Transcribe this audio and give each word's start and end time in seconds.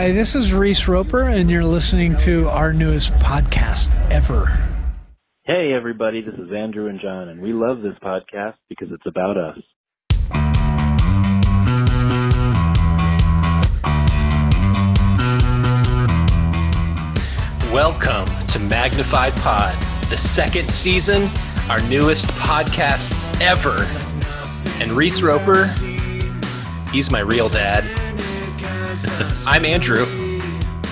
Hi, 0.00 0.12
this 0.12 0.34
is 0.34 0.54
Reese 0.54 0.88
Roper, 0.88 1.24
and 1.24 1.50
you're 1.50 1.62
listening 1.62 2.16
to 2.16 2.48
our 2.48 2.72
newest 2.72 3.12
podcast 3.16 3.94
ever. 4.10 4.46
Hey, 5.42 5.74
everybody, 5.74 6.22
this 6.22 6.36
is 6.36 6.50
Andrew 6.56 6.88
and 6.88 6.98
John, 6.98 7.28
and 7.28 7.42
we 7.42 7.52
love 7.52 7.82
this 7.82 7.92
podcast 8.02 8.54
because 8.70 8.88
it's 8.92 9.04
about 9.04 9.36
us. 9.36 9.58
Welcome 17.70 18.34
to 18.46 18.58
Magnified 18.58 19.34
Pod, 19.34 19.74
the 20.08 20.16
second 20.16 20.70
season, 20.70 21.28
our 21.68 21.82
newest 21.90 22.24
podcast 22.28 23.12
ever. 23.42 23.86
And 24.82 24.92
Reese 24.92 25.20
Roper, 25.20 25.66
he's 26.90 27.10
my 27.10 27.20
real 27.20 27.50
dad. 27.50 28.09
I'm 29.52 29.64
Andrew, 29.64 30.06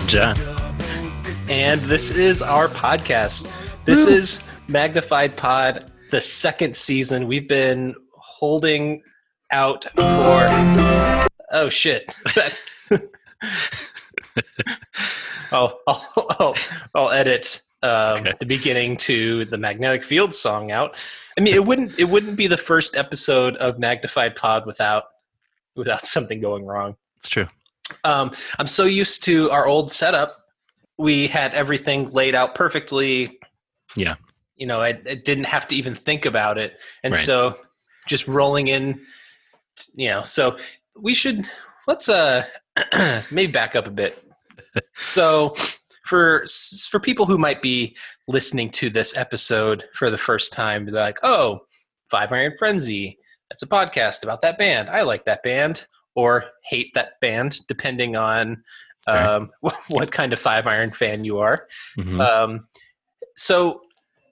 John. 0.08 0.36
and 1.48 1.80
this 1.82 2.10
is 2.10 2.42
our 2.42 2.66
podcast. 2.66 3.48
This 3.84 4.04
Woo. 4.04 4.12
is 4.12 4.48
Magnified 4.66 5.36
Pod, 5.36 5.92
the 6.10 6.20
second 6.20 6.74
season. 6.74 7.28
We've 7.28 7.46
been 7.46 7.94
holding 8.16 9.02
out 9.52 9.84
for. 9.94 10.48
Oh, 11.52 11.68
shit. 11.70 12.12
I'll, 15.52 15.78
I'll, 15.86 16.04
I'll, 16.40 16.54
I'll 16.96 17.10
edit 17.10 17.62
um, 17.84 18.18
Okay. 18.18 18.32
the 18.40 18.46
beginning 18.46 18.96
to 18.98 19.44
the 19.44 19.56
magnetic 19.56 20.02
field 20.02 20.34
song 20.34 20.72
out. 20.72 20.96
I 21.38 21.42
mean, 21.42 21.54
it 21.54 21.64
wouldn't 21.64 21.96
it 21.98 22.08
wouldn't 22.08 22.36
be 22.36 22.48
the 22.48 22.58
first 22.58 22.96
episode 22.96 23.56
of 23.58 23.78
Magnified 23.78 24.34
Pod 24.34 24.66
without 24.66 25.04
without 25.76 26.04
something 26.04 26.40
going 26.40 26.66
wrong. 26.66 26.96
It's 27.18 27.28
true. 27.28 27.46
Um, 28.04 28.32
I'm 28.58 28.66
so 28.66 28.84
used 28.84 29.22
to 29.24 29.50
our 29.50 29.66
old 29.66 29.90
setup. 29.90 30.44
We 30.98 31.26
had 31.28 31.54
everything 31.54 32.10
laid 32.10 32.34
out 32.34 32.54
perfectly. 32.54 33.38
Yeah. 33.96 34.14
You 34.56 34.66
know, 34.66 34.80
I, 34.80 34.88
I 34.88 35.14
didn't 35.14 35.44
have 35.44 35.66
to 35.68 35.76
even 35.76 35.94
think 35.94 36.26
about 36.26 36.58
it, 36.58 36.78
and 37.04 37.14
Right. 37.14 37.24
so 37.24 37.56
just 38.06 38.26
rolling 38.26 38.68
in. 38.68 39.00
You 39.94 40.08
know, 40.08 40.22
so 40.22 40.56
we 41.00 41.14
should 41.14 41.48
let's 41.86 42.08
uh 42.08 42.44
maybe 43.30 43.52
back 43.52 43.76
up 43.76 43.86
a 43.86 43.90
bit. 43.92 44.22
so 44.94 45.54
for 46.04 46.44
for 46.90 46.98
people 46.98 47.26
who 47.26 47.38
might 47.38 47.62
be 47.62 47.96
listening 48.26 48.70
to 48.70 48.90
this 48.90 49.16
episode 49.16 49.84
for 49.94 50.10
the 50.10 50.18
first 50.18 50.52
time, 50.52 50.86
they're 50.86 51.00
like, 51.00 51.20
"Oh, 51.22 51.60
Five 52.10 52.32
Iron 52.32 52.54
Frenzy. 52.58 53.18
That's 53.50 53.62
a 53.62 53.66
podcast 53.68 54.24
about 54.24 54.40
that 54.40 54.58
band. 54.58 54.90
I 54.90 55.02
like 55.02 55.24
that 55.26 55.44
band." 55.44 55.86
Or 56.18 56.46
hate 56.64 56.94
that 56.94 57.20
band, 57.20 57.60
depending 57.68 58.16
on 58.16 58.64
um, 59.06 59.50
what 59.88 60.10
kind 60.10 60.32
of 60.32 60.40
Five 60.40 60.66
Iron 60.66 60.90
fan 60.90 61.22
you 61.22 61.38
are. 61.38 61.68
Mhm. 61.96 62.20
Um, 62.20 62.66
so 63.36 63.82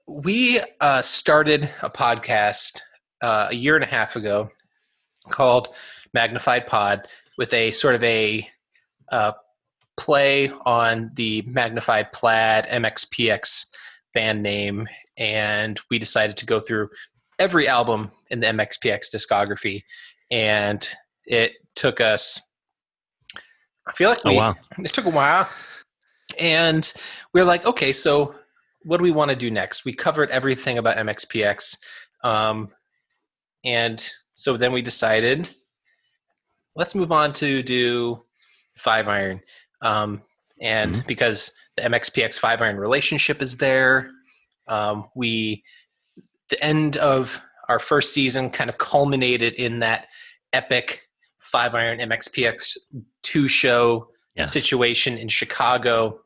we 0.09 0.61
uh, 0.81 1.01
started 1.03 1.71
a 1.83 1.89
podcast 1.89 2.81
uh, 3.23 3.47
a 3.51 3.55
year 3.55 3.77
and 3.77 3.85
a 3.85 3.89
half 3.89 4.17
ago 4.17 4.51
called 5.29 5.69
Magnified 6.13 6.67
Pod 6.67 7.07
with 7.39 7.55
a 7.55 7.71
sort 7.71 7.95
of 7.95 8.03
a 8.03 8.49
uh, 9.13 9.33
play 9.97 10.51
on 10.65 11.13
the 11.15 11.43
Magnified 11.47 12.13
Plaid 12.13 12.67
MXPX 12.67 13.67
band 14.13 14.43
name, 14.43 14.89
and 15.17 15.79
we 15.89 16.01
decided 16.01 16.37
to 16.39 16.47
go 16.47 16.59
through 16.59 16.89
every 17.39 17.69
album 17.69 18.11
in 18.31 18.41
the 18.41 18.49
MXPX 18.49 19.15
discography, 19.15 19.83
and 20.33 20.89
it 21.27 21.53
took 21.77 22.01
us. 22.01 22.41
I 23.89 23.93
feel 23.93 24.11
like 24.11 24.19
oh 24.25 24.33
wow. 24.33 24.55
it 24.79 24.93
took 24.93 25.05
a 25.05 25.11
while 25.11 25.49
and 26.41 26.93
we 27.33 27.41
are 27.41 27.45
like 27.45 27.65
okay 27.67 27.93
so 27.93 28.35
what 28.83 28.97
do 28.99 29.05
we 29.05 29.13
want 29.13 29.31
to 29.31 29.37
do 29.37 29.49
next 29.51 29.85
we 29.85 29.93
covered 29.93 30.29
everything 30.31 30.77
about 30.79 30.97
mxpx 30.97 31.79
um, 32.25 32.67
and 33.65 34.11
so 34.35 34.57
then 34.57 34.73
we 34.73 34.83
decided 34.83 35.49
let's 36.75 36.97
move 36.97 37.13
on 37.13 37.33
to 37.33 37.63
do 37.63 38.23
five 38.77 39.07
iron 39.07 39.41
um, 39.83 40.21
and 40.61 40.97
Mhm. 40.97 41.07
because 41.07 41.53
the 41.77 41.83
mxpx 41.85 42.41
five 42.41 42.61
iron 42.61 42.77
relationship 42.77 43.41
is 43.41 43.57
there 43.57 44.11
um, 44.67 45.09
we 45.15 45.63
the 46.49 46.63
end 46.63 46.97
of 46.97 47.41
our 47.69 47.79
first 47.79 48.13
season 48.13 48.51
kind 48.51 48.69
of 48.69 48.79
culminated 48.79 49.55
in 49.55 49.79
that 49.81 50.09
epic 50.53 51.06
five 51.47 51.75
iron 51.75 51.99
mxpx 52.01 52.77
two 53.23 53.49
show 53.49 54.09
Yes. 54.35 54.53
situation 54.53 55.17
in 55.17 55.29
Chicago 55.29 56.21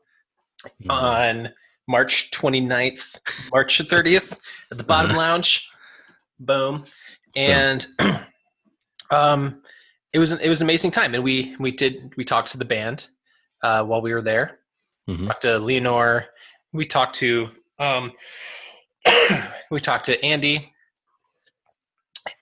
Mhm. 0.83 0.91
on 0.91 1.49
March 1.87 2.29
29th, 2.31 3.17
March 3.53 3.79
30th 3.79 4.39
at 4.71 4.77
the 4.77 4.83
Bottom 4.83 5.11
Uh-huh. 5.11 5.19
Lounge. 5.19 5.69
Boom. 6.39 6.83
And 7.35 7.87
um 9.11 9.61
it 10.13 10.19
was 10.19 10.33
it 10.33 10.49
was 10.49 10.59
an 10.61 10.65
amazing 10.67 10.91
time 10.91 11.13
and 11.15 11.23
we 11.23 11.55
we 11.57 11.71
did 11.71 12.13
we 12.17 12.23
talked 12.25 12.49
to 12.51 12.57
the 12.57 12.65
band 12.65 13.07
uh 13.63 13.83
while 13.85 14.01
we 14.01 14.13
were 14.13 14.21
there. 14.21 14.59
Mhm. 15.07 15.25
Talked 15.27 15.43
to 15.43 15.59
Leanor, 15.59 16.25
we 16.73 16.85
talked 16.85 17.15
to 17.15 17.49
um 17.79 18.11
we 19.71 19.79
talked 19.79 20.05
to 20.05 20.21
Andy 20.23 20.73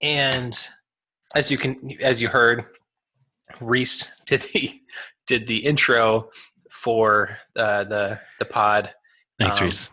and 0.02 0.68
as 1.36 1.52
you 1.52 1.58
can 1.58 1.92
as 2.02 2.22
you 2.22 2.28
heard 2.28 2.66
Reese 3.62 4.20
did 4.26 4.42
the 4.54 4.82
did 5.28 5.48
the 5.48 5.58
intro 5.58 6.30
for 6.72 7.38
uh, 7.56 7.84
the 7.84 8.20
the 8.40 8.46
pod, 8.46 8.92
Thanks, 9.40 9.60
um, 9.60 9.66
Reese. 9.66 9.92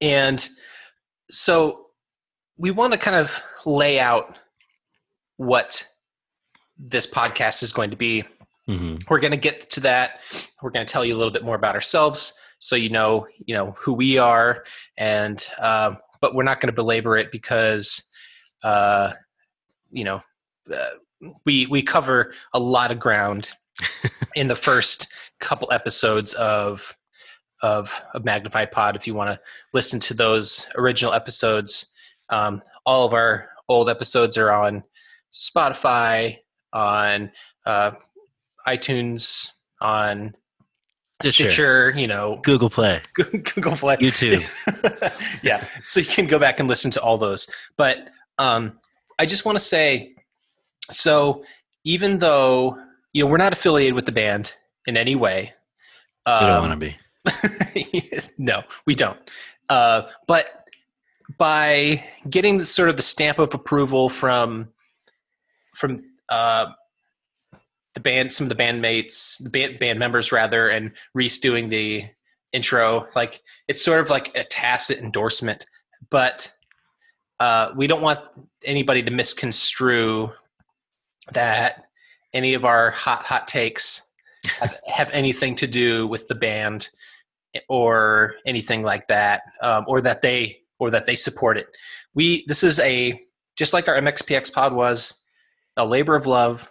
and 0.00 0.48
so 1.30 1.86
we 2.56 2.70
want 2.70 2.92
to 2.92 2.98
kind 2.98 3.16
of 3.16 3.42
lay 3.64 3.98
out 3.98 4.36
what 5.36 5.86
this 6.78 7.06
podcast 7.06 7.62
is 7.62 7.72
going 7.72 7.90
to 7.90 7.96
be. 7.96 8.24
hmm 8.66 8.96
We're 9.08 9.20
going 9.20 9.30
to 9.32 9.36
get 9.36 9.70
to 9.70 9.80
that. 9.80 10.20
We're 10.62 10.70
going 10.70 10.86
to 10.86 10.92
tell 10.92 11.04
you 11.04 11.14
a 11.14 11.18
little 11.18 11.32
bit 11.32 11.44
more 11.44 11.56
about 11.56 11.74
ourselves, 11.74 12.34
so 12.58 12.76
you 12.76 12.88
know 12.90 13.26
you 13.46 13.54
know 13.54 13.74
who 13.78 13.92
we 13.94 14.16
are, 14.18 14.64
and 14.96 15.44
um, 15.60 15.98
but 16.20 16.34
we're 16.34 16.44
not 16.44 16.60
going 16.60 16.68
to 16.68 16.74
belabor 16.76 17.16
it 17.16 17.32
because 17.32 18.08
uh, 18.62 19.12
you 19.90 20.04
know 20.04 20.16
uh, 20.16 20.20
we 21.44 21.66
we 21.66 21.82
cover 21.82 22.32
a 22.52 22.58
lot 22.58 22.90
of 22.90 22.98
ground 22.98 23.50
in 24.34 24.48
the 24.48 24.56
first 24.56 25.12
couple 25.40 25.70
episodes 25.72 26.32
of 26.34 26.96
of 27.62 28.00
magnified 28.22 28.72
pod 28.72 28.96
if 28.96 29.06
you 29.06 29.14
want 29.14 29.30
to 29.30 29.40
listen 29.74 30.00
to 30.00 30.14
those 30.14 30.66
original 30.76 31.12
episodes. 31.12 31.92
Um, 32.30 32.62
all 32.86 33.06
of 33.06 33.12
our 33.12 33.50
old 33.68 33.90
episodes 33.90 34.38
are 34.38 34.50
on 34.50 34.82
spotify 35.32 36.38
on 36.72 37.30
uh, 37.66 37.92
itunes 38.66 39.50
on 39.80 40.34
Stitcher. 41.22 41.50
stitcher 41.50 41.92
you 41.96 42.06
know. 42.06 42.40
Google 42.42 42.70
Play, 42.70 43.00
google 43.14 43.76
play. 43.76 43.96
YouTube. 43.96 44.42
yeah 45.42 45.62
so 45.84 46.00
you 46.00 46.06
can 46.06 46.26
go 46.26 46.38
back 46.38 46.60
and 46.60 46.68
listen 46.68 46.90
to 46.92 47.02
all 47.02 47.18
those. 47.18 47.48
But 47.76 48.08
um, 48.38 48.78
i 49.18 49.26
just 49.26 49.44
want 49.44 49.58
to 49.58 49.64
say 49.64 50.14
so 50.90 51.44
even 51.84 52.18
though 52.18 52.76
you 53.12 53.24
know 53.24 53.30
we're 53.30 53.36
not 53.36 53.52
affiliated 53.52 53.94
with 53.94 54.06
the 54.06 54.12
band 54.12 54.54
in 54.86 54.96
any 54.96 55.14
way 55.14 55.52
We 56.26 56.32
um, 56.32 56.46
don't 56.46 56.68
want 56.68 56.80
to 56.80 56.86
be. 56.86 56.96
yes, 57.92 58.32
no, 58.38 58.62
we 58.86 58.94
don't. 58.94 59.18
Uh, 59.68 60.02
but 60.26 60.64
by 61.38 62.04
getting 62.28 62.58
the, 62.58 62.66
sort 62.66 62.88
of 62.88 62.96
the 62.96 63.02
stamp 63.02 63.38
of 63.38 63.54
approval 63.54 64.08
from 64.08 64.68
from 65.74 65.98
uh, 66.28 66.66
the 67.94 68.00
band, 68.00 68.32
some 68.32 68.50
of 68.50 68.56
the 68.56 68.62
bandmates, 68.62 69.42
the 69.42 69.50
band, 69.50 69.78
band 69.78 69.98
members 69.98 70.32
rather, 70.32 70.68
and 70.68 70.92
Reese 71.14 71.38
doing 71.38 71.68
the 71.68 72.04
intro, 72.52 73.06
like 73.14 73.40
it's 73.68 73.82
sort 73.82 74.00
of 74.00 74.10
like 74.10 74.36
a 74.36 74.44
tacit 74.44 74.98
endorsement. 74.98 75.66
But 76.10 76.52
uh, 77.38 77.72
we 77.76 77.86
don't 77.86 78.02
want 78.02 78.20
anybody 78.64 79.02
to 79.02 79.10
misconstrue 79.10 80.32
that 81.34 81.84
any 82.32 82.54
of 82.54 82.64
our 82.64 82.90
hot 82.90 83.22
hot 83.24 83.48
takes 83.48 84.10
have, 84.60 84.78
have 84.94 85.10
anything 85.12 85.54
to 85.56 85.66
do 85.66 86.06
with 86.06 86.26
the 86.28 86.34
band 86.34 86.88
or 87.68 88.36
anything 88.46 88.82
like 88.82 89.06
that 89.08 89.42
um, 89.62 89.84
or 89.88 90.00
that 90.00 90.22
they 90.22 90.58
or 90.78 90.90
that 90.90 91.06
they 91.06 91.16
support 91.16 91.58
it 91.58 91.66
we 92.14 92.44
this 92.46 92.62
is 92.62 92.78
a 92.80 93.20
just 93.56 93.72
like 93.72 93.88
our 93.88 93.96
mxpx 93.96 94.52
pod 94.52 94.72
was 94.72 95.22
a 95.76 95.84
labor 95.84 96.14
of 96.14 96.26
love 96.26 96.70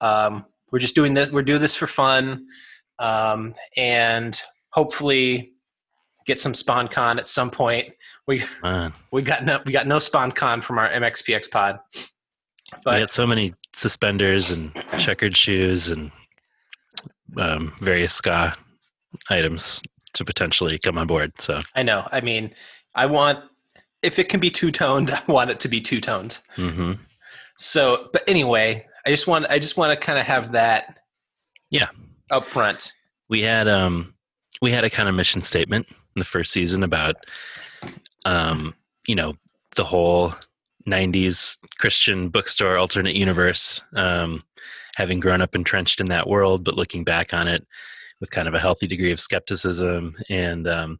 um, 0.00 0.44
we're 0.70 0.78
just 0.78 0.94
doing 0.94 1.14
this 1.14 1.30
we're 1.30 1.42
doing 1.42 1.60
this 1.60 1.74
for 1.74 1.86
fun 1.86 2.46
um, 2.98 3.54
and 3.76 4.40
hopefully 4.70 5.54
get 6.26 6.40
some 6.40 6.52
SpawnCon 6.52 7.18
at 7.18 7.28
some 7.28 7.50
point. 7.50 7.92
We 8.26 8.42
Man, 8.62 8.92
we 9.12 9.22
got 9.22 9.44
no 9.44 9.60
we 9.64 9.72
got 9.72 9.86
no 9.86 9.98
SpawnCon 9.98 10.62
from 10.62 10.78
our 10.78 10.90
MXPX 10.90 11.50
pod. 11.50 11.78
But 12.82 12.94
we 12.94 13.00
got 13.00 13.12
so 13.12 13.26
many 13.26 13.54
suspenders 13.74 14.50
and 14.50 14.72
checkered 14.98 15.36
shoes 15.36 15.88
and 15.90 16.10
um, 17.36 17.74
various 17.80 18.12
ska 18.14 18.54
items 19.30 19.82
to 20.14 20.24
potentially 20.24 20.78
come 20.78 20.96
on 20.98 21.06
board. 21.06 21.32
So 21.40 21.60
I 21.74 21.82
know. 21.82 22.06
I 22.12 22.20
mean, 22.20 22.54
I 22.94 23.06
want 23.06 23.40
if 24.02 24.18
it 24.18 24.28
can 24.28 24.38
be 24.40 24.50
two 24.50 24.70
toned, 24.70 25.10
I 25.28 25.32
want 25.32 25.50
it 25.50 25.60
to 25.60 25.68
be 25.68 25.80
two 25.80 26.00
toned. 26.00 26.38
hmm 26.54 26.92
So, 27.56 28.08
but 28.12 28.22
anyway, 28.28 28.86
I 29.06 29.10
just 29.10 29.26
want 29.26 29.46
I 29.50 29.58
just 29.58 29.76
want 29.76 29.98
to 29.98 30.06
kind 30.06 30.18
of 30.18 30.26
have 30.26 30.52
that 30.52 31.00
Yeah. 31.70 31.88
up 32.30 32.48
front. 32.48 32.92
we 33.28 33.42
had 33.42 33.66
um 33.68 34.14
we 34.62 34.70
had 34.70 34.84
a 34.84 34.90
kind 34.90 35.08
of 35.08 35.14
mission 35.14 35.40
statement 35.40 35.86
in 35.90 36.20
the 36.20 36.24
first 36.24 36.52
season 36.52 36.82
about 36.84 37.16
um 38.24 38.74
you 39.08 39.14
know 39.14 39.34
the 39.76 39.84
whole 39.84 40.32
90s 40.88 41.58
christian 41.78 42.28
bookstore 42.28 42.76
alternate 42.76 43.14
universe 43.14 43.82
um 43.94 44.42
having 44.96 45.18
grown 45.18 45.42
up 45.42 45.54
entrenched 45.54 46.00
in 46.00 46.08
that 46.08 46.28
world 46.28 46.64
but 46.64 46.76
looking 46.76 47.04
back 47.04 47.32
on 47.32 47.48
it 47.48 47.66
with 48.20 48.30
kind 48.30 48.46
of 48.46 48.54
a 48.54 48.60
healthy 48.60 48.86
degree 48.86 49.12
of 49.12 49.20
skepticism 49.20 50.14
and 50.28 50.68
um 50.68 50.98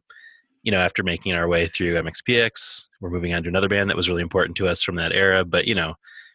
you 0.63 0.71
know 0.71 0.79
after 0.79 1.03
making 1.03 1.35
our 1.35 1.47
way 1.47 1.67
through 1.67 1.95
mxpx 1.95 2.89
we're 2.99 3.09
moving 3.09 3.33
on 3.33 3.43
to 3.43 3.49
another 3.49 3.69
band 3.69 3.89
that 3.89 3.97
was 3.97 4.09
really 4.09 4.23
important 4.23 4.57
to 4.57 4.67
us 4.67 4.81
from 4.81 4.95
that 4.95 5.13
era 5.13 5.45
but 5.45 5.65
you 5.67 5.75
know 5.75 5.93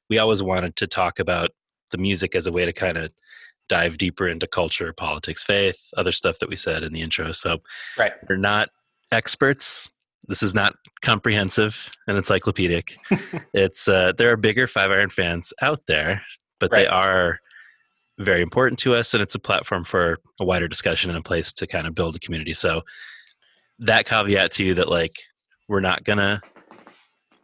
we 0.09 0.19
always 0.19 0.43
wanted 0.43 0.77
to 0.77 0.87
talk 0.87 1.19
about 1.19 1.51
the 1.91 1.99
music 1.99 2.35
as 2.35 2.47
a 2.47 2.53
way 2.53 2.65
to 2.65 2.73
kind 2.73 2.97
of 2.97 3.13
dive 3.69 3.97
deeper 3.97 4.29
into 4.29 4.49
culture, 4.49 4.93
politics, 4.93 5.45
faith, 5.45 5.89
other 5.97 6.13
stuff 6.13 6.41
that 6.41 6.49
we 6.49 6.57
said 6.57 6.83
in 6.83 6.93
the 6.93 7.01
intro. 7.01 7.31
So 7.33 7.59
Right. 7.97 8.13
we're 8.29 8.37
not 8.37 8.69
experts. 9.13 9.93
This 10.29 10.43
is 10.43 10.55
not 10.55 10.75
comprehensive 11.03 11.91
and 12.07 12.17
encyclopedic. 12.17 12.97
it's 13.55 13.89
uh, 13.89 14.13
there 14.17 14.33
are 14.33 14.37
bigger 14.37 14.67
Five 14.67 14.91
Iron 14.91 15.11
fans 15.11 15.53
out 15.63 15.87
there, 15.87 16.23
but 16.59 16.71
they 16.71 16.87
are 16.87 17.39
very 18.19 18.43
important 18.43 18.79
to 18.81 18.95
us, 18.95 19.15
and 19.15 19.23
it's 19.23 19.35
a 19.35 19.39
platform 19.41 19.85
for 19.85 20.19
a 20.41 20.45
wider 20.45 20.69
discussion 20.69 21.11
and 21.11 21.19
a 21.19 21.23
place 21.23 21.53
to 21.55 21.67
kind 21.67 21.87
of 21.87 21.95
build 21.95 22.17
a 22.17 22.19
community. 22.19 22.53
So 22.53 22.83
that 23.81 24.07
caveat 24.07 24.53
to 24.53 24.65
you 24.65 24.75
that 24.75 24.89
like 24.89 25.17
we're 25.69 25.81
not 25.81 26.05
gonna 26.05 26.43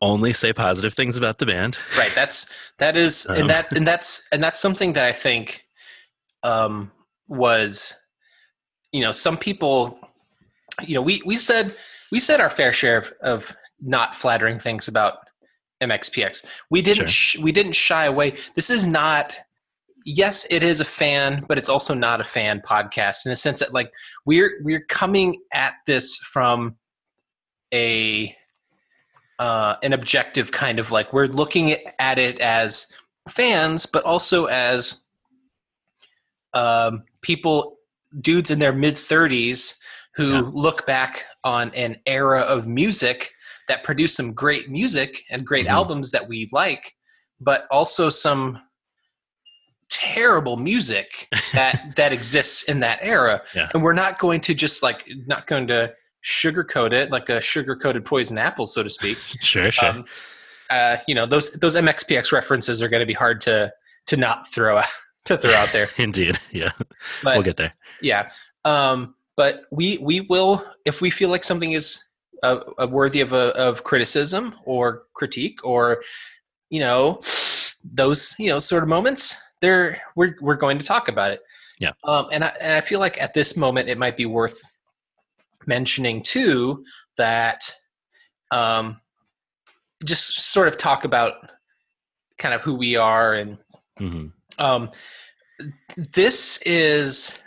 only 0.03 0.33
say 0.33 0.53
positive 0.53 0.95
things 0.95 1.17
about 1.17 1.39
the 1.39 1.47
band. 1.47 1.79
Right. 1.97 2.13
That's 2.15 2.51
that 2.79 2.97
is 2.97 3.27
Um. 3.31 3.37
and 3.37 3.51
that 3.51 3.73
and 3.73 3.87
that's 3.87 4.29
and 4.31 4.43
that's 4.43 4.61
something 4.61 4.93
that 4.93 5.05
I 5.05 5.13
think 5.13 5.65
um 6.43 6.93
was 7.29 7.97
you 8.93 9.01
know, 9.01 9.13
some 9.13 9.37
people 9.37 9.99
you 10.87 10.95
know, 10.95 11.03
we 11.03 11.23
we 11.25 11.37
said 11.37 11.75
we 12.13 12.21
said 12.21 12.41
our 12.41 12.51
fair 12.51 12.73
share 12.73 12.99
of, 12.99 13.13
of 13.23 13.57
not 13.81 14.15
flattering 14.17 14.59
things 14.59 14.89
about 14.89 15.19
MXPX. 15.83 16.45
We 16.71 16.81
didn't 16.83 17.09
sh- 17.11 17.39
we 17.39 17.53
didn't 17.53 17.75
shy 17.75 18.05
away. 18.07 18.37
This 18.55 18.71
is 18.71 18.87
not 18.87 19.39
yes, 20.07 20.47
it 20.51 20.63
is 20.63 20.81
a 20.81 20.85
fan, 20.85 21.45
but 21.49 21.59
it's 21.59 21.69
also 21.69 21.93
not 21.93 22.21
a 22.21 22.25
fan 22.25 22.61
podcast 22.61 23.27
in 23.27 23.33
a 23.33 23.37
sense 23.37 23.61
that 23.61 23.75
like 23.75 23.93
we're 24.25 24.61
we're 24.63 24.85
coming 24.89 25.41
at 25.53 25.75
this 25.87 26.17
from 26.19 26.77
a 27.75 28.35
uh, 29.39 29.77
an 29.83 29.93
objective 29.93 30.51
kind 30.53 30.79
of 30.79 30.91
like 30.91 31.13
we're 31.13 31.27
looking 31.27 31.77
at 31.99 32.19
it 32.19 32.39
as 32.41 32.87
fans, 33.29 33.85
but 33.85 34.03
also 34.05 34.47
as 34.47 35.05
um, 36.55 37.03
people, 37.21 37.77
dudes 38.21 38.51
in 38.51 38.59
their 38.59 38.73
mid 38.73 38.95
30s 38.95 39.77
who 40.15 40.29
Yeah. 40.33 40.43
look 40.55 40.87
back 40.87 41.27
on 41.47 41.73
an 41.75 41.97
era 42.07 42.41
of 42.41 42.67
music 42.67 43.31
that 43.69 43.85
produced 43.85 44.17
some 44.17 44.33
great 44.35 44.69
music 44.69 45.23
and 45.31 45.47
great 45.47 45.67
Mhm. 45.67 45.71
albums 45.71 46.11
that 46.11 46.27
we 46.29 46.49
like, 46.53 46.93
but 47.41 47.67
also 47.71 48.11
some 48.11 48.59
terrible 49.89 50.57
music 50.57 51.29
that 51.53 51.95
that 51.97 52.13
exists 52.13 52.65
in 52.65 52.81
that 52.81 52.99
era 53.03 53.41
Yeah. 53.55 53.69
and 53.73 53.83
we're 53.83 53.93
not 53.95 54.19
going 54.19 54.41
to 54.43 54.55
just 54.55 54.83
like 54.83 55.05
not 55.27 55.47
going 55.47 55.69
to 55.69 55.95
sugarcoat 56.25 56.93
it 56.93 57.13
like 57.13 57.29
a 57.29 57.41
sugar-coated 57.41 58.05
poison 58.05 58.37
apple 58.37 58.67
so 58.67 58.83
to 58.83 58.91
speak 58.91 59.17
Sure, 59.41 59.71
sure. 59.71 59.89
um, 59.89 60.05
uh, 60.71 60.97
you 61.07 61.15
know 61.15 61.25
those 61.27 61.53
those 61.53 61.77
MXPX 61.77 62.33
references 62.33 62.83
are 62.83 62.89
going 62.89 63.01
to 63.01 63.07
be 63.07 63.13
hard 63.13 63.41
to 63.43 63.73
to 64.07 64.17
not 64.17 64.49
throw 64.49 64.79
out 64.79 64.87
to 65.27 65.37
throw 65.37 65.53
out 65.53 65.69
there. 65.73 65.89
Indeed. 65.99 66.39
Yeah. 66.53 66.71
But 67.25 67.35
we'll 67.35 67.43
get 67.43 67.57
there. 67.57 67.73
yeah, 68.01 68.31
um, 68.65 69.16
but 69.37 69.63
we 69.71 69.99
we 69.99 70.21
will 70.23 70.65
if 70.85 71.01
we 71.01 71.11
feel 71.11 71.29
like 71.29 71.45
something 71.45 71.73
is 71.73 72.05
uh, 72.43 72.61
uh, 72.79 72.87
worthy 72.91 73.21
of 73.21 73.33
a, 73.33 73.55
of 73.57 73.85
criticism 73.85 74.55
or 74.65 75.05
critique 75.15 75.65
or 75.65 76.03
you 76.71 76.81
know 76.81 77.21
those 77.85 78.35
you 78.39 78.49
know 78.49 78.59
sort 78.59 78.83
of 78.83 78.89
moments. 78.89 79.37
There 79.61 80.01
we're 80.17 80.37
we're 80.41 80.57
going 80.57 80.79
to 80.79 80.85
talk 80.85 81.09
about 81.09 81.33
it. 81.33 81.41
Yeah. 81.79 81.93
Um, 82.05 82.27
and 82.33 82.45
I 82.45 82.53
and 82.61 82.73
I 82.75 82.81
feel 82.81 83.01
like 83.01 83.21
at 83.21 83.35
this 83.35 83.57
moment 83.57 83.89
it 83.89 83.99
might 83.99 84.17
be 84.17 84.27
worth 84.27 84.61
mentioning 85.67 86.23
too 86.23 86.85
that 87.17 87.73
um, 88.51 89.01
just 90.05 90.41
sort 90.53 90.69
of 90.69 90.77
talk 90.77 91.05
about 91.05 91.51
kind 92.39 92.55
of 92.55 92.61
who 92.61 92.75
we 92.75 92.97
are 92.97 93.35
and 93.35 93.59
hmm 93.99 94.27
um, 94.59 94.91
this 96.13 96.59
is 96.63 97.43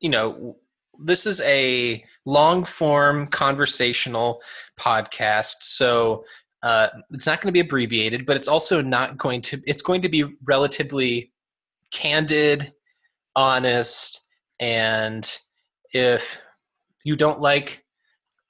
you 0.00 0.08
know 0.08 0.56
this 0.98 1.26
is 1.26 1.40
a 1.42 2.04
long 2.24 2.64
form 2.64 3.26
conversational 3.28 4.40
podcast 4.78 5.56
so 5.62 6.24
uh, 6.62 6.88
it's 7.12 7.26
not 7.26 7.40
going 7.40 7.48
to 7.48 7.52
be 7.52 7.60
abbreviated 7.60 8.26
but 8.26 8.36
it's 8.36 8.48
also 8.48 8.80
not 8.80 9.16
going 9.16 9.40
to 9.40 9.60
it's 9.66 9.82
going 9.82 10.02
to 10.02 10.08
be 10.08 10.24
relatively 10.44 11.32
candid 11.92 12.72
honest 13.34 14.26
and 14.60 15.38
if 15.92 16.40
you 17.04 17.14
don't 17.14 17.40
like 17.40 17.84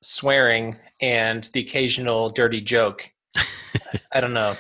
swearing 0.02 0.76
and 1.02 1.44
the 1.52 1.60
occasional 1.60 2.31
dirty 2.31 2.60
joke 2.60 3.10
i 4.12 4.20
don't 4.20 4.34
know 4.34 4.56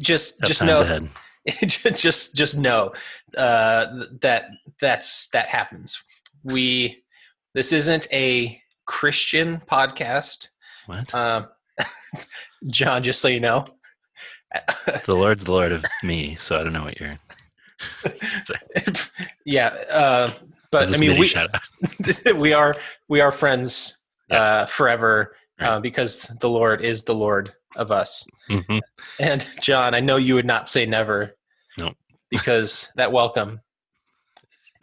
just 0.00 0.40
Tough 0.40 0.48
just 0.48 0.62
know 0.62 0.80
ahead. 0.80 1.08
just 1.66 2.34
just 2.34 2.56
know 2.58 2.92
uh, 3.36 3.86
that 4.20 4.46
that's 4.80 5.28
that 5.28 5.48
happens. 5.48 6.02
We 6.44 7.02
this 7.54 7.72
isn't 7.72 8.06
a 8.12 8.60
Christian 8.86 9.58
podcast, 9.70 10.48
What? 10.86 11.14
um, 11.14 11.48
John. 12.66 13.02
Just 13.02 13.20
so 13.20 13.28
you 13.28 13.40
know, 13.40 13.64
the 15.06 15.14
Lord's 15.14 15.44
the 15.44 15.52
Lord 15.52 15.72
of 15.72 15.84
me, 16.02 16.34
so 16.36 16.58
I 16.58 16.64
don't 16.64 16.72
know 16.72 16.84
what 16.84 17.00
you're. 17.00 17.16
yeah. 19.44 19.68
Uh, 19.90 20.30
but 20.70 20.94
I 20.94 20.98
mean, 20.98 21.18
we 21.18 21.32
we 22.34 22.52
are 22.52 22.74
we 23.08 23.20
are 23.20 23.32
friends 23.32 23.98
Yes. 24.30 24.48
uh, 24.48 24.66
forever 24.66 25.36
uh, 25.60 25.80
because 25.80 26.28
the 26.40 26.48
Lord 26.48 26.80
is 26.82 27.02
the 27.02 27.14
Lord 27.14 27.52
of 27.76 27.90
us. 27.90 28.26
Mhm. 28.48 28.80
And 29.20 29.46
John, 29.60 29.94
I 29.94 30.00
know 30.00 30.16
you 30.16 30.34
would 30.34 30.46
not 30.46 30.68
say 30.68 30.86
never. 30.86 31.36
No. 31.76 31.92
Because 32.30 32.90
that 32.96 33.12
welcome, 33.12 33.60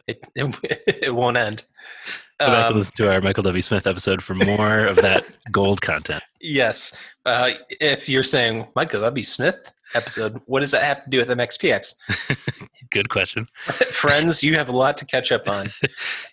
it 0.08 0.28
it, 0.36 0.98
it 1.04 1.16
won't 1.16 1.38
end. 1.38 1.64
Go 2.40 2.48
back 2.48 2.56
and 2.66 2.74
Um, 2.74 2.78
listen 2.78 2.96
to 2.98 3.12
our 3.14 3.22
Michael 3.22 3.44
W. 3.44 3.62
Smith 3.62 3.86
episode 3.88 4.24
for 4.24 4.34
more 4.36 4.86
of 4.86 4.96
that 4.98 5.26
gold 5.52 5.82
content. 5.82 6.24
yes. 6.40 6.98
Uh, 7.26 7.52
if 7.80 8.10
you're 8.10 8.24
saying 8.24 8.68
Michael 8.76 9.02
W. 9.02 9.24
Smith 9.24 9.72
episode, 9.94 10.42
what 10.46 10.62
does 10.62 10.72
that 10.72 10.84
have 10.84 11.04
to 11.04 11.10
do 11.10 11.18
with 11.20 11.30
MXPX? 11.30 11.94
Good 12.92 13.10
question. 13.10 13.46
Friends, 13.92 14.42
you 14.42 14.56
have 14.58 14.70
a 14.70 14.76
lot 14.76 14.98
to 14.98 15.06
catch 15.06 15.32
up 15.32 15.48
on. 15.48 15.70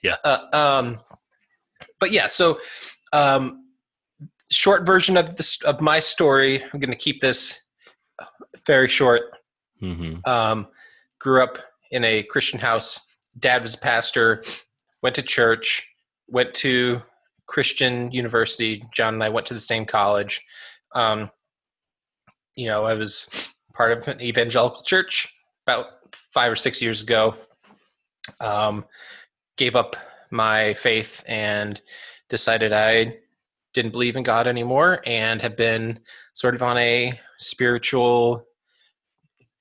Yeah. 0.02 0.16
Uh, 0.25 0.38
um, 0.52 1.00
but 2.00 2.10
yeah, 2.12 2.26
so 2.26 2.58
um, 3.12 3.64
short 4.50 4.87
version 4.87 5.16
of 5.16 5.37
this 5.37 5.60
of 5.62 5.80
my 5.80 6.00
story. 6.00 6.62
I'm 6.62 6.80
going 6.80 6.90
to 6.90 6.96
keep 6.96 7.20
this 7.20 7.60
very 8.66 8.88
short. 8.88 9.22
hmm 9.80 10.16
Um, 10.25 10.68
grew 11.18 11.42
up 11.42 11.58
in 11.90 12.04
a 12.04 12.22
Christian 12.22 12.60
house. 12.60 13.06
Dad 13.38 13.62
was 13.62 13.75
a 13.75 13.78
pastor. 13.78 14.44
Went 15.02 15.16
to 15.16 15.23
church. 15.23 15.88
Went 16.28 16.54
to 16.54 17.02
Christian 17.47 18.12
university. 18.12 18.85
John 18.94 19.14
and 19.14 19.25
I 19.25 19.30
went 19.30 19.47
to 19.49 19.54
the 19.54 19.61
same 19.61 19.85
college. 19.85 20.44
Um, 20.94 21.30
you 22.54 22.66
know, 22.66 22.85
I 22.85 22.94
was 22.94 23.52
part 23.75 23.92
of 23.92 24.08
an 24.08 24.20
evangelical 24.20 24.82
church 24.82 25.32
about 25.66 25.87
five 26.32 26.52
or 26.52 26.56
six 26.56 26.82
years 26.82 27.02
ago. 27.02 27.35
Um, 28.40 28.85
gave 29.56 29.76
up 29.76 29.97
my 30.30 30.75
faith 30.75 31.25
and 31.26 31.80
decided 32.28 32.73
I 32.73 33.16
didn't 33.75 33.92
believe 33.92 34.16
in 34.16 34.23
God 34.23 34.47
anymore 34.47 35.02
and 35.06 35.40
have 35.40 35.56
been 35.56 36.00
sort 36.35 36.54
of 36.54 36.62
on 36.62 36.76
a 36.78 37.18
spiritual 37.38 38.44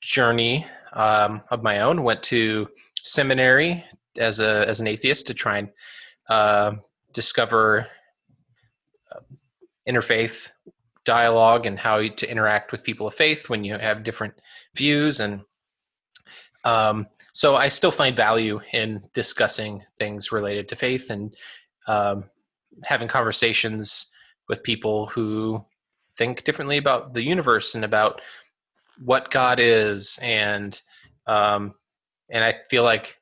journey 0.01 0.65
um, 0.93 1.41
of 1.49 1.63
my 1.63 1.79
own. 1.79 2.03
Went 2.03 2.23
to 2.23 2.67
seminary 3.07 3.85
as 4.17 4.39
a 4.39 4.67
as 4.67 4.79
an 4.79 4.87
atheist 4.87 5.27
to 5.27 5.33
try 5.33 5.59
and 5.59 5.69
uh, 6.29 6.73
discover 7.13 7.87
uh, 9.11 9.19
interfaith 9.87 10.49
dialogue 11.05 11.65
and 11.65 11.79
how 11.79 12.05
to 12.05 12.29
interact 12.29 12.71
with 12.71 12.83
people 12.83 13.07
of 13.07 13.13
faith 13.13 13.49
when 13.49 13.63
you 13.63 13.77
have 13.77 14.03
different 14.03 14.33
views 14.75 15.19
and 15.19 15.41
um, 16.63 17.07
so 17.31 17.55
I 17.55 17.69
still 17.69 17.91
find 17.91 18.15
value 18.15 18.59
in 18.73 19.03
discussing 19.13 19.83
things 19.97 20.33
related 20.33 20.67
to 20.69 20.75
faith 20.75 21.09
and 21.09 21.33
um, 21.87 22.25
having 22.83 23.07
conversations 23.07 24.11
with 24.49 24.63
people 24.63 25.07
who 25.07 25.63
think 26.17 26.43
differently 26.43 26.77
about 26.77 27.13
the 27.13 27.23
universe 27.23 27.73
and 27.73 27.85
about 27.85 28.21
what 28.99 29.31
God 29.31 29.59
is, 29.59 30.19
and 30.21 30.81
um, 31.27 31.75
and 32.29 32.43
I 32.43 32.55
feel 32.69 32.83
like 32.83 33.17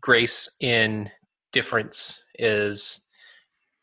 grace 0.00 0.56
in 0.60 1.10
difference 1.52 2.24
is 2.38 3.06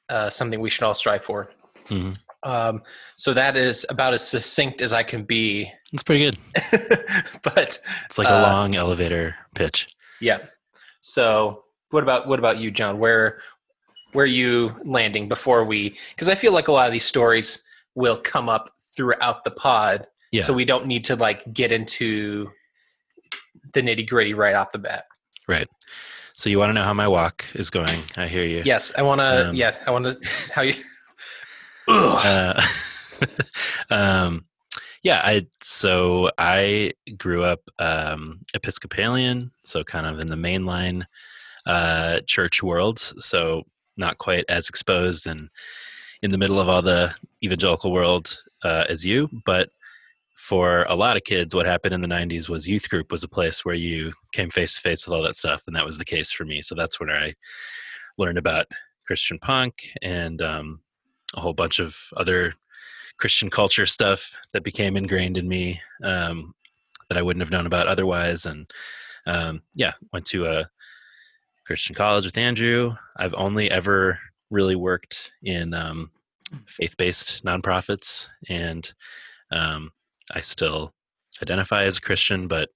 uh, 0.10 0.30
something 0.30 0.60
we 0.60 0.70
should 0.70 0.84
all 0.84 0.94
strive 0.94 1.24
for. 1.24 1.50
Mhm. 1.86 2.18
Um, 2.44 2.82
so 3.18 3.34
that 3.34 3.56
is 3.58 3.86
about 3.90 4.14
as 4.14 4.26
succinct 4.28 4.82
as 4.82 4.94
I 4.94 5.04
can 5.04 5.24
be, 5.24 5.72
It's 5.92 6.04
pretty 6.04 6.24
good. 6.26 6.38
but 7.44 7.80
It's 8.06 8.18
like 8.18 8.28
a 8.28 8.34
Uh, 8.38 8.42
long 8.42 8.76
elevator 8.76 9.36
pitch. 9.56 9.88
yeah. 10.22 10.40
So 11.02 11.64
what 11.90 12.04
about 12.04 12.28
what 12.28 12.40
about 12.40 12.58
you, 12.58 12.72
John? 12.72 13.00
Where 13.00 13.42
where 14.14 14.24
are 14.24 14.28
you 14.28 14.76
landing 14.84 15.28
before 15.28 15.64
we? 15.64 15.98
Because 16.10 16.30
I 16.30 16.36
feel 16.36 16.54
like 16.54 16.68
a 16.68 16.72
lot 16.72 16.86
of 16.88 16.94
these 16.94 17.04
stories 17.06 17.64
will 17.96 18.18
come 18.18 18.48
up 18.48 18.70
throughout 18.96 19.44
the 19.44 19.52
pod, 19.52 20.06
Yeah. 20.32 20.42
so 20.42 20.54
we 20.54 20.66
don't 20.66 20.86
need 20.86 21.04
to 21.06 21.16
like 21.16 21.52
get 21.54 21.72
into 21.72 22.52
the 23.74 23.82
nitty 23.82 24.08
gritty 24.08 24.34
right 24.34 24.56
off 24.56 24.72
the 24.72 24.80
bat. 24.80 25.06
Right. 25.48 25.68
So 26.36 26.50
you 26.50 26.58
want 26.58 26.72
to 26.72 26.74
know 26.74 26.84
how 26.84 26.94
my 26.94 27.08
walk 27.08 27.46
is 27.54 27.70
going? 27.70 28.00
I 28.18 28.28
hear 28.28 28.44
you. 28.44 28.64
Yes, 28.66 28.92
I 28.98 29.04
want 29.04 29.22
to. 29.22 29.50
Um, 29.50 29.56
yeah, 29.56 29.76
I 29.86 29.92
want 29.92 30.06
to. 30.06 30.18
How 30.52 30.62
you? 30.64 30.74
Uh, 31.88 32.62
um, 33.92 34.46
yeah. 35.04 35.22
I 35.24 35.46
so 35.62 36.32
I 36.40 36.94
grew 37.18 37.44
up 37.44 37.62
um, 37.78 38.40
Episcopalian, 38.56 39.52
so 39.64 39.84
kind 39.84 40.08
of 40.08 40.20
in 40.20 40.30
the 40.30 40.36
mainline 40.36 41.06
uh, 41.68 42.22
church 42.26 42.64
world. 42.64 42.98
So 43.00 43.64
not 43.96 44.18
quite 44.18 44.46
as 44.50 44.70
exposed 44.70 45.28
and 45.28 45.50
in 46.24 46.32
the 46.32 46.38
middle 46.38 46.60
of 46.60 46.68
all 46.68 46.82
the 46.82 47.14
evangelical 47.44 47.92
world 47.92 48.42
uh, 48.64 48.86
as 48.90 49.06
you, 49.06 49.30
but 49.46 49.70
for 50.44 50.84
a 50.90 50.96
lot 50.96 51.16
of 51.16 51.24
kids, 51.24 51.56
what 51.56 51.66
happened 51.66 51.94
in 51.94 52.02
the 52.02 52.08
90s 52.08 52.50
was 52.50 52.68
youth 52.68 52.90
group 52.90 53.14
was 53.14 53.24
a 53.24 53.30
place 53.30 53.64
where 53.64 53.76
you 53.76 54.12
came 54.34 54.50
face 54.50 54.76
to 54.76 54.82
face 54.82 55.08
with 55.08 55.16
all 55.16 55.24
that 55.24 55.38
stuff. 55.38 55.64
And 55.68 55.76
that 55.78 55.86
was 55.86 55.98
the 55.98 56.04
case 56.04 56.32
for 56.32 56.44
me. 56.44 56.62
So 56.62 56.76
that's 56.76 57.00
where 57.00 57.12
I 57.12 57.34
learned 58.18 58.38
about 58.38 58.66
Christian 59.08 59.40
punk 59.40 59.94
and 60.02 60.42
um, 60.42 60.82
a 61.34 61.40
whole 61.40 61.54
bunch 61.54 61.80
of 61.80 61.98
other 62.18 62.56
Christian 63.18 63.50
culture 63.50 63.86
stuff 63.86 64.38
that 64.52 64.66
became 64.66 64.98
ingrained 64.98 65.38
in 65.38 65.48
me 65.48 65.80
um, 66.04 66.54
that 67.08 67.18
I 67.18 67.22
wouldn't 67.22 67.42
have 67.42 67.52
known 67.52 67.66
about 67.66 67.88
otherwise. 67.88 68.46
And 68.46 68.70
um, 69.26 69.62
yeah, 69.76 69.94
went 70.12 70.26
to 70.26 70.44
a 70.44 70.66
Christian 71.66 71.96
college 71.96 72.26
with 72.26 72.38
Andrew. 72.38 72.96
I've 73.16 73.36
only 73.36 73.72
ever 73.72 74.20
really 74.52 74.76
worked 74.76 75.32
in 75.42 75.74
um, 75.74 76.12
faith 76.68 76.98
based 76.98 77.46
nonprofits 77.46 78.28
and 78.50 78.94
um, 79.50 79.92
I 80.32 80.42
still 80.42 80.94
identify 81.42 81.84
as 81.84 81.98
a 81.98 82.02
Christian, 82.02 82.48
but 82.48 82.70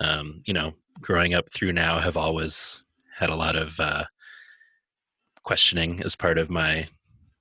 um, 0.00 0.42
you 0.46 0.54
know, 0.54 0.74
growing 1.00 1.34
up 1.34 1.50
through 1.50 1.72
now, 1.72 2.00
have 2.00 2.16
always 2.16 2.84
had 3.16 3.30
a 3.30 3.36
lot 3.36 3.56
of 3.56 3.78
uh, 3.78 4.04
questioning 5.44 5.98
as 6.04 6.16
part 6.16 6.38
of 6.38 6.50
my 6.50 6.88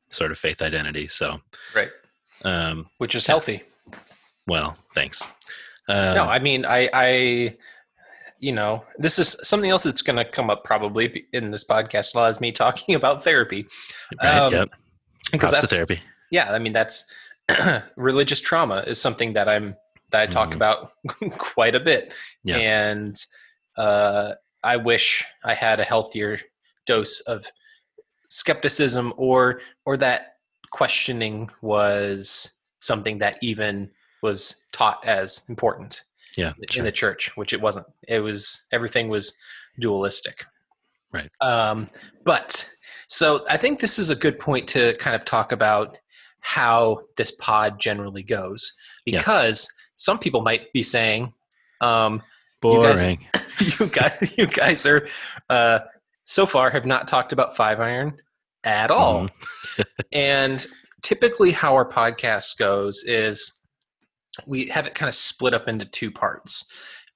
sort 0.09 0.31
of 0.31 0.37
faith 0.37 0.61
identity. 0.61 1.07
So, 1.07 1.39
right, 1.75 1.89
um, 2.43 2.87
which 2.97 3.15
is 3.15 3.25
healthy. 3.25 3.63
well, 4.47 4.77
thanks. 4.93 5.27
Um, 5.87 6.15
no, 6.15 6.23
I 6.23 6.39
mean, 6.39 6.65
I, 6.65 6.89
I, 6.93 7.57
you 8.39 8.51
know, 8.51 8.85
this 8.97 9.19
is 9.19 9.35
something 9.43 9.69
else 9.69 9.83
that's 9.83 10.01
going 10.01 10.17
to 10.17 10.25
come 10.25 10.49
up 10.49 10.63
probably 10.63 11.25
in 11.33 11.51
this 11.51 11.65
podcast. 11.65 12.15
A 12.15 12.19
lot 12.19 12.29
is 12.29 12.39
me 12.39 12.51
talking 12.51 12.95
about 12.95 13.23
therapy 13.23 13.67
right, 14.21 14.37
um, 14.37 14.53
yep. 14.53 14.69
because 15.31 15.49
Props 15.51 15.55
to 15.55 15.61
that's 15.61 15.73
therapy. 15.73 16.01
yeah. 16.29 16.51
I 16.51 16.59
mean, 16.59 16.73
that's 16.73 17.05
religious 17.95 18.41
trauma 18.41 18.77
is 18.87 18.99
something 19.01 19.33
that 19.33 19.47
I'm 19.49 19.75
that 20.11 20.21
I 20.21 20.25
talk 20.27 20.49
Mhm. 20.51 20.55
about 20.55 20.91
quite 21.37 21.73
a 21.75 21.79
bit, 21.79 22.13
Yeah. 22.43 22.57
and 22.57 23.15
uh, 23.77 24.33
I 24.63 24.77
wish 24.77 25.23
I 25.43 25.53
had 25.53 25.79
a 25.79 25.83
healthier 25.85 26.39
dose 26.85 27.21
of 27.21 27.45
skepticism 28.29 29.13
or 29.17 29.61
or 29.85 29.97
that 29.97 30.35
questioning 30.71 31.49
was 31.61 32.59
something 32.79 33.19
that 33.19 33.37
even 33.41 33.89
was 34.21 34.63
taught 34.71 35.05
as 35.05 35.43
important 35.49 36.03
Yeah, 36.37 36.53
in 36.59 36.65
sure. 36.71 36.83
the 36.83 36.91
church, 36.91 37.35
which 37.37 37.53
it 37.53 37.61
wasn't. 37.61 37.87
It 38.07 38.19
was 38.21 38.63
everything 38.71 39.09
was 39.09 39.37
dualistic. 39.79 40.45
Right. 41.13 41.29
Um, 41.41 41.89
but 42.23 42.69
so 43.07 43.43
I 43.49 43.57
think 43.57 43.79
this 43.79 43.99
is 43.99 44.09
a 44.09 44.15
good 44.15 44.39
point 44.39 44.67
to 44.69 44.95
kind 44.97 45.15
of 45.15 45.25
talk 45.25 45.51
about 45.51 45.97
how 46.41 47.01
this 47.17 47.31
pod 47.31 47.79
generally 47.79 48.23
goes 48.23 48.73
Yeah. 49.05 49.19
because 49.19 49.67
some 49.95 50.19
people 50.19 50.41
might 50.41 50.71
be 50.73 50.83
saying, 50.83 51.33
um, 51.81 52.21
you 52.63 52.81
guys- 52.83 52.99
boring. 53.03 53.27
you 53.79 53.87
guys, 53.87 54.33
you 54.37 54.47
guys 54.47 54.85
are 54.85 55.07
uh, 55.49 55.79
so 56.25 56.45
far 56.45 56.69
have 56.71 56.85
not 56.85 57.07
talked 57.07 57.33
about 57.33 57.55
five 57.55 57.79
iron 57.79 58.17
at 58.63 58.91
all. 58.91 59.27
Mhm. 59.27 59.85
and 60.11 60.67
typically, 61.01 61.51
how 61.51 61.73
our 61.75 61.87
podcast 61.87 62.57
goes 62.57 63.03
is 63.03 63.59
we 64.45 64.67
have 64.67 64.85
it 64.85 64.95
kind 64.95 65.07
of 65.07 65.13
split 65.13 65.53
up 65.53 65.67
into 65.67 65.85
two 65.85 66.11
parts. 66.11 66.65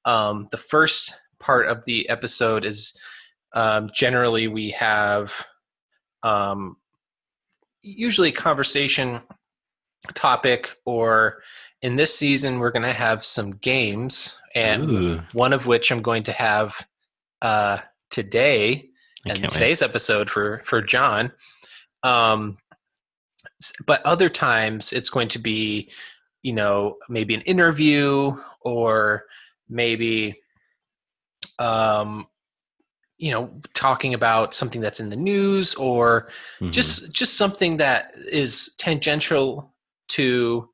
Um, 0.05 0.48
the 0.51 0.58
first 0.58 1.13
part 1.39 1.67
of 1.67 1.84
the 1.86 2.08
episode 2.10 2.65
is 2.65 3.00
um, 3.53 3.89
generally 3.94 4.48
we 4.48 4.72
have 4.72 5.46
um, 6.24 6.75
usually 7.86 8.32
conversation 8.32 9.22
topic, 10.13 10.75
or 10.86 11.42
in 11.82 11.96
this 11.96 12.15
season, 12.15 12.60
we're 12.60 12.72
going 12.72 12.84
to 12.84 12.94
have 12.94 13.24
some 13.24 13.51
games, 13.51 14.39
and 14.54 14.89
Ooh, 14.89 15.22
one 15.34 15.54
of 15.54 15.68
which 15.68 15.92
I'm 15.92 16.01
going 16.01 16.24
to 16.24 16.32
have 16.32 16.86
uh, 17.42 17.77
today 18.10 18.89
I 19.25 19.30
and 19.30 19.39
can't 19.39 19.51
wait. 19.51 19.51
today's 19.51 19.82
episode 19.82 20.30
for 20.30 20.62
for 20.63 20.82
John. 20.82 21.32
Um, 22.04 22.58
but 23.86 24.06
other 24.06 24.30
times 24.30 24.92
it's 24.92 25.10
going 25.10 25.30
to 25.30 25.39
be, 25.39 25.89
you 26.44 26.54
know, 26.54 26.98
maybe 27.10 27.34
an 27.34 27.42
interview 27.42 28.36
or 28.62 29.25
maybe, 29.70 30.42
um, 31.58 32.27
you 33.18 33.32
know, 33.32 33.50
talking 33.74 34.14
about 34.14 34.54
something 34.54 34.82
that's 34.82 35.00
in 35.00 35.10
the 35.10 35.16
news 35.16 35.74
or 35.76 36.30
Mhm. 36.60 36.72
just 36.72 37.12
just 37.12 37.38
something 37.38 37.78
that 37.78 38.12
is 38.30 38.74
tangential 38.78 39.74
to 40.10 40.70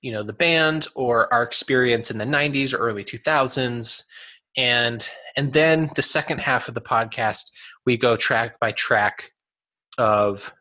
you 0.00 0.12
know 0.12 0.22
the 0.22 0.32
band 0.32 0.86
or 0.94 1.32
our 1.32 1.42
experience 1.42 2.10
in 2.10 2.18
the 2.18 2.24
90s 2.24 2.72
or 2.72 2.78
early 2.78 3.04
2000s 3.04 4.04
and 4.56 5.08
and 5.36 5.52
then 5.52 5.90
the 5.96 6.02
second 6.02 6.38
half 6.40 6.68
of 6.68 6.74
the 6.74 6.80
podcast 6.80 7.50
we 7.84 7.96
go 7.96 8.16
track 8.16 8.58
by 8.60 8.70
track 8.72 9.32
of 9.98 10.52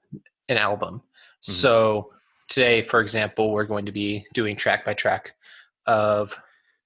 an 0.50 0.58
album 0.58 1.02
so 1.40 2.12
today 2.50 2.82
for 2.82 3.00
example 3.00 3.52
we're 3.52 3.64
going 3.64 3.86
to 3.86 3.92
be 3.92 4.26
doing 4.34 4.56
track 4.56 4.84
by 4.84 4.94
track 4.94 5.34
of 5.86 6.38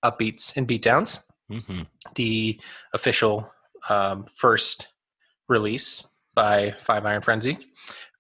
upbeats 0.04 0.56
and 0.58 0.68
beatdowns 0.68 1.24
Mhm. 1.50 1.88
the 2.16 2.60
official 2.94 3.50
um, 3.90 4.26
first 4.26 4.94
release 5.50 6.06
by 6.34 6.76
Five 6.80 7.06
Iron 7.06 7.22
Frenzy. 7.22 7.58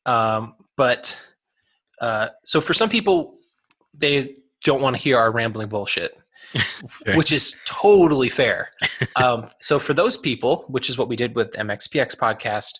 Um, 0.05 0.55
but 0.77 1.19
uh, 2.01 2.29
so 2.45 2.59
for 2.61 2.73
some 2.73 2.89
people, 2.89 3.35
they 3.97 4.33
don't 4.63 4.81
want 4.81 4.95
to 4.95 5.01
hear 5.01 5.17
our 5.17 5.31
rambling 5.31 5.69
bullshit, 5.69 6.17
Right. 7.05 7.15
which 7.15 7.31
is 7.31 7.59
totally 7.65 8.29
fair. 8.29 8.69
um, 9.15 9.49
so 9.61 9.79
for 9.79 9.93
those 9.93 10.17
people, 10.17 10.65
which 10.67 10.89
is 10.89 10.97
what 10.97 11.07
we 11.07 11.15
did 11.15 11.35
with 11.35 11.51
MXPX 11.51 12.15
podcast, 12.17 12.73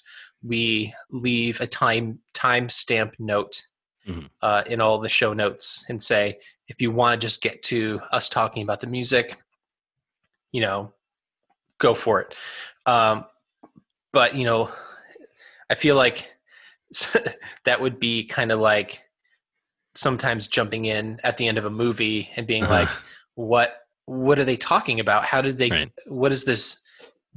we 0.44 0.94
leave 1.12 1.62
a 1.62 1.68
time 1.68 2.20
time 2.34 2.68
stamp 2.70 3.16
note 3.20 3.62
Mhm. 4.08 4.30
uh, 4.42 4.64
in 4.66 4.82
all 4.82 4.98
the 4.98 5.08
show 5.08 5.32
notes 5.32 5.86
and 5.88 6.02
say 6.02 6.40
if 6.68 6.82
you 6.82 6.90
want 6.90 7.22
to 7.22 7.24
just 7.24 7.40
get 7.44 7.62
to 7.62 8.02
us 8.12 8.30
talking 8.30 8.64
about 8.64 8.80
the 8.80 8.88
music, 8.88 9.38
you 10.52 10.60
know, 10.62 10.92
go 11.82 11.94
for 11.94 12.22
it. 12.22 12.34
Um, 12.86 13.26
but 14.14 14.36
you 14.36 14.46
know, 14.46 14.72
I 15.70 15.76
feel 15.76 15.96
like 15.98 16.32
that 17.66 17.82
would 17.82 18.00
be 18.00 18.24
kind 18.24 18.52
of 18.52 18.60
like 18.60 19.02
sometimes 19.96 20.48
jumping 20.48 20.86
in 20.86 21.20
at 21.24 21.36
the 21.38 21.48
end 21.48 21.58
of 21.58 21.66
a 21.66 21.70
movie 21.70 22.30
and 22.38 22.48
being 22.48 22.64
Uh-huh. 22.64 22.74
like, 22.74 22.90
"What? 23.36 23.78
What 24.06 24.40
are 24.40 24.46
they 24.46 24.58
talking 24.58 25.00
about? 25.00 25.26
How 25.26 25.42
did 25.42 25.58
they? 25.58 25.70
Right. 25.70 25.92
What 26.08 26.32
is 26.32 26.46
this 26.46 26.82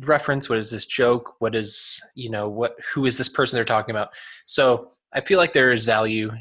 reference? 0.00 0.48
What 0.48 0.58
is 0.58 0.70
this 0.70 0.86
joke? 0.86 1.34
What 1.40 1.54
is 1.54 2.00
you 2.14 2.30
know 2.30 2.48
what? 2.48 2.76
Who 2.92 3.06
is 3.06 3.18
this 3.18 3.28
person 3.28 3.56
they're 3.56 3.64
talking 3.64 3.94
about?" 3.94 4.10
So 4.46 4.92
I 5.12 5.20
feel 5.20 5.38
like 5.38 5.52
there 5.52 5.72
is 5.72 5.84
value, 5.84 6.32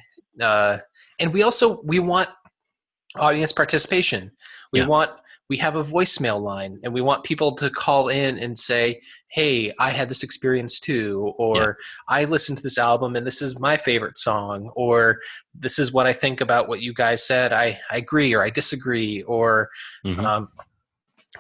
uh, 0.42 0.78
and 1.20 1.34
we 1.34 1.44
also 1.44 1.82
we 1.84 2.00
want 2.00 2.30
audience 3.16 3.54
participation. 3.54 4.32
We 4.72 4.80
Yeah. 4.80 4.88
want 4.88 5.12
we 5.50 5.58
have 5.58 5.76
a 5.76 5.84
voicemail 5.84 6.40
line 6.42 6.80
and 6.84 6.94
we 6.94 7.02
want 7.02 7.24
people 7.24 7.54
to 7.54 7.70
call 7.70 8.08
in 8.10 8.38
and 8.40 8.58
say 8.58 9.00
hey 9.28 9.74
i 9.80 9.90
had 9.92 10.10
this 10.10 10.24
experience 10.24 10.80
too 10.80 11.34
or 11.38 11.56
Yeah. 11.58 11.72
i 12.08 12.26
listened 12.26 12.58
to 12.58 12.64
this 12.64 12.78
album 12.78 13.16
and 13.16 13.26
this 13.28 13.42
is 13.42 13.60
my 13.60 13.78
favorite 13.78 14.18
song 14.18 14.72
or 14.76 15.20
this 15.54 15.80
is 15.80 15.92
what 15.92 16.08
i 16.08 16.14
think 16.14 16.42
about 16.42 16.68
what 16.68 16.82
you 16.82 16.94
guys 16.94 17.26
said 17.26 17.52
i, 17.54 17.80
I 17.92 17.98
agree 17.98 18.34
or 18.34 18.44
i 18.44 18.50
disagree 18.50 19.22
or 19.24 19.70
Mhm. 20.06 20.24
um, 20.24 20.48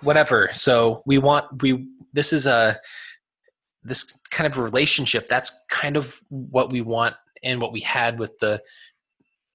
whatever 0.02 0.50
so 0.54 1.02
we 1.06 1.18
want 1.18 1.62
we 1.62 1.88
this 2.12 2.34
is 2.34 2.46
a 2.46 2.78
this 3.84 4.14
kind 4.32 4.48
of 4.52 4.58
relationship 4.58 5.28
that's 5.28 5.52
kind 5.70 5.96
of 5.98 6.20
what 6.30 6.72
we 6.72 6.82
want 6.82 7.16
and 7.44 7.62
what 7.62 7.72
we 7.74 7.82
had 7.82 8.20
with 8.20 8.38
the 8.40 8.62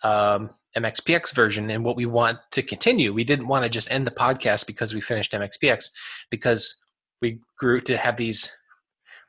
um, 0.04 0.50
mxpx 0.76 1.34
version 1.34 1.70
and 1.70 1.84
what 1.84 1.96
we 1.96 2.06
want 2.06 2.38
to 2.50 2.62
continue 2.62 3.12
we 3.12 3.24
didn't 3.24 3.48
want 3.48 3.62
to 3.64 3.68
just 3.70 3.90
end 3.90 4.06
the 4.06 4.10
podcast 4.10 4.66
because 4.66 4.94
we 4.94 5.00
finished 5.00 5.32
mxpx 5.32 5.90
because 6.30 6.80
we 7.22 7.38
grew 7.58 7.80
to 7.80 7.96
have 7.96 8.16
these 8.16 8.54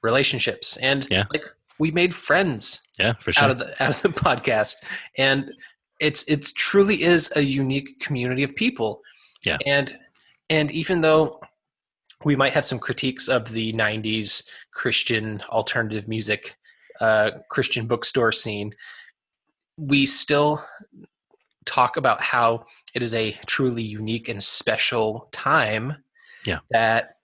relationships 0.04 0.78
and 0.78 1.08
Yeah. 1.10 1.26
like 1.32 1.46
we 1.80 1.92
made 1.92 2.14
friends 2.14 2.82
yeah, 3.00 3.14
for 3.20 3.32
sure. 3.32 3.46
out 3.46 3.52
of 3.52 3.58
the 3.58 3.84
out 3.84 3.90
of 3.90 4.02
the 4.02 4.10
podcast 4.10 4.76
and 5.18 5.52
it's 6.00 6.24
it's 6.28 6.52
truly 6.54 7.04
is 7.04 7.32
a 7.36 7.42
unique 7.42 8.00
community 8.00 8.44
of 8.44 8.56
people 8.56 9.02
Yeah. 9.46 9.58
and 9.66 9.98
and 10.50 10.72
even 10.72 11.02
though 11.02 11.40
we 12.26 12.36
might 12.36 12.52
have 12.54 12.66
some 12.66 12.80
critiques 12.80 13.28
of 13.30 13.50
the 13.52 13.72
90s 13.74 14.48
christian 14.74 15.42
alternative 15.50 16.08
music 16.08 16.58
uh, 17.02 17.32
christian 17.50 17.88
bookstore 17.88 18.32
scene 18.34 18.74
we 19.78 20.06
still 20.06 20.62
talk 21.66 21.98
about 21.98 22.22
how 22.22 22.66
it 22.94 23.02
is 23.02 23.14
a 23.14 23.32
truly 23.46 23.84
unique 23.84 24.30
and 24.30 24.42
special 24.44 25.30
time 25.32 25.94
Yeah. 26.46 26.60
that 26.72 27.16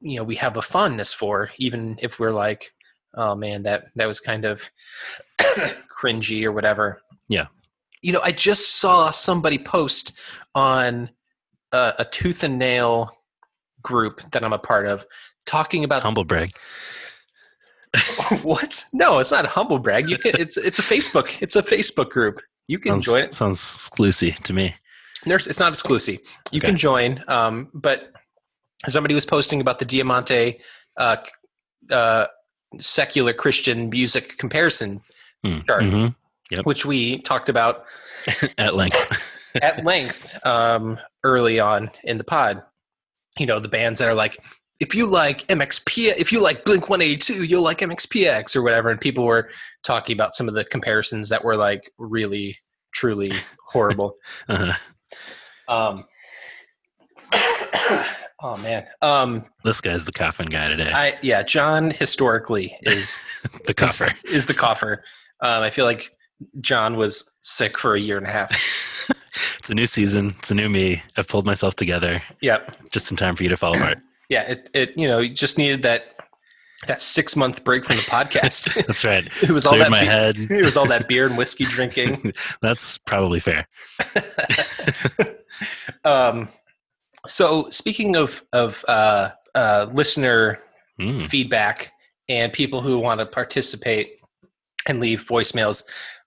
you 0.00 0.16
know 0.18 0.24
we 0.24 0.36
have 0.36 0.56
a 0.56 0.62
fondness 0.62 1.12
for 1.12 1.50
even 1.58 1.96
if 2.02 2.18
we're 2.18 2.32
like 2.32 2.72
oh 3.14 3.34
man 3.34 3.62
that 3.62 3.86
that 3.96 4.06
was 4.06 4.20
kind 4.20 4.44
of 4.44 4.70
cringy 6.00 6.44
or 6.44 6.52
whatever 6.52 7.00
Yeah. 7.28 7.46
you 8.02 8.12
know 8.12 8.20
i 8.22 8.32
just 8.32 8.76
saw 8.76 9.10
somebody 9.10 9.58
post 9.58 10.18
on 10.54 11.10
a, 11.72 11.94
a 12.00 12.04
tooth 12.04 12.44
and 12.44 12.58
nail 12.58 13.10
group 13.82 14.20
that 14.32 14.44
i'm 14.44 14.52
a 14.52 14.58
part 14.58 14.86
of 14.86 15.06
talking 15.46 15.84
about 15.84 16.02
Humble 16.02 16.24
brag. 16.24 16.50
what 18.42 18.84
no 18.92 19.18
it's 19.18 19.32
not 19.32 19.46
humble 19.46 19.78
brag 19.78 20.10
you 20.10 20.18
can 20.18 20.32
it's 20.38 20.56
it's 20.58 20.78
a 20.78 20.82
facebook 20.82 21.40
it's 21.40 21.56
a 21.56 21.62
facebook 21.62 22.10
group 22.10 22.40
you 22.68 22.78
can 22.78 22.92
Sounds, 22.92 23.04
join 23.04 23.22
it 23.22 23.34
sounds 23.34 23.58
exclusive 23.58 24.36
to 24.44 24.52
me. 24.52 24.74
There's, 25.24 25.46
it's 25.46 25.58
not 25.60 25.70
exclusive. 25.70 26.18
You 26.52 26.58
Okay. 26.58 26.68
can 26.68 26.76
join, 26.76 27.22
um, 27.28 27.70
but 27.74 28.12
somebody 28.88 29.14
was 29.14 29.26
posting 29.26 29.60
about 29.60 29.78
the 29.78 29.84
Diamante 29.84 30.60
uh, 30.96 31.16
uh, 31.90 32.26
secular 32.78 33.32
Christian 33.32 33.88
music 33.90 34.36
comparison, 34.38 35.00
chart, 35.44 35.64
Sure. 35.66 35.80
Mhm. 35.80 36.14
Yep. 36.50 36.64
which 36.66 36.86
we 36.86 37.20
talked 37.22 37.48
about 37.48 37.84
At 38.58 38.74
length. 38.76 39.32
at 39.62 39.84
length 39.84 40.38
um, 40.46 40.98
early 41.24 41.58
on 41.58 41.90
in 42.04 42.18
the 42.18 42.24
pod. 42.24 42.62
You 43.38 43.46
know, 43.46 43.58
the 43.58 43.68
bands 43.68 43.98
that 44.00 44.08
are 44.08 44.14
like, 44.14 44.36
if 44.80 44.94
you 44.94 45.06
like 45.06 45.46
MXP, 45.46 46.14
if 46.18 46.30
you 46.32 46.42
like 46.42 46.64
Blink 46.64 46.88
182, 46.88 47.44
you'll 47.44 47.62
like 47.62 47.78
MXPX 47.78 48.54
or 48.56 48.62
whatever. 48.62 48.90
And 48.90 49.00
people 49.00 49.24
were 49.24 49.50
talking 49.82 50.14
about 50.14 50.34
some 50.34 50.48
of 50.48 50.54
the 50.54 50.64
comparisons 50.64 51.28
that 51.30 51.44
were 51.44 51.56
like 51.56 51.90
really, 51.98 52.56
truly 52.92 53.30
horrible. 53.68 54.16
Uh-huh. 54.48 54.72
Um, 55.68 56.04
oh 58.42 58.56
man. 58.62 58.86
Um, 59.02 59.46
This 59.64 59.80
guy's 59.80 60.04
the 60.04 60.12
coffin 60.12 60.46
guy 60.46 60.68
today. 60.68 60.90
I 60.92 61.18
yeah, 61.22 61.42
John 61.42 61.90
historically 61.90 62.76
is 62.82 63.20
the 63.66 63.74
coffer. 63.74 64.08
is, 64.24 64.32
is 64.34 64.46
the 64.46 64.54
coffer. 64.54 65.02
Um, 65.42 65.62
I 65.62 65.70
feel 65.70 65.84
like 65.84 66.10
John 66.60 66.96
was 66.96 67.30
sick 67.42 67.78
for 67.78 67.94
a 67.94 68.00
year 68.00 68.18
and 68.18 68.26
a 68.26 68.30
half. 68.30 68.50
it's 69.58 69.70
a 69.70 69.74
new 69.74 69.86
season. 69.86 70.34
It's 70.38 70.50
a 70.50 70.54
new 70.54 70.68
me. 70.68 71.02
I've 71.16 71.28
pulled 71.28 71.46
myself 71.46 71.76
together 71.76 72.22
Yep. 72.42 72.90
just 72.90 73.10
in 73.10 73.16
time 73.16 73.36
for 73.36 73.42
you 73.42 73.48
to 73.48 73.56
fall 73.56 73.74
apart. 73.76 73.98
Yeah. 74.28 74.42
It 74.50 74.70
it 74.74 74.92
you 74.96 75.06
know 75.06 75.18
you 75.18 75.30
just 75.34 75.58
needed 75.58 75.82
that 75.82 76.12
that 76.86 77.00
six 77.00 77.36
month 77.36 77.64
break 77.64 77.84
from 77.84 77.96
the 77.96 78.02
podcast. 78.02 78.74
That's 78.86 79.04
right. 79.04 79.26
it 79.42 79.50
was 79.50 79.66
all 79.66 79.76
that 79.78 79.90
my 79.90 80.00
be- 80.00 80.06
head. 80.06 80.36
it 80.50 80.64
was 80.64 80.76
all 80.76 80.86
that 80.88 81.08
beer 81.08 81.26
and 81.26 81.36
whiskey 81.36 81.64
drinking. 81.64 82.32
That's 82.62 82.98
probably 82.98 83.40
fair. 83.40 83.66
um, 86.04 86.48
so 87.26 87.68
speaking 87.70 88.16
of 88.16 88.42
of 88.52 88.84
uh, 88.88 89.30
uh, 89.54 89.86
listener 89.92 90.60
Mm. 90.98 91.28
feedback 91.28 91.92
and 92.26 92.50
people 92.54 92.80
who 92.80 92.98
want 92.98 93.20
to 93.20 93.26
participate 93.26 94.12
and 94.88 94.98
leave 94.98 95.26
voicemails. 95.26 95.84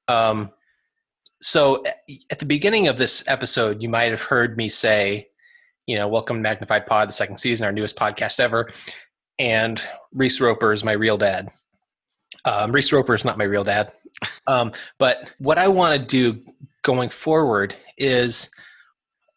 Um, 0.07 0.51
so 1.41 1.83
at 2.29 2.37
the 2.37 2.45
beginning 2.45 2.87
of 2.87 2.99
this 2.99 3.23
episode, 3.25 3.81
you 3.81 3.89
might 3.89 4.11
have 4.11 4.21
heard 4.21 4.57
me 4.57 4.69
say, 4.69 5.28
you 5.89 5.95
know, 5.95 6.07
welcome 6.07 6.37
to 6.37 6.41
Magnified 6.43 6.85
Pod, 6.85 7.09
the 7.09 7.13
second 7.13 7.37
season, 7.37 7.65
our 7.65 7.71
newest 7.71 7.95
podcast 7.95 8.39
ever. 8.39 8.69
And 9.39 9.81
Reese 10.13 10.39
Roper 10.39 10.71
is 10.71 10.83
my 10.83 10.91
real 10.91 11.17
dad. 11.17 11.49
Um, 12.45 12.71
Reese 12.71 12.93
Roper 12.93 13.15
is 13.15 13.25
not 13.25 13.39
my 13.39 13.45
real 13.45 13.63
dad. 13.63 13.91
Um, 14.45 14.71
but 14.99 15.33
what 15.39 15.57
I 15.57 15.67
want 15.67 15.99
to 15.99 16.05
do 16.05 16.43
going 16.83 17.09
forward 17.09 17.73
is 17.97 18.51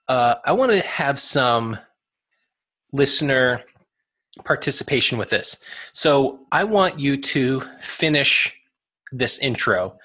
uh, 0.09 0.35
I 0.45 0.53
want 0.53 0.73
to 0.73 0.81
have 0.81 1.19
some 1.19 1.79
listener 2.93 3.63
participation 4.45 5.17
with 5.17 5.31
this. 5.31 5.57
So 5.95 6.41
I 6.53 6.65
want 6.65 6.99
you 6.99 7.17
to 7.17 7.63
finish 7.79 8.55
this 9.11 9.39
intro. 9.39 9.97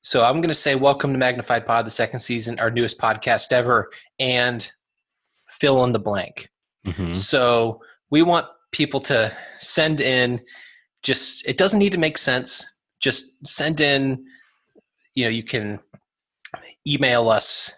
So 0.00 0.24
I'm 0.24 0.36
going 0.36 0.48
to 0.48 0.54
say, 0.54 0.74
Welcome 0.74 1.12
to 1.12 1.18
Magnified 1.18 1.66
Pod, 1.66 1.84
the 1.84 1.90
second 1.90 2.20
season, 2.20 2.58
our 2.60 2.70
newest 2.70 2.98
podcast 2.98 3.52
ever, 3.52 3.90
and 4.18 4.72
fill 5.62 5.84
in 5.84 5.92
the 5.92 5.98
blank. 6.00 6.48
Mhm. 6.86 7.14
So 7.14 7.80
we 8.10 8.22
want 8.22 8.46
people 8.72 8.98
to 9.02 9.30
send 9.58 10.00
in 10.00 10.40
just, 11.04 11.46
it 11.46 11.56
doesn't 11.56 11.78
need 11.78 11.92
to 11.92 11.98
make 11.98 12.18
sense. 12.18 12.50
Just 13.00 13.22
send 13.46 13.80
in, 13.80 14.24
you 15.14 15.22
know, 15.24 15.30
you 15.30 15.44
can 15.44 15.78
email 16.86 17.28
us 17.30 17.70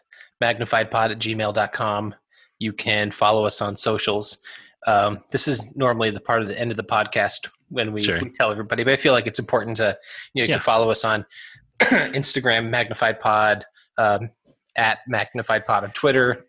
magnifiedpod 0.43 1.11
at 1.11 1.19
gmail.com. 1.19 2.15
You 2.59 2.73
can 2.73 3.11
follow 3.11 3.45
us 3.45 3.61
on 3.61 3.77
socials. 3.77 4.39
Um, 4.87 5.21
this 5.31 5.47
is 5.47 5.75
normally 5.77 6.11
the 6.11 6.21
part 6.21 6.41
of 6.41 6.49
the 6.49 6.59
end 6.59 6.71
of 6.71 6.79
the 6.79 6.85
podcast 6.85 7.49
when 7.69 7.93
we, 7.93 8.01
Sure. 8.01 8.19
we 8.23 8.31
tell 8.31 8.51
everybody, 8.51 8.83
but 8.85 8.93
I 8.95 8.97
feel 8.97 9.13
like 9.13 9.27
it's 9.27 9.39
important 9.39 9.77
to, 9.79 9.99
you 10.33 10.41
know, 10.41 10.45
you 10.47 10.49
Yeah. 10.49 10.55
can 10.57 10.61
follow 10.65 10.91
us 10.91 11.05
on 11.05 11.27
Instagram, 11.81 12.71
magnified 12.71 13.21
pod, 13.21 13.65
um, 13.99 14.31
at 14.77 15.01
magnified 15.07 15.67
pod 15.67 15.85
on 15.85 15.91
Twitter, 15.93 16.47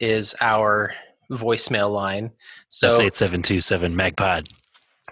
is 0.00 0.34
our 0.40 0.94
voicemail 1.30 1.92
line. 1.92 2.30
So 2.68 2.88
That's 2.88 3.00
8727 3.22 3.94
MagPod. 3.94 4.48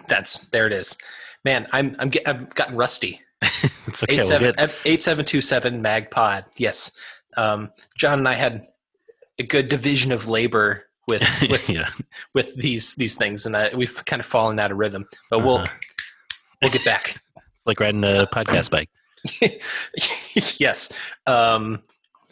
that's 0.07 0.49
there 0.49 0.67
it 0.67 0.73
is. 0.73 0.97
Man, 1.45 1.67
I'm 1.71 1.95
I'm 1.99 2.09
get, 2.09 2.27
I've 2.27 2.49
gotten 2.55 2.75
rusty. 2.75 3.21
It's 3.87 4.03
okay. 4.03 4.19
Eight 4.19 4.25
We'll 4.29 4.39
get, 4.53 4.75
eight 4.85 5.01
seven 5.01 5.25
two 5.25 5.41
seven 5.41 5.81
magpod. 5.83 6.45
Yes, 6.57 6.91
um, 7.35 7.71
John 7.97 8.19
and 8.19 8.27
I 8.27 8.35
had 8.35 8.67
a 9.39 9.43
good 9.43 9.69
division 9.69 10.11
of 10.11 10.27
labor 10.27 10.85
with 11.07 11.23
with 11.49 11.67
yeah. 11.69 11.89
with 12.35 12.55
these 12.55 12.93
these 12.95 13.15
things, 13.15 13.45
and 13.47 13.57
I, 13.57 13.73
we've 13.75 14.05
kind 14.05 14.19
of 14.19 14.25
fallen 14.27 14.59
out 14.59 14.71
of 14.71 14.77
rhythm. 14.77 15.07
But 15.31 15.39
we'll 15.39 15.57
Uh-huh. 15.57 15.73
we'll 16.61 16.71
get 16.71 16.85
back. 16.85 17.15
It's 17.35 17.65
like 17.67 17.79
riding 17.79 18.03
a 18.03 18.27
podcast 18.33 18.71
bike. 18.71 18.89
yes. 20.59 20.91
Um, 21.27 21.81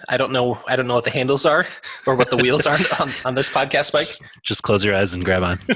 I 0.07 0.15
don't 0.17 0.31
know. 0.31 0.59
I 0.67 0.75
don't 0.75 0.87
know 0.87 0.95
what 0.95 1.03
the 1.03 1.09
handles 1.09 1.45
are 1.45 1.65
or 2.07 2.15
what 2.15 2.29
the 2.29 2.37
wheels 2.37 2.65
are 2.65 2.77
on, 2.99 3.11
on 3.25 3.35
this 3.35 3.49
podcast 3.49 3.91
bike. 3.91 4.01
Just, 4.01 4.21
just 4.43 4.63
close 4.63 4.83
your 4.83 4.95
eyes 4.95 5.13
and 5.13 5.23
grab 5.23 5.43
on. 5.43 5.57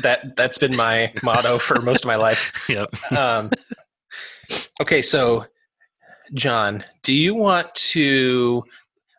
that 0.00 0.32
that's 0.36 0.58
been 0.58 0.74
my 0.76 1.12
motto 1.22 1.58
for 1.58 1.80
most 1.82 2.04
of 2.04 2.08
my 2.08 2.16
life. 2.16 2.66
yep. 2.68 2.88
um, 3.12 3.50
okay, 4.80 5.02
so 5.02 5.46
John, 6.34 6.82
do 7.02 7.12
you 7.12 7.34
want 7.34 7.74
to? 7.74 8.64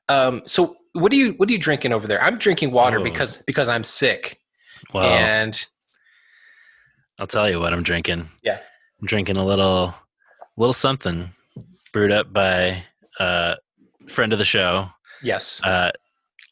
Um, 0.10 0.42
so 0.46 0.76
what 0.94 1.12
do 1.12 1.18
you 1.18 1.34
what 1.34 1.48
are 1.50 1.52
you 1.52 1.60
drinking 1.60 1.94
over 1.94 2.08
there? 2.08 2.22
I'm 2.24 2.40
drinking 2.40 2.72
water 2.72 3.00
because 3.00 3.38
because 3.44 3.70
I'm 3.70 3.84
sick, 3.84 4.40
Well, 4.94 5.06
and 5.06 5.64
I'll 7.20 7.28
tell 7.28 7.50
you 7.50 7.60
what 7.60 7.74
I'm 7.74 7.84
drinking. 7.84 8.30
Yeah. 8.44 8.60
I'm 9.00 9.08
drinking 9.08 9.38
a 9.38 9.46
little, 9.46 9.94
little 10.58 10.74
something 10.74 11.30
brewed 11.92 12.12
up 12.12 12.34
by 12.34 12.84
a 13.20 13.58
friend 14.10 14.34
of 14.34 14.40
the 14.40 14.46
show, 14.46 14.90
yes, 15.22 15.62
uh, 15.64 15.92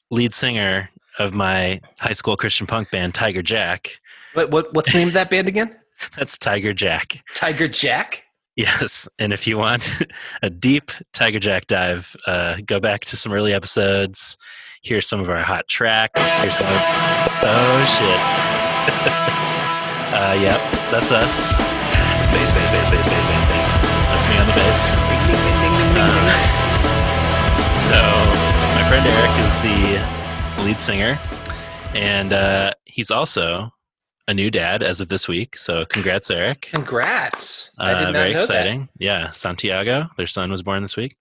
lead 0.10 0.34
singer 0.34 0.90
of 1.20 1.36
my 1.36 1.82
high 2.00 2.14
school 2.14 2.38
Christian 2.38 2.68
punk 2.68 2.92
band, 2.92 3.14
Tiger 3.14 3.42
Jack. 3.42 4.00
what, 4.34 4.52
what 4.52 4.74
what's 4.74 4.92
the 4.92 5.00
name 5.00 5.08
of 5.08 5.14
that 5.14 5.30
band 5.30 5.48
again? 5.48 5.76
That's 6.18 6.38
Tiger 6.38 6.74
Jack. 6.74 7.24
Tiger 7.36 7.68
Jack. 7.68 8.26
Yes, 8.56 9.08
and 9.18 9.32
if 9.32 9.48
you 9.48 9.58
want 9.58 9.90
a 10.42 10.50
deep 10.50 10.92
Tiger 11.14 11.40
Jack 11.40 11.68
dive, 11.68 12.16
uh, 12.28 12.58
go 12.66 12.80
back 12.80 13.02
to 13.02 13.18
some 13.18 13.32
early 13.32 13.54
episodes. 13.54 14.38
Here's 14.84 15.08
some 15.08 15.20
of 15.20 15.30
our 15.30 15.42
hot 15.42 15.68
tracks. 15.68 16.34
Here's 16.36 16.58
some. 16.58 16.68
Of, 16.68 16.74
oh 17.44 17.86
shit! 17.88 18.20
uh, 20.14 20.38
yep, 20.42 20.60
that's 20.92 21.12
us. 21.12 21.71
Bass, 22.32 22.52
bass, 22.54 22.70
bass, 22.72 22.90
bass, 22.90 23.08
bass, 23.08 23.28
bass, 23.28 23.46
bass. 23.46 23.72
That's 24.12 24.28
me 24.30 24.36
on 24.38 24.48
the 24.48 24.54
bass. 24.54 24.80
Uh, 25.98 26.32
so 27.80 28.00
my 28.76 28.84
friend 28.90 29.06
Eric 29.06 29.34
is 29.40 29.54
the 29.62 30.64
lead 30.66 30.80
singer, 30.80 31.20
and 31.96 32.34
uh, 32.34 32.74
he's 32.86 33.12
also 33.12 33.70
a 34.28 34.34
new 34.34 34.50
dad 34.52 34.82
as 34.84 35.02
of 35.02 35.10
this 35.10 35.28
week. 35.28 35.58
So 35.58 35.86
congrats, 35.86 36.30
Eric. 36.30 36.70
Congrats! 36.74 37.76
I 37.80 37.94
Uh, 37.94 37.98
did 38.00 38.04
not 38.06 38.14
very 38.14 38.32
know 38.34 38.38
exciting. 38.40 38.90
Yeah, 39.00 39.30
Santiago, 39.32 40.08
their 40.18 40.28
son 40.28 40.50
was 40.52 40.64
born 40.64 40.82
this 40.84 40.96
week. 40.96 41.16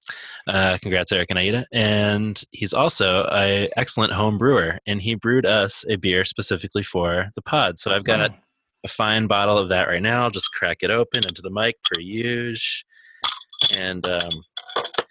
Uh, 0.47 0.79
congrats, 0.81 1.11
Eric 1.13 1.31
and 1.31 1.39
Aida. 1.39 1.67
And 1.73 2.41
he's 2.53 2.73
also 2.73 3.25
an 3.25 3.69
excellent 3.77 4.13
home 4.13 4.39
brewer, 4.39 4.79
and 4.87 5.01
he 5.03 5.15
brewed 5.17 5.47
us 5.47 5.85
a 5.89 5.97
beer 5.97 6.25
specifically 6.25 6.83
for 6.83 7.31
the 7.35 7.43
pod. 7.43 7.79
So 7.79 7.91
I've 7.93 8.05
got 8.05 8.33
a 8.85 8.89
fine 8.89 9.27
bottle 9.27 9.59
of 9.59 9.69
that 9.69 9.89
right 9.89 10.03
now. 10.03 10.31
Just 10.31 10.53
crack 10.53 10.79
it 10.83 10.91
open 10.91 11.23
into 11.27 11.43
the 11.43 11.51
mic 11.51 11.77
per 11.83 12.01
use, 12.01 12.85
and 13.79 14.07
um, 14.09 14.29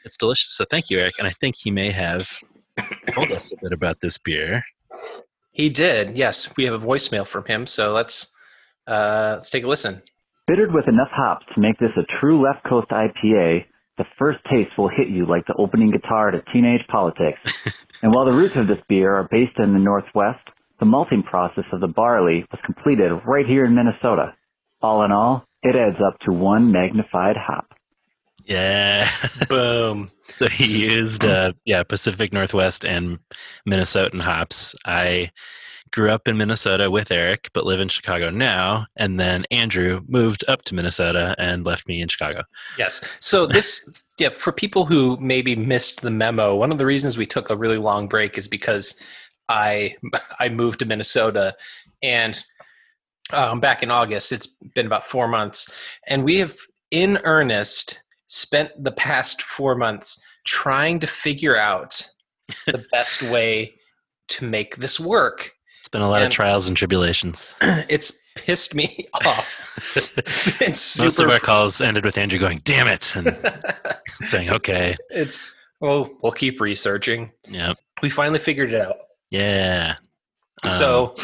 it's 0.03 0.17
delicious. 0.17 0.55
So 0.55 0.65
thank 0.65 0.89
you, 0.89 0.99
Eric. 0.99 1.15
And 1.19 1.27
I 1.27 1.31
think 1.31 1.55
he 1.57 1.71
may 1.71 1.91
have 1.91 2.39
told 3.11 3.31
us 3.31 3.51
a 3.51 3.55
bit 3.61 3.71
about 3.71 4.01
this 4.01 4.17
beer. 4.17 4.63
He 5.51 5.69
did. 5.69 6.17
Yes, 6.17 6.55
we 6.55 6.63
have 6.65 6.73
a 6.73 6.85
voicemail 6.85 7.27
from 7.27 7.45
him. 7.45 7.67
So 7.67 7.93
let's 7.93 8.35
uh, 8.87 9.33
let's 9.35 9.49
take 9.49 9.63
a 9.63 9.67
listen. 9.67 10.01
Bittered 10.47 10.73
with 10.73 10.87
enough 10.87 11.09
hops 11.11 11.45
to 11.53 11.61
make 11.61 11.77
this 11.79 11.91
a 11.95 12.19
true 12.19 12.41
left 12.43 12.65
coast 12.67 12.89
IPA, 12.89 13.65
the 13.99 14.05
first 14.17 14.39
taste 14.49 14.71
will 14.77 14.89
hit 14.89 15.09
you 15.09 15.25
like 15.27 15.45
the 15.45 15.53
opening 15.59 15.91
guitar 15.91 16.31
to 16.31 16.41
teenage 16.53 16.81
politics. 16.87 17.85
and 18.01 18.11
while 18.11 18.25
the 18.25 18.35
roots 18.35 18.55
of 18.55 18.65
this 18.65 18.79
beer 18.87 19.13
are 19.13 19.27
based 19.29 19.59
in 19.59 19.73
the 19.73 19.79
Northwest, 19.79 20.47
the 20.79 20.85
malting 20.85 21.23
process 21.23 21.65
of 21.71 21.81
the 21.81 21.87
barley 21.87 22.45
was 22.51 22.59
completed 22.65 23.11
right 23.25 23.45
here 23.45 23.65
in 23.65 23.75
Minnesota. 23.75 24.33
All 24.81 25.03
in 25.03 25.11
all, 25.11 25.45
it 25.61 25.75
adds 25.75 25.97
up 26.05 26.17
to 26.21 26.31
one 26.31 26.71
magnified 26.71 27.35
hop. 27.37 27.67
Yeah. 28.45 29.09
Boom. 29.49 30.07
So 30.25 30.47
he 30.47 30.85
used 30.85 31.25
uh, 31.25 31.53
yeah 31.65 31.83
Pacific 31.83 32.33
Northwest 32.33 32.85
and 32.85 33.19
Minnesotan 33.67 34.23
hops. 34.23 34.73
I 34.85 35.31
grew 35.91 36.09
up 36.09 36.27
in 36.27 36.37
Minnesota 36.37 36.91
with 36.91 37.11
Eric, 37.11 37.49
but 37.53 37.65
live 37.65 37.79
in 37.79 37.89
Chicago 37.89 38.29
now. 38.29 38.85
And 38.95 39.19
then 39.19 39.45
Andrew 39.51 40.01
moved 40.07 40.43
up 40.47 40.63
to 40.63 40.75
Minnesota 40.75 41.35
and 41.37 41.65
left 41.65 41.87
me 41.87 42.01
in 42.01 42.07
Chicago. 42.07 42.43
Yes. 42.77 43.03
So 43.19 43.45
this, 43.51 44.03
yeah, 44.17 44.29
for 44.29 44.51
people 44.51 44.85
who 44.85 45.17
maybe 45.19 45.55
missed 45.55 46.01
the 46.01 46.11
memo, 46.11 46.55
one 46.55 46.71
of 46.71 46.77
the 46.77 46.85
reasons 46.85 47.17
we 47.17 47.25
took 47.25 47.49
a 47.49 47.57
really 47.57 47.77
long 47.77 48.07
break 48.07 48.37
is 48.37 48.47
because 48.47 48.99
I 49.49 49.95
I 50.39 50.47
moved 50.49 50.79
to 50.79 50.85
Minnesota, 50.85 51.55
and 52.01 52.41
um, 53.33 53.59
back 53.59 53.83
in 53.83 53.91
August, 53.91 54.31
it's 54.31 54.47
been 54.75 54.85
about 54.85 55.05
four 55.05 55.27
months, 55.27 55.69
and 56.07 56.23
we 56.23 56.37
have 56.37 56.55
in 56.91 57.19
earnest 57.23 57.99
spent 58.27 58.71
the 58.81 58.91
past 58.91 59.41
four 59.41 59.75
months 59.75 60.23
trying 60.45 60.99
to 60.99 61.07
figure 61.07 61.57
out 61.57 62.07
the 62.67 62.83
best 62.91 63.21
way 63.23 63.73
to 64.29 64.45
make 64.45 64.77
this 64.77 64.99
work. 64.99 65.51
It's 65.79 65.87
been 65.87 66.01
a 66.03 66.09
lot 66.09 66.21
And- 66.21 66.27
of 66.27 66.31
trials 66.35 66.67
and 66.67 66.77
tribulations. 66.77 67.53
It's 67.89 68.13
pissed 68.35 68.73
me 68.75 69.07
off. 69.25 69.95
It's 69.95 70.59
been 70.59 70.73
super 70.75 71.03
Most 71.05 71.19
of 71.19 71.29
our 71.29 71.39
calls 71.39 71.81
ended 71.81 72.05
with 72.05 72.17
Andrew 72.17 72.39
going, 72.39 72.61
"Damn 72.63 72.87
it," 72.87 73.15
and 73.15 73.35
saying, 74.21 74.51
"Okay, 74.51 74.95
it's 75.09 75.41
well, 75.81 76.09
we'll 76.21 76.31
keep 76.33 76.59
researching. 76.61 77.31
yeah, 77.47 77.73
We 78.01 78.09
finally 78.09 78.39
figured 78.39 78.73
it 78.73 78.81
out. 78.81 78.97
Yeah." 79.31 79.95
Um, 80.63 80.69
so 80.71 81.15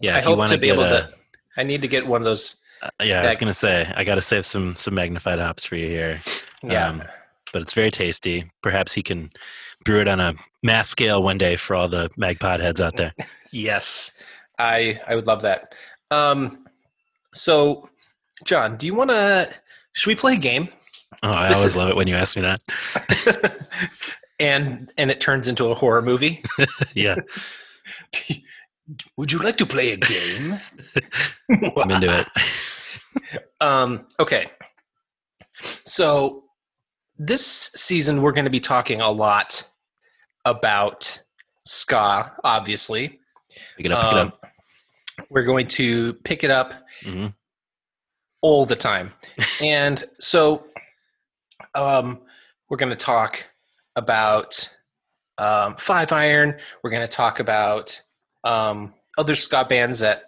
yeah, 0.00 0.16
I 0.16 0.20
hope 0.20 0.46
to 0.46 0.58
be 0.58 0.68
able 0.70 0.84
a- 0.84 0.88
to. 0.88 1.14
I 1.56 1.62
need 1.62 1.82
to 1.82 1.88
get 1.88 2.06
one 2.06 2.20
of 2.22 2.26
those. 2.26 2.60
uh, 2.82 2.88
yeah, 3.02 3.22
I 3.22 3.26
was 3.26 3.36
gonna 3.36 3.52
say 3.54 3.90
I 3.94 4.04
got 4.04 4.14
to 4.16 4.22
save 4.22 4.46
some 4.46 4.76
some 4.76 4.94
magnified 4.94 5.38
hops 5.38 5.64
for 5.64 5.76
you 5.76 5.88
here. 5.88 6.20
Yeah, 6.62 6.88
Um, 6.88 7.02
but 7.52 7.62
it's 7.62 7.74
very 7.74 7.90
tasty. 7.90 8.50
Perhaps 8.62 8.92
he 8.94 9.02
can 9.02 9.30
brew 9.84 10.00
it 10.00 10.08
on 10.08 10.20
a 10.20 10.34
mass 10.62 10.88
scale 10.88 11.22
one 11.22 11.38
day 11.38 11.56
for 11.56 11.74
all 11.74 11.88
the 11.88 12.08
Magpod 12.18 12.60
heads 12.60 12.80
out 12.80 12.96
there. 12.96 13.12
yes, 13.52 14.22
I 14.58 15.00
I 15.06 15.14
would 15.14 15.26
love 15.26 15.42
that. 15.42 15.74
Um, 16.10 16.66
so, 17.34 17.88
John, 18.44 18.76
do 18.76 18.86
you 18.86 18.94
want 18.94 19.10
to? 19.10 19.48
Should 19.92 20.08
we 20.08 20.14
play 20.16 20.34
a 20.34 20.38
game? 20.38 20.68
Oh, 21.22 21.30
I 21.34 21.48
This 21.48 21.58
always 21.58 21.72
is- 21.72 21.76
love 21.76 21.88
it 21.90 21.96
when 21.96 22.08
you 22.08 22.14
ask 22.16 22.36
me 22.36 22.42
that. 22.42 22.60
and 24.40 24.90
and 24.96 25.10
it 25.10 25.20
turns 25.20 25.46
into 25.46 25.66
a 25.68 25.74
horror 25.74 26.02
movie. 26.02 26.42
Yeah, 26.94 27.16
Would 29.16 29.30
you 29.32 29.38
like 29.38 29.56
to 29.58 29.66
play 29.66 29.92
a 29.92 29.96
game? 29.96 30.58
I'm 31.76 31.90
into 31.90 32.20
it. 32.20 32.26
Um, 33.60 34.06
okay. 34.18 34.46
So 35.84 36.44
this 37.18 37.44
season 37.76 38.22
we're 38.22 38.32
going 38.32 38.44
to 38.46 38.50
be 38.50 38.60
talking 38.60 39.00
a 39.00 39.10
lot 39.10 39.68
about 40.44 41.20
ska, 41.64 42.32
obviously. 42.44 43.20
Pick 43.76 43.86
it 43.86 43.92
up, 43.92 44.02
pick 44.04 44.12
it 44.12 44.18
Um, 44.18 44.26
up. 44.28 44.46
We're 45.28 45.42
going 45.44 45.66
to 45.68 46.14
pick 46.14 46.44
it 46.44 46.50
up 46.50 46.72
Mhm. 47.02 47.34
all 48.40 48.64
the 48.64 48.76
time. 48.76 49.12
and 49.64 50.02
so 50.20 50.66
um, 51.74 52.20
we're 52.68 52.78
going 52.78 52.90
to 52.90 52.96
talk 53.04 53.46
about 54.00 54.68
um, 55.38 55.76
Five 55.78 56.10
Iron. 56.12 56.58
We're 56.82 56.90
going 56.90 57.06
to 57.06 57.16
talk 57.16 57.38
about 57.38 58.00
um, 58.44 58.94
other 59.18 59.34
ska 59.34 59.64
bands 59.68 59.98
that 60.00 60.24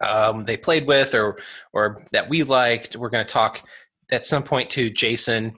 um, 0.00 0.44
they 0.44 0.56
played 0.56 0.86
with 0.86 1.14
or 1.14 1.38
or 1.72 2.02
that 2.12 2.28
we 2.28 2.42
liked. 2.42 2.96
We're 2.96 3.10
going 3.10 3.24
to 3.24 3.32
talk 3.32 3.62
at 4.10 4.26
some 4.26 4.42
point 4.42 4.70
to 4.70 4.90
Jason 4.90 5.54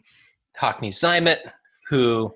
Hockney 0.61 0.91
Zymet, 0.91 1.39
who 1.89 2.35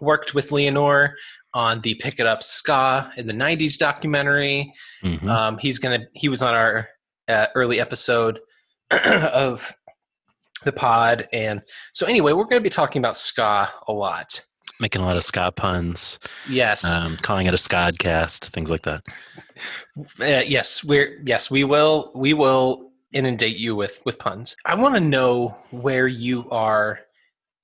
worked 0.00 0.34
with 0.34 0.50
Leanor 0.50 1.12
on 1.54 1.80
the 1.82 1.94
Pick 1.96 2.18
It 2.18 2.26
Up 2.26 2.42
Ska 2.42 3.12
in 3.16 3.26
the 3.26 3.32
'90s 3.32 3.78
documentary. 3.78 4.72
Mhm. 5.02 5.28
Um, 5.28 5.58
he's 5.58 5.78
gonna. 5.78 6.00
He 6.14 6.28
was 6.28 6.42
on 6.42 6.54
our 6.54 6.88
uh, 7.28 7.46
early 7.54 7.80
episode 7.80 8.40
of 8.90 9.72
the 10.66 10.72
pod, 10.72 11.26
and 11.32 11.62
so 11.92 12.06
anyway, 12.06 12.32
we're 12.32 12.44
going 12.44 12.60
to 12.60 12.60
be 12.60 12.68
talking 12.68 13.00
about 13.00 13.16
ska 13.16 13.70
a 13.88 13.92
lot. 13.92 14.42
Making 14.78 15.00
a 15.00 15.06
lot 15.06 15.16
of 15.16 15.24
ska 15.24 15.50
puns, 15.52 16.18
Yes, 16.48 16.84
um, 16.84 17.16
calling 17.18 17.46
it 17.46 17.54
a 17.54 17.56
Scodcast, 17.56 18.46
things 18.48 18.70
like 18.70 18.82
that. 18.82 19.02
Uh, 20.20 20.42
yes, 20.46 20.84
we're 20.84 21.18
yes, 21.24 21.50
we 21.50 21.64
will 21.64 22.12
we 22.14 22.34
will 22.34 22.90
inundate 23.12 23.58
you 23.58 23.74
with 23.74 24.02
with 24.04 24.18
puns. 24.18 24.54
I 24.66 24.74
want 24.74 24.94
to 24.94 25.00
know 25.00 25.56
where 25.70 26.06
you 26.06 26.50
are 26.50 27.00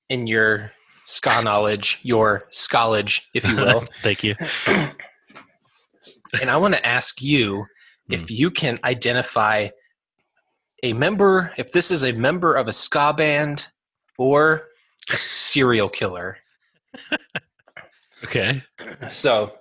in 0.09 0.25
your 0.25 0.71
ska 1.05 1.41
knowledge, 1.43 1.99
your 2.01 2.45
scholage, 2.51 3.25
if 3.33 3.47
you 3.47 3.55
will, 3.55 3.81
Thank 4.01 4.23
you. 4.23 4.35
and 6.41 6.49
I 6.49 6.57
want 6.57 6.73
to 6.73 6.85
ask 6.85 7.21
you 7.21 7.65
if 8.09 8.29
you 8.31 8.51
can 8.51 8.79
identify 8.83 9.69
a 10.83 10.93
member, 10.93 11.51
if 11.57 11.71
this 11.71 11.89
is 11.89 12.03
a 12.03 12.11
member 12.11 12.53
of 12.53 12.67
a 12.67 12.73
ska 12.73 13.13
band 13.13 13.67
or 14.17 14.67
a 15.11 15.15
serial 15.15 15.89
killer. 15.89 16.37
Okay. 18.23 18.61
So 19.09 19.57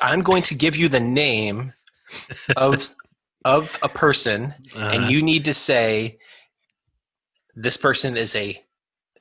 I'm 0.00 0.22
going 0.22 0.42
to 0.44 0.54
give 0.54 0.76
you 0.76 0.88
the 0.88 1.00
name 1.00 1.72
of 2.56 2.88
of 3.44 3.78
a 3.82 3.88
person 3.88 4.54
Uh, 4.76 4.80
and 4.80 5.10
you 5.10 5.22
need 5.22 5.44
to 5.46 5.54
say 5.54 6.18
this 7.54 7.76
person 7.76 8.16
is 8.16 8.36
a 8.36 8.62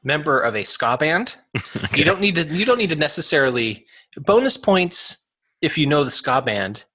member 0.03 0.39
of 0.39 0.55
a 0.55 0.63
ska 0.63 0.97
band. 0.97 1.37
okay. 1.57 1.99
You 1.99 2.05
don't 2.05 2.21
need 2.21 2.35
to 2.35 2.47
you 2.47 2.65
don't 2.65 2.77
need 2.77 2.89
to 2.89 2.95
necessarily 2.95 3.85
bonus 4.17 4.57
points 4.57 5.27
if 5.61 5.77
you 5.77 5.87
know 5.87 6.03
the 6.03 6.11
ska 6.11 6.41
band 6.41 6.85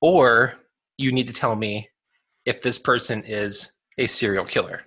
or 0.00 0.54
you 0.96 1.12
need 1.12 1.26
to 1.26 1.32
tell 1.32 1.56
me 1.56 1.88
if 2.46 2.62
this 2.62 2.78
person 2.78 3.22
is 3.24 3.72
a 3.98 4.06
serial 4.06 4.44
killer. 4.44 4.82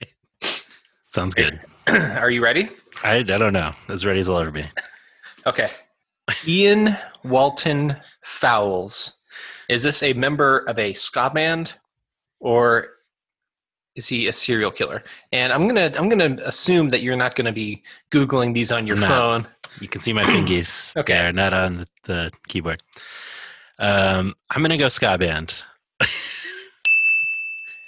Sounds 1.08 1.34
good. 1.34 1.60
Are 1.88 2.30
you 2.30 2.42
ready? 2.42 2.68
I, 3.02 3.16
I 3.16 3.22
don't 3.22 3.52
know. 3.52 3.72
As 3.88 4.04
ready 4.06 4.20
as 4.20 4.28
I'll 4.28 4.38
ever 4.38 4.50
be. 4.50 4.64
Okay. 5.46 5.68
Ian 6.46 6.96
Walton 7.22 7.98
Fowles. 8.24 9.18
Is 9.68 9.82
this 9.82 10.02
a 10.02 10.14
member 10.14 10.60
of 10.60 10.78
a 10.78 10.94
ska 10.94 11.28
band 11.28 11.74
or 12.40 12.88
is 13.94 14.08
he 14.08 14.26
a 14.28 14.32
serial 14.32 14.70
killer? 14.70 15.04
And 15.32 15.52
I'm 15.52 15.68
gonna 15.68 15.92
I'm 15.98 16.08
gonna 16.08 16.38
assume 16.44 16.88
that 16.90 17.02
you're 17.02 17.14
not 17.14 17.34
gonna 17.34 17.52
be 17.52 17.82
googling 18.10 18.54
these 18.54 18.72
on 18.72 18.86
your 18.86 18.96
phone. 18.96 19.46
You 19.80 19.88
can 19.88 20.00
see 20.00 20.14
my 20.14 20.24
fingies 20.24 20.96
Okay. 21.00 21.12
there, 21.12 21.30
not 21.30 21.52
on 21.52 21.76
the, 21.76 21.88
the 22.04 22.30
keyboard. 22.48 22.82
Um, 23.78 24.34
I'm 24.50 24.62
gonna 24.62 24.78
go 24.78 24.88
ska 24.88 25.18
band. 25.18 25.62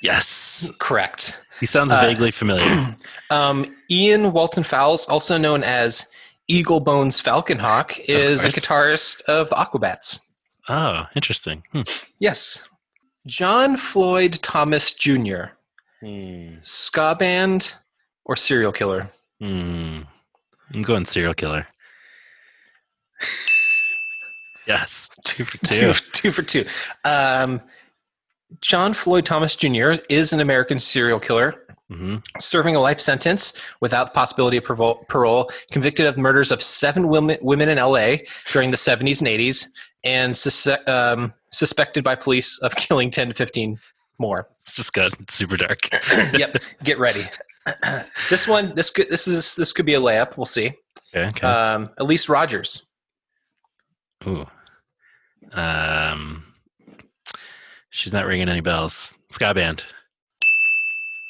Yes. 0.07 0.71
Correct. 0.79 1.43
He 1.61 1.67
sounds 1.67 1.93
Uh, 1.93 2.01
vaguely 2.01 2.31
familiar. 2.31 2.95
Um, 3.31 3.75
Ian 3.91 4.33
Walton 4.33 4.63
Fowles, 4.63 5.09
also 5.09 5.37
known 5.37 5.65
as 5.65 6.07
Eagle 6.47 6.79
Bones 6.79 7.21
Falconhawk, 7.21 7.99
is 8.09 8.45
a 8.45 8.49
guitarist 8.49 9.25
of 9.25 9.49
the 9.49 9.57
Aquabats. 9.57 10.21
Oh, 10.69 11.07
interesting. 11.17 11.65
Hmm. 11.73 11.83
Yes. 12.21 12.69
John 13.27 13.77
Floyd 13.77 14.35
Thomas 14.43 14.93
Jr., 14.95 15.57
ska 16.61 17.17
band 17.19 17.75
or 18.25 18.37
serial 18.37 18.71
killer? 18.71 19.11
Hmm. 19.41 20.03
I'm 20.73 20.83
going 20.83 21.05
serial 21.05 21.35
killer. 21.35 21.67
yes. 24.69 25.09
Two 25.25 25.45
for 25.45 25.59
two. 25.67 25.93
two, 25.93 26.01
two 26.13 26.31
for 26.33 26.43
two. 26.43 26.65
Um, 27.05 27.61
John 28.61 28.95
Floyd 28.95 29.25
Thomas 29.27 29.57
Jr. 29.57 29.93
is 30.09 30.33
an 30.33 30.41
American 30.41 30.79
serial 30.79 31.21
killer 31.21 31.63
hmm 31.89 32.17
serving 32.41 32.75
a 32.75 32.81
life 32.81 33.01
sentence 33.01 33.61
without 33.81 34.09
the 34.09 34.11
possibility 34.11 34.57
of 34.57 34.65
parole, 34.65 35.51
convicted 35.71 36.07
of 36.07 36.19
murders 36.19 36.51
of 36.51 36.61
seven 36.61 37.09
women, 37.09 37.39
women 37.43 37.69
in 37.69 37.79
LA 37.79 38.17
during 38.51 38.73
the 38.73 38.77
70s 38.77 39.21
and 39.21 39.29
80s, 39.29 39.67
and 40.03 40.37
sus- 40.37 40.67
um, 40.89 41.33
suspected 41.53 42.03
by 42.03 42.17
police 42.17 42.59
of 42.59 42.75
killing 42.77 43.09
10 43.11 43.29
to 43.29 43.35
15 43.35 43.79
more. 44.19 44.49
It's 44.61 44.75
just 44.75 44.93
got 44.95 45.13
super 45.31 45.57
dark. 45.57 45.89
yep, 46.37 46.57
get 46.83 46.99
ready. 46.99 47.23
this 48.31 48.49
one, 48.49 48.75
this 48.75 48.91
could, 48.91 49.09
this 49.09 49.29
is 49.29 49.55
this 49.55 49.73
could 49.73 49.87
be 49.87 49.95
a 49.95 50.01
layup. 50.01 50.37
We'll 50.37 50.47
see. 50.47 50.73
Okay. 51.15 51.29
okay. 51.29 51.47
Um, 51.47 51.87
Elyse 52.01 52.29
Rogers. 52.29 52.91
Ooh. 54.27 54.47
Um. 55.53 56.46
She's 57.97 58.13
not 58.13 58.27
ringing 58.27 58.51
any 58.51 58.61
bells. 58.61 59.15
Ska 59.31 59.55
band. 59.55 59.83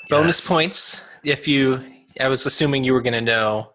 Bonus 0.08 0.40
Yes. 0.40 0.48
points 0.48 1.08
if 1.22 1.46
you. 1.46 1.80
I 2.18 2.26
was 2.28 2.44
assuming 2.44 2.82
you 2.82 2.92
were 2.92 3.02
going 3.02 3.12
to 3.12 3.20
know. 3.20 3.70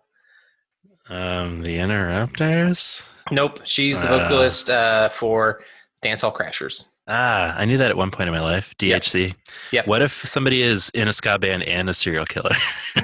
Um. 1.10 1.62
The 1.64 1.78
Interrupters. 1.80 3.10
Nope, 3.32 3.62
she's 3.64 4.02
the 4.02 4.10
Uh. 4.10 4.18
vocalist 4.20 4.70
uh, 4.70 5.08
for 5.10 5.62
Dancehall 6.04 6.34
Crashers. 6.36 6.84
Ah, 7.08 7.56
I 7.58 7.64
knew 7.66 7.78
that 7.78 7.90
at 7.92 7.96
one 7.98 8.12
point 8.12 8.28
in 8.28 8.34
my 8.34 8.42
life. 8.42 8.76
DHC. 8.78 9.36
Yep. 9.72 9.88
What 9.88 10.02
if 10.02 10.12
somebody 10.28 10.62
is 10.62 10.90
in 10.90 11.08
a 11.08 11.14
ska 11.14 11.40
band 11.40 11.64
and 11.64 11.90
a 11.90 11.94
serial 11.94 12.26
killer? 12.26 12.56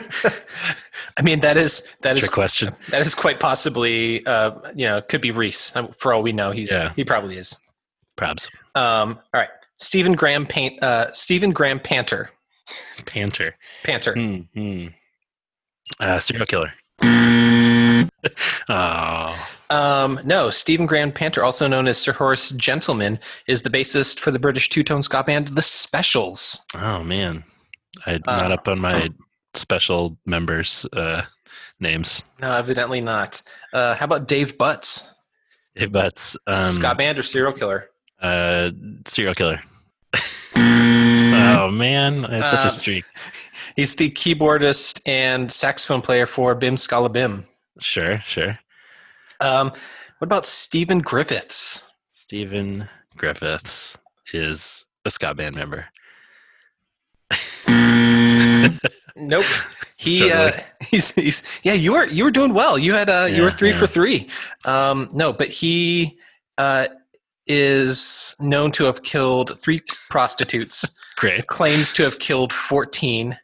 I 1.17 1.21
mean, 1.23 1.39
that 1.41 1.55
is 1.57 1.95
that 2.01 2.15
is 2.17 2.23
Trick 2.23 2.31
question. 2.33 2.75
that 2.89 3.01
is 3.01 3.15
quite 3.15 3.39
possibly 3.39 4.25
uh, 4.25 4.51
you 4.75 4.85
know 4.85 5.01
could 5.01 5.21
be 5.21 5.31
Reese 5.31 5.73
um, 5.77 5.93
for 5.97 6.13
all 6.13 6.21
we 6.23 6.33
know. 6.33 6.51
He's 6.51 6.71
Yeah. 6.71 6.91
he 6.95 7.05
probably 7.05 7.37
is. 7.37 7.57
Probs. 8.17 8.49
Um, 8.75 9.19
all 9.33 9.39
right, 9.41 9.49
Stephen 9.77 10.13
Graham 10.13 10.45
Paint 10.45 10.81
uh, 10.83 11.11
Stephen 11.13 11.51
Graham 11.51 11.79
Panter 11.79 12.31
Panter. 13.05 13.55
Panter. 13.83 14.13
Hmm. 14.13 14.39
hmm. 14.53 14.87
Uh, 15.99 16.19
serial 16.19 16.45
killer. 16.45 16.73
oh. 18.69 19.47
Um, 19.69 20.19
no, 20.23 20.49
Stephen 20.49 20.85
Graham 20.85 21.11
Panter, 21.11 21.43
also 21.43 21.67
known 21.67 21.87
as 21.87 21.97
Sir 21.97 22.13
Horace 22.13 22.51
Gentleman, 22.51 23.19
is 23.47 23.63
the 23.63 23.69
bassist 23.69 24.19
for 24.19 24.31
the 24.31 24.39
British 24.39 24.69
two-tone 24.69 25.01
ska 25.01 25.23
band 25.23 25.49
The 25.49 25.61
Specials. 25.61 26.65
Oh 26.75 27.03
man. 27.03 27.43
I'm 28.05 28.21
Uh, 28.27 28.35
not 28.37 28.51
up 28.51 28.67
on 28.67 28.79
my 28.79 29.09
special 29.53 30.17
members' 30.25 30.85
uh, 30.93 31.23
names. 31.79 32.23
No, 32.39 32.49
evidently 32.49 33.01
not. 33.01 33.41
Uh, 33.73 33.95
how 33.95 34.05
about 34.05 34.27
Dave 34.27 34.57
Butts? 34.57 35.13
Hey, 35.73 35.87
Butts. 35.87 36.35
Um, 36.47 36.55
ska 36.55 36.95
band 36.95 37.19
or 37.19 37.23
serial 37.23 37.53
killer? 37.53 37.89
Uh, 38.21 38.71
serial 39.05 39.33
killer. 39.33 39.61
oh 40.55 41.69
man, 41.71 42.25
it's 42.25 42.49
such 42.49 42.59
Um, 42.61 42.65
a 42.65 42.69
streak. 42.69 43.03
He's 43.75 43.95
the 43.95 44.09
keyboardist 44.09 45.01
and 45.05 45.51
saxophone 45.51 46.01
player 46.01 46.25
for 46.25 46.55
Bim 46.55 46.75
Skala 46.75 47.11
Bim. 47.11 47.45
Sure, 47.79 48.19
sure. 48.25 48.57
Um, 49.39 49.69
what 50.17 50.25
about 50.25 50.47
Stephen 50.47 50.99
Griffiths? 50.99 51.91
Stephen 52.13 52.89
Griffiths 53.15 53.97
is 54.33 54.87
a 55.05 55.11
ska 55.11 55.35
band 55.35 55.55
member. 55.55 55.85
Nope. 59.19 59.45
He 59.95 60.31
uh, 60.31 60.51
he's 60.81 61.13
he's 61.15 61.43
yeah. 61.63 61.73
You 61.73 61.93
were 61.93 62.05
you 62.05 62.23
were 62.23 62.31
doing 62.31 62.53
well. 62.53 62.77
You 62.77 62.93
had 62.93 63.09
uh 63.09 63.27
you 63.29 63.41
were 63.41 63.51
three 63.51 63.71
yeah. 63.71 63.77
for 63.79 63.87
three. 63.87 64.29
Um, 64.65 65.09
no, 65.11 65.33
but 65.33 65.49
he 65.49 66.19
uh 66.57 66.87
is 67.47 68.35
known 68.39 68.71
to 68.73 68.83
have 68.85 69.03
killed 69.03 69.59
three 69.59 69.81
prostitutes. 70.09 70.97
Great. 71.17 71.47
claims 71.47 71.91
to 71.93 72.03
have 72.03 72.19
killed 72.19 72.53
fourteen. 72.53 73.37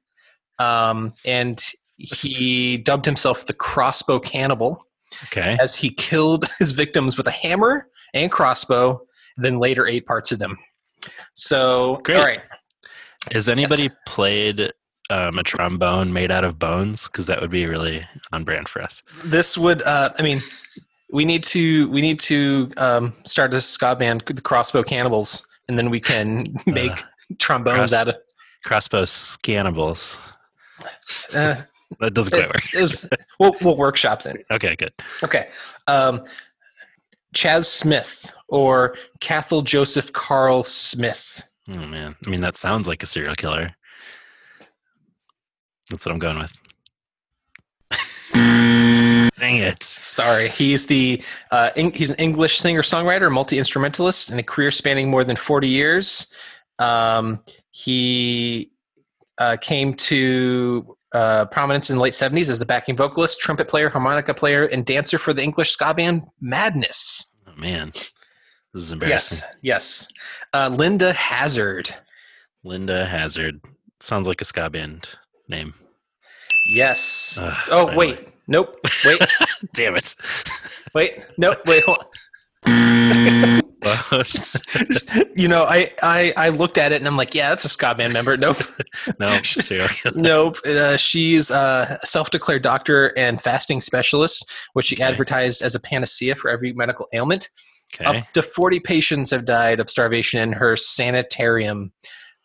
Um, 0.59 1.13
and 1.25 1.59
he 1.97 2.77
dubbed 2.77 3.05
himself 3.05 3.45
the 3.47 3.53
crossbow 3.53 4.19
cannibal 4.19 4.85
Okay. 5.25 5.57
as 5.59 5.75
he 5.75 5.89
killed 5.89 6.45
his 6.59 6.71
victims 6.71 7.17
with 7.17 7.27
a 7.27 7.31
hammer 7.31 7.87
and 8.13 8.31
crossbow, 8.31 9.01
then 9.37 9.57
later 9.57 9.87
ate 9.87 10.05
parts 10.05 10.31
of 10.31 10.39
them. 10.39 10.57
So, 11.33 11.99
Great. 12.03 12.17
all 12.17 12.23
right. 12.25 12.39
Has 13.31 13.47
anybody 13.49 13.89
played 14.07 14.71
um, 15.09 15.39
a 15.39 15.43
trombone 15.43 16.13
made 16.13 16.29
out 16.31 16.43
of 16.43 16.59
bones? 16.59 17.07
Because 17.07 17.25
that 17.27 17.41
would 17.41 17.51
be 17.51 17.65
really 17.65 18.05
on 18.31 18.43
brand 18.43 18.67
for 18.69 18.81
us. 18.81 19.01
This 19.23 19.57
would, 19.57 19.81
uh, 19.83 20.09
I 20.17 20.21
mean, 20.21 20.41
we 21.13 21.23
need 21.25 21.43
to 21.45 21.87
we 21.89 22.01
need 22.01 22.19
to 22.21 22.71
um, 22.77 23.13
start 23.23 23.53
a 23.53 23.61
ska 23.61 23.95
band, 23.95 24.23
the 24.25 24.41
Crossbow 24.41 24.83
Cannibals, 24.83 25.47
and 25.69 25.77
then 25.79 25.89
we 25.89 25.99
can 25.99 26.53
make 26.65 26.91
Uh, 26.91 26.97
trombones 27.39 27.77
cross- 27.77 27.93
out 27.93 28.07
of. 28.09 28.15
Crossbow 28.65 29.03
scannables. 29.03 30.17
Uh, 31.33 31.55
That 31.99 32.15
doesn't 32.15 32.31
quite 32.33 32.45
it- 32.45 32.47
work. 32.49 32.81
was- 32.81 33.07
we'll, 33.39 33.55
we'll 33.61 33.77
workshop 33.77 34.23
then. 34.23 34.37
Okay, 34.51 34.75
good. 34.75 34.93
Okay. 35.23 35.49
Um, 35.85 36.23
Chaz 37.35 37.65
Smith 37.65 38.31
or 38.49 38.95
Cathal 39.19 39.61
Joseph 39.61 40.11
Carl 40.13 40.63
Smith. 40.63 41.47
Oh 41.69 41.73
man, 41.73 42.15
I 42.25 42.29
mean 42.29 42.41
that 42.41 42.57
sounds 42.57 42.87
like 42.87 43.03
a 43.03 43.05
serial 43.05 43.35
killer. 43.35 43.75
That's 45.91 46.03
what 46.05 46.13
I'm 46.13 46.19
going 46.19 46.39
with. 46.39 46.53
Dang 49.43 49.57
it! 49.57 49.83
Sorry, 49.83 50.47
he's 50.47 50.87
the 50.87 51.21
uh, 51.51 51.69
Eng- 51.75 51.91
he's 51.91 52.11
an 52.11 52.15
English 52.15 52.59
singer 52.59 52.81
songwriter, 52.81 53.29
multi 53.29 53.57
instrumentalist, 53.57 54.29
and 54.31 54.39
a 54.39 54.43
career 54.43 54.71
spanning 54.71 55.11
more 55.11 55.25
than 55.25 55.35
forty 55.35 55.67
years. 55.67 56.33
Um, 56.79 57.43
he 57.71 58.71
uh, 59.39 59.57
came 59.59 59.95
to 59.95 60.95
uh, 61.13 61.45
prominence 61.47 61.89
in 61.89 61.97
the 61.97 62.01
late 62.01 62.13
seventies 62.13 62.49
as 62.49 62.57
the 62.57 62.65
backing 62.65 62.95
vocalist, 62.95 63.41
trumpet 63.41 63.67
player, 63.67 63.89
harmonica 63.89 64.33
player, 64.33 64.63
and 64.63 64.85
dancer 64.85 65.17
for 65.17 65.33
the 65.33 65.43
English 65.43 65.71
ska 65.71 65.93
band 65.93 66.23
Madness. 66.39 67.37
Oh 67.45 67.51
man, 67.57 67.91
this 67.91 68.83
is 68.83 68.93
embarrassing. 68.93 69.45
Yes, 69.61 70.07
yes. 70.07 70.07
Uh, 70.53 70.69
Linda 70.69 71.11
Hazzard. 71.11 71.93
Linda 72.63 73.05
Hazzard 73.05 73.59
sounds 73.99 74.25
like 74.25 74.39
a 74.39 74.45
ska 74.45 74.69
band 74.69 75.09
name. 75.49 75.73
Yes. 76.73 77.39
Ugh, 77.41 77.57
oh 77.71 77.93
wait, 77.93 78.32
nope. 78.47 78.79
Wait, 79.05 79.19
Damn 79.73 79.95
it! 79.95 80.15
wait, 80.93 81.23
nope. 81.37 81.57
Wait. 81.65 81.83
You 85.35 85.47
know, 85.47 85.63
I, 85.65 85.91
I 86.01 86.33
I 86.37 86.49
looked 86.49 86.77
at 86.77 86.91
it 86.91 86.95
and 86.97 87.07
I'm 87.07 87.17
like, 87.17 87.35
yeah, 87.35 87.49
that's 87.49 87.65
a 87.65 87.69
ska 87.69 87.93
band 87.95 88.13
member. 88.13 88.37
Nope. 88.37 88.57
no, 89.19 89.41
serial 89.41 89.87
killer. 89.89 90.15
Nope. 90.21 90.57
Uh, 90.65 90.95
she's 90.95 91.51
a 91.51 91.99
self-declared 92.03 92.61
doctor 92.61 93.07
and 93.17 93.41
fasting 93.41 93.81
specialist, 93.81 94.49
which 94.73 94.85
she 94.87 94.95
Okay. 94.95 95.03
advertised 95.03 95.61
as 95.61 95.75
a 95.75 95.79
panacea 95.79 96.35
for 96.35 96.49
every 96.49 96.71
medical 96.73 97.07
ailment. 97.13 97.49
Okay. 97.99 98.05
Up 98.19 98.25
to 98.33 98.41
40 98.41 98.79
patients 98.79 99.31
have 99.31 99.45
died 99.45 99.79
of 99.79 99.89
starvation 99.89 100.39
in 100.39 100.53
her 100.53 100.77
sanitarium 100.77 101.91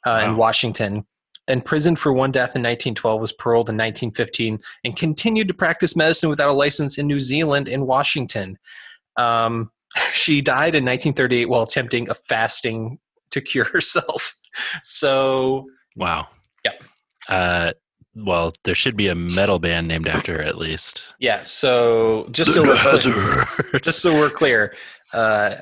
uh, 0.06 0.22
in 0.24 0.37
Washington. 0.37 1.06
Imprisoned 1.48 1.98
for 1.98 2.12
one 2.12 2.30
death 2.30 2.54
in 2.56 2.62
1912, 2.62 3.20
was 3.20 3.32
paroled 3.32 3.68
in 3.68 3.76
1915, 3.76 4.61
and 4.84 4.96
continued 4.96 5.48
to 5.48 5.54
practice 5.54 5.96
medicine 5.96 6.28
without 6.28 6.48
a 6.48 6.52
license 6.52 6.98
in 6.98 7.06
New 7.06 7.20
Zealand 7.20 7.68
and 7.68 7.87
Washington. 7.87 8.58
Um, 9.16 9.70
she 10.12 10.40
died 10.40 10.74
in 10.74 10.84
1938 10.84 11.46
while 11.46 11.62
attempting 11.62 12.11
a 12.11 12.14
fasting 12.14 12.98
to 13.30 13.40
cure 13.40 13.64
herself. 13.72 14.37
So 14.82 15.66
Wow. 15.96 16.28
Yep. 16.64 16.84
Uh, 17.28 17.72
well, 18.14 18.54
there 18.64 18.74
should 18.74 18.96
be 18.96 19.08
a 19.08 19.14
metal 19.14 19.58
band 19.58 19.88
named 19.88 20.08
after 20.08 20.34
her 20.34 20.42
at 20.42 20.56
least. 20.56 21.14
Yeah. 21.18 21.42
So 21.42 22.28
just 22.30 22.54
so 22.54 22.62
we're 22.62 23.80
just 23.80 24.00
so 24.00 24.12
we're 24.14 24.30
clear, 24.30 24.74
uh, 25.12 25.56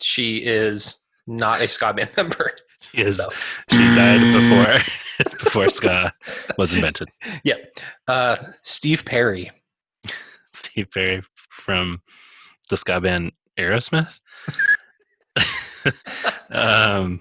she 0.00 0.38
is 0.38 0.98
not 1.26 1.60
a 1.60 1.68
ska 1.68 1.92
band 1.92 2.10
member. 2.16 2.52
She 2.80 3.02
is. 3.02 3.16
So, 3.18 3.28
She 3.70 3.78
died 3.78 4.20
before 4.20 4.94
before 5.38 5.70
ska 5.70 6.12
was 6.58 6.74
invented. 6.74 7.08
yeah. 7.44 7.56
Uh, 8.08 8.36
Steve 8.62 9.04
Perry. 9.04 9.50
Steve 10.52 10.90
Perry 10.90 11.22
from 11.36 12.02
the 12.70 12.76
ska 12.76 13.00
band 13.00 13.32
Aerosmith. 13.58 14.20
um, 16.50 17.20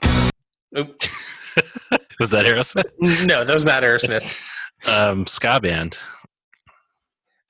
Was 2.19 2.32
that 2.32 2.45
Aerosmith? 2.45 3.25
no, 3.25 3.43
that 3.43 3.53
was 3.53 3.65
not 3.65 3.84
Aerosmith. 3.84 4.41
Um, 4.88 5.25
ska 5.27 5.60
band. 5.60 5.97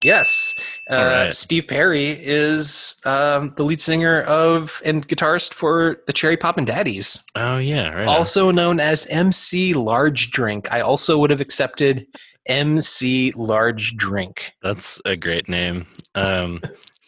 Yes, 0.03 0.55
uh, 0.89 0.95
right. 0.95 1.33
Steve 1.33 1.67
Perry 1.67 2.09
is 2.11 2.97
um, 3.05 3.53
the 3.55 3.63
lead 3.63 3.79
singer 3.81 4.21
of 4.23 4.81
and 4.85 5.07
guitarist 5.07 5.53
for 5.53 5.97
the 6.07 6.13
Cherry 6.13 6.37
Poppin' 6.37 6.65
Daddies, 6.65 7.23
Oh 7.35 7.57
yeah, 7.57 7.89
right. 7.89 8.07
on. 8.07 8.15
also 8.15 8.51
known 8.51 8.79
as 8.79 9.05
MC 9.07 9.73
Large 9.73 10.31
Drink. 10.31 10.71
I 10.71 10.81
also 10.81 11.17
would 11.17 11.29
have 11.29 11.41
accepted 11.41 12.05
MC 12.45 13.31
Large 13.35 13.95
Drink. 13.95 14.53
That's 14.61 14.99
a 15.05 15.15
great 15.15 15.47
name. 15.47 15.85
Um, 16.15 16.61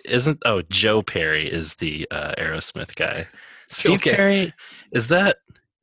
isn't 0.06 0.40
oh 0.46 0.62
Joe 0.70 1.02
Perry 1.02 1.48
is 1.48 1.76
the 1.76 2.08
uh, 2.12 2.34
Aerosmith 2.38 2.96
guy. 2.96 3.24
Steve 3.68 3.96
Okay. 4.00 4.16
Perry 4.16 4.54
is 4.92 5.08
that 5.10 5.38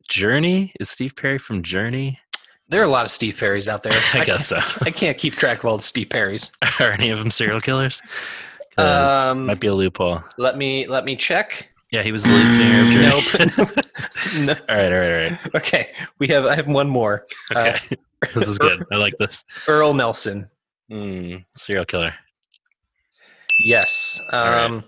Journey? 0.08 0.72
Is 0.80 0.90
Steve 0.90 1.14
Perry 1.16 1.38
from 1.38 1.62
Journey? 1.62 2.18
There 2.72 2.80
are 2.80 2.84
a 2.86 2.88
lot 2.88 3.04
of 3.04 3.10
Steve 3.10 3.34
Perrys 3.36 3.68
out 3.68 3.82
there. 3.82 3.92
I 4.14 4.24
guess 4.24 4.46
so. 4.46 4.58
I 4.80 4.90
can't 4.90 5.18
keep 5.18 5.34
track 5.34 5.58
of 5.58 5.66
all 5.66 5.76
the 5.76 5.82
Steve 5.82 6.08
Perrys. 6.08 6.50
Are 6.80 6.90
any 6.92 7.10
of 7.10 7.18
them 7.18 7.30
serial 7.30 7.60
killers? 7.60 8.00
Um, 8.78 9.44
might 9.44 9.60
be 9.60 9.66
a 9.66 9.74
loophole. 9.74 10.24
Let 10.38 10.56
me 10.56 10.86
let 10.86 11.04
me 11.04 11.14
check. 11.14 11.70
Yeah, 11.90 12.02
he 12.02 12.12
was 12.12 12.22
the 12.22 12.30
lead 12.30 12.50
singer 12.50 12.80
of 12.80 12.88
Journey. 12.88 13.08
Nope. 13.08 13.84
no. 14.38 14.54
all 14.70 14.76
right, 14.76 14.90
all 14.90 14.98
right, 14.98 15.12
all 15.12 15.30
right. 15.30 15.54
Okay, 15.56 15.92
we 16.18 16.28
have. 16.28 16.46
I 16.46 16.56
have 16.56 16.66
one 16.66 16.88
more. 16.88 17.24
Uh, 17.54 17.76
Okay, 17.76 17.96
this 18.34 18.48
is 18.48 18.58
good. 18.58 18.86
I 18.90 18.96
like 18.96 19.18
this. 19.18 19.44
Earl 19.68 19.92
Nelson. 19.92 20.48
Mm, 20.90 21.44
serial 21.54 21.84
killer. 21.84 22.14
Yes. 23.66 24.18
right. 24.32 24.64
Um, 24.64 24.84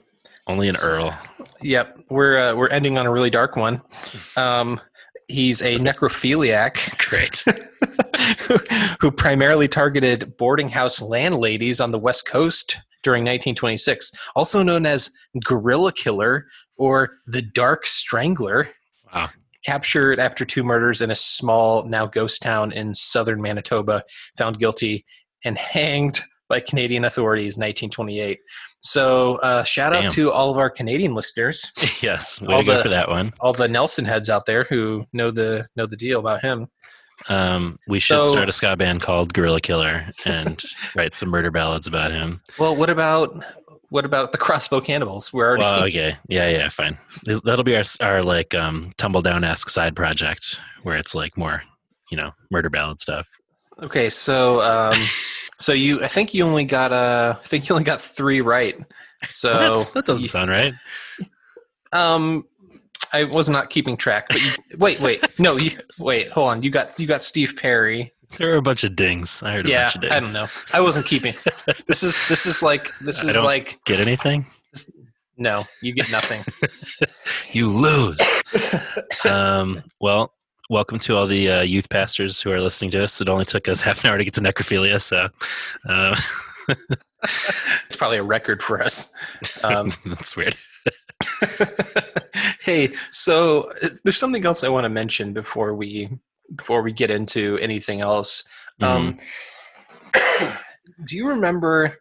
Only 0.46 0.70
an 0.70 0.76
Earl. 0.82 1.14
Yep. 1.60 1.98
We're 2.08 2.38
uh, 2.38 2.54
we're 2.54 2.68
ending 2.68 2.96
on 2.96 3.04
a 3.04 3.10
really 3.10 3.30
dark 3.30 3.56
one. 3.56 3.82
Um, 4.38 4.80
he's 5.28 5.62
a 5.62 5.78
necrophiliac. 5.78 6.98
Great. 7.08 7.44
who 9.00 9.10
primarily 9.10 9.68
targeted 9.68 10.36
boarding 10.36 10.68
house 10.68 11.02
landladies 11.02 11.80
on 11.80 11.90
the 11.90 11.98
West 11.98 12.26
Coast 12.26 12.78
during 13.02 13.22
1926, 13.22 14.10
also 14.34 14.62
known 14.62 14.86
as 14.86 15.10
Gorilla 15.44 15.92
Killer 15.92 16.46
or 16.76 17.18
the 17.26 17.42
Dark 17.42 17.86
Strangler. 17.86 18.68
Wow. 19.12 19.28
Captured 19.64 20.18
after 20.18 20.44
two 20.44 20.62
murders 20.62 21.00
in 21.00 21.10
a 21.10 21.16
small, 21.16 21.84
now 21.84 22.06
ghost 22.06 22.42
town 22.42 22.72
in 22.72 22.94
southern 22.94 23.40
Manitoba, 23.40 24.02
found 24.36 24.58
guilty 24.58 25.04
and 25.44 25.56
hanged 25.56 26.22
by 26.48 26.60
Canadian 26.60 27.04
authorities 27.04 27.56
in 27.56 27.60
1928. 27.62 28.38
So, 28.80 29.36
uh, 29.36 29.62
shout 29.64 29.92
Damn. 29.94 30.04
out 30.06 30.10
to 30.12 30.30
all 30.30 30.50
of 30.50 30.58
our 30.58 30.68
Canadian 30.70 31.14
listeners, 31.14 31.70
yes, 32.02 32.40
way 32.40 32.52
All 32.54 32.60
to 32.60 32.66
go 32.66 32.76
the- 32.76 32.82
for 32.82 32.88
that 32.90 33.08
one. 33.08 33.32
all 33.40 33.52
the 33.52 33.68
Nelson 33.68 34.04
heads 34.04 34.28
out 34.28 34.44
there 34.46 34.64
who 34.64 35.06
know 35.12 35.30
the 35.30 35.66
know 35.76 35.86
the 35.86 35.96
deal 35.96 36.20
about 36.20 36.42
him. 36.42 36.68
Um, 37.28 37.78
we 37.88 37.98
should 37.98 38.20
So- 38.22 38.32
start 38.32 38.48
a 38.48 38.52
ska 38.52 38.76
band 38.76 39.00
called 39.00 39.32
Gorilla 39.32 39.60
Killer 39.60 40.06
and 40.26 40.62
write 40.96 41.14
some 41.14 41.30
murder 41.30 41.50
ballads 41.50 41.86
about 41.86 42.10
him. 42.10 42.40
Well, 42.58 42.76
what 42.76 42.90
about 42.90 43.42
what 43.88 44.04
about 44.04 44.32
the 44.32 44.38
crossbow 44.38 44.80
cannibals? 44.80 45.32
We're 45.32 45.46
already 45.48 45.62
Well, 45.64 45.84
okay, 45.84 46.16
yeah, 46.28 46.48
yeah, 46.50 46.68
fine. 46.68 46.98
That'll 47.44 47.62
be 47.64 47.76
our 47.76 47.84
our 48.00 48.22
like 48.22 48.52
um, 48.54 48.90
Tumbledown 48.98 49.46
esque 49.46 49.70
side 49.70 49.94
project 49.96 50.60
where 50.82 50.96
it's 50.96 51.14
like 51.14 51.36
more, 51.38 51.62
you 52.10 52.16
know, 52.18 52.32
murder 52.50 52.68
ballad 52.68 53.00
stuff. 53.00 53.28
okay. 53.82 54.08
So, 54.10 54.60
um, 54.62 55.00
so 55.64 55.72
you, 55.72 56.02
I 56.04 56.08
think 56.08 56.34
you 56.34 56.44
only 56.44 56.64
got 56.64 56.92
uh, 56.92 57.36
I 57.42 57.46
think 57.46 57.68
you 57.68 57.74
only 57.74 57.84
got 57.84 58.00
three 58.00 58.40
right. 58.40 58.76
So 59.26 59.48
that 59.94 60.04
doesn't 60.04 60.22
you- 60.22 60.28
sound 60.28 60.50
right. 60.50 60.74
um, 61.92 62.44
I 63.12 63.24
was 63.24 63.48
not 63.48 63.70
keeping 63.70 63.96
track. 63.96 64.26
But 64.28 64.42
you, 64.42 64.50
wait, 64.78 65.00
wait, 65.00 65.22
no, 65.38 65.56
you 65.56 65.70
wait, 65.98 66.30
hold 66.30 66.50
on. 66.50 66.62
You 66.62 66.70
got 66.70 66.98
you 67.00 67.06
got 67.06 67.22
Steve 67.22 67.54
Perry. 67.56 68.12
There 68.36 68.50
were 68.50 68.56
a 68.56 68.62
bunch 68.62 68.82
of 68.84 68.96
dings. 68.96 69.42
I 69.42 69.52
heard 69.52 69.66
a 69.66 69.72
bunch 69.72 69.94
of 69.94 70.00
dings. 70.02 70.12
I 70.12 70.20
don't 70.20 70.34
know. 70.34 70.46
I 70.72 70.80
wasn't 70.80 71.06
keeping. 71.06 71.34
This 71.86 72.02
is 72.02 72.28
this 72.28 72.44
is 72.46 72.62
like 72.62 72.90
this 73.00 73.24
I 73.24 73.28
is 73.28 73.34
don't- 73.34 73.44
like 73.44 73.78
Get 73.86 74.00
anything? 74.00 74.46
no. 75.38 75.64
You 75.82 75.92
get 75.94 76.10
nothing. 76.10 76.42
You 77.52 77.68
lose. 77.70 78.18
um, 79.24 79.84
well, 80.00 80.33
welcome 80.70 80.98
to 80.98 81.16
all 81.16 81.26
the 81.26 81.48
uh, 81.48 81.62
youth 81.62 81.88
pastors 81.90 82.40
who 82.40 82.50
are 82.50 82.60
listening 82.60 82.90
to 82.92 83.02
us. 83.02 83.20
It 83.20 83.28
only 83.28 83.44
took 83.44 83.68
us 83.68 83.82
half 83.82 84.04
an 84.04 84.10
hour 84.10 84.18
to 84.18 84.24
get 84.24 84.34
to 84.34 84.40
necrophilia, 84.40 85.00
so 85.00 85.28
uh, 85.88 86.16
it's 87.22 87.96
probably 87.96 88.18
a 88.18 88.22
record 88.22 88.62
for 88.62 88.82
us. 88.82 89.14
Um, 89.62 89.90
that's 90.06 90.36
weird. 90.36 90.56
hey, 92.60 92.90
so 93.10 93.70
uh, 93.82 93.88
there's 94.04 94.18
something 94.18 94.44
else 94.44 94.64
I 94.64 94.68
want 94.68 94.84
to 94.84 94.88
mention 94.90 95.32
before 95.32 95.74
we 95.74 96.10
before 96.56 96.82
we 96.82 96.92
get 96.92 97.10
into 97.10 97.58
anything 97.60 98.00
else. 98.00 98.44
Um, 98.80 99.18
do 101.06 101.16
you 101.16 101.28
remember 101.28 101.96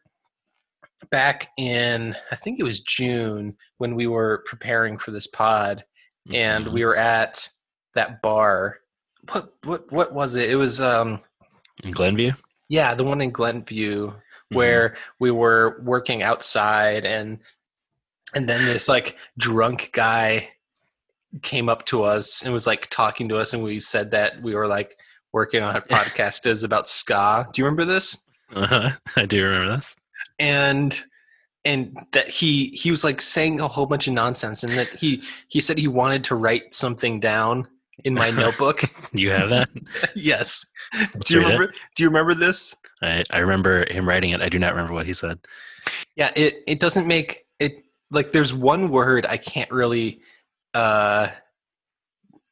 back 1.11 1.49
in 1.57 2.15
I 2.31 2.35
think 2.35 2.59
it 2.59 2.63
was 2.63 2.81
June 2.81 3.55
when 3.77 3.95
we 3.95 4.07
were 4.07 4.43
preparing 4.45 4.97
for 4.97 5.11
this 5.11 5.27
pod 5.27 5.83
and 6.33 6.65
Mhm. 6.67 6.71
we 6.73 6.85
were 6.85 6.95
at 6.95 7.47
that 7.95 8.21
bar? 8.21 8.79
What 9.31 9.53
what 9.63 9.91
what 9.91 10.13
was 10.13 10.35
it? 10.35 10.49
It 10.49 10.55
was 10.55 10.81
um 10.81 11.21
in 11.83 11.91
Glenview. 11.91 12.33
yeah, 12.69 12.93
the 12.95 13.03
one 13.03 13.21
in 13.21 13.31
Glenview 13.31 14.11
Mhm. 14.51 14.55
where 14.57 14.97
we 15.19 15.31
were 15.31 15.81
working 15.83 16.21
outside 16.21 17.05
and 17.05 17.39
and 18.35 18.47
then 18.49 18.65
this 18.65 18.87
like 18.89 19.17
drunk 19.37 19.91
guy 19.93 20.49
came 21.41 21.69
up 21.69 21.85
to 21.85 22.03
us 22.03 22.43
and 22.43 22.53
was 22.53 22.67
like 22.67 22.87
talking 22.89 23.27
to 23.29 23.37
us 23.37 23.53
and 23.53 23.63
we 23.63 23.79
said 23.79 24.11
that 24.11 24.41
we 24.43 24.53
were 24.53 24.67
like 24.67 24.97
working 25.31 25.63
on 25.63 25.75
a 25.75 25.81
podcast 25.95 26.45
is 26.45 26.63
about 26.63 26.87
ska. 26.87 27.47
Do 27.53 27.61
you 27.61 27.65
remember 27.65 27.85
this? 27.85 28.27
Uh-huh. 28.55 28.89
I 29.15 29.25
do 29.25 29.43
remember 29.43 29.75
this. 29.77 29.95
And 30.39 31.01
and 31.65 31.97
that 32.11 32.27
he 32.27 32.67
he 32.67 32.91
was 32.91 33.03
like 33.03 33.21
saying 33.21 33.59
a 33.61 33.67
whole 33.67 33.85
bunch 33.85 34.07
of 34.07 34.13
nonsense 34.13 34.63
and 34.63 34.73
that 34.73 34.89
he 34.89 35.23
he 35.47 35.61
said 35.61 35.77
he 35.77 35.87
wanted 35.87 36.23
to 36.25 36.35
write 36.35 36.73
something 36.73 37.19
down 37.21 37.67
in 38.05 38.13
my 38.13 38.29
notebook. 38.31 38.83
You 39.15 39.29
have 39.29 39.49
that? 39.49 39.69
yes. 40.15 40.65
Let's 41.13 41.27
Do 41.27 41.35
you 41.35 41.39
read 41.41 41.49
it. 41.49 41.53
remember 41.53 41.73
do 41.95 42.03
you 42.03 42.09
remember 42.09 42.33
this? 42.33 42.75
I, 43.03 43.23
I 43.31 43.39
remember 43.39 43.85
him 43.91 44.07
writing 44.09 44.31
it. 44.31 44.41
I 44.41 44.49
do 44.49 44.57
not 44.57 44.71
remember 44.73 44.93
what 44.93 45.05
he 45.05 45.13
said. 45.13 45.37
Yeah, 46.15 46.31
it 46.35 46.63
it 46.65 46.79
doesn't 46.79 47.07
make 47.07 47.45
it 47.59 47.83
like 48.09 48.31
there's 48.31 48.53
one 48.53 48.89
word 48.89 49.27
I 49.27 49.37
can't 49.37 49.69
really 49.69 50.21
uh 50.73 51.27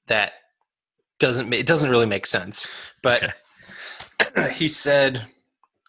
that 0.06 0.34
doesn't 1.18 1.52
it 1.52 1.66
doesn't 1.66 1.90
really 1.90 2.06
make 2.06 2.28
sense. 2.28 2.68
But 3.02 3.34
he 4.54 4.68
said 4.68 5.26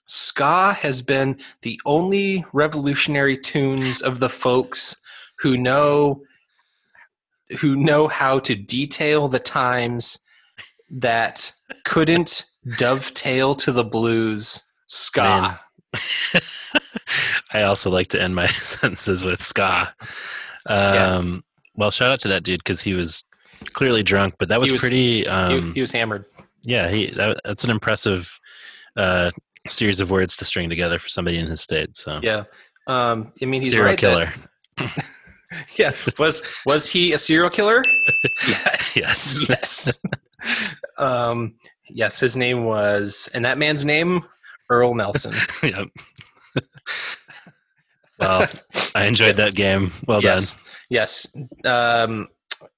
ska 0.07 0.73
has 0.73 1.03
been 1.03 1.39
the 1.63 1.79
only 1.85 2.45
revolutionary 2.55 3.37
tunes 3.37 4.01
of 4.01 4.21
the 4.21 4.29
folks 4.31 4.97
who 5.39 5.57
know 5.59 6.23
who 7.59 7.77
know 7.77 8.09
how 8.09 8.39
to 8.41 8.55
detail 8.55 9.29
the 9.29 9.39
times 9.39 10.19
that 10.91 11.53
couldn't 11.85 12.45
dovetail 12.79 13.55
to 13.57 13.73
the 13.73 13.85
blues 13.85 14.63
ska. 14.87 15.59
I 17.53 17.63
also 17.63 17.91
like 17.91 18.09
to 18.09 18.23
end 18.23 18.35
my 18.35 18.47
sentences 18.49 19.23
with 19.25 19.43
ska. 19.43 19.95
Um, 20.67 21.45
Well, 21.75 21.91
shout 21.91 22.11
out 22.13 22.21
to 22.21 22.29
that 22.29 22.43
dude 22.45 22.61
because 22.61 22.81
he 22.81 22.95
was 22.95 23.25
clearly 23.73 24.03
drunk, 24.03 24.35
but 24.39 24.49
that 24.49 24.61
was, 24.61 24.73
was- 24.73 24.81
pretty. 24.81 25.19
He- 25.21 25.27
Um, 25.27 25.73
he 25.75 25.81
was 25.81 25.93
hammered. 25.93 26.25
yeah, 26.63 26.89
he 26.89 27.07
that, 27.07 27.41
that's 27.45 27.65
an 27.65 27.71
impressive 27.71 28.39
uh, 28.97 29.31
series 29.69 30.01
of 30.01 30.11
words 30.11 30.37
to 30.39 30.45
string 30.45 30.69
together 30.69 30.99
for 30.99 31.09
somebody 31.09 31.39
in 31.39 31.47
his 31.47 31.61
state. 31.61 31.97
So 31.97 32.21
Yeah. 32.23 32.45
Um, 32.87 33.33
I 33.41 33.45
mean, 33.47 33.63
he's 33.63 33.73
serial 33.73 33.87
right 33.91 34.01
that- 34.01 34.35
killer. 34.79 34.91
yeah. 35.77 35.93
Was 36.19 36.43
was 36.67 36.89
he 36.91 37.13
a 37.13 37.19
serial 37.19 37.51
killer? 37.51 37.83
yeah. 38.49 38.77
yes. 38.97 39.47
Yes. 39.49 40.03
um, 40.99 41.55
yes. 41.89 42.19
His 42.21 42.37
name 42.37 42.65
was, 42.65 43.31
and 43.35 43.45
that 43.45 43.59
man's 43.59 43.85
name, 43.85 44.25
Earl 44.71 44.95
Nelson. 44.95 45.35
yep. 45.63 45.89
well, 48.19 48.49
I 48.95 49.07
enjoyed 49.07 49.37
that 49.37 49.55
game. 49.55 49.93
Well 50.07 50.23
yes. 50.23 50.61
Yes. 50.91 51.27
Um, 51.65 52.29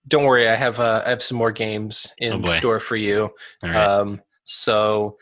don't 0.07 0.25
worry. 0.25 0.49
I 0.49 0.55
have 0.55 0.79
uh, 0.81 1.03
I 1.07 1.11
have 1.11 1.23
some 1.23 1.39
more 1.39 1.53
games 1.53 2.13
Oh, 2.21 2.25
in 2.27 2.43
boy. 2.43 2.51
store 2.51 2.81
for 2.81 2.97
you. 2.97 3.31
done. 3.63 3.71
Right. 3.71 3.77
Um, 3.87 4.21
so 4.45 5.17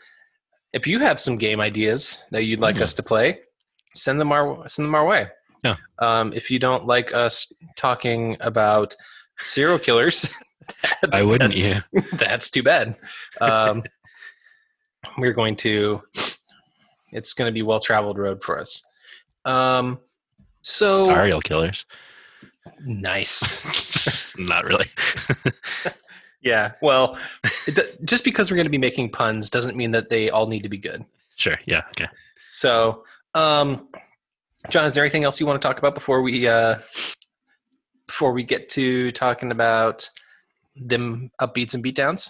if 0.73 0.85
you 0.87 0.99
have 0.99 1.19
some 1.19 1.37
game 1.37 1.59
ideas 1.61 2.25
that 2.31 2.43
you'd 2.43 2.59
like 2.59 2.77
Hmm. 2.77 2.83
us 2.83 2.93
to 2.95 3.03
play, 3.03 3.39
send 3.95 4.19
them 4.19 4.31
our 4.31 4.67
send 4.67 4.85
them 4.87 4.95
our 4.95 5.05
way. 5.05 5.27
Yeah. 5.63 5.75
Um, 5.99 6.33
if 6.33 6.51
you 6.51 6.59
don't 6.59 6.85
like 6.85 7.13
us 7.13 7.51
talking 7.75 8.37
about 8.41 8.95
serial 9.39 9.79
killers, 9.79 10.29
that's, 11.01 11.21
Why 11.21 11.23
wouldn't 11.23 11.55
you? 11.55 11.81
that's 12.13 12.49
too 12.49 12.63
bad. 12.63 12.95
Um, 13.41 13.83
we're 15.17 15.33
going 15.33 15.55
to. 15.57 16.01
It's 17.11 17.33
going 17.33 17.47
to 17.47 17.53
be 17.53 17.61
well 17.61 17.79
traveled 17.79 18.17
road 18.17 18.43
for 18.43 18.59
us. 18.59 18.81
Um, 19.45 19.99
so 20.61 20.91
Serial 20.91 21.41
killers. 21.41 21.85
nice. 22.85 24.33
Not 24.37 24.65
really. 24.65 24.87
Yeah. 26.43 26.73
Well, 26.81 27.17
it, 27.65 28.05
just 28.05 28.23
because 28.23 28.51
we're 28.51 28.57
going 28.57 28.65
to 28.65 28.71
be 28.71 28.77
making 28.77 29.11
puns 29.11 29.49
doesn't 29.49 29.77
mean 29.77 29.91
that 29.91 30.09
they 30.09 30.29
all 30.29 30.45
need 30.45 30.63
to 30.63 30.69
be 30.69 30.77
good. 30.77 31.03
Sure. 31.35 31.57
Yeah. 31.65 31.83
Okay. 31.89 32.07
So, 32.49 33.05
um, 33.33 33.87
John, 34.69 34.85
is 34.85 34.93
there 34.93 35.03
anything 35.03 35.23
else 35.23 35.39
you 35.39 35.45
want 35.45 35.61
to 35.61 35.67
talk 35.67 35.77
about 35.77 35.93
before 35.93 36.21
we 36.21 36.47
uh, 36.47 36.79
before 38.07 38.31
we 38.31 38.43
get 38.43 38.69
to 38.69 39.11
talking 39.11 39.51
about 39.51 40.09
them 40.75 41.31
upbeats 41.41 41.73
and 41.73 41.83
beatdowns? 41.83 42.29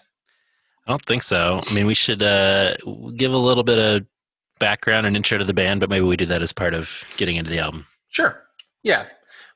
I 0.88 0.92
don't 0.92 1.06
think 1.06 1.24
so. 1.24 1.62
I 1.70 1.74
mean, 1.74 1.86
we 1.86 1.94
should 1.94 2.22
uh, 2.22 2.76
give 3.16 3.32
a 3.32 3.38
little 3.38 3.64
bit 3.64 3.80
of 3.80 4.06
background 4.60 5.06
and 5.06 5.16
intro 5.16 5.38
to 5.38 5.46
the 5.46 5.54
band, 5.54 5.80
but 5.80 5.90
maybe 5.90 6.06
we 6.06 6.18
do 6.18 6.26
that 6.26 6.42
as 6.42 6.52
part 6.52 6.74
of 6.74 7.04
getting 7.18 7.36
into 7.38 7.52
the 7.52 7.60
album. 7.60 7.86
Sure. 8.10 8.44
Yeah. 8.82 9.06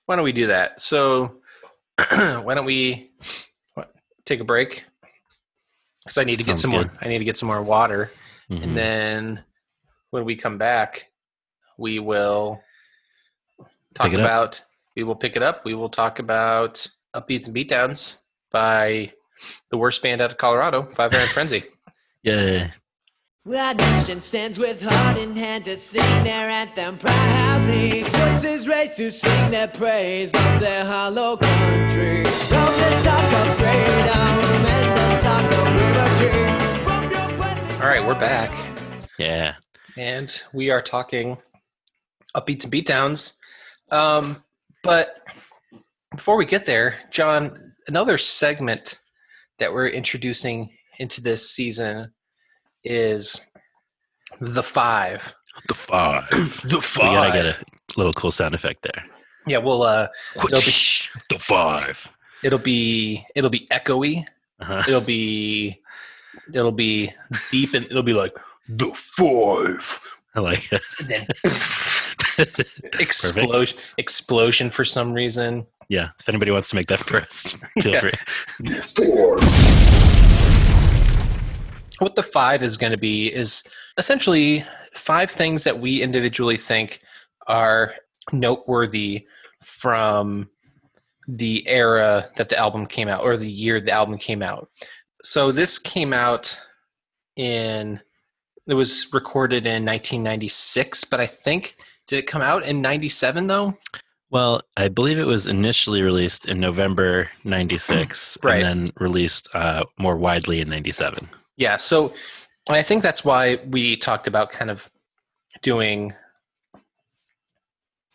Why 0.06 0.16
don't 0.16 0.24
we 0.24 0.32
do 0.32 0.48
that? 0.48 0.80
So, 0.80 1.38
why 2.10 2.54
don't 2.54 2.66
we 2.66 3.12
take 4.26 4.40
a 4.40 4.46
break? 4.46 4.86
Because 6.04 6.18
I 6.18 6.24
need 6.24 6.38
to 6.38 6.46
Sounds 6.46 6.62
get 6.62 6.62
some 6.62 6.72
good. 6.72 6.88
more. 6.92 7.00
I 7.02 7.08
need 7.10 7.20
to 7.20 7.26
get 7.26 7.36
some 7.38 7.48
more 7.48 7.62
water, 7.62 8.12
Mhm. 8.50 8.64
and 8.64 8.78
then 8.78 9.44
when 10.12 10.24
we 10.24 10.38
come 10.38 10.58
back, 10.58 11.10
we 11.78 12.00
will 12.00 12.62
talk 13.98 14.12
Pick 14.12 14.20
up. 14.20 14.26
about. 14.26 14.62
We 14.96 15.04
will 15.04 15.16
pick 15.16 15.36
it 15.36 15.44
up. 15.44 15.66
We 15.66 15.74
will 15.76 15.90
talk 15.90 16.20
about 16.20 16.86
upbeats 17.16 17.46
and 17.48 17.56
beatdowns 17.56 18.20
by 18.52 19.12
the 19.70 19.78
worst 19.78 20.02
band 20.02 20.22
out 20.22 20.32
of 20.32 20.38
Colorado, 20.38 20.84
Five 20.84 21.14
Iron 21.14 21.28
Frenzy. 21.28 21.64
Yeah. 22.24 22.72
Our 23.48 23.74
nation 23.74 24.20
stands 24.20 24.60
with 24.60 24.82
heart 24.82 25.18
in 25.18 25.34
hand 25.34 25.64
to 25.66 25.78
sing 25.78 26.24
their 26.26 26.50
anthem 26.50 26.98
proudly. 26.98 28.04
Voices 28.04 28.68
raised 28.68 28.98
to 28.98 29.10
sing 29.12 29.52
their 29.52 29.70
praise 29.70 30.34
of 30.34 30.60
their 30.60 30.84
hollow 30.84 31.38
country. 31.38 32.26
From 32.26 32.74
the 32.82 32.92
south 33.04 33.48
of 33.48 33.56
freedom 33.56 34.66
and 34.66 34.98
the 34.98 35.22
top 35.22 35.52
of 35.54 35.68
liberty. 35.80 36.84
From 36.84 37.04
your 37.04 37.38
blessed 37.38 37.82
All 37.82 37.88
right, 37.88 38.06
we're 38.06 38.20
back. 38.20 38.52
Yeah. 39.18 39.54
and 39.96 40.44
we 40.54 40.70
are 40.70 40.82
talking 40.82 41.38
upbeats 42.36 42.66
and 42.66 42.74
beatdowns. 42.74 43.38
Um, 43.92 44.44
but 44.84 45.16
before 46.16 46.38
we 46.38 46.46
get 46.46 46.66
there, 46.66 46.96
John, 47.12 47.74
another 47.88 48.18
segment 48.18 49.00
that 49.60 49.74
we're 49.74 49.88
introducing 49.88 50.70
into 51.00 51.22
this 51.22 51.50
season 51.50 52.14
is 52.84 53.40
the 54.40 54.64
five. 54.64 55.34
The 55.68 55.74
five. 55.74 56.30
The 56.64 56.82
five. 56.82 57.10
We 57.10 57.16
gotta 57.16 57.32
get 57.32 57.46
a 57.46 57.66
little 57.98 58.14
cool 58.14 58.32
sound 58.32 58.54
effect 58.56 58.84
there. 58.84 59.04
Yeah, 59.48 59.60
well, 59.60 59.84
uh, 59.84 60.08
it'll 60.36 60.50
be 60.50 60.56
The 61.30 61.40
five. 61.40 62.08
it'll 62.44 62.60
be 62.60 63.24
it'll 63.36 63.50
be 63.50 63.66
echoey. 63.72 64.26
Uh-huh. 64.60 64.84
It'll 64.88 65.02
be 65.02 65.80
it'll 66.54 66.72
be 66.72 67.12
deep, 67.52 67.74
and 67.74 67.86
it'll 67.86 68.04
be 68.04 68.14
like 68.14 68.34
the 68.70 68.92
five, 69.18 70.00
I 70.36 70.40
like 70.42 70.72
it. 70.74 70.82
and 71.00 71.08
then 71.10 71.28
explosion 73.00 73.78
explosion 73.98 74.70
for 74.70 74.86
some 74.86 75.14
reason. 75.14 75.66
Yeah. 75.90 76.10
If 76.20 76.28
anybody 76.30 76.52
wants 76.52 76.70
to 76.70 76.76
make 76.76 76.88
that 76.88 77.00
for 77.06 77.18
us, 77.22 77.56
feel 77.82 77.94
Yeah. 77.94 78.02
free. 78.02 78.14
what 82.00 82.16
the 82.16 82.24
five 82.24 82.62
is 82.62 82.78
going 82.78 82.92
to 82.92 82.98
be 82.98 83.34
is 83.34 83.64
essentially 83.98 84.64
five 84.94 85.32
things 85.32 85.64
that 85.64 85.80
we 85.80 86.02
individually 86.02 86.58
think 86.58 87.02
are 87.48 87.96
noteworthy 88.32 89.26
from 89.64 90.50
the 91.28 91.68
era 91.68 92.30
that 92.36 92.50
the 92.50 92.58
album 92.58 92.86
came 92.86 93.08
out 93.08 93.24
or 93.24 93.36
the 93.36 93.50
year 93.50 93.82
the 93.82 93.92
album 93.92 94.18
came 94.18 94.42
out. 94.44 94.70
So 95.24 95.52
this 95.52 95.80
came 95.80 96.14
out 96.14 96.60
in 97.36 98.00
it 98.68 98.74
was 98.74 99.08
recorded 99.14 99.66
in 99.66 99.86
1996, 99.86 101.06
but 101.06 101.20
I 101.22 101.26
think 101.26 101.78
did 102.08 102.20
it 102.20 102.28
come 102.28 102.42
out 102.42 102.64
in 102.66 102.82
97 102.82 103.48
though? 103.48 103.78
Well, 104.30 104.62
I 104.76 104.90
believe 104.90 105.20
it 105.20 105.26
was 105.28 105.48
initially 105.48 106.02
released 106.02 106.48
in 106.50 106.60
November 106.60 107.30
96 107.46 108.38
Right. 108.44 108.62
and 108.64 108.88
then 108.88 108.92
released 108.98 109.48
uh, 109.54 109.84
more 109.98 110.18
widely 110.18 110.60
in 110.60 110.70
97. 110.70 111.30
Yeah, 111.56 111.78
so 111.78 112.14
I 112.70 112.84
think 112.84 113.02
that's 113.04 113.24
why 113.24 113.58
we 113.68 113.96
talked 113.96 114.28
about 114.28 114.52
kind 114.52 114.70
of 114.70 114.90
doing 115.62 116.14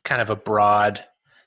kind 0.04 0.20
of 0.20 0.30
a 0.30 0.36
broad 0.36 1.04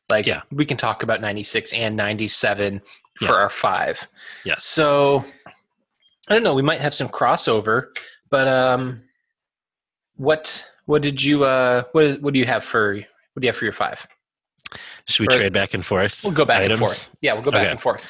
like 0.10 0.26
Yeah. 0.26 0.42
we 0.52 0.66
can 0.66 0.78
talk 0.78 1.04
about 1.04 1.20
96 1.22 1.74
and 1.74 1.96
97 1.96 2.82
Yeah. 3.22 3.28
for 3.28 3.36
our 3.40 3.50
5. 3.50 4.08
Yeah. 4.46 4.56
So 4.58 5.26
I 6.28 6.34
don't 6.34 6.44
know, 6.44 6.56
we 6.56 6.62
might 6.64 6.82
have 6.82 6.94
some 6.94 7.08
crossover, 7.08 7.88
but 8.30 8.48
um 8.48 9.04
what 10.16 10.66
what 10.86 11.02
did 11.02 11.22
you 11.22 11.44
uh 11.44 11.84
what 11.92 12.22
what 12.22 12.34
do 12.34 12.40
you 12.40 12.46
have 12.46 12.64
for 12.64 12.96
what 12.96 13.42
do 13.42 13.46
you 13.46 13.50
have 13.50 13.58
for 13.58 13.66
your 13.66 13.74
5? 13.74 14.08
Should 15.08 15.22
we 15.24 15.28
Right. 15.28 15.38
trade 15.38 15.54
back 15.54 15.74
and 15.74 15.86
forth? 15.86 16.22
We'll 16.24 16.34
go 16.34 16.46
back 16.46 16.62
items? 16.62 16.80
and 16.80 16.88
forth. 16.88 17.16
Yeah, 17.22 17.34
we'll 17.34 17.44
go 17.44 17.52
back 17.52 17.64
Okay. 17.64 17.72
and 17.72 17.82
forth. 17.82 18.10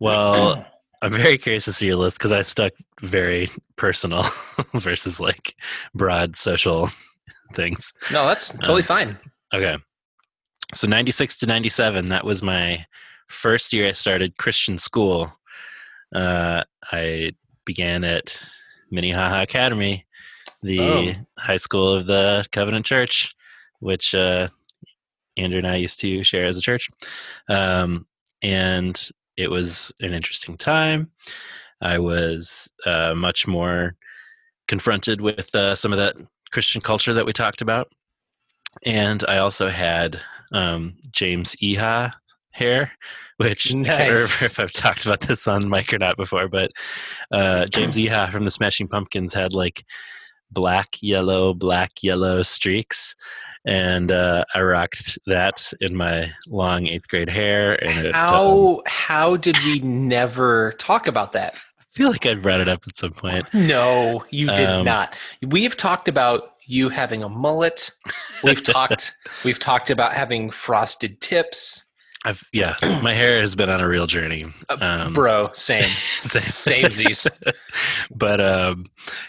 Well, 0.00 0.66
I'm 1.02 1.12
very 1.12 1.36
curious 1.38 1.64
to 1.66 1.72
see 1.72 1.86
your 1.86 1.96
list 1.96 2.18
because 2.18 2.32
I 2.32 2.42
stuck 2.42 2.72
very 3.02 3.50
personal 3.76 4.24
versus 4.74 5.20
like 5.20 5.54
broad 5.94 6.36
social 6.36 6.88
things. 7.54 7.92
No, 8.12 8.26
that's 8.26 8.56
totally 8.58 8.82
fine. 8.82 9.18
Okay. 9.52 9.76
So 10.74 10.88
96 10.88 11.36
to 11.38 11.46
97, 11.46 12.08
that 12.08 12.24
was 12.24 12.42
my 12.42 12.84
first 13.28 13.72
year 13.72 13.88
I 13.88 13.92
started 13.92 14.36
Christian 14.38 14.78
school. 14.78 15.32
Uh, 16.14 16.64
I 16.92 17.32
began 17.64 18.02
at 18.04 18.42
Minnehaha 18.90 19.42
Academy, 19.42 20.05
the 20.62 20.80
Oh. 20.80 21.12
high 21.38 21.56
school 21.56 21.88
of 21.88 22.06
the 22.06 22.44
Covenant 22.52 22.86
Church, 22.86 23.30
which 23.80 24.14
uh, 24.14 24.48
Andrew 25.36 25.58
and 25.58 25.66
I 25.66 25.76
used 25.76 26.00
to 26.00 26.22
share 26.24 26.46
as 26.46 26.56
a 26.56 26.62
church. 26.62 26.88
Um, 27.48 28.06
and 28.42 29.10
it 29.36 29.50
was 29.50 29.92
an 30.00 30.14
interesting 30.14 30.56
time. 30.56 31.10
I 31.80 31.98
was 31.98 32.70
uh, 32.86 33.14
much 33.14 33.46
more 33.46 33.96
confronted 34.66 35.20
with 35.20 35.54
uh, 35.54 35.74
some 35.74 35.92
of 35.92 35.98
that 35.98 36.16
Christian 36.52 36.80
culture 36.80 37.12
that 37.14 37.26
we 37.26 37.32
talked 37.32 37.60
about. 37.60 37.88
And 38.84 39.22
I 39.28 39.38
also 39.38 39.68
had 39.68 40.20
um, 40.52 40.94
James 41.12 41.54
Iha 41.56 42.12
hair, 42.52 42.92
which 43.36 43.68
I 43.68 43.84
can't 43.84 43.86
remember 43.86 44.44
if 44.44 44.58
I've 44.58 44.72
talked 44.72 45.04
about 45.04 45.20
this 45.20 45.46
on 45.46 45.68
mic 45.68 45.92
or 45.92 45.98
not 45.98 46.16
before, 46.16 46.48
but 46.48 46.70
uh, 47.30 47.66
James 47.66 47.96
Iha 47.96 48.30
from 48.32 48.44
the 48.44 48.50
Smashing 48.50 48.88
Pumpkins 48.88 49.34
had 49.34 49.52
like 49.52 49.84
black, 50.50 50.96
yellow, 51.00 51.54
black, 51.54 52.02
yellow 52.02 52.42
streaks. 52.42 53.14
And 53.64 54.12
uh, 54.12 54.44
I 54.54 54.60
rocked 54.62 55.18
that 55.26 55.72
in 55.80 55.96
my 55.96 56.30
long 56.46 56.86
eighth 56.86 57.08
grade 57.08 57.28
hair. 57.28 57.74
And 57.84 58.06
it, 58.06 58.14
um, 58.14 58.20
How 58.20 58.82
how 58.86 59.36
did 59.36 59.56
we 59.64 59.80
never 59.80 60.72
talk 60.78 61.06
about 61.08 61.32
that? 61.32 61.54
I 61.80 61.84
feel 61.90 62.10
like 62.10 62.26
I 62.26 62.34
brought 62.34 62.60
it 62.60 62.68
up 62.68 62.84
at 62.86 62.96
some 62.96 63.12
point. 63.12 63.52
No, 63.54 64.24
you 64.30 64.48
did 64.54 64.68
Um, 64.68 64.84
not. 64.84 65.18
We've 65.42 65.76
talked 65.76 66.08
about 66.08 66.52
you 66.66 66.90
having 66.90 67.22
a 67.22 67.28
mullet. 67.28 67.90
We've 68.44 68.62
talked 68.62 69.12
we've 69.44 69.58
talked 69.58 69.90
about 69.90 70.12
having 70.12 70.50
frosted 70.50 71.20
tips. 71.20 71.85
I've 72.26 72.42
yeah, 72.52 72.74
my 73.02 73.14
hair 73.14 73.40
has 73.40 73.54
been 73.54 73.70
on 73.70 73.80
a 73.80 73.86
real 73.86 74.08
journey. 74.08 74.46
Um, 74.80 75.12
Bro, 75.12 75.50
same. 75.52 75.82
Same. 75.84 76.86
Samesies. 76.86 77.28
but 78.10 78.40
um, 78.40 78.86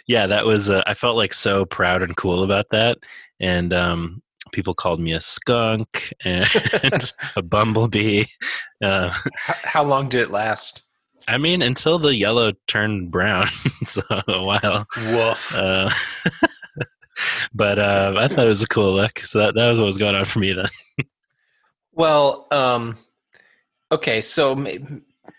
yeah, 0.08 0.26
that 0.26 0.48
was 0.48 0.72
uh, 0.72 0.82
I 0.88 0.96
felt 0.96 1.16
like 1.16 1.36
so 1.36 1.64
proud 1.64 2.02
and 2.02 2.18
cool 2.18 2.44
about 2.44 2.66
that, 2.72 2.98
and 3.40 3.72
um, 3.72 4.24
people 4.52 4.74
called 4.74 5.00
me 5.00 5.14
a 5.14 5.22
skunk 5.22 6.12
and 6.26 6.48
a 7.36 7.44
bumblebee. 7.44 8.24
Uh, 8.84 9.14
How, 9.36 9.56
how 9.64 9.84
long 9.84 10.10
did 10.10 10.22
it 10.22 10.32
last? 10.32 10.82
I 11.28 11.38
mean, 11.38 11.62
until 11.62 12.00
the 12.00 12.16
yellow 12.16 12.54
turned 12.68 13.12
brown, 13.12 13.46
so 13.86 14.02
a 14.10 14.44
while. 14.44 14.88
Woof. 14.98 15.56
Uh, 15.56 15.92
but 17.54 17.78
uh, 17.78 18.16
I 18.18 18.28
thought 18.28 18.46
it 18.46 18.50
was 18.50 18.64
a 18.64 18.68
cool 18.68 18.94
look, 18.94 19.20
so 19.20 19.38
that 19.38 19.54
that 19.54 19.68
was 19.68 19.78
what 19.78 19.86
was 19.86 19.98
going 19.98 20.16
on 20.16 20.26
for 20.26 20.40
me 20.40 20.54
then. 20.54 20.68
Well, 21.98 22.48
um, 22.52 22.98
okay, 23.92 24.22
so 24.22 24.56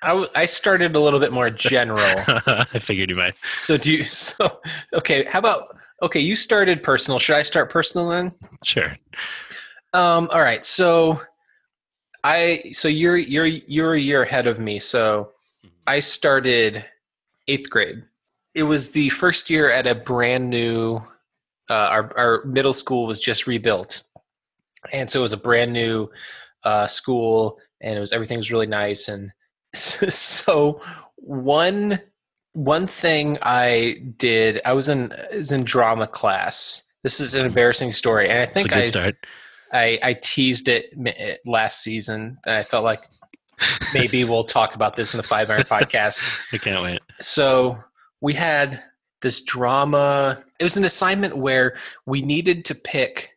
I 0.02 0.26
I, 0.34 0.46
started 0.46 0.96
a 0.96 1.00
little 1.00 1.20
bit 1.20 1.32
more 1.32 1.50
general. 1.50 2.00
I 2.28 2.78
figured 2.78 3.08
you 3.08 3.16
might. 3.16 3.36
So 3.36 3.76
do 3.76 3.92
you? 3.92 4.04
So 4.08 4.60
okay, 4.92 5.24
how 5.24 5.38
about 5.38 5.78
okay? 6.02 6.20
You 6.20 6.36
started 6.36 6.82
personal. 6.82 7.18
Should 7.18 7.36
I 7.36 7.44
start 7.44 7.70
personal 7.70 8.08
then? 8.08 8.32
Sure. 8.64 8.96
Um, 9.94 10.28
all 10.32 10.40
right. 10.40 10.66
So 10.66 11.22
I 12.24 12.64
so 12.72 12.88
you're 12.88 13.16
you're 13.16 13.46
you're 13.46 13.94
a 13.94 14.00
year 14.00 14.22
ahead 14.22 14.46
of 14.46 14.58
me. 14.58 14.80
So 14.80 15.30
I 15.86 16.00
started 16.00 16.84
eighth 17.46 17.70
grade. 17.70 18.02
It 18.54 18.64
was 18.64 18.90
the 18.90 19.08
first 19.10 19.48
year 19.48 19.70
at 19.70 19.86
a 19.86 19.94
brand 19.94 20.50
new. 20.50 20.96
Uh, 21.70 21.88
our 21.90 22.18
our 22.18 22.44
middle 22.44 22.74
school 22.74 23.06
was 23.06 23.20
just 23.20 23.46
rebuilt, 23.46 24.02
and 24.92 25.10
so 25.10 25.20
it 25.20 25.22
was 25.22 25.32
a 25.32 25.38
brand 25.38 25.72
new 25.72 26.10
uh, 26.64 26.86
school, 26.86 27.58
and 27.80 27.96
it 27.96 28.00
was 28.00 28.12
everything 28.12 28.38
was 28.38 28.50
really 28.50 28.66
nice. 28.66 29.08
And 29.08 29.32
so 29.74 30.80
one 31.16 32.00
one 32.52 32.86
thing 32.86 33.38
I 33.42 34.02
did, 34.16 34.60
I 34.64 34.72
was 34.72 34.88
in 34.88 35.12
is 35.30 35.52
in 35.52 35.64
drama 35.64 36.06
class. 36.06 36.82
This 37.04 37.20
is 37.20 37.34
an 37.34 37.46
embarrassing 37.46 37.92
story, 37.92 38.28
and 38.28 38.38
I 38.38 38.46
think 38.46 38.72
I, 38.72 38.82
start. 38.82 39.16
I 39.72 39.98
I 40.02 40.14
teased 40.14 40.68
it 40.68 40.92
last 41.46 41.82
season, 41.82 42.38
and 42.46 42.54
I 42.54 42.62
felt 42.62 42.84
like 42.84 43.04
maybe 43.94 44.24
we'll 44.24 44.44
talk 44.44 44.74
about 44.74 44.96
this 44.96 45.14
in 45.14 45.18
the 45.18 45.22
Five 45.22 45.50
Iron 45.50 45.62
podcast. 45.62 46.42
I 46.52 46.58
can't 46.58 46.82
wait. 46.82 47.00
So 47.20 47.78
we 48.20 48.34
had 48.34 48.82
this 49.22 49.42
drama. 49.42 50.42
It 50.58 50.64
was 50.64 50.76
an 50.76 50.84
assignment 50.84 51.36
where 51.36 51.76
we 52.06 52.22
needed 52.22 52.64
to 52.66 52.74
pick 52.74 53.36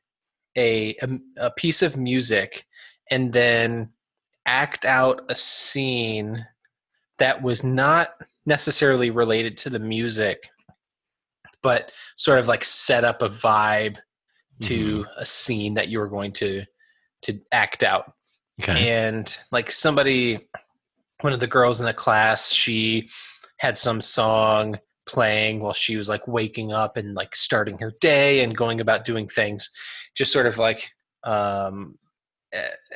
a 0.58 0.96
a, 1.02 1.20
a 1.38 1.52
piece 1.52 1.82
of 1.82 1.98
music 1.98 2.66
and 3.12 3.32
then 3.32 3.91
act 4.45 4.86
out 4.86 5.22
a 5.30 5.36
scene 5.36 6.47
that 7.20 7.43
was 7.43 7.64
not 7.64 8.16
necessarily 8.45 9.12
related 9.12 9.57
to 9.59 9.70
the 9.70 9.80
music, 9.80 10.49
but 11.62 11.91
sort 12.16 12.39
of 12.39 12.47
like 12.47 12.64
set 12.64 13.03
up 13.03 13.22
a 13.22 13.30
vibe 13.30 13.97
to 14.62 15.05
a 15.18 15.26
scene 15.26 15.74
that 15.74 15.89
you 15.89 15.99
were 15.99 16.07
going 16.07 16.32
to 16.32 16.64
to 17.24 17.39
act 17.51 17.84
out. 17.84 18.14
Okay. 18.62 18.89
and 18.91 19.39
like 19.51 19.72
somebody 19.72 20.39
one 21.22 21.34
of 21.34 21.39
the 21.39 21.47
girls 21.47 21.80
in 21.80 21.86
the 21.88 21.93
class 21.93 22.51
she 22.51 23.09
had 23.57 23.76
some 23.76 24.01
song 24.01 24.78
playing 25.07 25.59
while 25.59 25.74
she 25.74 25.97
was 25.97 26.07
like 26.07 26.28
waking 26.28 26.72
up 26.72 26.95
and 26.95 27.16
like 27.16 27.36
starting 27.36 27.80
her 27.80 27.91
day 28.01 28.43
and 28.43 28.55
going 28.55 28.80
about 28.80 29.03
doing 29.03 29.28
things. 29.28 29.70
Just 30.16 30.32
sort 30.32 30.45
of 30.45 30.57
like 30.57 30.89
um 31.24 31.95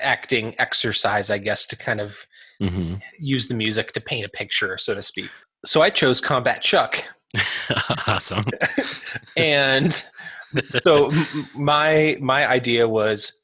acting 0.01 0.55
exercise 0.59 1.29
i 1.29 1.37
guess 1.37 1.65
to 1.65 1.75
kind 1.75 2.01
of 2.01 2.25
hmm 2.59 2.95
use 3.19 3.47
the 3.47 3.53
music 3.53 3.91
to 3.91 4.01
paint 4.01 4.25
a 4.25 4.29
picture 4.29 4.77
so 4.77 4.93
to 4.93 5.01
speak. 5.01 5.29
So 5.65 5.81
i 5.81 5.89
chose 5.89 6.21
combat 6.21 6.61
chuck. 6.61 7.03
Awesome. 8.07 8.45
and 9.37 10.01
so 10.69 11.11
my 11.55 12.17
my 12.21 12.47
idea 12.47 12.87
was 12.87 13.39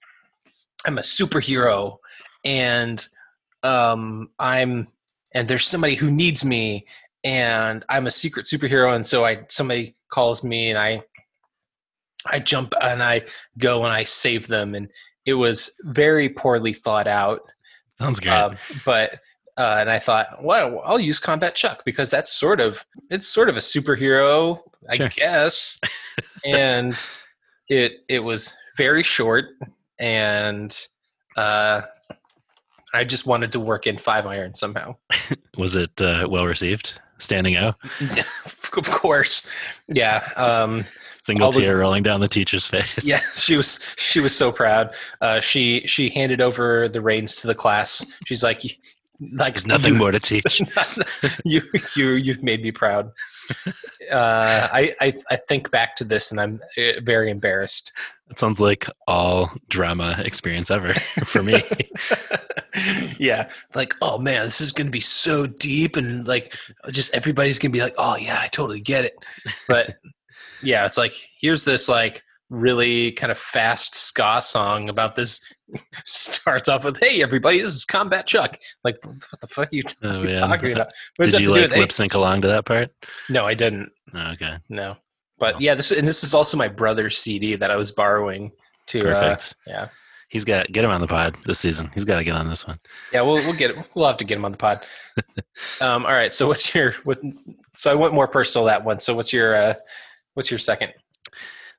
i'm 0.85 0.97
a 0.97 1.01
superhero 1.01 1.97
and 2.45 3.05
um 3.63 4.29
i'm 4.39 4.87
and 5.33 5.47
there's 5.47 5.67
somebody 5.67 5.95
who 5.95 6.11
needs 6.11 6.45
me 6.45 6.85
and 7.23 7.83
i'm 7.89 8.07
a 8.07 8.11
secret 8.11 8.45
superhero 8.45 8.95
and 8.95 9.05
so 9.05 9.25
i 9.25 9.43
somebody 9.49 9.95
calls 10.09 10.43
me 10.43 10.69
and 10.69 10.77
i 10.77 11.01
i 12.27 12.39
jump 12.39 12.73
and 12.81 13.03
i 13.03 13.21
go 13.57 13.83
and 13.83 13.93
i 13.93 14.03
save 14.03 14.47
them 14.47 14.73
and 14.75 14.89
it 15.25 15.33
was 15.35 15.71
very 15.83 16.29
poorly 16.29 16.73
thought 16.73 17.07
out 17.07 17.41
Sounds 17.95 18.19
good. 18.19 18.29
um, 18.31 18.55
but 18.85 19.19
uh, 19.57 19.77
and 19.79 19.89
I 19.91 19.99
thought, 19.99 20.43
well, 20.43 20.81
I'll 20.85 20.99
use 20.99 21.19
Combat 21.19 21.53
Chuck 21.55 21.83
because 21.85 22.09
that's 22.09 22.31
sort 22.31 22.59
of 22.59 22.83
it's 23.09 23.27
sort 23.27 23.49
of 23.49 23.55
a 23.57 23.59
superhero, 23.59 24.59
I 24.89 24.95
Sure. 24.95 25.09
guess. 25.09 25.79
and 26.45 26.99
it 27.67 28.03
it 28.07 28.23
was 28.23 28.55
very 28.77 29.03
short, 29.03 29.45
and 29.99 30.75
uh, 31.37 31.81
I 32.93 33.03
just 33.03 33.27
wanted 33.27 33.51
to 33.51 33.59
work 33.59 33.85
in 33.87 33.97
five 33.97 34.25
iron 34.25 34.55
somehow. 34.55 34.95
Was 35.57 35.75
it 35.75 36.01
uh, 36.01 36.27
well 36.29 36.45
received? 36.45 36.99
Standing 37.19 37.55
out? 37.55 37.75
of 38.77 38.89
course, 38.89 39.47
yeah. 39.87 40.27
Um, 40.35 40.85
single 41.23 41.45
All 41.45 41.51
the- 41.51 41.61
tear 41.61 41.77
rolling 41.77 42.03
down 42.03 42.19
the 42.19 42.27
teacher's 42.27 42.65
face. 42.65 43.05
yeah 43.07 43.21
she 43.33 43.55
was 43.55 43.79
she 43.97 44.19
was 44.19 44.35
so 44.35 44.51
proud 44.51 44.93
uh 45.21 45.39
she 45.39 45.85
she 45.87 46.09
handed 46.09 46.41
over 46.41 46.87
the 46.89 47.01
reins 47.01 47.35
to 47.37 47.47
the 47.47 47.55
class 47.55 48.05
she's 48.25 48.43
like 48.43 48.61
like 49.33 49.53
There's 49.53 49.67
nothing 49.67 49.93
you- 49.93 49.99
more 49.99 50.11
to 50.11 50.19
teach. 50.19 50.61
you 51.45 51.61
you 51.95 52.09
you've 52.13 52.41
made 52.41 52.61
me 52.63 52.71
proud. 52.71 53.11
Uh, 54.11 54.67
I, 54.73 54.93
I 54.99 55.13
I 55.29 55.35
think 55.35 55.71
back 55.71 55.95
to 55.97 56.03
this 56.03 56.31
and 56.31 56.39
I'm 56.41 56.59
uh, 56.77 56.99
very 57.03 57.29
embarrassed. 57.29 57.91
It 58.29 58.39
sounds 58.39 58.59
like 58.59 58.85
all 59.07 59.51
drama 59.69 60.21
experience 60.25 60.71
ever 60.71 60.93
for 61.25 61.43
me. 61.43 61.61
yeah, 63.17 63.49
like 63.75 63.93
oh 64.01 64.17
man, 64.17 64.45
this 64.45 64.61
is 64.61 64.71
gonna 64.71 64.89
be 64.89 64.99
so 65.01 65.45
deep 65.47 65.95
and 65.95 66.27
like 66.27 66.55
just 66.89 67.13
everybody's 67.13 67.59
gonna 67.59 67.71
be 67.71 67.81
like, 67.81 67.93
oh 67.97 68.15
yeah, 68.17 68.39
I 68.41 68.47
totally 68.47 68.81
get 68.81 69.05
it. 69.05 69.13
But 69.67 69.95
yeah, 70.63 70.85
it's 70.85 70.97
like 70.97 71.13
here's 71.39 71.63
this 71.63 71.87
like 71.89 72.23
really 72.49 73.13
kind 73.13 73.31
of 73.31 73.37
fast 73.37 73.95
ska 73.95 74.41
song 74.41 74.89
about 74.89 75.15
this. 75.15 75.41
Starts 76.03 76.67
off 76.69 76.83
with, 76.83 76.99
"Hey 76.99 77.21
everybody, 77.23 77.61
this 77.61 77.73
is 77.73 77.85
Combat 77.85 78.27
Chuck." 78.27 78.57
Like, 78.83 78.97
what 79.05 79.39
the 79.39 79.47
fuck 79.47 79.67
are 79.67 79.75
you, 79.75 79.83
t- 79.83 79.95
Oh, 80.03 80.21
yeah. 80.23 80.35
talking 80.35 80.73
about? 80.73 80.91
What 81.15 81.29
Did 81.29 81.39
you 81.41 81.47
have 81.53 81.55
to 81.55 81.67
do 81.67 81.71
like 81.71 81.79
lip 81.79 81.91
sync 81.91 82.13
along 82.13 82.41
to 82.41 82.47
that 82.49 82.65
part? 82.65 82.89
No, 83.29 83.45
I 83.45 83.53
didn't. 83.53 83.89
Oh, 84.13 84.31
okay, 84.31 84.57
No, 84.69 84.97
but 85.39 85.61
yeah, 85.61 85.75
this 85.75 85.91
and 85.91 86.05
this 86.07 86.23
is 86.23 86.33
also 86.33 86.57
my 86.57 86.67
brother's 86.67 87.17
CD 87.17 87.55
that 87.55 87.71
I 87.71 87.77
was 87.77 87.91
borrowing 87.91 88.51
to. 88.87 88.99
Uh, 88.99 89.13
perfect. 89.21 89.55
yeah, 89.65 89.87
He's 90.27 90.43
got 90.43 90.69
get 90.73 90.83
him 90.83 90.91
on 90.91 90.99
the 90.99 91.07
pod 91.07 91.37
this 91.45 91.59
season. 91.59 91.89
He's 91.93 92.03
got 92.05 92.17
to 92.17 92.23
get 92.25 92.35
on 92.35 92.49
this 92.49 92.67
one. 92.67 92.75
yeah, 93.13 93.21
we'll 93.21 93.35
we'll 93.35 93.55
get 93.55 93.71
it. 93.71 93.77
We'll 93.95 94.07
have 94.07 94.17
to 94.17 94.25
get 94.25 94.35
him 94.37 94.43
on 94.45 94.51
the 94.51 94.57
pod. 94.57 94.85
um, 95.81 96.05
all 96.05 96.11
right. 96.11 96.33
So 96.33 96.47
what's 96.47 96.75
your 96.75 96.95
what? 97.05 97.19
So 97.75 97.89
I 97.91 97.95
went 97.95 98.13
more 98.13 98.27
personal 98.27 98.65
that 98.65 98.83
one. 98.83 98.99
So 98.99 99.15
what's 99.15 99.31
your 99.31 99.55
uh, 99.55 99.73
what's 100.33 100.51
your 100.51 100.59
second? 100.59 100.93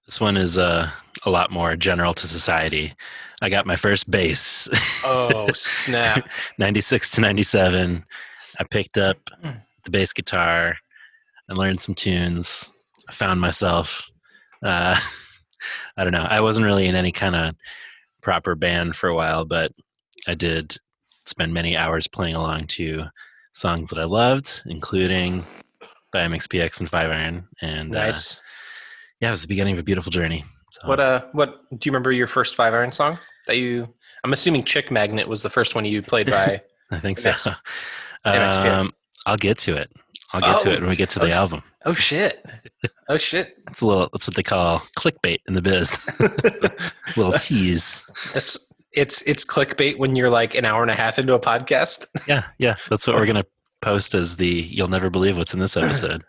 This 0.07 0.21
one 0.21 0.37
is 0.37 0.59
uh, 0.59 0.91
a 1.25 1.31
lot 1.31 1.51
more 1.51 1.77
general 1.77 2.15
to 2.15 2.27
society. 2.27 2.95
I 3.41 3.49
got 3.51 3.67
my 3.67 3.77
first 3.77 4.11
bass, 4.11 4.69
Oh 5.05 5.49
snap! 5.55 6.29
96 6.59 7.13
to 7.13 7.21
97. 7.21 8.05
I 8.59 8.65
picked 8.65 8.99
up 8.99 9.19
the 9.85 9.91
bass 9.91 10.13
guitar 10.13 10.77
and 11.49 11.59
learned 11.59 11.81
some 11.81 11.95
tunes. 11.95 12.73
I 13.09 13.13
found 13.13 13.41
myself. 13.41 14.09
Uh, 14.63 14.99
I 15.97 16.05
don't 16.05 16.13
know. 16.13 16.27
I 16.29 16.41
wasn't 16.41 16.67
really 16.67 16.87
in 16.87 16.95
any 16.95 17.13
kind 17.13 17.35
of 17.35 17.55
proper 18.23 18.55
band 18.55 18.97
for 18.97 19.09
a 19.09 19.15
while, 19.15 19.45
but 19.45 19.73
I 20.27 20.35
did 20.35 20.77
spend 21.25 21.53
many 21.53 21.77
hours 21.77 22.07
playing 22.07 22.35
along 22.35 22.67
to 22.67 23.05
songs 23.53 23.91
that 23.91 23.99
I 23.99 24.05
loved, 24.05 24.63
including 24.67 25.45
by 26.13 26.25
MXPX 26.25 26.81
and 26.81 26.89
Five 26.89 27.11
Iron. 27.11 27.49
And 27.61 27.95
uh, 27.97 28.13
yeah, 29.21 29.29
it 29.29 29.31
was 29.33 29.43
the 29.43 29.49
beginning 29.49 29.75
of 29.75 29.81
a 29.81 29.85
beautiful 29.85 30.11
journey. 30.11 30.45
So 30.71 30.89
What 30.89 31.01
uh? 31.01 31.23
What 31.33 31.61
do 31.71 31.77
you 31.89 31.93
remember 31.93 32.13
your 32.13 32.27
first 32.27 32.55
five 32.55 32.73
iron 32.75 32.93
song 32.93 33.19
that 33.47 33.57
you? 33.59 33.93
I'm 34.25 34.33
assuming 34.33 34.65
Chick 34.65 34.91
Magnet 34.91 35.27
was 35.29 35.43
the 35.43 35.51
first 35.51 35.75
one 35.75 35.85
you 35.85 36.01
played 36.03 36.31
by. 36.31 36.63
I 36.91 36.99
think 37.01 37.19
so. 37.19 37.31
MX 37.31 37.57
MXPX. 38.27 38.81
Um, 38.83 38.89
I'll 39.27 39.37
get 39.37 39.59
to 39.61 39.75
it. 39.75 39.91
I'll 40.33 40.41
get 40.41 40.61
to 40.61 40.71
Oh. 40.71 40.73
it 40.73 40.81
when 40.81 40.89
we 40.91 40.97
get 40.97 41.11
to 41.11 41.21
Oh, 41.21 41.25
the 41.25 41.31
sh- 41.31 41.35
album. 41.35 41.63
oh 41.85 41.93
shit! 41.93 42.45
Oh 43.09 43.19
shit! 43.19 43.57
It's 43.69 43.81
a 43.81 43.87
little. 43.87 44.09
That's 44.13 44.27
what 44.27 44.35
they 44.37 44.43
call 44.43 44.79
clickbait 44.99 45.39
in 45.47 45.55
the 45.55 45.63
biz. 45.63 46.01
little 47.17 47.33
tease. 47.33 48.05
That's 48.33 48.59
it's 48.93 49.23
it's 49.23 49.45
clickbait 49.45 49.99
when 49.99 50.17
you're 50.17 50.31
like 50.31 50.55
an 50.55 50.65
hour 50.65 50.83
and 50.83 50.91
a 50.91 50.95
half 50.95 51.19
into 51.19 51.35
a 51.35 51.41
podcast. 51.41 52.07
Yeah, 52.29 52.45
yeah. 52.59 52.77
That's 52.91 53.07
what 53.07 53.17
we're 53.17 53.27
gonna 53.27 53.45
post 53.83 54.15
as 54.15 54.37
the. 54.37 54.49
You'll 54.49 54.89
never 54.89 55.11
believe 55.11 55.37
what's 55.37 55.53
in 55.53 55.61
this 55.61 55.77
episode. 55.77 56.23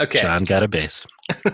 Okay. 0.00 0.20
John 0.20 0.44
got 0.44 0.62
a 0.62 0.68
bass. 0.68 1.06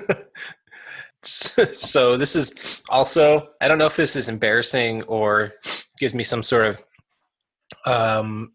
so 1.23 2.17
this 2.17 2.37
is 2.37 2.83
also 2.89 3.49
i 3.61 3.67
don't 3.67 3.79
know 3.79 3.87
if 3.87 3.97
this 3.97 4.15
is 4.15 4.29
embarrassing 4.29 5.03
or 5.05 5.53
gives 5.99 6.15
me 6.15 6.23
some 6.23 6.43
sort 6.43 6.67
of 6.67 6.85
um 7.85 8.53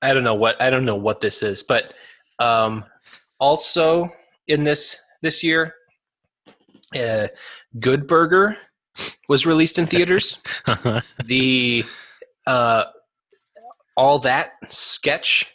i 0.00 0.14
don't 0.14 0.24
know 0.24 0.34
what 0.34 0.60
i 0.62 0.70
don't 0.70 0.84
know 0.84 0.96
what 0.96 1.20
this 1.20 1.42
is 1.42 1.62
but 1.62 1.92
um 2.38 2.84
also 3.38 4.10
in 4.46 4.64
this 4.64 4.98
this 5.22 5.42
year 5.44 5.74
uh 6.98 7.28
good 7.78 8.06
burger 8.06 8.56
was 9.28 9.44
released 9.44 9.78
in 9.78 9.86
theaters 9.86 10.42
the 11.24 11.84
uh 12.46 12.84
all 13.96 14.18
that 14.18 14.52
sketch 14.70 15.52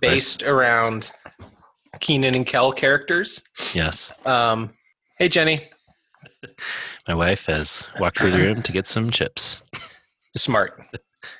based 0.00 0.42
around 0.42 1.10
Kenan 2.00 2.36
and 2.36 2.46
kel 2.46 2.72
characters 2.72 3.42
yes, 3.74 4.12
um 4.24 4.74
hey 5.18 5.28
jenny 5.28 5.68
my 7.08 7.14
wife 7.14 7.46
has 7.46 7.88
walked 7.98 8.18
through 8.18 8.32
the 8.32 8.38
room 8.38 8.62
to 8.62 8.72
get 8.72 8.86
some 8.86 9.10
chips. 9.10 9.62
smart 10.36 10.78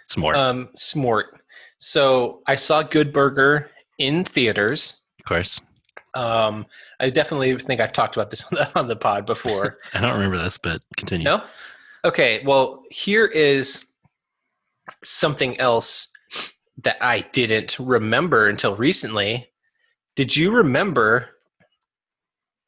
Smart. 0.06 0.36
Um, 0.36 0.68
smart. 0.74 1.40
So 1.78 2.42
I 2.46 2.54
saw 2.56 2.82
Good 2.82 3.12
Burger 3.12 3.70
in 3.98 4.24
theaters. 4.24 5.00
of 5.18 5.24
course. 5.24 5.60
Um, 6.14 6.66
I 6.98 7.10
definitely 7.10 7.56
think 7.58 7.80
I've 7.80 7.92
talked 7.92 8.16
about 8.16 8.30
this 8.30 8.44
on 8.52 8.56
the, 8.56 8.78
on 8.78 8.88
the 8.88 8.96
pod 8.96 9.26
before. 9.26 9.78
I 9.92 10.00
don't 10.00 10.14
remember 10.14 10.38
this, 10.38 10.58
but 10.58 10.80
continue. 10.96 11.24
no? 11.24 11.42
Okay. 12.04 12.42
Well, 12.44 12.82
here 12.90 13.26
is 13.26 13.84
something 15.02 15.58
else 15.58 16.08
that 16.82 16.98
I 17.00 17.20
didn't 17.32 17.78
remember 17.78 18.48
until 18.48 18.76
recently. 18.76 19.48
Did 20.14 20.36
you 20.36 20.50
remember 20.50 21.30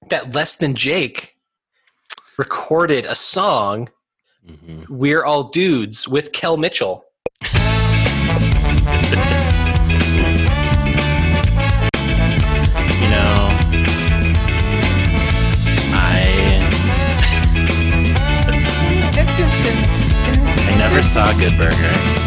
that 0.08 0.34
Less 0.34 0.56
Than 0.56 0.74
Jake 0.74 1.36
recorded 2.36 3.06
a 3.06 3.14
song, 3.14 3.90
mm-hmm. 4.46 4.82
We're 4.88 5.24
All 5.24 5.44
Dudes, 5.44 6.08
with 6.08 6.32
Kel 6.32 6.56
Mitchell? 6.56 7.04
you 7.42 7.48
know, 13.10 13.48
I 15.94 16.24
I 20.68 20.74
never 20.78 21.02
saw 21.02 21.32
Good 21.38 21.58
Burger 21.58 22.17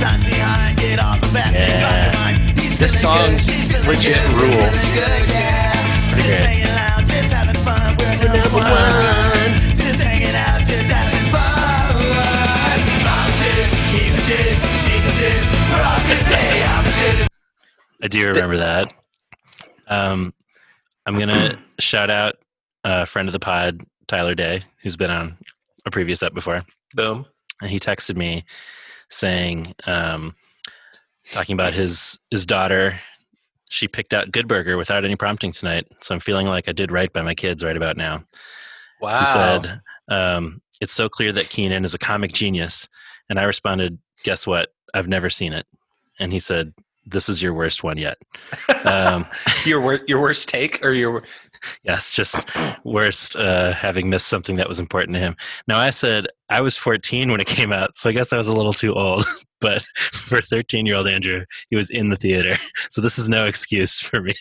times 0.00 0.24
behind. 0.24 0.78
Get 0.78 0.98
all 0.98 1.14
the 1.20 1.28
bad 1.32 1.52
things 1.52 1.82
off 1.84 2.04
your 2.04 2.14
mind. 2.16 2.58
He's 2.58 2.78
This 2.78 3.00
song 3.00 3.36
good, 3.36 3.84
legit 3.86 4.16
good, 4.16 4.32
we're 4.34 4.64
rules. 4.64 4.80
feeling 4.90 5.04
Good, 5.04 5.28
yeah. 5.28 5.94
Just 5.94 6.08
great. 6.16 6.40
hanging 6.40 6.76
out, 6.80 7.04
just 7.04 7.32
having 7.32 7.60
fun. 7.62 7.96
We're 8.00 8.16
number 8.16 8.56
one. 8.56 9.76
Just 9.76 10.02
hanging 10.02 10.34
out, 10.34 10.60
just 10.64 10.88
having 10.90 11.26
fun. 11.28 12.00
I'm 13.04 13.28
a 13.28 13.36
dude, 13.44 13.70
he's 13.92 14.14
a 14.16 14.24
dude, 14.24 14.58
she's 14.80 15.04
a 15.04 15.14
dude. 15.20 15.44
We're 15.68 15.84
all 15.84 16.00
dudes, 16.08 16.30
a 16.32 17.18
dude. 17.20 17.28
I 18.02 18.08
do 18.08 18.26
remember 18.28 18.56
that. 18.56 18.92
Um, 19.86 20.32
I'm 21.06 21.18
gonna 21.18 21.58
shout 21.78 22.10
out 22.10 22.36
a 22.84 23.04
friend 23.06 23.28
of 23.28 23.32
the 23.32 23.40
pod, 23.40 23.82
Tyler 24.08 24.34
Day, 24.34 24.62
who's 24.82 24.96
been 24.96 25.10
on 25.10 25.36
a 25.84 25.90
previous 25.90 26.22
up 26.22 26.32
before, 26.34 26.62
Boom. 26.94 27.26
and 27.60 27.70
he 27.70 27.78
texted 27.78 28.16
me 28.16 28.44
saying, 29.10 29.74
um, 29.86 30.34
talking 31.32 31.54
about 31.54 31.74
his 31.74 32.18
his 32.30 32.46
daughter. 32.46 32.98
She 33.68 33.86
picked 33.86 34.12
out 34.12 34.32
Good 34.32 34.48
Burger 34.48 34.76
without 34.76 35.04
any 35.04 35.14
prompting 35.14 35.52
tonight, 35.52 35.86
so 36.00 36.14
I'm 36.14 36.20
feeling 36.20 36.46
like 36.46 36.68
I 36.68 36.72
did 36.72 36.90
right 36.90 37.12
by 37.12 37.22
my 37.22 37.34
kids 37.34 37.62
right 37.62 37.76
about 37.76 37.96
now. 37.96 38.24
Wow. 39.00 39.20
He 39.20 39.26
said, 39.26 39.80
um, 40.08 40.60
"It's 40.80 40.92
so 40.92 41.08
clear 41.08 41.32
that 41.32 41.50
Kenan 41.50 41.84
is 41.84 41.94
a 41.94 41.98
comic 41.98 42.32
genius," 42.32 42.88
and 43.28 43.38
I 43.38 43.44
responded, 43.44 43.98
"Guess 44.24 44.46
what? 44.46 44.70
I've 44.92 45.08
never 45.08 45.30
seen 45.30 45.52
it." 45.52 45.66
And 46.18 46.32
he 46.32 46.40
said, 46.40 46.74
"This 47.06 47.28
is 47.28 47.40
your 47.42 47.54
worst 47.54 47.84
one 47.84 47.96
yet." 47.96 48.18
um, 48.84 49.26
your 49.64 49.80
wor- 49.80 50.04
your 50.08 50.20
worst 50.20 50.48
take 50.48 50.84
or 50.84 50.92
your 50.92 51.22
yes, 51.84 52.12
just 52.12 52.48
worst 52.84 53.36
uh, 53.36 53.72
having 53.72 54.08
missed 54.10 54.28
something 54.28 54.56
that 54.56 54.68
was 54.68 54.80
important 54.80 55.14
to 55.14 55.20
him. 55.20 55.36
Now 55.68 55.78
I 55.78 55.90
said 55.90 56.26
I 56.48 56.60
was 56.60 56.76
14 56.76 57.30
when 57.30 57.40
it 57.40 57.46
came 57.46 57.72
out, 57.72 57.94
so 57.96 58.08
I 58.08 58.12
guess 58.12 58.32
I 58.32 58.36
was 58.36 58.48
a 58.48 58.56
little 58.56 58.72
too 58.72 58.94
old. 58.94 59.24
But 59.62 59.82
for 60.12 60.40
13 60.40 60.86
year 60.86 60.96
old 60.96 61.06
Andrew, 61.06 61.44
he 61.68 61.76
was 61.76 61.90
in 61.90 62.08
the 62.08 62.16
theater, 62.16 62.56
so 62.90 63.02
this 63.02 63.18
is 63.18 63.28
no 63.28 63.44
excuse 63.44 64.00
for 64.00 64.22
me. 64.22 64.32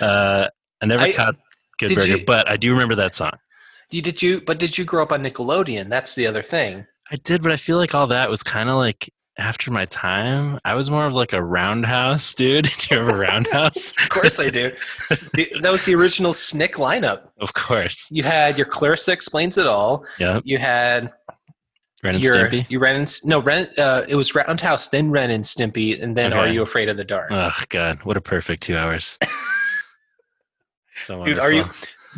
Uh, 0.00 0.46
I 0.80 0.86
never 0.86 1.02
I- 1.02 1.12
caught 1.12 1.34
Good 1.80 1.94
Burger, 1.96 2.18
you- 2.18 2.24
but 2.24 2.48
I 2.48 2.56
do 2.56 2.72
remember 2.72 2.94
that 2.94 3.12
song. 3.12 3.32
you 3.90 4.00
did 4.00 4.22
you 4.22 4.40
but 4.40 4.60
did 4.60 4.78
you 4.78 4.84
grow 4.84 5.02
up 5.02 5.10
on 5.10 5.24
Nickelodeon? 5.24 5.88
That's 5.88 6.14
the 6.14 6.28
other 6.28 6.44
thing. 6.44 6.86
I 7.10 7.16
did, 7.16 7.42
but 7.42 7.50
I 7.50 7.56
feel 7.56 7.76
like 7.76 7.92
all 7.94 8.06
that 8.06 8.30
was 8.30 8.44
kind 8.44 8.68
of 8.70 8.76
like 8.76 9.10
after 9.38 9.70
my 9.70 9.84
time. 9.86 10.58
I 10.64 10.74
was 10.74 10.90
more 10.90 11.06
of 11.06 11.12
like 11.14 11.32
a 11.32 11.42
roundhouse 11.42 12.32
dude. 12.34 12.64
do 12.78 12.86
you 12.94 12.98
have 13.02 13.08
a 13.08 13.16
Roundhouse? 13.16 13.92
Of 14.02 14.08
course 14.08 14.40
I 14.40 14.48
do. 14.50 14.70
That 15.60 15.70
was 15.70 15.84
the 15.84 15.94
original 15.94 16.32
Snick 16.32 16.74
lineup. 16.76 17.28
of 17.40 17.52
course. 17.54 18.10
You 18.10 18.22
had 18.22 18.56
your 18.56 18.66
Clarissa 18.66 19.12
explains 19.12 19.58
it 19.58 19.66
all. 19.66 20.04
Yep. 20.18 20.42
You 20.46 20.56
had 20.58 21.12
Ren 22.02 22.14
and 22.14 22.22
your 22.24 22.34
Stimpy. 22.34 22.70
you 22.70 22.78
Ren 22.78 22.96
and 22.96 23.14
no 23.24 23.40
Ren. 23.40 23.68
Uh, 23.78 24.04
it 24.08 24.14
was 24.16 24.34
Roundhouse, 24.34 24.88
then 24.88 25.10
Ren 25.10 25.30
and 25.30 25.44
Stimpy, 25.44 26.00
and 26.02 26.16
then 26.16 26.32
Okay. 26.32 26.40
Are 26.40 26.48
You 26.48 26.62
Afraid 26.62 26.88
of 26.88 26.96
the 26.96 27.04
Dark? 27.04 27.28
Oh 27.30 27.52
God, 27.68 27.98
what 28.04 28.16
a 28.16 28.20
perfect 28.20 28.62
two 28.62 28.76
hours. 28.76 29.18
so 30.94 31.24
Dude, 31.24 31.38
are 31.38 31.52
you, 31.52 31.64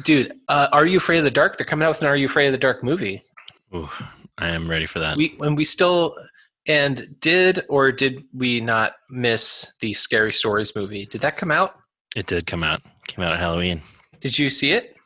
dude? 0.04 0.32
Uh, 0.48 0.68
Are 0.72 0.86
You 0.86 0.98
Afraid 0.98 1.18
of 1.18 1.24
the 1.24 1.30
Dark? 1.30 1.56
They're 1.58 1.66
coming 1.66 1.84
out 1.86 1.90
with 1.90 2.02
an 2.02 2.08
Are 2.08 2.16
You 2.16 2.26
Afraid 2.26 2.46
of 2.46 2.52
the 2.52 2.58
Dark 2.58 2.84
movie. 2.84 3.22
Ooh, 3.74 3.88
I 4.36 4.48
am 4.54 4.68
ready 4.70 4.86
for 4.86 4.98
that. 5.00 5.16
We 5.16 5.34
when 5.38 5.54
we 5.54 5.64
still 5.64 6.14
and 6.68 7.16
did 7.20 7.64
or 7.68 7.90
did 7.90 8.24
we 8.32 8.60
not 8.60 8.92
miss 9.10 9.74
the 9.80 9.92
Scary 9.94 10.32
Stories 10.32 10.76
movie? 10.76 11.06
Did 11.06 11.22
that 11.22 11.36
come 11.36 11.50
out? 11.50 11.74
it 12.16 12.26
did 12.26 12.46
come 12.46 12.64
out. 12.64 12.82
Came 13.06 13.24
out 13.24 13.32
at 13.32 13.38
Halloween. 13.38 13.82
Did 14.20 14.38
you 14.38 14.50
see 14.50 14.72
it? 14.72 14.96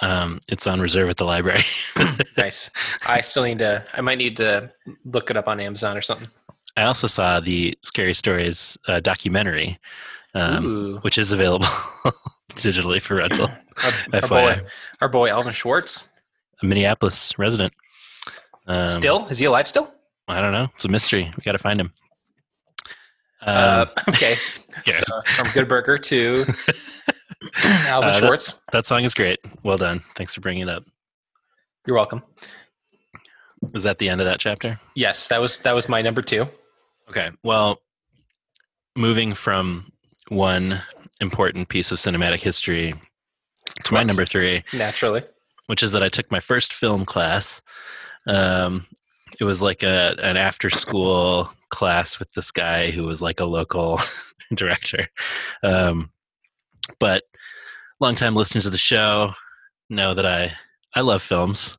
Um, 0.00 0.40
it's 0.48 0.66
on 0.66 0.80
reserve 0.80 1.08
at 1.08 1.16
the 1.16 1.24
library. 1.24 1.64
Nice. 2.36 2.70
I 3.06 3.20
still 3.20 3.44
need 3.44 3.58
to. 3.58 3.84
I 3.92 4.00
might 4.00 4.16
need 4.16 4.36
to 4.38 4.72
look 5.04 5.30
it 5.30 5.36
up 5.36 5.48
on 5.48 5.60
Amazon 5.60 5.98
or 5.98 6.00
something. 6.00 6.28
I 6.78 6.84
also 6.84 7.06
saw 7.06 7.40
the 7.40 7.76
Scary 7.82 8.14
Stories 8.14 8.78
uh, 8.88 9.00
documentary, 9.00 9.78
um, 10.34 10.96
which 11.02 11.18
is 11.18 11.30
available 11.30 11.66
digitally 12.52 13.02
for 13.02 13.16
rental. 13.16 13.48
Our, 14.12 14.20
our 14.22 14.28
boy, 14.28 14.60
our 15.02 15.08
boy 15.08 15.28
Alvin 15.28 15.52
Schwartz. 15.52 16.10
A 16.62 16.66
Minneapolis 16.66 17.38
resident. 17.38 17.72
Um, 18.66 18.88
still, 18.88 19.26
is 19.28 19.38
he 19.38 19.44
alive? 19.44 19.68
Still? 19.68 19.92
I 20.28 20.40
don't 20.40 20.52
know. 20.52 20.68
It's 20.74 20.84
a 20.84 20.88
mystery. 20.88 21.24
We 21.36 21.42
got 21.42 21.52
to 21.52 21.58
find 21.58 21.80
him. 21.80 21.92
Um, 23.42 23.56
uh, 23.56 23.86
okay. 24.08 24.34
yeah. 24.86 24.92
So 24.94 25.22
from 25.26 25.48
Good 25.52 25.68
Burger 25.68 25.98
to 25.98 26.44
Alvin 27.88 28.08
Uh, 28.10 28.12
that- 28.12 28.16
Schwartz. 28.16 28.60
that 28.72 28.86
song 28.86 29.02
is 29.02 29.14
great. 29.14 29.40
Well 29.64 29.76
done. 29.78 30.02
Thanks 30.16 30.34
for 30.34 30.40
bringing 30.40 30.62
it 30.62 30.68
up. 30.68 30.84
You're 31.86 31.96
welcome. 31.96 32.22
Was 33.72 33.82
that 33.84 33.98
the 33.98 34.08
end 34.08 34.20
of 34.20 34.26
that 34.26 34.38
chapter? 34.40 34.78
Yes, 34.94 35.28
that 35.28 35.40
was 35.40 35.56
that 35.58 35.74
was 35.74 35.88
my 35.88 36.02
number 36.02 36.22
two. 36.22 36.46
Okay. 37.08 37.30
Well, 37.44 37.78
moving 38.96 39.34
from 39.34 39.88
one 40.28 40.80
important 41.20 41.68
piece 41.68 41.92
of 41.92 41.98
cinematic 41.98 42.40
history 42.40 42.94
to 43.84 43.94
my 43.94 44.02
number 44.02 44.24
three, 44.24 44.64
Naturally. 44.72 45.22
which 45.66 45.82
is 45.82 45.92
that 45.92 46.02
I 46.02 46.08
took 46.08 46.30
my 46.30 46.40
first 46.40 46.72
film 46.74 47.04
class. 47.04 47.62
Um, 48.26 48.86
it 49.40 49.44
was 49.44 49.62
like 49.62 49.82
a 49.82 50.16
an 50.22 50.36
after 50.36 50.70
school 50.70 51.50
class 51.70 52.18
with 52.18 52.32
this 52.32 52.50
guy 52.50 52.90
who 52.90 53.04
was 53.04 53.22
like 53.22 53.40
a 53.40 53.44
local 53.44 53.98
director. 54.54 55.08
Um, 55.62 56.10
but 56.98 57.24
longtime 58.00 58.34
listeners 58.34 58.66
of 58.66 58.72
the 58.72 58.78
show 58.78 59.32
know 59.90 60.14
that 60.14 60.26
I 60.26 60.54
I 60.94 61.00
love 61.00 61.22
films, 61.22 61.78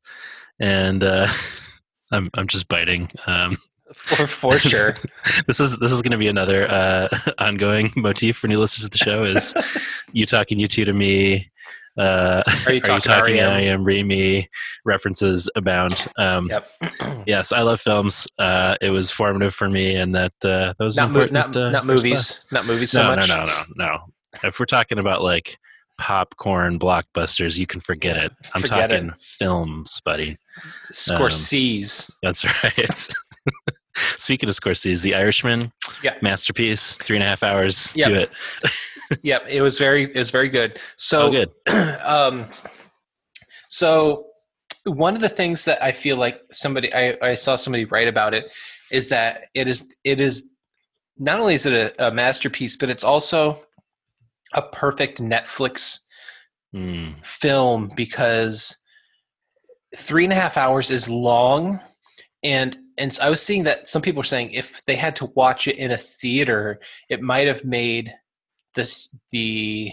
and 0.59 1.03
uh, 1.03 1.27
I'm 2.11 2.29
I'm 2.35 2.47
just 2.47 2.67
biting. 2.67 3.07
Um, 3.27 3.57
For 3.93 4.25
for 4.25 4.57
sure. 4.57 4.95
this 5.47 5.59
is 5.59 5.77
this 5.77 5.91
is 5.91 6.01
going 6.01 6.13
to 6.13 6.17
be 6.17 6.27
another 6.27 6.69
uh, 6.69 7.09
ongoing 7.37 7.93
motif 7.95 8.37
for 8.37 8.47
new 8.47 8.57
listeners 8.57 8.85
of 8.85 8.91
the 8.91 8.97
show 8.97 9.23
is 9.23 9.53
you 10.13 10.25
talking 10.25 10.57
you 10.57 10.67
two 10.67 10.83
to 10.85 10.93
me 10.93 11.51
uh, 11.97 12.43
Are 12.65 12.73
you 12.73 12.81
talking 12.81 13.11
REM? 13.11 13.51
I 13.51 13.61
am 13.61 13.83
re 13.83 14.03
me 14.03 14.49
references 14.85 15.49
abound 15.55 16.07
um, 16.17 16.47
Yep. 16.49 16.69
yes 17.27 17.51
I 17.51 17.61
love 17.61 17.79
films 17.81 18.27
uh, 18.39 18.75
it 18.81 18.89
was 18.89 19.11
formative 19.11 19.53
for 19.53 19.69
me 19.69 19.95
and 19.95 20.13
that 20.15 20.33
uh, 20.43 20.73
that 20.77 20.83
was 20.83 20.97
not 20.97 21.11
mo- 21.11 21.27
not, 21.31 21.55
uh, 21.55 21.69
not 21.71 21.85
movies. 21.85 22.43
Not 22.51 22.65
movies 22.65 22.91
so 22.91 23.03
class. 23.05 23.27
much. 23.27 23.29
no 23.29 23.37
no 23.37 23.45
no 23.45 23.63
no 23.77 23.85
no 23.85 23.99
if 24.43 24.59
we're 24.59 24.65
talking 24.65 24.97
about 24.99 25.21
like 25.21 25.57
popcorn 25.99 26.79
blockbusters 26.79 27.57
you 27.57 27.67
can 27.67 27.79
forget 27.79 28.15
Yeah, 28.17 28.23
it 28.25 28.31
I'm 28.55 28.61
forget 28.61 28.91
it. 28.91 29.01
talking 29.01 29.13
films 29.19 30.01
buddy 30.03 30.37
Scorsese. 30.91 32.11
that's 32.23 32.43
right 32.63 33.07
Speaking 34.17 34.49
of 34.49 34.55
Scorsese, 34.55 35.01
The 35.01 35.15
Irishman, 35.15 35.71
Yeah. 36.01 36.15
masterpiece, 36.21 36.95
three 36.97 37.17
and 37.17 37.23
a 37.23 37.27
half 37.27 37.43
hours. 37.43 37.93
Yeah. 37.95 38.07
Do 38.09 38.15
it. 38.15 38.31
yep, 39.23 39.45
it 39.49 39.61
was 39.61 39.77
very 39.77 40.03
it 40.03 40.17
was 40.17 40.31
very 40.31 40.49
good. 40.49 40.79
So 40.97 41.27
oh, 41.27 41.31
good. 41.31 41.51
um, 42.03 42.47
so 43.69 44.27
one 44.85 45.15
of 45.15 45.21
the 45.21 45.29
things 45.29 45.65
that 45.65 45.81
I 45.81 45.91
feel 45.91 46.17
like 46.17 46.41
somebody 46.51 46.93
I, 46.93 47.17
I 47.21 47.33
saw 47.35 47.55
somebody 47.55 47.85
write 47.85 48.07
about 48.07 48.33
it 48.33 48.51
is 48.91 49.09
that 49.09 49.45
it 49.53 49.67
is 49.67 49.95
it 50.03 50.19
is 50.19 50.49
not 51.17 51.39
only 51.39 51.53
is 51.53 51.65
it 51.65 51.95
a, 51.99 52.07
a 52.07 52.11
masterpiece, 52.11 52.75
but 52.77 52.89
it's 52.89 53.03
also 53.03 53.63
a 54.53 54.61
perfect 54.61 55.21
Netflix 55.21 55.99
Mm, 56.75 57.23
film 57.23 57.91
because 57.95 58.75
three 59.95 60.23
and 60.23 60.33
a 60.33 60.35
half 60.35 60.57
hours 60.57 60.89
is 60.89 61.07
long 61.07 61.79
and 62.43 62.75
and 62.97 63.11
so 63.13 63.23
i 63.23 63.29
was 63.29 63.41
seeing 63.41 63.63
that 63.63 63.87
some 63.89 64.01
people 64.01 64.19
were 64.19 64.23
saying 64.23 64.51
if 64.51 64.83
they 64.85 64.95
had 64.95 65.15
to 65.15 65.25
watch 65.35 65.67
it 65.67 65.77
in 65.77 65.91
a 65.91 65.97
theater 65.97 66.79
it 67.09 67.21
might 67.21 67.47
have 67.47 67.63
made 67.63 68.13
this 68.75 69.15
the 69.31 69.91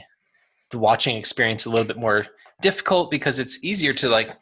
the 0.70 0.78
watching 0.78 1.16
experience 1.16 1.66
a 1.66 1.70
little 1.70 1.86
bit 1.86 1.96
more 1.98 2.26
difficult 2.62 3.10
because 3.10 3.40
it's 3.40 3.62
easier 3.64 3.92
to 3.92 4.08
like 4.08 4.36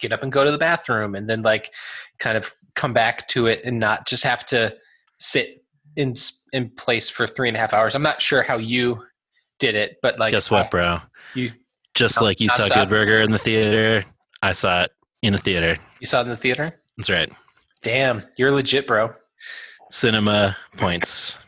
get 0.00 0.12
up 0.12 0.22
and 0.22 0.32
go 0.32 0.44
to 0.44 0.50
the 0.50 0.58
bathroom 0.58 1.14
and 1.14 1.28
then 1.28 1.42
like 1.42 1.72
kind 2.18 2.36
of 2.36 2.52
come 2.74 2.92
back 2.92 3.28
to 3.28 3.46
it 3.46 3.60
and 3.64 3.78
not 3.78 4.06
just 4.06 4.24
have 4.24 4.44
to 4.46 4.74
sit 5.18 5.62
in 5.96 6.14
in 6.52 6.70
place 6.70 7.10
for 7.10 7.26
three 7.26 7.48
and 7.48 7.56
a 7.56 7.60
half 7.60 7.72
hours 7.74 7.94
i'm 7.94 8.02
not 8.02 8.22
sure 8.22 8.42
how 8.42 8.56
you 8.56 9.02
did 9.58 9.74
it 9.74 9.96
but 10.02 10.18
like 10.18 10.32
guess 10.32 10.50
what, 10.50 10.66
I- 10.66 10.68
bro? 10.70 10.98
you 11.34 11.52
Just 11.94 12.16
Non- 12.16 12.24
like 12.24 12.40
you 12.40 12.48
saw 12.48 12.62
nonstop. 12.62 12.74
Good 12.74 12.88
Burger 12.88 13.20
in 13.20 13.30
the 13.30 13.38
theater, 13.38 14.04
I 14.42 14.52
saw 14.52 14.84
it 14.84 14.92
in 15.22 15.32
the 15.32 15.38
theater. 15.38 15.76
You 16.00 16.06
saw 16.06 16.20
it 16.20 16.22
in 16.22 16.28
the 16.30 16.36
theater? 16.36 16.80
That's 16.96 17.10
right. 17.10 17.30
Damn, 17.82 18.22
you're 18.36 18.52
legit, 18.52 18.86
bro. 18.86 19.14
Cinema 19.90 20.56
points. 20.76 21.38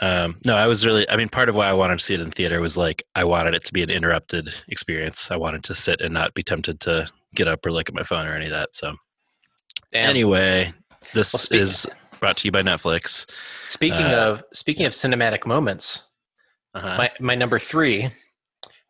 Um, 0.00 0.38
no, 0.44 0.56
I 0.56 0.66
was 0.66 0.84
really. 0.84 1.08
I 1.08 1.16
mean, 1.16 1.28
part 1.28 1.48
of 1.48 1.54
why 1.56 1.68
I 1.68 1.72
wanted 1.72 1.98
to 1.98 2.04
see 2.04 2.14
it 2.14 2.20
in 2.20 2.30
theater 2.30 2.60
was 2.60 2.76
like 2.76 3.02
I 3.14 3.24
wanted 3.24 3.54
it 3.54 3.64
to 3.64 3.72
be 3.72 3.82
an 3.82 3.90
interrupted 3.90 4.52
experience. 4.68 5.30
I 5.30 5.36
wanted 5.36 5.62
to 5.64 5.74
sit 5.74 6.00
and 6.00 6.12
not 6.12 6.34
be 6.34 6.42
tempted 6.42 6.80
to 6.80 7.06
get 7.34 7.46
up 7.48 7.64
or 7.64 7.70
look 7.72 7.88
at 7.88 7.94
my 7.94 8.02
phone 8.02 8.26
or 8.26 8.34
any 8.34 8.46
of 8.46 8.50
that. 8.50 8.74
So 8.74 8.96
Damn. 9.92 10.10
anyway, 10.10 10.72
this 11.14 11.32
Well, 11.32 11.38
speak- 11.40 11.60
is 11.60 11.86
brought 12.20 12.36
to 12.38 12.48
you 12.48 12.52
by 12.52 12.62
Netflix. 12.62 13.24
speaking 13.68 14.06
uh, 14.06 14.40
of 14.40 14.42
speaking 14.52 14.84
of 14.86 14.92
cinematic 14.92 15.46
moments, 15.46 16.08
Uh-huh. 16.74 16.96
my 16.98 17.10
my 17.20 17.34
number 17.36 17.58
three, 17.60 18.10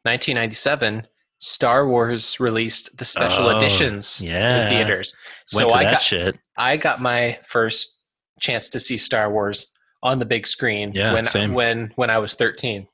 1997, 0.05 1.07
Star 1.39 1.87
Wars 1.87 2.41
released 2.41 2.97
the 2.97 3.05
special 3.05 3.47
Oh, 3.49 3.57
editions 3.57 4.23
yeah. 4.23 4.62
in 4.62 4.69
theaters. 4.71 5.15
Went 5.55 5.71
So 5.71 5.75
I 5.77 5.85
that 5.85 5.93
got 5.93 6.03
shit. 6.03 6.39
I 6.57 6.77
got 6.77 7.01
my 7.01 7.39
first 7.45 8.01
chance 8.41 8.69
to 8.71 8.81
see 8.81 8.99
Star 8.99 9.31
Wars 9.31 9.73
on 10.03 10.19
the 10.19 10.27
big 10.27 10.47
screen 10.47 10.93
Yeah, 10.95 11.13
when 11.13 11.25
same. 11.25 11.55
when 11.55 11.93
when 11.97 12.11
I 12.11 12.19
was 12.19 12.35
13. 12.35 12.87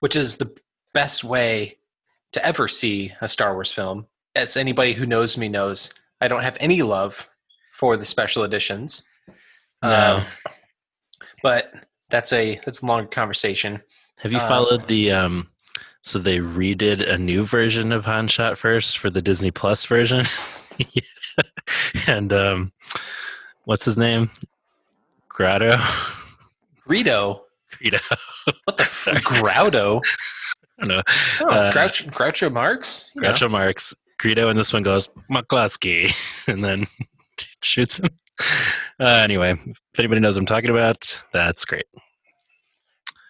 Which 0.00 0.16
is 0.16 0.38
the 0.38 0.56
best 0.94 1.24
way 1.24 1.76
to 2.32 2.44
ever 2.44 2.68
see 2.68 3.12
a 3.20 3.28
Star 3.28 3.54
Wars 3.54 3.72
film. 3.72 4.06
As 4.34 4.56
anybody 4.56 4.92
who 4.92 5.06
knows 5.06 5.36
me 5.36 5.48
knows, 5.48 5.92
I 6.20 6.28
don't 6.28 6.42
have 6.42 6.56
any 6.60 6.82
love 6.82 7.28
for 7.72 7.96
the 7.96 8.04
special 8.04 8.42
editions. 8.44 9.06
No. 9.82 10.16
Um, 10.16 10.24
but 11.42 11.72
that's 12.08 12.32
a 12.32 12.60
that's 12.64 12.82
a 12.82 12.86
longer 12.86 13.08
conversation. 13.08 13.82
Have 14.18 14.32
you 14.32 14.38
um, 14.38 14.48
followed 14.48 14.86
the 14.86 15.12
um 15.12 15.48
so 16.02 16.18
they 16.18 16.38
redid 16.38 17.06
a 17.06 17.18
new 17.18 17.42
version 17.44 17.92
of 17.92 18.04
Han 18.06 18.28
Shot 18.28 18.56
First 18.56 18.96
for 18.98 19.10
the 19.10 19.20
Disney 19.22 19.50
Plus 19.50 19.84
version? 19.84 20.24
and 22.06 22.32
um 22.32 22.72
what's 23.64 23.84
his 23.84 23.98
name? 23.98 24.30
Grotto? 25.28 25.70
Greedo. 26.88 27.40
Greedo. 27.72 28.00
What 28.64 28.76
the 28.78 28.84
Sorry. 28.90 29.16
f- 29.18 29.24
Grotto? 29.24 30.00
I 30.78 30.84
don't 30.84 30.88
know. 30.88 31.02
Oh, 31.40 31.48
Uh, 31.48 31.72
Groucho, 31.72 32.10
Groucho 32.10 32.52
Marx? 32.52 33.10
You 33.14 33.22
know. 33.22 33.32
Groucho 33.32 33.50
Marx. 33.50 33.94
Greedo 34.18 34.48
and 34.48 34.58
this 34.58 34.72
one 34.72 34.82
goes, 34.82 35.08
McCluskey, 35.30 36.10
and 36.48 36.64
then 36.64 36.86
shoots 37.62 37.98
him. 37.98 38.08
Uh, 38.98 39.20
anyway, 39.24 39.52
if 39.66 39.98
anybody 39.98 40.20
knows 40.20 40.36
what 40.36 40.40
I'm 40.42 40.46
talking 40.46 40.70
about, 40.70 41.22
that's 41.32 41.64
great. 41.66 41.84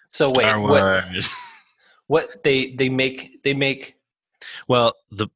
So 0.08 0.28
Star 0.28 0.60
wait, 0.60 0.70
what, 0.70 1.04
what 2.06 2.42
they 2.44 2.68
they 2.76 2.88
make 2.88 3.42
they 3.42 3.52
make 3.52 3.95
Well, 4.68 4.94
the 5.10 5.28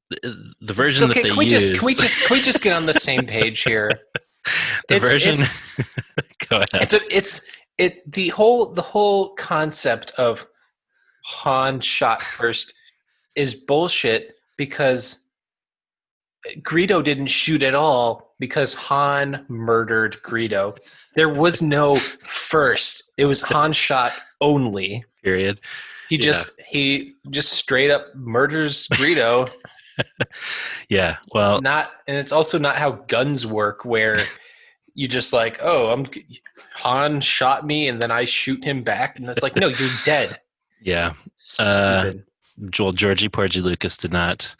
the 0.61 0.73
version 0.73 1.11
okay, 1.11 1.21
that 1.21 1.23
they 1.23 1.29
can 1.31 1.39
we 1.39 1.45
use, 1.45 1.53
just 1.53 1.79
can 1.79 1.87
we 1.87 1.95
just 1.95 2.27
can 2.27 2.37
we 2.37 2.43
just 2.43 2.63
get 2.63 2.77
on 2.77 2.87
the 2.87 2.95
same 2.95 3.27
page 3.27 3.63
here? 3.63 3.91
the 4.89 4.97
it's- 4.97 5.11
version. 5.11 5.37
go 6.49 6.57
ahead. 6.57 6.83
It's 6.83 6.95
a 6.95 7.01
it's 7.17 7.47
it 7.79 8.11
the 8.11 8.29
whole 8.29 8.67
the 8.67 8.83
whole 8.83 9.31
concept 9.31 10.13
of 10.19 10.47
Han 11.25 11.81
shot 11.81 12.23
first 12.23 12.75
is 13.35 13.55
bullshit 13.55 14.35
because 14.57 15.21
Greedo 16.59 17.03
didn't 17.03 17.27
shoot 17.27 17.63
at 17.63 17.75
all 17.75 18.35
because 18.39 18.75
Han 18.75 19.45
murdered 19.49 20.17
Greedo. 20.23 20.77
There 21.15 21.29
was 21.29 21.63
no 21.63 21.97
first. 21.97 23.13
It 23.17 23.27
was 23.27 23.43
Han 23.53 23.73
shot 23.73 24.13
only. 24.41 25.05
Period. 25.23 25.61
He 26.11 26.17
Yeah. 26.17 26.23
just 26.23 26.61
he 26.69 27.15
just 27.31 27.53
straight 27.55 27.91
up 27.91 28.15
murders 28.15 28.87
Greedo. 28.89 29.51
Yeah. 30.89 31.17
Well, 31.33 31.57
it's 31.57 31.63
not 31.63 31.93
and 32.07 32.17
it's 32.17 32.33
also 32.33 32.59
not 32.59 32.77
how 32.77 32.93
guns 32.93 33.47
work 33.47 33.85
where 33.85 34.17
you 34.95 35.07
just 35.07 35.33
like 35.33 35.59
oh 35.63 35.91
i'm 35.93 36.07
han 36.75 37.21
shot 37.21 37.65
me 37.65 37.87
and 37.89 38.03
then 38.03 38.11
i 38.11 38.25
shoot 38.25 38.63
him 38.65 38.83
back 38.83 39.19
and 39.19 39.29
it's 39.29 39.43
like 39.43 39.55
no 39.57 39.69
you're 39.69 39.89
dead 40.05 40.39
yeah. 40.83 41.13
Uh, 41.61 42.03
Stupid. 42.05 42.25
Joel 42.71 42.93
Georgie 42.93 43.29
Porgy 43.29 43.61
Lucas 43.61 43.97
did 43.99 44.13
not 44.13 44.57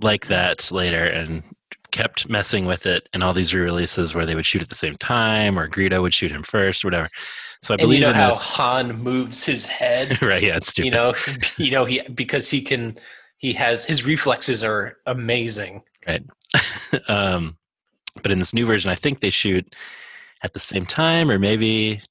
like 0.00 0.26
that 0.28 0.70
later 0.70 1.04
and 1.04 1.42
kept 1.92 2.28
messing 2.28 2.66
with 2.66 2.86
it 2.86 3.08
in 3.14 3.22
all 3.22 3.32
these 3.32 3.54
re-releases 3.54 4.14
where 4.14 4.26
they 4.26 4.34
would 4.34 4.46
shoot 4.46 4.62
at 4.62 4.68
the 4.68 4.74
same 4.74 4.96
time 4.96 5.58
or 5.58 5.68
Greedo 5.68 6.02
would 6.02 6.14
shoot 6.14 6.32
him 6.32 6.42
first 6.42 6.84
or 6.84 6.88
whatever. 6.88 7.08
So 7.62 7.72
I 7.72 7.76
and 7.76 7.82
you 7.82 7.86
believe 7.86 8.00
know 8.00 8.12
how 8.12 8.30
this. 8.30 8.42
han 8.56 8.96
moves 9.02 9.46
his 9.46 9.66
head 9.66 10.20
right? 10.22 10.42
Yeah, 10.42 10.56
it's 10.56 10.68
stupid. 10.68 10.86
you 10.86 10.92
know 10.92 11.14
you 11.58 11.70
know 11.70 11.84
he 11.84 12.02
because 12.14 12.50
he 12.50 12.60
can 12.60 12.98
he 13.36 13.52
has 13.52 13.84
his 13.84 14.04
reflexes 14.04 14.64
are 14.64 14.96
amazing 15.06 15.82
um, 17.08 17.56
but 18.22 18.30
in 18.30 18.38
this 18.38 18.52
new 18.52 18.66
version, 18.66 18.90
I 18.90 18.94
think 18.94 19.20
they 19.20 19.30
shoot 19.30 19.74
at 20.42 20.52
the 20.52 20.60
same 20.60 20.84
time, 20.84 21.30
or 21.30 21.38
maybe 21.38 22.02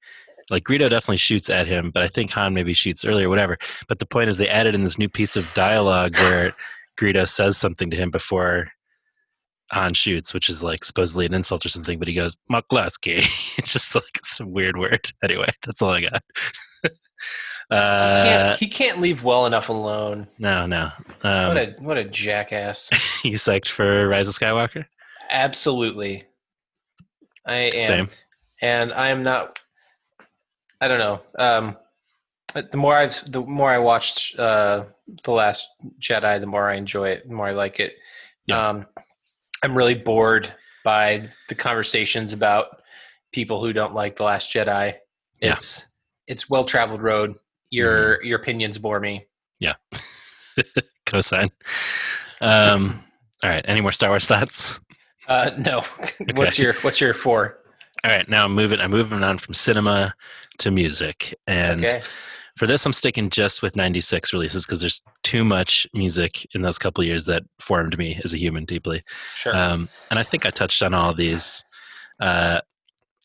like 0.50 0.64
Greedo 0.64 0.90
definitely 0.90 1.18
shoots 1.18 1.50
at 1.50 1.68
him, 1.68 1.92
but 1.92 2.04
I 2.04 2.08
think 2.08 2.32
Han 2.32 2.54
maybe 2.54 2.74
shoots 2.74 3.06
earlier, 3.06 3.30
whatever. 3.30 3.58
But 3.88 4.00
the 4.00 4.06
point 4.06 4.30
is, 4.30 4.38
they 4.38 4.50
added 4.50 4.76
in 4.76 4.84
this 4.84 4.98
new 4.98 5.10
piece 5.10 5.36
of 5.36 5.52
dialogue 5.54 6.16
where 6.18 6.54
Greedo 7.00 7.28
says 7.28 7.58
something 7.58 7.90
to 7.90 7.98
him 7.98 8.12
before 8.12 8.68
Han 9.72 9.94
shoots, 9.94 10.34
which 10.34 10.50
is 10.50 10.62
like 10.62 10.84
supposedly 10.84 11.26
an 11.26 11.34
insult 11.34 11.66
or 11.66 11.70
something, 11.70 12.00
but 12.00 12.08
he 12.08 12.14
goes 12.14 12.36
"Maklasky." 12.52 13.18
it's 13.58 13.74
just 13.74 13.96
like 13.96 14.20
some 14.24 14.52
weird 14.52 14.78
word. 14.78 15.00
Anyway, 15.24 15.50
that's 15.66 15.82
all 15.82 15.92
I 15.92 16.02
got. 16.02 16.24
he, 16.84 16.90
uh, 17.70 18.24
can't, 18.24 18.60
he 18.60 18.68
can't 18.68 19.00
leave 19.00 19.24
well 19.24 19.46
enough 19.46 19.70
alone 19.70 20.28
no, 20.40 20.66
no. 20.66 20.90
Um, 21.24 21.48
what 21.48 21.58
a 21.58 21.74
what 21.82 21.98
a 21.98 22.04
jackass 22.04 22.90
you 23.24 23.34
psyched 23.34 23.70
for 23.70 24.08
Rise 24.08 24.28
of 24.28 24.34
Skywalker? 24.34 24.86
absolutely 25.30 26.26
i 27.46 27.56
am 27.56 27.88
Same. 27.88 28.08
and 28.62 28.92
I 28.94 29.10
am 29.10 29.24
not. 29.24 29.60
I 30.80 30.88
don't 30.88 31.00
know. 31.00 31.22
Um, 31.38 31.78
the 32.54 32.78
more 32.78 32.96
I've, 32.96 33.32
the 33.32 33.42
more 33.42 33.72
I 33.72 33.78
watched 33.78 34.38
uh, 34.38 34.86
the 35.24 35.32
Last 35.32 35.68
Jedi, 36.00 36.40
the 36.40 36.48
more 36.48 36.70
I 36.70 36.76
enjoy 36.76 37.10
it, 37.10 37.28
the 37.28 37.34
more 37.34 37.48
I 37.48 37.52
like 37.52 37.80
it. 37.80 37.96
Yeah. 38.48 38.68
Um, 38.68 38.88
I'm 39.64 39.78
really 39.78 39.96
bored 39.96 40.54
by 40.84 41.30
the 41.50 41.56
conversations 41.56 42.34
about 42.34 42.82
people 43.32 43.64
who 43.64 43.74
don't 43.74 43.94
like 43.94 44.16
the 44.16 44.24
Last 44.24 44.52
Jedi. 44.52 44.96
Yeah. 45.42 45.54
It's 45.54 45.86
it's 46.28 46.50
well 46.50 46.64
traveled 46.64 47.02
road. 47.02 47.36
Your 47.70 48.24
your 48.24 48.40
opinions 48.40 48.78
bore 48.78 49.00
me. 49.00 49.26
Yeah, 49.60 49.76
cosine. 51.06 51.52
Um, 52.42 53.04
all 53.44 53.50
right. 53.50 53.64
Any 53.68 53.82
more 53.82 53.92
Star 53.92 54.10
Wars 54.10 54.28
thoughts? 54.28 54.80
Uh, 55.28 55.52
no. 55.58 55.84
what's 56.34 56.60
your 56.60 56.74
what's 56.82 57.00
your 57.00 57.14
four? 57.14 57.60
All 58.04 58.12
right. 58.12 58.28
Now 58.28 58.46
I'm 58.46 58.54
moving. 58.54 58.80
I'm 58.80 58.92
moving 58.92 59.24
on 59.24 59.38
from 59.38 59.54
cinema 59.54 60.16
to 60.60 60.72
music, 60.72 61.34
and 61.48 61.86
Okay. 61.86 62.02
For 62.58 62.68
this, 62.68 62.86
I'm 62.86 62.94
sticking 62.94 63.30
just 63.30 63.62
with 63.62 63.76
'96 63.76 64.34
releases 64.34 64.66
because 64.66 64.82
there's 64.82 65.02
too 65.24 65.44
much 65.44 65.88
music 65.94 66.48
in 66.54 66.62
those 66.62 66.78
couple 66.78 67.04
years 67.04 67.26
that 67.26 67.44
formed 67.60 67.98
me 67.98 68.20
as 68.24 68.34
a 68.34 68.38
human 68.38 68.66
deeply. 68.66 69.02
Sure. 69.36 69.56
Um, 69.56 69.88
and 70.10 70.20
I 70.20 70.24
think 70.24 70.46
I 70.46 70.50
touched 70.50 70.84
on 70.84 70.94
all 70.94 71.14
these 71.14 71.64
uh, 72.20 72.62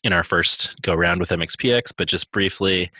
in 0.03 0.13
our 0.13 0.23
first 0.23 0.81
go 0.81 0.93
round 0.93 1.19
with 1.19 1.29
MXPX, 1.29 1.93
but 1.97 2.07
just 2.07 2.31
briefly, 2.31 2.91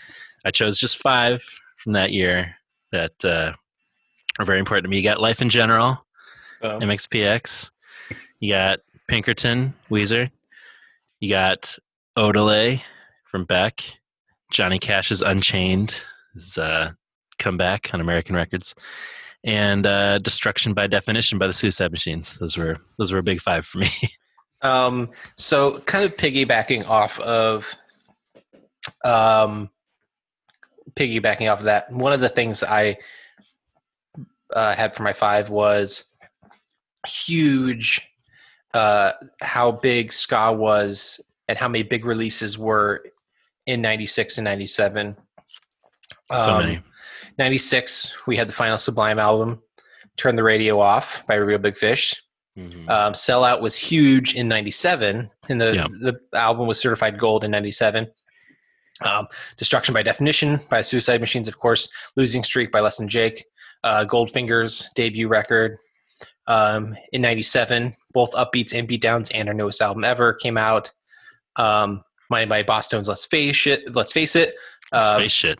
I 0.45 0.51
chose 0.51 0.77
just 0.77 1.01
five 1.01 1.41
from 1.77 1.93
that 1.93 2.11
year 2.11 2.55
that 2.91 3.23
uh, 3.23 3.53
are 4.39 4.45
very 4.45 4.59
important 4.59 4.85
to 4.85 4.89
me. 4.89 4.97
You 4.97 5.03
got 5.03 5.21
Life 5.21 5.41
in 5.41 5.49
General, 5.49 6.05
Boom. 6.61 6.81
MXPX. 6.81 7.71
You 8.39 8.53
got 8.53 8.79
Pinkerton, 9.07 9.73
Weezer. 9.89 10.29
You 11.19 11.29
got 11.29 11.77
Odelay 12.17 12.83
from 13.25 13.45
Beck. 13.45 13.81
Johnny 14.51 14.79
Cash's 14.79 15.21
Unchained, 15.21 16.03
his 16.37 16.57
uh, 16.57 16.91
comeback 17.39 17.93
on 17.93 18.01
American 18.01 18.35
Records. 18.35 18.75
And 19.43 19.85
uh, 19.85 20.19
Destruction 20.19 20.73
by 20.73 20.87
Definition 20.87 21.37
by 21.37 21.47
the 21.47 21.53
Suicide 21.53 21.91
Machines. 21.91 22.33
Those 22.33 22.57
were 22.57 22.77
those 22.97 23.11
were 23.11 23.19
a 23.19 23.23
big 23.23 23.39
five 23.39 23.65
for 23.65 23.79
me. 23.79 23.89
Um, 24.61 25.11
so 25.35 25.79
kind 25.81 26.03
of 26.03 26.17
piggybacking 26.17 26.89
off 26.89 27.19
of, 27.19 27.75
um, 29.05 29.69
piggybacking 30.95 31.51
off 31.51 31.59
of 31.59 31.65
that, 31.65 31.91
one 31.91 32.11
of 32.11 32.21
the 32.21 32.29
things 32.29 32.63
I 32.63 32.97
uh, 34.51 34.73
had 34.75 34.95
for 34.95 35.03
my 35.03 35.13
five 35.13 35.51
was 35.51 36.05
huge. 37.07 38.09
Uh, 38.73 39.11
how 39.41 39.71
big 39.71 40.11
ska 40.11 40.51
was 40.51 41.21
and 41.47 41.57
how 41.57 41.67
many 41.67 41.83
big 41.83 42.03
releases 42.03 42.57
were 42.57 43.03
in 43.67 43.81
'96 43.81 44.39
and 44.39 44.45
'97. 44.45 45.15
So 46.39 46.51
Um, 46.55 46.59
many. 46.63 46.81
96, 47.37 48.13
we 48.27 48.35
had 48.35 48.49
the 48.49 48.53
final 48.53 48.77
Sublime 48.77 49.19
album, 49.19 49.61
Turn 50.17 50.35
the 50.35 50.43
Radio 50.43 50.79
Off 50.81 51.23
by 51.27 51.35
Reel 51.35 51.59
Big 51.59 51.77
Fish. 51.77 52.15
Mhm. 52.57 52.89
Um, 52.89 53.13
Sellout 53.13 53.61
was 53.61 53.77
huge 53.77 54.33
in 54.33 54.47
'97, 54.47 55.29
and 55.47 55.61
the 55.61 55.75
Yeah. 55.75 55.87
the 56.01 56.19
album 56.33 56.67
was 56.67 56.79
certified 56.79 57.19
gold 57.19 57.43
in 57.43 57.51
'97. 57.51 58.07
Um, 59.01 59.27
Destruction 59.57 59.93
by 59.93 60.01
Definition 60.01 60.57
by 60.69 60.81
Suicide 60.81 61.21
Machines, 61.21 61.47
of 61.47 61.59
course. 61.59 61.87
Losing 62.15 62.43
Streak 62.43 62.71
by 62.71 62.79
Less 62.79 62.97
Than 62.97 63.07
Jake. 63.07 63.45
Uh, 63.83 64.05
Goldfinger's 64.05 64.89
debut 64.95 65.27
record 65.27 65.77
um, 66.47 66.97
in 67.13 67.21
'97. 67.21 67.95
Both 68.13 68.31
upbeats 68.33 68.73
and 68.73 68.89
beatdowns, 68.89 69.31
and 69.35 69.47
our 69.47 69.53
newest 69.53 69.79
album 69.83 70.03
ever 70.03 70.33
came 70.33 70.57
out. 70.57 70.91
Um, 71.57 72.03
Minded 72.31 72.49
by 72.49 72.63
Bosstones. 72.63 73.07
Let's 73.07 73.25
face 73.27 73.67
it. 73.67 73.93
Let's 73.95 74.11
face 74.13 74.35
it. 74.35 74.55
Let's 74.91 75.07
Um, 75.07 75.21
face 75.21 75.31
shit. 75.31 75.59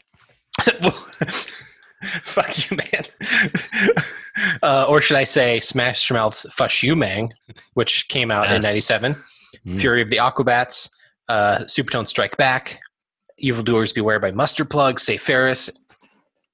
fuck 2.24 2.70
you, 2.70 2.78
man. 2.78 3.06
uh, 4.64 4.86
or 4.88 5.02
should 5.02 5.18
I 5.18 5.24
say, 5.24 5.60
Smash 5.60 6.12
Mouth's 6.12 6.46
"Fush 6.52 6.84
You, 6.84 6.96
Man," 6.96 7.30
which 7.74 8.08
came 8.08 8.32
out 8.32 8.46
in 8.52 8.62
'97. 8.62 9.16
Mm. 9.66 9.80
Fury 9.80 10.02
of 10.02 10.10
the 10.10 10.18
Aquabats, 10.18 10.90
uh, 11.30 11.60
Supertone 11.60 12.08
Strike 12.08 12.38
Back, 12.38 12.80
Evildoers 13.38 13.94
Beware 13.94 14.20
by 14.20 14.32
Mustard 14.32 14.70
Plug, 14.70 15.00
Save 15.00 15.22
Ferris. 15.22 15.70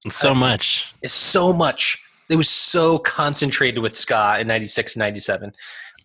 It's 0.04 0.16
so 0.16 0.34
much. 0.34 0.92
Is 1.02 1.12
so 1.12 1.52
much. 1.52 2.02
it 2.28 2.36
was 2.36 2.48
so 2.48 2.98
concentrated 2.98 3.82
with 3.82 3.96
ska 3.96 4.38
in 4.40 4.46
96 4.46 4.96
and 4.96 5.00
97 5.00 5.52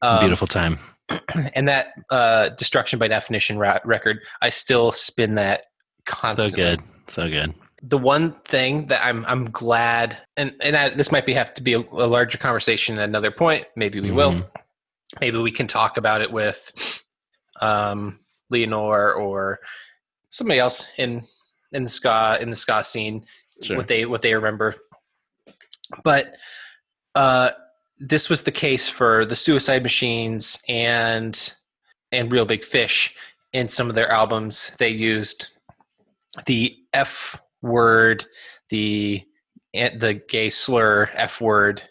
um, 0.02 0.20
Beautiful 0.20 0.48
time. 0.48 0.80
and 1.54 1.68
that 1.68 1.88
uh, 2.10 2.50
destruction 2.50 3.00
by 3.00 3.08
definition 3.08 3.58
ra- 3.58 3.80
record 3.84 4.20
i 4.42 4.50
still 4.50 4.92
spin 4.92 5.36
that 5.36 5.66
constantly. 6.06 6.52
So 6.52 6.56
good. 6.56 6.80
So 7.08 7.30
good. 7.30 7.54
The 7.82 7.98
one 7.98 8.34
thing 8.44 8.88
that 8.88 9.04
i'm 9.06 9.26
i'm 9.26 9.50
glad 9.52 10.18
and 10.36 10.54
and 10.62 10.76
I, 10.76 10.90
this 10.90 11.12
might 11.14 11.26
be 11.26 11.34
have 11.34 11.54
to 11.54 11.64
be 11.64 11.74
a, 11.74 11.80
a 11.80 12.08
larger 12.08 12.38
conversation 12.38 12.98
at 13.00 13.08
another 13.08 13.32
point 13.32 13.66
maybe 13.76 14.00
we 14.02 14.12
will 14.12 14.34
Mhm. 14.34 14.50
maybe 15.22 15.38
we 15.38 15.52
can 15.52 15.68
talk 15.68 15.96
about 15.98 16.22
it 16.22 16.32
with 16.32 16.74
um 17.62 18.20
Leanor 18.52 19.16
or 19.18 19.60
somebody 20.30 20.60
else 20.60 20.88
in 20.98 21.26
in 21.72 21.84
the 21.84 21.90
ska 21.90 22.38
in 22.42 22.50
the 22.50 22.56
ska 22.56 22.84
scene 22.84 23.24
Sure. 23.62 23.78
what 23.78 23.88
they 23.88 24.06
what 24.06 24.22
they 24.22 24.34
remember 24.36 24.76
but 26.04 26.36
uh 27.16 27.50
this 28.00 28.30
was 28.30 28.44
the 28.44 28.52
case 28.52 28.88
for 28.90 29.26
the 29.26 29.36
suicide 29.36 29.84
machines 29.84 30.60
and 30.68 31.54
and 32.12 32.32
Reel 32.32 32.46
Big 32.46 32.64
Fish 32.66 33.16
in 33.54 33.68
some 33.68 33.88
of 33.90 33.96
their 33.96 34.10
albums 34.12 34.72
they 34.80 34.90
used 34.90 35.50
the 36.46 36.78
f 36.94 37.40
word 37.62 38.26
the 38.70 39.24
eh, 39.74 39.90
the 39.98 40.14
gay 40.16 40.50
slur 40.50 41.10
f 41.14 41.42
word 41.42 41.82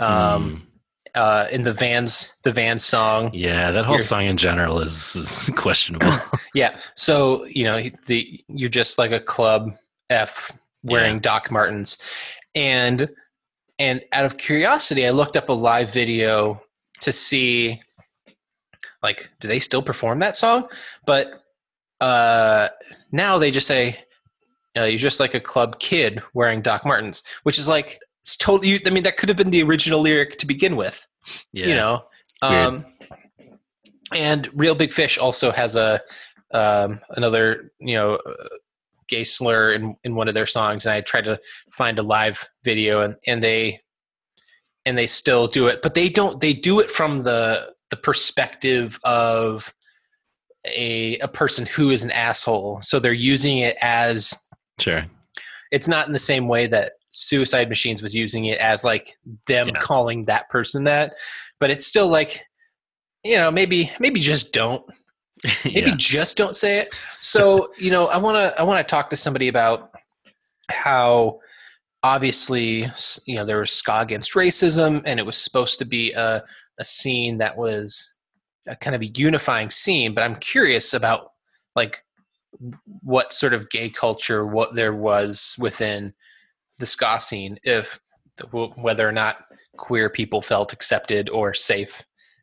um 0.00 0.66
uh 1.14 1.46
in 1.50 1.62
the 1.62 1.72
vans 1.72 2.36
the 2.44 2.52
van 2.52 2.78
song 2.78 3.30
Mm. 3.30 3.34
yeah, 3.34 3.70
that 3.70 3.84
whole 3.86 3.94
You're- 3.94 4.04
song 4.04 4.24
in 4.24 4.36
general 4.36 4.80
is, 4.80 5.16
is 5.16 5.50
questionable. 5.56 6.12
yeah. 6.54 6.76
So 6.94 7.44
you 7.46 7.64
know, 7.64 7.80
the 8.06 8.44
you're 8.48 8.68
just 8.68 8.98
like 8.98 9.12
a 9.12 9.20
club 9.20 9.72
F 10.10 10.52
wearing 10.82 11.14
Yeah. 11.14 11.20
Doc 11.20 11.50
Martens, 11.50 11.98
and 12.54 13.08
and 13.78 14.02
out 14.12 14.24
of 14.24 14.36
curiosity, 14.38 15.06
I 15.06 15.10
looked 15.10 15.36
up 15.36 15.48
a 15.48 15.52
live 15.52 15.90
video 15.92 16.62
to 17.02 17.12
see, 17.12 17.80
like, 19.02 19.28
do 19.40 19.48
they 19.48 19.58
still 19.60 19.82
perform 19.82 20.18
that 20.20 20.36
song? 20.36 20.68
But 21.06 21.42
uh, 22.00 22.68
now 23.12 23.36
they 23.38 23.50
just 23.50 23.66
say, 23.66 23.98
uh, 24.76 24.84
"You're 24.84 24.98
just 24.98 25.20
like 25.20 25.34
a 25.34 25.40
club 25.40 25.78
kid 25.80 26.22
wearing 26.34 26.62
Doc 26.62 26.84
Martens," 26.84 27.22
which 27.42 27.58
is 27.58 27.68
like 27.68 28.00
it's 28.22 28.36
totally. 28.36 28.80
I 28.86 28.90
mean, 28.90 29.04
that 29.04 29.16
could 29.16 29.28
have 29.28 29.36
been 29.36 29.50
the 29.50 29.62
original 29.62 30.00
lyric 30.00 30.38
to 30.38 30.46
begin 30.46 30.76
with 30.76 31.06
yeah. 31.52 31.66
you 31.66 31.74
know 31.74 32.04
um 32.42 32.84
and 34.14 34.48
Reel 34.54 34.74
Big 34.74 34.92
Fish 34.92 35.18
also 35.18 35.50
has 35.50 35.74
a 35.76 36.00
um 36.52 37.00
another 37.10 37.72
you 37.80 37.94
know 37.94 38.14
uh, 38.14 38.48
gay 39.08 39.24
slur 39.24 39.72
in 39.72 39.96
in 40.04 40.14
one 40.14 40.28
of 40.28 40.34
their 40.34 40.46
songs 40.46 40.86
and 40.86 40.94
i 40.94 41.00
tried 41.00 41.24
to 41.24 41.40
find 41.72 41.98
a 41.98 42.02
live 42.02 42.48
video 42.62 43.02
and 43.02 43.16
and 43.26 43.42
they 43.42 43.80
and 44.84 44.96
they 44.96 45.06
still 45.06 45.48
do 45.48 45.66
it 45.66 45.82
but 45.82 45.94
they 45.94 46.08
don't 46.08 46.40
they 46.40 46.52
do 46.52 46.78
it 46.78 46.88
from 46.88 47.24
the 47.24 47.72
the 47.90 47.96
perspective 47.96 49.00
of 49.02 49.74
a 50.66 51.18
a 51.18 51.28
person 51.28 51.66
who 51.66 51.90
is 51.90 52.04
an 52.04 52.12
asshole 52.12 52.80
so 52.82 53.00
they're 53.00 53.12
using 53.12 53.58
it 53.58 53.76
as 53.82 54.45
Sure. 54.80 55.04
it's 55.72 55.88
not 55.88 56.06
in 56.06 56.12
the 56.12 56.18
same 56.18 56.48
way 56.48 56.66
that 56.66 56.92
suicide 57.12 57.68
machines 57.68 58.02
was 58.02 58.14
using 58.14 58.44
it 58.46 58.58
as 58.58 58.84
like 58.84 59.16
them 59.46 59.68
Yeah. 59.68 59.80
calling 59.80 60.24
that 60.26 60.48
person 60.50 60.84
that 60.84 61.14
but 61.60 61.70
it's 61.70 61.86
still 61.86 62.08
like 62.08 62.42
you 63.24 63.36
know 63.36 63.50
maybe 63.50 63.90
maybe 63.98 64.20
just 64.20 64.52
don't 64.52 64.84
maybe 65.64 65.80
yeah. 65.90 65.94
just 65.96 66.36
don't 66.36 66.56
say 66.56 66.78
it 66.78 66.94
so 67.20 67.72
you 67.78 67.90
know 67.90 68.06
i 68.08 68.18
want 68.18 68.36
to 68.36 68.60
i 68.60 68.62
want 68.62 68.78
to 68.86 68.90
talk 68.90 69.08
to 69.10 69.16
somebody 69.16 69.48
about 69.48 69.90
how 70.70 71.38
obviously 72.02 72.86
you 73.26 73.34
know 73.36 73.44
there 73.44 73.58
was 73.60 73.70
ska 73.72 74.00
against 74.00 74.34
racism 74.34 75.02
and 75.06 75.18
it 75.18 75.26
was 75.26 75.36
supposed 75.36 75.78
to 75.78 75.84
be 75.84 76.12
a, 76.12 76.42
a 76.78 76.84
scene 76.84 77.38
that 77.38 77.56
was 77.56 78.14
a 78.68 78.76
kind 78.76 78.94
of 78.94 79.00
a 79.02 79.06
unifying 79.06 79.70
scene 79.70 80.14
but 80.14 80.22
i'm 80.22 80.36
curious 80.36 80.92
about 80.94 81.32
like 81.74 82.02
what 83.02 83.32
sort 83.32 83.52
of 83.54 83.68
gay 83.70 83.88
culture 83.90 84.46
what 84.46 84.74
there 84.74 84.94
was 84.94 85.54
within 85.58 86.12
the 86.78 86.86
ska 86.86 87.18
scene 87.20 87.58
if 87.64 87.98
whether 88.52 89.08
or 89.08 89.12
not 89.12 89.36
queer 89.76 90.08
people 90.10 90.42
felt 90.42 90.72
accepted 90.72 91.28
or 91.30 91.52
safe 91.54 92.02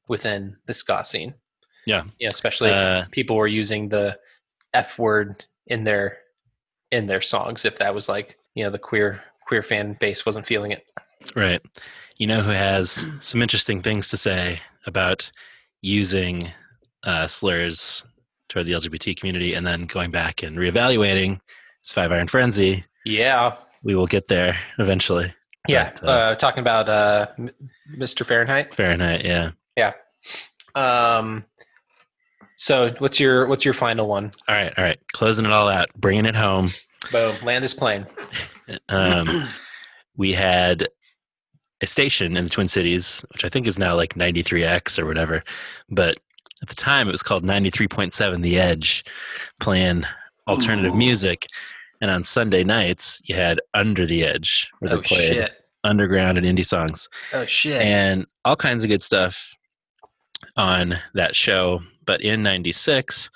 within 0.09 0.55
the 0.65 0.73
ska 0.73 1.03
scene 1.05 1.33
Yeah. 1.85 2.03
yeah 2.19 2.29
especially 2.31 2.69
if 2.69 2.75
Uh, 2.75 3.05
people 3.11 3.35
were 3.35 3.47
using 3.47 3.89
the 3.89 4.17
f 4.73 4.97
word 4.99 5.45
in 5.67 5.83
their 5.83 6.17
in 6.91 7.07
their 7.07 7.21
songs 7.21 7.65
if 7.65 7.77
that 7.77 7.93
was 7.95 8.07
like 8.09 8.37
you 8.55 8.63
know 8.63 8.69
the 8.69 8.79
queer 8.79 9.21
queer 9.47 9.63
fan 9.63 9.97
base 9.99 10.25
wasn't 10.25 10.45
feeling 10.45 10.71
it 10.71 10.87
Right. 11.37 11.61
You 12.17 12.27
know 12.27 12.41
who 12.41 12.51
has 12.51 13.07
some 13.21 13.41
interesting 13.41 13.81
things 13.81 14.09
to 14.09 14.17
say 14.17 14.59
about 14.85 15.31
using 15.81 16.41
uh, 17.03 17.27
slurs 17.27 18.03
toward 18.53 18.67
the 18.67 18.71
LGBT 18.73 19.17
community 19.17 19.53
and 19.55 19.65
then 19.65 19.85
going 19.87 20.11
back 20.11 20.43
and 20.43 20.57
reevaluating 20.57 21.39
is 21.83 21.91
Five 21.91 22.11
Iron 22.11 22.27
Frenzy. 22.27 22.85
yeah 23.03 23.55
We 23.83 23.95
will 23.95 24.05
get 24.07 24.27
there 24.27 24.55
eventually. 24.77 25.33
yeah 25.67 25.91
But, 25.95 26.03
uh, 26.03 26.11
uh, 26.11 26.35
talking 26.35 26.59
about 26.61 26.87
uh 26.87 27.27
mr 27.97 28.25
fahrenheit 28.25 28.73
Fahrenheit, 28.73 29.25
yeah, 29.25 29.51
yeah. 29.75 29.93
um 30.75 31.45
so 32.55 32.93
what's 32.99 33.19
your 33.19 33.47
what's 33.47 33.65
your 33.65 33.73
final 33.73 34.07
one 34.07 34.31
All 34.47 34.55
right, 34.55 34.71
all 34.77 34.83
right. 34.83 34.99
Closing 35.13 35.45
it 35.45 35.51
all 35.51 35.67
out, 35.67 35.89
bringing 35.95 36.25
it 36.25 36.35
home. 36.35 36.69
boom 37.11 37.35
land 37.43 37.63
this 37.63 37.73
plane 37.73 38.05
Um, 38.87 39.27
we 40.15 40.31
had 40.33 40.87
a 41.81 41.85
station 41.87 42.37
in 42.37 42.45
the 42.45 42.49
Twin 42.49 42.67
Cities, 42.69 43.25
which 43.33 43.43
I 43.43 43.49
think 43.49 43.67
is 43.67 43.77
now 43.77 43.93
like 43.93 44.13
93X 44.13 44.97
or 44.97 45.05
whatever. 45.05 45.43
But 45.89 46.17
at 46.63 46.69
the 46.69 46.75
time, 46.75 47.09
it 47.09 47.11
was 47.11 47.21
called 47.21 47.43
93.7 47.43 48.41
The 48.41 48.57
Edge, 48.57 49.03
playing 49.59 50.05
alternative 50.47 50.93
Ooh. 50.93 50.97
music. 50.97 51.45
And 52.01 52.09
on 52.09 52.23
Sunday 52.23 52.63
nights, 52.63 53.21
you 53.25 53.35
had 53.35 53.59
Under 53.73 54.05
the 54.05 54.23
Edge, 54.23 54.71
where 54.79 54.93
oh 54.93 54.95
they 54.95 55.01
played 55.01 55.33
shit 55.33 55.51
underground 55.85 56.37
and 56.37 56.47
indie 56.47 56.65
songs 56.65 57.09
oh 57.33 57.45
shit 57.45 57.81
and 57.81 58.25
all 58.45 58.55
kinds 58.55 58.85
of 58.85 58.87
good 58.87 59.03
stuff 59.03 59.53
on 60.55 60.95
that 61.13 61.35
show. 61.35 61.81
But 62.05 62.21
in 62.21 62.41
96, 62.41 63.29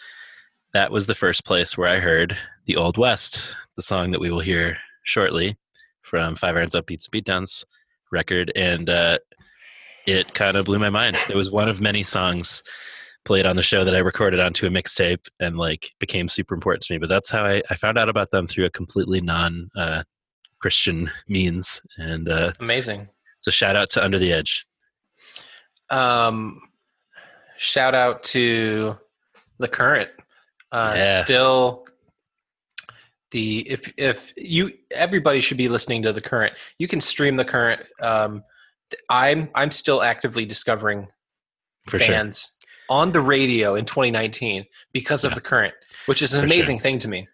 that 0.72 0.90
was 0.90 1.08
the 1.08 1.16
first 1.16 1.44
place 1.44 1.78
where 1.78 1.90
I 1.90 2.00
heard 2.00 2.38
The 2.66 2.78
Old 2.78 2.98
West, 2.98 3.54
the 3.76 3.82
song 3.82 4.12
that 4.12 4.22
we 4.22 4.32
will 4.32 4.40
hear 4.40 4.78
shortly 5.04 5.58
from 6.02 6.36
Five 6.36 6.56
Irons 6.56 6.76
Upbeats 6.76 7.12
and 7.12 7.26
Beatdowns 7.26 7.66
record. 8.10 8.54
And 8.56 8.90
uh, 8.90 9.18
it 10.06 10.34
kind 10.34 10.56
of 10.56 10.66
blew 10.66 10.80
my 10.80 10.90
mind. 10.90 11.18
It 11.30 11.36
was 11.36 11.52
one 11.52 11.68
of 11.68 11.82
many 11.82 12.04
songs 12.04 12.64
played 13.28 13.46
on 13.46 13.58
the 13.58 13.64
show 13.64 13.84
that 13.84 13.94
I 13.94 14.00
recorded 14.00 14.40
onto 14.40 14.66
a 14.66 14.70
mixtape 14.70 15.28
and 15.40 15.58
like 15.58 15.92
became 16.00 16.28
super 16.28 16.56
important 16.56 16.84
to 16.84 16.94
me. 16.94 16.98
But 16.98 17.10
that's 17.10 17.30
how 17.30 17.44
I, 17.44 17.62
I 17.70 17.76
found 17.76 17.98
out 17.98 18.10
about 18.10 18.32
them 18.32 18.48
through 18.48 18.66
a 18.66 18.70
completely 18.72 19.22
non 19.22 19.70
uh, 19.76 20.04
Christian 20.60 21.12
means. 21.28 21.82
And 21.98 22.30
uh, 22.30 22.54
amazing 22.60 23.10
so 23.38 23.52
shout 23.52 23.76
out 23.76 23.90
to 23.92 24.04
Under 24.04 24.20
the 24.20 24.34
Edge. 24.34 24.66
Um, 25.90 26.60
shout 27.58 27.96
out 27.96 28.24
to 28.24 28.98
the 29.60 29.68
current. 29.68 30.10
Uh, 30.72 30.94
Yeah. 30.98 31.24
Still, 31.24 31.86
the 33.32 33.70
if 33.70 33.94
if 33.98 34.34
you 34.38 34.72
everybody 34.92 35.42
should 35.42 35.58
be 35.58 35.70
listening 35.70 36.04
to 36.04 36.14
the 36.14 36.22
current. 36.22 36.54
You 36.80 36.88
can 36.88 37.02
stream 37.02 37.36
the 37.36 37.46
current. 37.46 37.82
Um, 38.02 38.44
I'm 39.10 39.50
I'm 39.54 39.72
still 39.72 40.02
actively 40.02 40.46
discovering 40.46 41.08
For 41.88 42.00
sure. 42.00 42.16
On 42.90 43.12
the 43.12 43.22
radio 43.22 43.76
in 43.76 43.86
2019 43.86 44.66
because 44.94 45.24
of 45.26 45.34
the 45.36 45.42
current, 45.42 45.74
which 46.06 46.22
is 46.22 46.34
an 46.34 46.42
For 46.42 46.48
sure. 46.48 46.56
amazing 46.56 46.80
thing 46.80 47.00
to 47.00 47.08
me. 47.08 47.28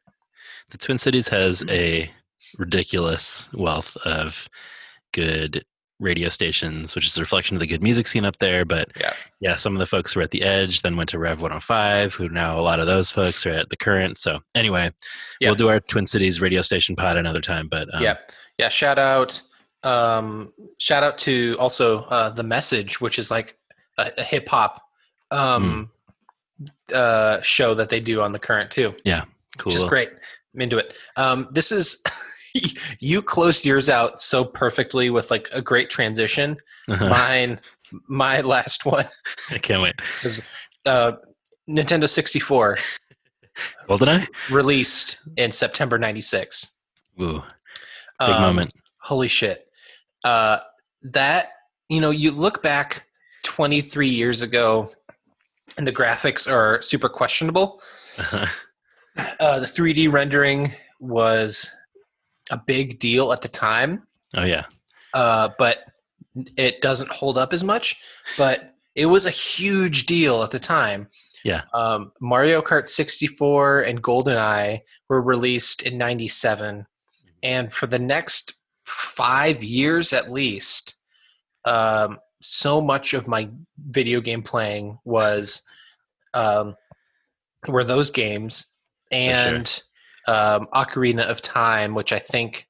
the 0.72 0.78
Twin 0.78 0.98
Cities 0.98 1.28
has 1.28 1.64
a 1.70 2.10
ridiculous 2.58 3.50
wealth 3.54 3.96
of 4.06 4.50
good 5.14 5.64
radio 6.00 6.28
stations, 6.28 6.96
which 6.96 7.06
is 7.06 7.18
a 7.18 7.22
reflection 7.22 7.56
of 7.56 7.60
the 7.62 7.68
good 7.68 7.84
music 7.84 8.08
scene 8.08 8.26
up 8.26 8.38
there. 8.40 8.66
But 8.66 8.90
Yeah. 9.00 9.14
yeah, 9.40 9.56
some 9.56 9.74
of 9.74 9.80
the 9.80 9.86
folks 9.86 10.16
were 10.16 10.22
at 10.22 10.32
the 10.32 10.42
Edge, 10.42 10.82
then 10.82 10.98
went 10.98 11.10
to 11.12 11.20
Rev 11.20 11.42
105, 11.42 12.16
who 12.16 12.28
now 12.30 12.58
a 12.58 12.62
lot 12.62 12.80
of 12.80 12.88
those 12.88 13.12
folks 13.12 13.46
are 13.46 13.52
at 13.52 13.70
the 13.70 13.78
Current. 13.78 14.18
So 14.18 14.40
anyway, 14.56 14.92
Yeah. 15.40 15.50
we'll 15.50 15.56
do 15.56 15.70
our 15.70 15.80
Twin 15.80 16.06
Cities 16.08 16.42
radio 16.42 16.62
station 16.62 16.96
pod 16.96 17.16
another 17.18 17.42
time. 17.42 17.68
But 17.70 17.94
um, 17.94 18.02
yeah 18.04 18.18
yeah 18.58 18.70
shout 18.70 19.00
out 19.00 19.42
um 19.84 20.52
shout 20.78 21.04
out 21.04 21.18
to 21.20 21.56
also 21.60 22.04
uh 22.06 22.30
the 22.30 22.44
message 22.44 23.02
which 23.02 23.18
is 23.20 23.30
like 23.32 23.58
a, 23.98 24.12
a 24.18 24.24
hip-hop 24.24 24.80
um 25.34 25.90
uh 26.94 27.42
show 27.42 27.74
that 27.74 27.90
they 27.90 28.00
do 28.00 28.22
on 28.22 28.32
the 28.32 28.40
current 28.40 28.70
too 28.72 28.96
Yeah, 29.06 29.26
cool. 29.58 29.72
which 29.72 29.76
is 29.76 29.84
great 29.86 30.10
i'm 30.54 30.62
into 30.62 30.78
it 30.78 30.96
um 31.16 31.48
this 31.52 31.72
is 31.72 32.02
you 33.00 33.22
closed 33.22 33.66
yours 33.66 33.90
out 33.90 34.22
so 34.22 34.46
perfectly 34.46 35.10
with 35.10 35.32
like 35.32 35.50
a 35.52 35.62
great 35.62 35.90
transition 35.90 36.56
Uh-huh. 36.88 37.10
mine 37.10 37.60
my 38.08 38.42
last 38.42 38.86
one 38.86 39.06
I 39.52 39.58
can't 39.58 39.82
wait. 39.82 39.96
is 40.24 40.42
uh 40.86 41.14
nintendo 41.68 42.08
64 42.10 42.78
GoldenEye? 43.90 44.28
released 44.52 45.18
in 45.38 45.52
september 45.52 45.98
96 45.98 46.76
Ooh, 47.22 47.42
big 48.20 48.30
Um, 48.36 48.42
moment. 48.42 48.74
holy 49.02 49.28
shit 49.28 49.68
uh, 50.24 50.60
that 51.04 51.50
you 51.90 52.00
know, 52.02 52.10
you 52.12 52.32
look 52.32 52.64
back 52.64 53.06
23 53.44 54.08
years 54.10 54.42
ago, 54.42 54.90
and 55.78 55.88
the 55.88 55.92
graphics 55.92 56.52
are 56.52 56.82
super 56.82 57.10
questionable. 57.10 57.82
Uh, 59.40 59.60
the 59.60 59.68
3D 59.68 60.12
rendering 60.12 60.72
was 61.00 61.70
a 62.50 62.58
big 62.58 62.98
deal 62.98 63.32
at 63.32 63.44
the 63.44 63.48
time, 63.48 64.02
oh 64.36 64.44
yeah. 64.44 64.66
uh, 65.14 65.50
but 65.60 65.86
it 66.58 66.82
doesn't 66.82 67.12
hold 67.12 67.38
up 67.38 67.54
as 67.54 67.64
much. 67.64 67.96
But 68.40 68.74
it 68.96 69.06
was 69.06 69.26
a 69.26 69.32
huge 69.32 70.06
deal 70.06 70.44
at 70.44 70.52
the 70.52 70.60
time. 70.60 71.10
Yeah. 71.44 71.62
Um, 71.74 72.12
Mario 72.22 72.62
Kart 72.62 72.90
64 72.90 73.82
and 73.82 74.02
GoldenEye 74.02 74.82
were 75.10 75.22
released 75.22 75.82
in 75.84 75.98
97. 75.98 76.86
And 77.42 77.74
for 77.74 77.88
the 77.88 78.00
next 78.00 78.54
five 78.86 79.64
years 79.64 80.14
at 80.14 80.32
least, 80.32 80.96
um, 81.66 82.20
so 82.44 82.82
much 82.82 83.14
of 83.14 83.28
my 83.28 83.50
video 83.90 84.20
game 84.20 84.44
playing 84.44 85.00
was 85.06 85.62
um, 86.34 86.76
were 87.68 87.84
those 87.86 88.12
games 88.12 88.68
and 89.12 89.82
um, 90.28 90.68
Ocarina 90.74 91.24
of 91.24 91.42
Time, 91.42 91.94
which 91.96 92.12
I 92.12 92.20
think 92.20 92.68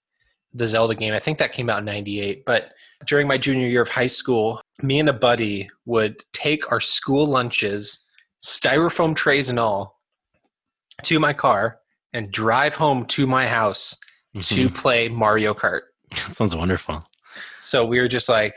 the 0.53 0.67
Zelda 0.67 0.93
game, 0.93 1.13
I 1.13 1.19
think 1.19 1.39
that 1.39 1.53
came 1.53 1.69
out 1.69 1.79
in 1.79 1.85
98. 1.85 2.45
But 2.45 2.73
during 3.07 3.27
my 3.27 3.37
junior 3.37 3.67
year 3.67 3.81
of 3.81 3.89
high 3.89 4.07
school, 4.07 4.61
me 4.83 4.99
and 4.99 5.09
a 5.09 5.13
buddy 5.13 5.69
would 5.85 6.17
take 6.33 6.71
our 6.71 6.79
school 6.79 7.25
lunches, 7.25 8.05
styrofoam 8.41 9.15
trays 9.15 9.49
and 9.49 9.59
all, 9.59 9.99
to 11.03 11.19
my 11.19 11.33
car 11.33 11.79
and 12.13 12.31
drive 12.31 12.75
home 12.75 13.05
to 13.07 13.25
my 13.25 13.47
house 13.47 13.97
to 14.41 14.69
Mhm. 14.69 14.75
play 14.75 15.09
Mario 15.09 15.55
Kart. 15.55 15.81
Sounds 16.13 16.55
wonderful. 16.55 17.03
So 17.59 17.83
we 17.83 17.99
were 17.99 18.07
just 18.07 18.29
like, 18.29 18.53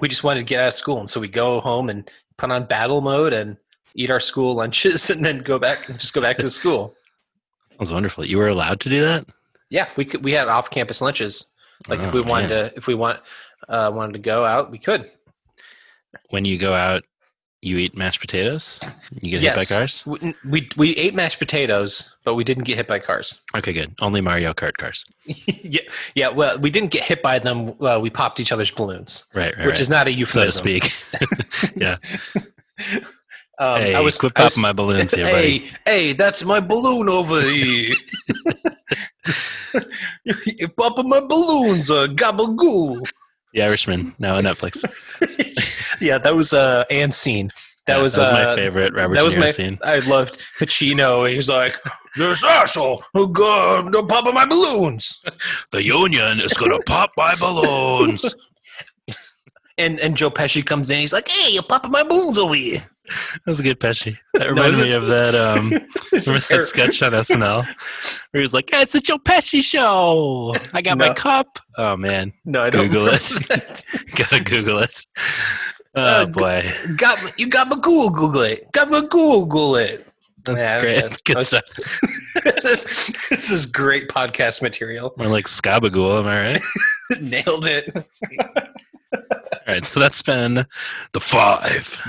we 0.00 0.08
just 0.08 0.24
wanted 0.24 0.40
to 0.40 0.44
get 0.46 0.60
out 0.60 0.68
of 0.68 0.74
school. 0.74 0.98
And 1.00 1.08
so 1.10 1.20
we 1.20 1.28
go 1.28 1.60
home 1.60 1.88
and 1.88 2.08
put 2.36 2.50
on 2.50 2.64
battle 2.64 3.00
mode 3.00 3.32
and 3.32 3.56
eat 3.94 4.10
our 4.10 4.20
school 4.20 4.54
lunches 4.54 5.10
and 5.14 5.24
then 5.24 5.38
go 5.38 5.58
back 5.58 5.88
and 5.88 5.98
just 5.98 6.14
go 6.14 6.20
back 6.20 6.38
to 6.38 6.48
school. 6.48 6.94
Sounds 7.76 7.92
wonderful. 7.92 8.24
You 8.24 8.38
were 8.38 8.48
allowed 8.48 8.80
to 8.80 8.88
do 8.88 9.02
that? 9.02 9.26
Yeah, 9.70 9.88
we 9.96 10.04
could, 10.04 10.24
we 10.24 10.32
had 10.32 10.48
off 10.48 10.70
campus 10.70 11.00
lunches. 11.00 11.52
Like 11.88 12.00
if 12.00 12.08
Oh, 12.14 12.18
we 12.18 12.20
wanted 12.22 12.48
damn. 12.48 12.70
to, 12.70 12.76
if 12.76 12.86
we 12.86 12.94
want, 12.94 13.20
uh, 13.68 13.90
wanted 13.94 14.14
to 14.14 14.18
go 14.18 14.44
out, 14.44 14.70
we 14.70 14.78
could. 14.78 15.10
When 16.30 16.44
you 16.44 16.58
go 16.58 16.74
out, 16.74 17.04
you 17.60 17.76
eat 17.78 17.96
mashed 17.96 18.20
potatoes? 18.20 18.78
You 19.20 19.30
get 19.38 19.42
hit 19.42 19.56
by 19.56 19.64
cars? 19.64 20.06
We, 20.06 20.34
we, 20.48 20.68
we 20.76 20.96
ate 20.96 21.14
mashed 21.14 21.38
potatoes, 21.38 22.14
but 22.24 22.34
we 22.34 22.44
didn't 22.44 22.64
get 22.64 22.76
hit 22.76 22.86
by 22.86 22.98
cars. 23.00 23.40
Okay, 23.56 23.72
good. 23.72 23.94
Only 24.00 24.20
Mario 24.20 24.52
Kart 24.54 24.76
cars. 24.76 25.04
yeah, 25.24 25.80
yeah. 26.14 26.28
Well, 26.28 26.58
we 26.58 26.70
didn't 26.70 26.90
get 26.90 27.02
hit 27.02 27.20
by 27.22 27.38
them. 27.40 27.74
Uh, 27.80 27.98
we 28.00 28.10
popped 28.10 28.38
each 28.40 28.52
other's 28.52 28.70
balloons, 28.70 29.24
Right, 29.34 29.56
right. 29.56 29.66
which 29.66 29.74
right. 29.74 29.80
is 29.80 29.90
not 29.90 30.06
a 30.06 30.12
euphemism. 30.12 30.50
so 30.50 30.78
to 30.78 30.80
speak. 30.80 31.76
yeah. 31.76 31.96
Um, 33.60 33.80
hey, 33.80 33.94
I 33.96 34.00
was 34.00 34.18
quit 34.18 34.32
I 34.36 34.44
was- 34.44 34.54
popping 34.54 34.62
my 34.62 34.72
balloons 34.72 35.12
here, 35.14 35.24
buddy. 35.32 35.58
Hey, 35.58 35.70
hey, 35.84 36.12
that's 36.12 36.44
my 36.44 36.60
balloon 36.60 37.08
over 37.08 37.40
here. 37.40 37.94
You're 40.56 40.68
popping 40.70 41.08
my 41.08 41.20
balloons, 41.20 41.90
uh, 41.90 42.06
gabagoo. 42.10 43.04
The 43.52 43.62
Irishman, 43.62 44.14
now 44.18 44.36
on 44.36 44.44
Netflix. 44.44 44.84
yeah, 46.00 46.18
that 46.18 46.34
was 46.34 46.52
uh, 46.52 46.84
Anne 46.90 47.12
scene. 47.12 47.50
That 47.86 47.96
Yeah, 47.96 48.02
was 48.02 48.14
that 48.16 48.20
was 48.22 48.30
my 48.32 48.44
uh, 48.44 48.54
favorite 48.54 48.92
Robert 48.94 49.14
that 49.14 49.20
De 49.20 49.24
was 49.24 49.36
my. 49.36 49.46
scene. 49.46 49.78
I 49.82 50.00
loved 50.00 50.38
Pacino. 50.58 51.30
He's 51.30 51.48
like, 51.48 51.74
"This 52.16 52.44
asshole, 52.44 53.02
who 53.14 53.28
go, 53.32 53.88
they're 53.90 54.02
popping 54.04 54.34
my 54.34 54.44
balloons." 54.46 55.22
The 55.72 55.82
Union 55.82 56.40
is 56.40 56.52
gonna 56.54 56.80
pop 56.80 57.10
my 57.16 57.34
balloons. 57.36 58.34
And 59.78 60.00
and 60.00 60.16
Joe 60.16 60.28
Pesci 60.28 60.66
comes 60.66 60.90
in. 60.90 60.98
He's 60.98 61.12
like, 61.12 61.28
"Hey, 61.28 61.52
you're 61.52 61.62
popping 61.62 61.92
my 61.92 62.02
balloons 62.02 62.36
over 62.36 62.52
here." 62.54 62.80
That 63.08 63.46
was 63.46 63.60
a 63.60 63.62
good 63.62 63.78
Pesci. 63.78 64.18
That 64.34 64.40
No, 64.40 64.48
reminded 64.50 64.74
is 64.80 64.84
me 64.84 64.92
of 64.92 65.06
that 65.06 65.34
um 65.36 65.70
that 65.70 66.64
sketch 66.66 67.00
on 67.02 67.12
SNL 67.12 67.64
where 67.64 67.74
he 68.32 68.40
was 68.40 68.52
like, 68.52 68.68
hey, 68.70 68.82
it's 68.82 68.92
the 68.92 69.00
Joe 69.00 69.18
Pesci 69.18 69.62
show. 69.62 70.52
I 70.74 70.82
got 70.82 70.98
my 70.98 71.14
cup. 71.14 71.60
Oh 71.78 71.96
man. 71.96 72.32
No, 72.44 72.60
I 72.62 72.70
don't 72.70 72.88
Google 72.88 73.06
it. 73.12 73.84
Gotta 74.16 74.42
Google 74.42 74.78
it. 74.80 75.06
Oh 75.98 76.22
Uh, 76.22 76.26
boy. 76.26 76.70
got 76.96 77.18
you 77.38 77.48
got 77.48 77.68
my 77.68 77.76
Google 77.80 78.40
it. 78.42 78.70
Got 78.72 78.90
my 78.90 79.00
Google 79.00 79.76
it. 79.76 80.06
That's 80.44 80.72
Yeah, 80.74 80.80
great. 80.80 81.00
yeah. 81.02 81.08
Good 81.24 81.36
was- 81.36 81.48
stuff. 81.48 82.00
this, 82.44 82.64
is, 82.64 82.84
this 83.28 83.50
is 83.50 83.66
great 83.66 84.08
podcast 84.08 84.62
material. 84.62 85.12
More 85.18 85.26
like 85.28 85.46
Scabagool, 85.46 86.20
am 86.20 86.26
I 86.28 86.40
right? 86.52 86.60
Nailed 87.20 87.66
it. 87.66 87.94
All 89.12 89.74
right, 89.74 89.84
so 89.84 90.00
that's 90.00 90.22
been 90.22 90.64
the 91.12 91.20
five. 91.20 92.00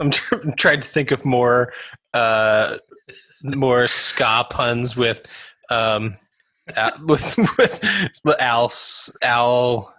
I'm, 0.00 0.10
tr- 0.10 0.36
I'm 0.42 0.52
trying 0.54 0.80
to 0.80 0.88
think 0.88 1.10
of 1.10 1.24
more 1.24 1.72
uh, 2.14 2.76
more 3.44 3.86
ska 3.88 4.46
puns 4.50 4.96
with 4.96 5.52
um, 5.70 6.16
Al- 6.76 6.92
with 7.06 7.36
with 7.36 8.40
Al 8.40 8.66
S- 8.66 9.12
Al 9.22 9.92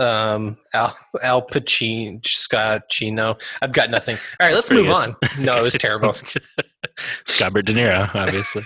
um, 0.00 0.56
Al 0.74 0.96
Al 1.22 1.42
Pacino 1.46 2.20
Scacino. 2.22 3.40
I've 3.62 3.72
got 3.72 3.90
nothing. 3.90 4.16
All 4.40 4.48
right, 4.48 4.54
let's 4.54 4.70
move 4.70 4.86
good. 4.86 4.92
on. 4.94 5.16
No, 5.38 5.58
it 5.58 5.62
was 5.62 5.74
terrible. 5.78 6.08
Scarbert 7.24 7.64
De 7.66 7.72
Niro, 7.74 8.12
obviously. 8.14 8.64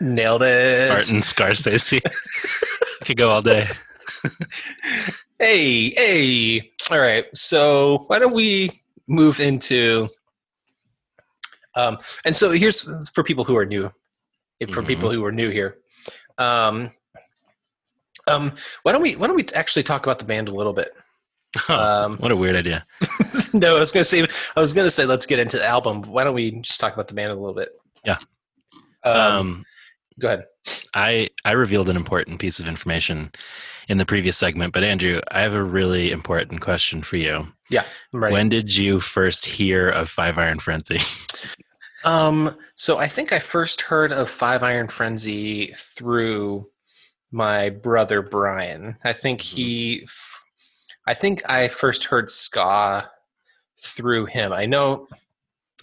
Nailed 0.00 0.42
it. 0.42 0.88
Martin 0.88 1.18
Scorsese. 1.18 2.00
Could 3.04 3.16
go 3.16 3.30
all 3.30 3.42
day. 3.42 3.66
Hey, 5.38 5.90
hey. 5.90 6.72
All 6.90 6.98
right. 6.98 7.26
So 7.34 8.04
why 8.06 8.18
don't 8.18 8.34
we 8.34 8.82
move 9.06 9.40
into 9.40 10.08
um 11.76 11.98
and 12.24 12.34
so 12.34 12.50
here's 12.50 13.08
for 13.10 13.22
people 13.22 13.44
who 13.44 13.56
are 13.56 13.66
new. 13.66 13.90
For 14.72 14.82
Mhm. 14.82 14.86
people 14.86 15.10
who 15.12 15.24
are 15.24 15.32
new 15.32 15.50
here. 15.50 15.76
Um 16.38 16.90
um 18.28 18.52
why 18.82 18.92
don't 18.92 19.02
we 19.02 19.16
why 19.16 19.26
don't 19.26 19.36
we 19.36 19.46
actually 19.54 19.82
talk 19.82 20.04
about 20.04 20.18
the 20.18 20.24
band 20.24 20.48
a 20.48 20.54
little 20.54 20.72
bit? 20.72 20.92
Um 21.68 22.18
what 22.18 22.30
a 22.30 22.36
weird 22.36 22.56
idea. 22.56 22.84
no, 23.52 23.76
I 23.76 23.80
was 23.80 23.90
gonna 23.92 24.04
say 24.04 24.26
I 24.56 24.60
was 24.60 24.74
gonna 24.74 24.90
say 24.90 25.06
let's 25.06 25.26
get 25.26 25.38
into 25.38 25.58
the 25.58 25.66
album. 25.66 26.02
Why 26.02 26.24
don't 26.24 26.34
we 26.34 26.60
just 26.60 26.78
talk 26.80 26.92
about 26.94 27.08
the 27.08 27.14
band 27.14 27.30
a 27.30 27.34
little 27.34 27.54
bit? 27.54 27.70
Yeah. 28.04 28.18
Um, 29.04 29.16
Um, 29.16 29.64
go 30.20 30.28
ahead. 30.28 30.44
I 30.94 31.30
I 31.44 31.52
revealed 31.52 31.88
an 31.88 31.96
important 31.96 32.38
piece 32.40 32.60
of 32.60 32.68
information 32.68 33.32
in 33.88 33.96
the 33.96 34.04
previous 34.04 34.36
segment, 34.36 34.74
but 34.74 34.84
Andrew, 34.84 35.20
I 35.30 35.40
have 35.40 35.54
a 35.54 35.64
really 35.64 36.12
important 36.12 36.60
question 36.60 37.02
for 37.02 37.16
you. 37.16 37.48
Ready. 38.12 38.32
When 38.32 38.48
did 38.50 38.76
you 38.76 39.00
first 39.00 39.46
hear 39.46 39.88
of 39.88 40.10
Five 40.10 40.36
Iron 40.38 40.58
Frenzy? 40.58 40.98
Um, 42.04 42.54
so 42.74 42.98
I 42.98 43.08
think 43.08 43.32
I 43.32 43.38
first 43.38 43.80
heard 43.82 44.12
of 44.12 44.30
Five 44.30 44.62
Iron 44.62 44.88
Frenzy 44.88 45.72
through 45.76 46.68
my 47.30 47.70
brother 47.70 48.22
Brian. 48.22 48.96
I 49.04 49.12
think 49.12 49.40
he, 49.40 50.06
I 51.06 51.14
think 51.14 51.48
I 51.48 51.68
first 51.68 52.04
heard 52.04 52.30
ska 52.30 53.10
through 53.82 54.26
him. 54.26 54.52
I 54.52 54.66
know 54.66 55.06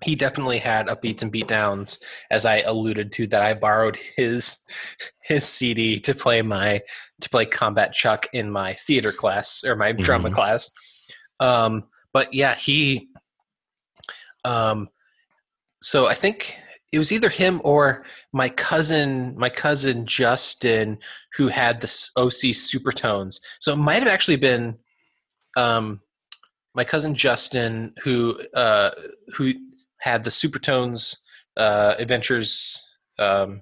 he 0.03 0.15
definitely 0.15 0.57
had 0.57 0.87
upbeats 0.87 1.21
and 1.21 1.31
beatdowns, 1.31 2.01
as 2.29 2.45
I 2.45 2.57
alluded 2.61 3.11
to. 3.13 3.27
That 3.27 3.41
I 3.41 3.53
borrowed 3.53 3.97
his 4.17 4.59
his 5.23 5.45
CD 5.45 5.99
to 6.01 6.13
play 6.13 6.41
my 6.41 6.81
to 7.21 7.29
play 7.29 7.45
Combat 7.45 7.93
Chuck 7.93 8.27
in 8.33 8.51
my 8.51 8.73
theater 8.73 9.11
class 9.13 9.63
or 9.63 9.75
my 9.75 9.93
drama 9.93 10.29
Mhm. 10.29 10.33
class. 10.33 10.71
Um, 11.39 11.87
but 12.11 12.33
yeah, 12.33 12.55
he. 12.55 13.07
Um, 14.43 14.89
so 15.81 16.07
I 16.07 16.13
think 16.13 16.57
it 16.95 16.97
was 16.97 17.11
either 17.11 17.29
him 17.29 17.59
or 17.65 18.05
my 18.31 18.47
cousin, 18.47 19.37
my 19.37 19.49
cousin 19.49 20.05
Justin, 20.05 20.97
who 21.33 21.49
had 21.49 21.81
the 21.81 21.87
OC 22.15 22.55
Supertones. 22.55 23.41
So 23.59 23.73
it 23.73 23.77
might 23.77 23.99
have 23.99 24.07
actually 24.07 24.37
been 24.37 24.77
um, 25.57 25.99
my 26.73 26.85
cousin 26.85 27.13
Justin 27.13 27.93
who 28.01 28.39
uh, 28.53 28.91
who 29.35 29.53
had 29.99 30.23
the 30.23 30.29
Supertones 30.29 31.17
uh, 31.57 31.95
adventures 31.97 32.81
um, 33.19 33.61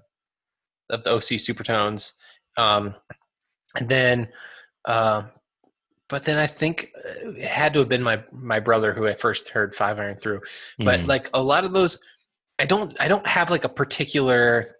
of 0.92 1.04
the 1.04 1.12
OC 1.12 1.40
Supertones, 1.42 2.12
um, 2.58 2.96
and 3.76 3.90
then. 3.90 4.30
Uh, 4.86 5.24
but 6.10 6.24
then 6.24 6.38
I 6.38 6.46
think 6.46 6.92
uh, 6.98 7.32
it 7.32 7.46
had 7.46 7.74
to 7.74 7.80
have 7.80 7.90
been 7.90 8.04
my 8.04 8.24
my 8.32 8.60
brother 8.60 8.94
who 8.94 9.08
I 9.08 9.16
first 9.16 9.50
heard 9.50 9.74
Five 9.74 9.98
Iron 9.98 10.16
through 10.16 10.42
but 10.78 11.00
Mhm, 11.00 11.08
like 11.08 11.30
a 11.34 11.42
lot 11.42 11.64
of 11.64 11.74
those 11.74 11.98
i 12.60 12.66
don't 12.66 13.00
i 13.02 13.08
don't 13.08 13.28
have 13.28 13.50
like 13.50 13.64
a 13.64 13.70
particular 13.70 14.76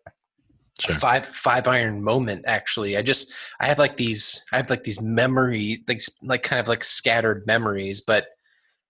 Sure. 0.82 0.96
five 0.96 1.28
five 1.28 1.68
iron 1.68 2.04
moment 2.04 2.46
actually 2.48 2.98
i 2.98 3.04
just 3.04 3.32
i 3.60 3.68
have 3.68 3.78
like 3.78 3.96
these 3.96 4.44
i 4.52 4.58
have 4.58 4.72
like 4.72 4.84
these 4.84 5.00
memory 5.00 5.84
like 5.88 6.02
like 6.24 6.42
kind 6.42 6.60
of 6.60 6.68
like 6.68 6.84
scattered 6.84 7.46
memories 7.46 8.02
but 8.02 8.26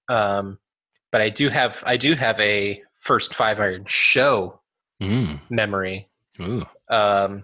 um 0.08 0.58
but 1.12 1.20
i 1.20 1.28
do 1.30 1.50
have 1.50 1.84
i 1.86 1.98
do 1.98 2.14
have 2.16 2.40
a 2.40 2.82
first 3.02 3.34
five 3.34 3.60
iron 3.60 3.84
show 3.86 4.62
mm, 5.02 5.40
memory 5.50 6.08
ooh, 6.40 6.66
um 6.90 7.44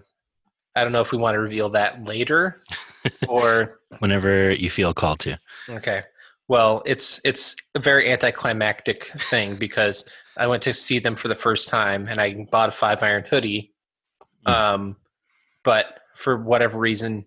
I 0.74 0.84
don't 0.84 0.92
know 0.92 1.00
if 1.02 1.10
we 1.12 1.18
want 1.18 1.34
to 1.34 1.40
reveal 1.40 1.68
that 1.70 2.04
later 2.04 2.62
or 3.28 3.80
Whenever 3.98 4.52
you 4.52 4.70
feel 4.70 4.94
called 4.94 5.18
to. 5.20 5.36
okay. 5.68 6.02
Well, 6.50 6.82
it's 6.84 7.20
it's 7.24 7.54
a 7.76 7.78
very 7.78 8.10
anticlimactic 8.10 9.04
thing 9.04 9.54
because 9.54 10.04
I 10.36 10.48
went 10.48 10.64
to 10.64 10.74
see 10.74 10.98
them 10.98 11.14
for 11.14 11.28
the 11.28 11.36
first 11.36 11.68
time 11.68 12.08
and 12.08 12.18
I 12.20 12.44
bought 12.50 12.70
a 12.70 12.72
five 12.72 13.04
iron 13.04 13.22
hoodie. 13.30 13.72
Mm. 14.44 14.52
Um, 14.52 14.96
but 15.62 16.00
for 16.16 16.36
whatever 16.42 16.76
reason, 16.76 17.24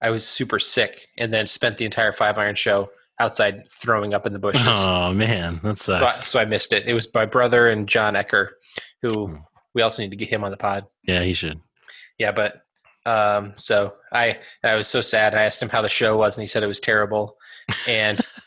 I 0.00 0.10
was 0.10 0.24
super 0.24 0.60
sick 0.60 1.08
and 1.18 1.34
then 1.34 1.48
spent 1.48 1.78
the 1.78 1.84
entire 1.84 2.12
five 2.12 2.38
iron 2.38 2.54
show 2.54 2.90
outside 3.18 3.64
throwing 3.72 4.14
up 4.14 4.24
in 4.24 4.32
the 4.32 4.38
bushes. 4.38 4.62
Oh 4.66 5.12
man, 5.12 5.58
that 5.64 5.78
sucks. 5.78 6.24
so 6.28 6.38
I 6.38 6.44
missed 6.44 6.72
it. 6.72 6.86
It 6.86 6.94
was 6.94 7.12
my 7.12 7.26
brother 7.26 7.66
and 7.66 7.88
John 7.88 8.14
Ecker, 8.14 8.50
who 9.02 9.26
Hmm. 9.26 9.36
we 9.74 9.82
also 9.82 10.00
need 10.02 10.12
to 10.12 10.16
get 10.16 10.28
him 10.28 10.44
on 10.44 10.52
the 10.52 10.56
pod. 10.56 10.86
Yeah, 11.08 11.22
he 11.24 11.32
should. 11.32 11.60
Yeah, 12.18 12.30
but 12.30 12.62
um, 13.04 13.54
so 13.56 13.94
I 14.12 14.38
I 14.62 14.76
was 14.76 14.86
so 14.86 15.00
sad. 15.00 15.34
I 15.34 15.42
asked 15.42 15.60
him 15.60 15.70
how 15.70 15.82
the 15.82 15.88
show 15.88 16.16
was, 16.16 16.36
and 16.36 16.42
he 16.44 16.46
said 16.46 16.62
it 16.62 16.68
was 16.68 16.78
terrible. 16.78 17.36
And 17.88 18.20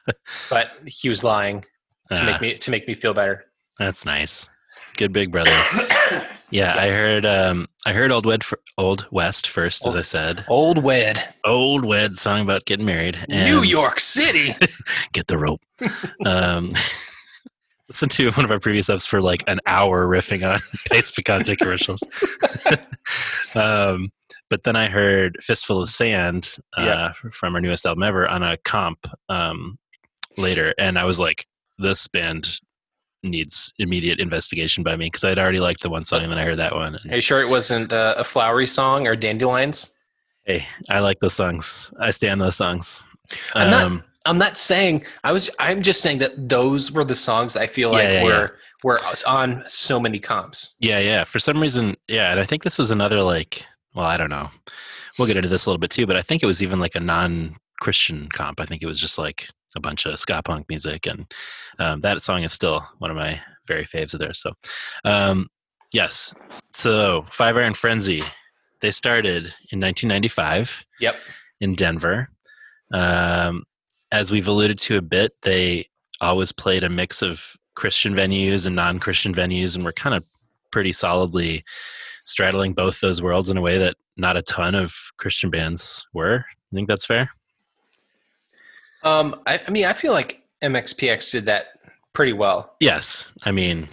but 0.49 0.72
he 0.86 1.10
was 1.10 1.24
lying 1.24 1.62
to 2.14 2.22
Ah, 2.22 2.26
make 2.26 2.41
me 2.41 2.54
to 2.56 2.72
make 2.72 2.88
me 2.88 2.93
feel 2.93 3.14
better. 3.14 3.45
that's 3.80 4.06
nice. 4.06 4.49
Good 4.97 5.14
big 5.14 5.32
brother. 5.32 5.51
Yeah, 6.51 6.76
I 6.78 6.89
heard. 6.89 7.26
Um, 7.26 7.68
I 7.88 7.93
heard 7.93 8.12
Old 8.12 8.28
Wed, 8.28 8.43
Old 8.78 9.08
West 9.10 9.47
first, 9.47 9.88
as 9.88 9.95
I 9.95 10.04
said. 10.04 10.45
Old 10.47 10.84
wed, 10.84 11.34
Old 11.43 11.84
Wed 11.84 12.16
song 12.16 12.41
about 12.41 12.66
getting 12.66 12.86
married. 12.86 13.26
New 13.28 13.64
York 13.64 13.99
City. 13.99 14.51
get 15.14 15.26
the 15.26 15.39
rope. 15.39 15.62
um, 16.28 16.70
listen 17.89 18.08
to 18.10 18.30
one 18.34 18.45
of 18.45 18.51
our 18.51 18.60
previous 18.60 18.88
episodes 18.88 19.08
for 19.08 19.20
like 19.20 19.43
an 19.47 19.62
hour 19.66 20.06
riffing 20.08 20.47
on 20.47 20.60
Pace 20.91 21.10
Picante 21.10 21.58
commercials. 21.58 22.04
um, 23.56 24.12
but 24.49 24.64
then 24.64 24.76
I 24.76 24.89
heard 24.89 25.38
Fistful 25.41 25.82
of 25.82 25.89
Sand 25.89 26.58
uh, 26.78 26.84
Yeah. 26.84 27.12
from 27.32 27.56
our 27.56 27.62
newest 27.62 27.88
album 27.88 28.04
ever 28.04 28.28
on 28.28 28.43
a 28.43 28.58
comp 28.58 29.08
um, 29.28 29.80
later, 30.38 30.73
and 30.77 30.97
I 30.99 31.05
was 31.05 31.19
like, 31.19 31.45
this 31.77 32.07
band 32.07 32.59
needs 33.23 33.73
immediate 33.79 34.19
investigation 34.19 34.84
by 34.84 34.95
me 34.97 35.05
because 35.05 35.23
I'd 35.23 35.39
already 35.39 35.59
liked 35.61 35.81
the 35.81 35.89
one 35.89 36.03
song 36.05 36.23
and 36.23 36.31
then 36.31 36.38
I 36.38 36.43
heard 36.43 36.57
that 36.59 36.75
one. 36.75 36.95
Are 37.09 37.15
you 37.15 37.21
sure 37.21 37.39
it 37.41 37.47
wasn't 37.49 37.93
uh, 37.93 38.15
a 38.17 38.23
flowery 38.23 38.67
song 38.67 39.07
or 39.07 39.15
dandelions? 39.15 39.95
hey, 40.45 40.65
I 40.89 40.99
like 40.99 41.21
those 41.21 41.34
songs. 41.34 41.93
I 42.01 42.09
stand 42.09 42.41
those 42.41 42.57
songs. 42.57 43.01
I'm 43.55 43.71
not- 43.71 43.84
Um, 43.84 44.03
I'm 44.25 44.38
not 44.38 44.57
saying 44.57 45.03
I 45.25 45.34
was. 45.34 45.49
I'm 45.59 45.81
just 45.81 46.01
saying 46.01 46.19
that 46.19 46.47
those 46.49 46.93
were 46.93 47.03
the 47.03 47.15
songs 47.15 47.57
I 47.57 47.67
feel 47.67 47.91
like 47.91 48.03
Yeah, 48.03 48.23
yeah, 48.23 48.23
were 48.23 48.57
were 48.84 48.99
on 49.27 49.63
so 49.67 49.99
many 49.99 50.17
comps. 50.17 50.75
Yeah, 50.79 50.99
yeah. 50.99 51.25
For 51.25 51.39
some 51.39 51.59
reason, 51.61 51.95
yeah, 52.07 52.31
and 52.31 52.39
I 52.39 52.45
think 52.45 52.63
this 52.63 52.77
was 52.79 52.89
another 52.91 53.21
like, 53.21 53.65
well, 53.95 54.05
I 54.05 54.15
don't 54.15 54.29
know. 54.29 54.49
We'll 55.19 55.27
get 55.27 55.36
into 55.36 55.49
this 55.49 55.65
a 55.65 55.69
little 55.69 55.79
bit 55.79 55.91
too, 55.91 56.07
but 56.07 56.15
I 56.15 56.21
think 56.21 56.41
it 56.41 56.45
was 56.45 56.63
even 56.63 56.79
like 56.79 56.95
a 56.95 57.01
non-Christian 57.01 58.29
comp. 58.29 58.59
I 58.61 58.65
think 58.65 58.81
it 58.81 58.88
was 58.88 58.99
just 58.99 59.17
like 59.17 59.49
a 59.76 59.80
bunch 59.80 60.05
of 60.05 60.19
ska 60.19 60.41
punk 60.43 60.67
music, 60.69 61.05
and 61.07 61.32
um, 61.80 62.01
that 62.01 62.21
song 62.21 62.43
is 62.43 62.53
still 62.53 62.86
one 62.99 63.11
of 63.11 63.17
my 63.17 63.39
very 63.67 63.86
faves 63.86 64.13
of 64.13 64.19
theirs. 64.19 64.39
So, 64.41 64.53
um, 65.05 65.47
yes. 65.93 66.34
So, 66.71 67.26
Five 67.30 67.57
Iron 67.57 67.74
Frenzy, 67.74 68.24
they 68.82 68.91
started 68.91 69.43
in 69.71 69.80
1995 69.80 70.86
Yep. 70.99 71.15
in 71.61 71.76
Denver. 71.76 72.30
Um, 72.93 73.63
as 74.11 74.32
we've 74.32 74.47
alluded 74.47 74.78
to 74.80 74.97
a 74.97 75.01
bit, 75.01 75.34
they 75.41 75.88
always 76.21 76.51
played 76.51 76.84
a 76.84 76.89
mix 76.89 77.21
of 77.21 77.55
Christian 77.76 78.13
venues 78.13 78.67
and 78.67 78.76
non 78.76 78.99
Christian 78.99 79.34
venues, 79.34 79.76
and 79.76 79.84
were 79.84 79.93
kind 79.93 80.15
of 80.15 80.24
pretty 80.71 80.91
solidly 80.91 81.63
straddling 82.26 82.74
both 82.74 82.99
those 82.99 83.21
worlds 83.21 83.49
in 83.49 83.57
a 83.57 83.61
way 83.61 83.78
that 83.78 83.95
not 84.17 84.38
a 84.38 84.41
ton 84.41 84.76
of 84.76 84.95
Christian 85.17 85.49
bands 85.49 86.05
were. 86.13 86.45
I 86.71 86.76
think 86.76 86.88
that's 86.88 87.05
fair. 87.05 87.30
Um, 89.04 89.41
I, 89.45 89.60
I 89.68 89.72
mean, 89.72 89.86
I 89.86 89.93
feel 89.93 90.14
like 90.14 90.43
MXPX 90.64 91.32
did 91.32 91.45
that 91.47 91.68
pretty 92.14 92.34
well. 92.34 92.76
Yes. 92.80 93.32
I 93.43 93.51
mean, 93.51 93.89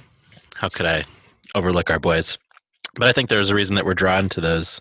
how 0.57 0.69
could 0.69 0.87
I 0.87 1.05
overlook 1.55 1.91
our 1.91 1.99
boys? 1.99 2.39
But 2.97 3.09
I 3.09 3.13
think 3.13 3.29
there's 3.29 3.51
a 3.51 3.55
reason 3.55 3.77
that 3.77 3.85
we're 3.87 3.95
drawn 3.95 4.29
to 4.31 4.41
those 4.41 4.81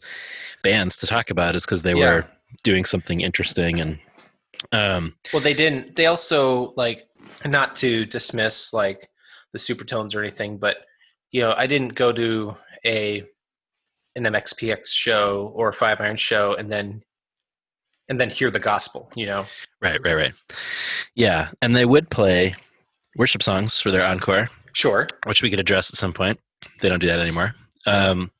bands 0.64 0.98
to 0.98 1.08
talk 1.08 1.30
about 1.30 1.56
is 1.56 1.66
because 1.66 1.84
they 1.84 1.94
Yeah. 1.96 2.14
were 2.16 2.26
doing 2.64 2.84
something 2.86 3.22
interesting 3.22 3.80
and 3.80 4.00
um 4.72 5.16
Well, 5.32 5.42
they 5.42 5.54
didn't. 5.54 5.96
They 5.96 6.08
also 6.08 6.74
like 6.76 7.08
not 7.46 7.76
to 7.78 8.06
dismiss 8.06 8.74
like 8.74 9.08
the 9.54 9.60
supertones 9.60 10.16
or 10.16 10.20
anything, 10.20 10.58
but 10.58 10.78
you 11.32 11.42
know, 11.42 11.54
I 11.56 11.66
didn't 11.68 11.96
go 11.96 12.12
to 12.12 12.58
a 12.86 13.24
an 14.16 14.24
MXPX 14.26 14.88
show 14.92 15.52
or 15.56 15.70
a 15.70 15.74
Five 15.74 16.02
Iron 16.02 16.18
show 16.18 16.56
and 16.56 16.70
then 16.72 17.04
and 18.10 18.20
then 18.20 18.30
hear 18.30 18.50
the 18.50 18.60
gospel. 18.60 19.10
You 19.16 19.28
know, 19.28 19.46
right 19.82 20.00
right 20.04 20.16
right. 20.16 20.34
Yeah 21.16 21.52
and 21.62 21.76
they 21.76 21.86
would 21.86 22.10
play 22.10 22.56
worship 23.16 23.44
songs 23.44 23.80
for 23.80 23.92
their 23.92 24.06
encore. 24.06 24.50
Sure, 24.74 25.08
which 25.26 25.42
we 25.42 25.50
could 25.50 25.60
address 25.60 25.90
at 25.92 25.98
some 25.98 26.14
point. 26.14 26.40
They 26.82 26.90
don't 26.90 27.00
do 27.00 27.08
that 27.08 27.20
anymore. 27.20 27.54
Um 27.86 28.32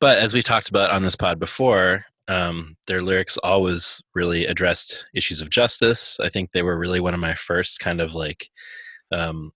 but 0.00 0.18
as 0.18 0.34
we 0.34 0.42
talked 0.42 0.68
about 0.68 0.90
on 0.90 1.02
this 1.02 1.16
pod 1.16 1.38
before 1.38 2.04
um 2.28 2.76
their 2.86 3.02
lyrics 3.02 3.36
always 3.38 4.02
really 4.14 4.46
addressed 4.46 5.06
issues 5.14 5.40
of 5.40 5.50
justice. 5.50 6.18
I 6.20 6.28
think 6.28 6.52
they 6.52 6.62
were 6.62 6.78
really 6.78 7.00
one 7.00 7.14
of 7.14 7.20
my 7.20 7.34
first 7.34 7.80
kind 7.80 8.00
of 8.00 8.14
like 8.14 8.48
um 9.12 9.52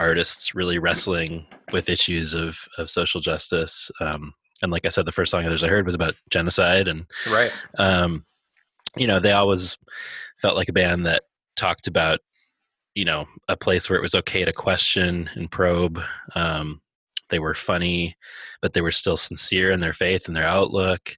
artists 0.00 0.54
really 0.54 0.78
wrestling 0.78 1.44
with 1.72 1.88
issues 1.88 2.34
of 2.34 2.58
of 2.78 2.88
social 2.88 3.20
justice. 3.20 3.90
Um 4.00 4.34
and 4.62 4.72
like 4.72 4.84
i 4.84 4.88
said 4.88 5.06
the 5.06 5.12
first 5.12 5.30
song 5.30 5.44
of 5.44 5.50
theirs 5.50 5.62
i 5.62 5.68
heard 5.68 5.86
was 5.86 5.94
about 5.94 6.14
genocide 6.30 6.88
and 6.88 7.06
right, 7.30 7.52
um, 7.78 8.24
you 8.98 9.06
know, 9.06 9.20
they 9.20 9.32
always 9.32 9.76
felt 10.40 10.56
like 10.56 10.68
a 10.68 10.72
band 10.72 11.06
that 11.06 11.22
talked 11.56 11.86
about, 11.86 12.20
you 12.94 13.04
know, 13.04 13.26
a 13.48 13.56
place 13.56 13.88
where 13.88 13.98
it 13.98 14.02
was 14.02 14.14
okay 14.14 14.44
to 14.44 14.52
question 14.52 15.30
and 15.34 15.50
probe. 15.50 16.00
Um, 16.34 16.80
they 17.30 17.38
were 17.38 17.54
funny, 17.54 18.16
but 18.62 18.72
they 18.72 18.80
were 18.80 18.92
still 18.92 19.16
sincere 19.16 19.70
in 19.70 19.80
their 19.80 19.92
faith 19.92 20.26
and 20.26 20.36
their 20.36 20.46
outlook. 20.46 21.16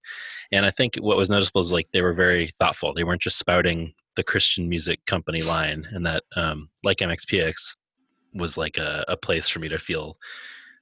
And 0.52 0.66
I 0.66 0.70
think 0.70 0.96
what 0.96 1.16
was 1.16 1.30
noticeable 1.30 1.60
is 1.60 1.72
like 1.72 1.88
they 1.92 2.02
were 2.02 2.12
very 2.12 2.48
thoughtful. 2.48 2.92
They 2.92 3.04
weren't 3.04 3.22
just 3.22 3.38
spouting 3.38 3.94
the 4.16 4.24
Christian 4.24 4.68
music 4.68 5.06
company 5.06 5.42
line, 5.42 5.86
and 5.92 6.04
that, 6.04 6.24
um, 6.34 6.70
like 6.82 6.98
MXPX, 6.98 7.76
was 8.34 8.56
like 8.56 8.76
a, 8.76 9.04
a 9.08 9.16
place 9.16 9.48
for 9.48 9.60
me 9.60 9.68
to 9.68 9.78
feel 9.78 10.14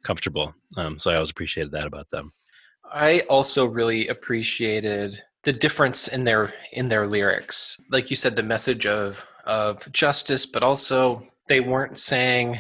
comfortable. 0.03 0.55
Um, 0.77 0.99
so 0.99 1.11
I 1.11 1.15
always 1.15 1.31
appreciated 1.31 1.73
that 1.73 1.87
about 1.87 2.11
them. 2.11 2.33
I 2.91 3.20
also 3.29 3.66
really 3.66 4.09
appreciated 4.09 5.23
the 5.44 5.52
difference 5.52 6.09
in 6.09 6.24
their 6.24 6.52
in 6.73 6.89
their 6.89 7.06
lyrics. 7.06 7.77
Like 7.90 8.10
you 8.10 8.16
said, 8.16 8.36
the 8.36 8.43
message 8.43 8.86
of 8.86 9.27
of 9.44 9.90
justice, 9.93 10.47
but 10.47 10.62
also 10.62 11.27
they 11.48 11.60
weren't 11.60 11.98
saying 11.98 12.59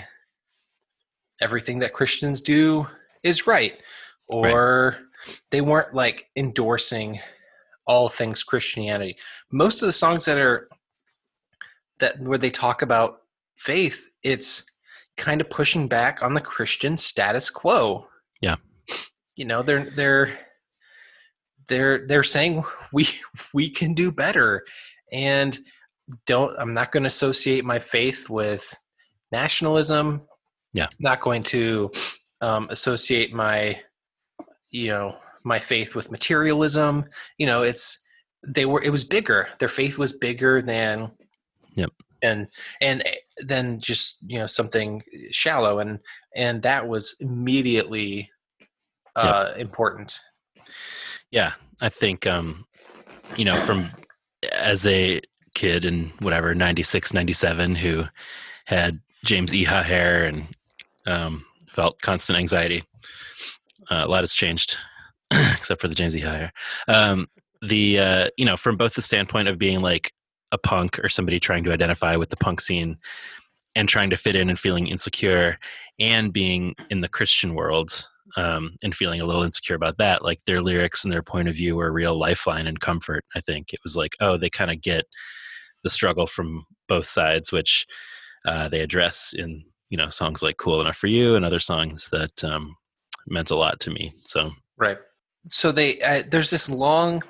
everything 1.40 1.78
that 1.80 1.92
Christians 1.92 2.40
do 2.40 2.86
is 3.22 3.46
right, 3.46 3.74
or 4.28 4.98
they 5.50 5.60
weren't 5.60 5.94
like 5.94 6.28
endorsing 6.36 7.20
all 7.86 8.08
things 8.08 8.42
Christianity. 8.42 9.16
Most 9.50 9.82
of 9.82 9.86
the 9.86 9.92
songs 9.92 10.24
that 10.26 10.38
are 10.38 10.68
that 11.98 12.18
where 12.20 12.38
they 12.38 12.50
talk 12.50 12.82
about 12.82 13.22
faith, 13.56 14.08
it's 14.22 14.64
kind 15.16 15.40
of 15.40 15.50
pushing 15.50 15.88
back 15.88 16.22
on 16.22 16.34
the 16.34 16.40
Christian 16.40 16.96
status 16.96 17.50
quo. 17.50 18.06
Yeah. 18.40 18.56
You 19.34 19.44
know, 19.44 19.62
they're 19.62 19.90
they're 19.96 20.38
they're 21.68 22.06
they're 22.06 22.22
saying 22.22 22.64
we 22.92 23.08
we 23.52 23.70
can 23.70 23.94
do 23.94 24.10
better 24.10 24.64
and 25.12 25.58
don't 26.26 26.58
I'm 26.58 26.74
not 26.74 26.92
going 26.92 27.02
to 27.02 27.08
associate 27.08 27.64
my 27.64 27.78
faith 27.78 28.30
with 28.30 28.74
nationalism. 29.30 30.22
Yeah. 30.72 30.86
Not 31.00 31.20
going 31.20 31.42
to 31.44 31.90
um, 32.40 32.68
associate 32.70 33.32
my 33.32 33.80
you 34.70 34.88
know 34.88 35.16
my 35.44 35.58
faith 35.58 35.94
with 35.94 36.10
materialism. 36.10 37.04
You 37.38 37.46
know, 37.46 37.62
it's 37.62 38.02
they 38.46 38.64
were 38.64 38.82
it 38.82 38.90
was 38.90 39.04
bigger. 39.04 39.48
Their 39.58 39.68
faith 39.68 39.98
was 39.98 40.12
bigger 40.12 40.62
than 40.62 41.12
Yep. 41.74 41.90
and 42.22 42.48
and 42.80 43.04
then 43.38 43.78
just 43.80 44.18
you 44.26 44.38
know 44.38 44.46
something 44.46 45.02
shallow 45.30 45.78
and 45.78 46.00
and 46.34 46.60
that 46.62 46.88
was 46.88 47.14
immediately 47.20 48.30
uh 49.14 49.52
important 49.56 50.18
Yeah, 51.30 51.52
I 51.80 51.88
think 51.88 52.26
um, 52.26 52.66
you 53.36 53.44
know 53.44 53.56
from 53.56 53.90
as 54.52 54.86
a 54.86 55.20
kid 55.54 55.84
in 55.84 56.12
whatever 56.20 56.54
96, 56.54 57.12
97 57.12 57.74
who 57.74 58.04
had 58.66 59.00
James 59.24 59.52
Iha 59.52 59.82
hair 59.82 60.24
and 60.24 60.46
um, 61.06 61.44
felt 61.68 62.00
constant 62.00 62.38
anxiety. 62.38 62.84
Uh, 63.90 64.02
a 64.04 64.08
lot 64.08 64.20
has 64.20 64.34
changed, 64.34 64.76
except 65.32 65.80
for 65.80 65.88
the 65.88 65.94
James 65.94 66.14
Iha 66.14 66.32
hair. 66.32 66.52
Um, 66.86 67.26
the 67.60 67.98
uh, 67.98 68.28
you 68.36 68.44
know 68.44 68.56
from 68.56 68.76
both 68.76 68.94
the 68.94 69.02
standpoint 69.02 69.48
of 69.48 69.58
being 69.58 69.80
like 69.80 70.12
a 70.52 70.58
punk 70.58 70.98
or 71.00 71.08
somebody 71.08 71.40
trying 71.40 71.64
to 71.64 71.72
identify 71.72 72.16
with 72.16 72.30
the 72.30 72.36
punk 72.36 72.60
scene 72.60 72.96
and 73.74 73.88
trying 73.88 74.10
to 74.10 74.16
fit 74.16 74.34
in 74.34 74.48
and 74.48 74.58
feeling 74.58 74.86
insecure 74.86 75.58
and 75.98 76.32
being 76.32 76.74
in 76.90 77.00
the 77.00 77.08
Christian 77.08 77.54
world 77.54 78.08
um, 78.36 78.74
and 78.82 78.94
feeling 78.94 79.20
a 79.20 79.26
little 79.26 79.42
insecure 79.42 79.76
about 79.76 79.98
that. 79.98 80.22
Like 80.22 80.44
their 80.44 80.60
lyrics 80.60 81.04
and 81.04 81.12
their 81.12 81.22
point 81.22 81.48
of 81.48 81.54
view 81.54 81.76
were 81.76 81.88
a 81.88 81.92
real 81.92 82.18
lifeline 82.18 82.66
and 82.66 82.80
comfort. 82.80 83.24
I 83.34 83.40
think 83.40 83.72
it 83.72 83.80
was 83.82 83.96
like, 83.96 84.16
oh, 84.20 84.36
they 84.36 84.50
kind 84.50 84.70
of 84.70 84.80
get 84.80 85.04
the 85.82 85.90
struggle 85.90 86.26
from 86.26 86.64
both 86.88 87.06
sides, 87.06 87.52
which 87.52 87.86
uh, 88.46 88.68
they 88.68 88.80
address 88.80 89.34
in 89.36 89.64
you 89.90 89.96
know 89.96 90.10
songs 90.10 90.42
like 90.42 90.56
"Cool 90.58 90.80
Enough 90.80 90.96
for 90.96 91.06
You" 91.06 91.34
and 91.34 91.44
other 91.44 91.60
songs 91.60 92.08
that 92.12 92.44
um, 92.44 92.76
meant 93.26 93.50
a 93.50 93.56
lot 93.56 93.80
to 93.80 93.90
me. 93.90 94.12
So 94.16 94.50
Right. 94.76 94.98
So 95.46 95.72
they 95.72 96.00
uh, 96.00 96.22
there's 96.30 96.50
this 96.50 96.70
long 96.70 97.22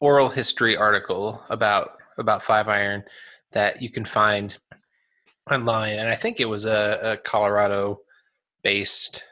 oral 0.00 0.28
history 0.28 0.76
article 0.76 1.42
about 1.48 1.96
about 2.18 2.42
Five 2.42 2.68
Iron 2.68 3.04
that 3.52 3.80
you 3.82 3.90
can 3.90 4.04
find 4.04 4.56
online, 5.50 5.98
and 5.98 6.08
I 6.08 6.14
think 6.14 6.40
it 6.40 6.48
was 6.48 6.64
a, 6.64 6.98
a 7.02 7.16
Colorado 7.16 8.00
based 8.62 9.24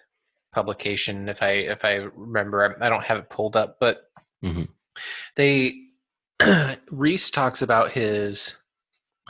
publication. 0.53 1.29
If 1.29 1.43
I 1.43 1.51
if 1.51 1.85
I 1.85 1.95
remember, 2.15 2.77
I 2.81 2.89
don't 2.89 3.05
have 3.05 3.19
it 3.19 3.31
pulled 3.31 3.57
up, 3.57 3.79
but 3.81 4.11
Mhm. 4.45 4.69
they 5.37 5.77
Reese 6.91 7.31
talks 7.31 7.63
about 7.63 7.93
his 7.93 8.57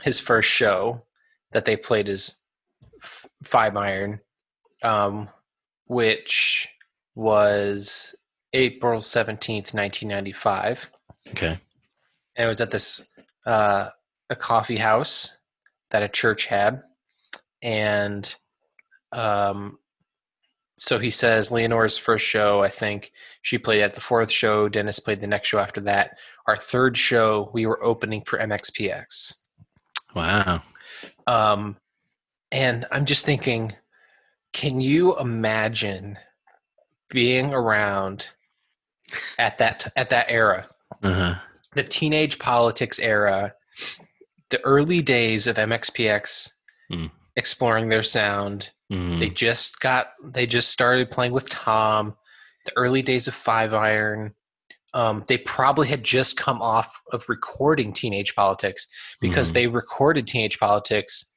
his 0.01 0.19
first 0.19 0.49
show 0.49 1.05
that 1.51 1.65
they 1.65 1.75
played 1.75 2.07
as 2.09 2.41
F- 3.03 3.25
Five 3.43 3.75
Iron, 3.77 4.21
um, 4.83 5.29
which 5.85 6.67
was 7.15 8.15
April 8.53 9.01
seventeenth, 9.01 9.73
nineteen 9.73 10.09
ninety 10.09 10.31
five, 10.31 10.89
okay, 11.29 11.57
and 12.35 12.45
it 12.45 12.47
was 12.47 12.61
at 12.61 12.71
this 12.71 13.07
uh, 13.45 13.89
a 14.29 14.35
coffee 14.35 14.77
house 14.77 15.37
that 15.89 16.03
a 16.03 16.07
church 16.09 16.45
had, 16.45 16.81
and 17.61 18.33
um, 19.11 19.77
so 20.81 20.97
he 20.97 21.11
says 21.11 21.51
Leanor's 21.51 21.99
first 21.99 22.25
show. 22.25 22.63
I 22.63 22.67
think 22.67 23.11
she 23.43 23.59
played 23.59 23.83
at 23.83 23.93
the 23.93 24.01
fourth 24.01 24.31
show. 24.31 24.67
Dennis 24.67 24.97
played 24.97 25.21
the 25.21 25.27
next 25.27 25.47
show 25.47 25.59
after 25.59 25.79
that. 25.81 26.17
Our 26.47 26.57
third 26.57 26.97
show, 26.97 27.51
we 27.53 27.67
were 27.67 27.83
opening 27.83 28.23
for 28.23 28.39
MXPX. 28.39 29.35
wow, 30.15 30.63
Um, 31.27 31.77
and 32.51 32.87
I'm 32.91 33.05
just 33.05 33.25
thinking, 33.25 33.73
can 34.53 34.81
you 34.81 35.15
imagine 35.19 36.17
being 37.09 37.53
around 37.53 38.31
at 39.37 39.59
that 39.59 39.85
at 39.95 40.09
that 40.09 40.31
era, 40.31 40.67
uh-huh. 41.03 41.35
the 41.73 41.83
teenage 41.83 42.39
politics 42.39 42.97
era, 42.97 43.53
the 44.49 44.59
early 44.61 45.03
days 45.03 45.45
of 45.45 45.57
MXPX 45.57 46.53
Hmm. 46.89 47.05
Exploring 47.35 47.89
their 47.89 48.03
sound? 48.03 48.71
Mhm. 48.91 49.19
They 49.19 49.29
just 49.29 49.79
got 49.79 50.07
they 50.23 50.45
just 50.45 50.69
started 50.71 51.11
playing 51.11 51.31
with 51.31 51.49
Tom. 51.49 52.15
The 52.65 52.73
early 52.77 53.01
days 53.01 53.27
of 53.27 53.33
Five 53.33 53.73
Iron. 53.73 54.35
Um, 54.93 55.23
they 55.29 55.37
probably 55.37 55.87
had 55.87 56.03
just 56.03 56.35
come 56.37 56.61
off 56.61 56.99
of 57.13 57.27
recording 57.29 57.93
Teenage 57.93 58.35
Politics 58.35 58.87
because 59.21 59.51
Mhm. 59.51 59.53
they 59.53 59.67
recorded 59.67 60.27
Teenage 60.27 60.59
Politics 60.59 61.31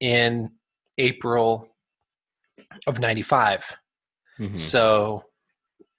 in 0.00 0.50
April 0.98 1.74
of 2.86 2.98
'95. 3.00 3.74
Mhm. 4.38 4.58
So, 4.58 5.24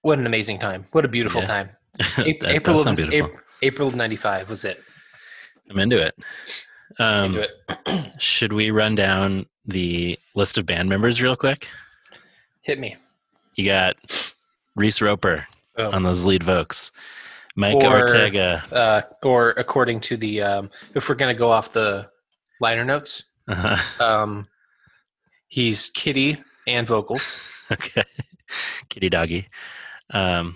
what 0.02 0.20
an 0.20 0.26
amazing 0.28 0.60
time! 0.60 0.88
What 0.92 1.04
a 1.04 1.08
beautiful 1.08 1.42
Yeah. 1.42 1.48
time! 1.48 1.70
That 2.18 2.28
Ap- 2.44 2.44
April 2.44 2.84
sound 2.84 3.00
of 3.00 3.10
beautiful. 3.10 3.36
Ap- 3.38 3.44
April 3.64 3.88
of 3.88 3.96
'95 3.96 4.50
was 4.50 4.64
it. 4.64 4.82
I'm 5.70 5.80
into 5.80 6.00
it. 6.00 6.16
Um, 7.00 7.38
it. 7.38 8.14
Should 8.22 8.54
we 8.54 8.72
run 8.72 8.96
down 8.96 9.46
the 9.66 10.18
list 10.36 10.58
of 10.58 10.66
band 10.66 10.90
members 10.90 11.22
real 11.22 11.36
quick? 11.36 11.70
Hit 12.62 12.80
me. 12.80 12.96
You 13.56 13.66
got 13.66 13.96
Reese 14.76 15.02
Roper 15.02 15.46
Boom. 15.76 15.94
on 15.94 16.04
those 16.04 16.24
lead 16.24 16.44
vocals, 16.44 16.92
Mike 17.56 17.76
Or- 17.76 18.02
Ortega, 18.02 18.64
uh, 18.72 19.02
or 19.24 19.50
according 19.52 20.00
to 20.02 20.18
the 20.18 20.42
um, 20.42 20.70
if 20.96 21.10
we're 21.10 21.16
going 21.16 21.34
to 21.34 21.38
go 21.38 21.52
off 21.52 21.72
the 21.74 22.10
liner 22.60 22.86
notes, 22.86 23.32
uh-huh. 23.48 24.04
um, 24.04 24.48
he's 25.48 25.90
Kitty 25.90 26.42
and 26.68 26.88
vocals. 26.88 27.38
okay, 27.72 28.04
Kitty 28.90 29.10
Doggy. 29.10 29.48
Um, 30.12 30.56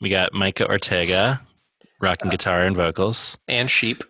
we 0.00 0.08
got 0.08 0.32
Micah 0.32 0.68
Ortega, 0.68 1.40
rocking 2.00 2.28
Uh, 2.28 2.30
guitar 2.30 2.60
and 2.60 2.76
vocals, 2.76 3.38
and 3.48 3.70
sheep. 3.70 4.04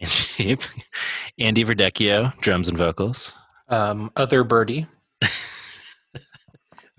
And 0.00 0.10
sheep. 0.10 0.62
Andy 1.38 1.64
Verdecchio, 1.64 2.38
drums 2.40 2.68
and 2.68 2.78
vocals. 2.78 3.34
Um, 3.68 4.10
other 4.16 4.44
birdie. 4.44 4.86
I 5.22 5.28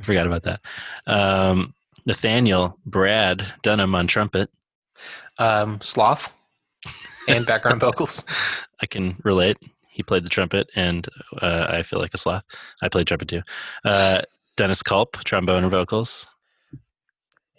forgot 0.01 0.25
about 0.25 0.43
that. 0.43 0.61
Um, 1.07 1.73
Nathaniel 2.05 2.77
Brad 2.85 3.45
Dunham 3.61 3.95
on 3.95 4.07
trumpet. 4.07 4.49
Um, 5.37 5.79
sloth 5.81 6.33
and 7.27 7.45
background 7.45 7.81
vocals. 7.81 8.23
I 8.81 8.85
can 8.85 9.17
relate. 9.23 9.57
He 9.89 10.03
played 10.03 10.23
the 10.23 10.29
trumpet, 10.29 10.69
and 10.75 11.07
uh, 11.41 11.67
I 11.69 11.83
feel 11.83 11.99
like 11.99 12.13
a 12.13 12.17
sloth. 12.17 12.45
I 12.81 12.89
played 12.89 13.07
trumpet 13.07 13.27
too. 13.27 13.41
Uh, 13.83 14.21
Dennis 14.55 14.81
Culp, 14.81 15.17
trombone 15.23 15.63
and 15.63 15.71
vocals. 15.71 16.27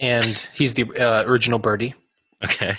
And 0.01 0.39
he's 0.55 0.74
the 0.74 0.85
uh, 0.98 1.24
original 1.27 1.59
birdie. 1.59 1.94
Okay. 2.43 2.74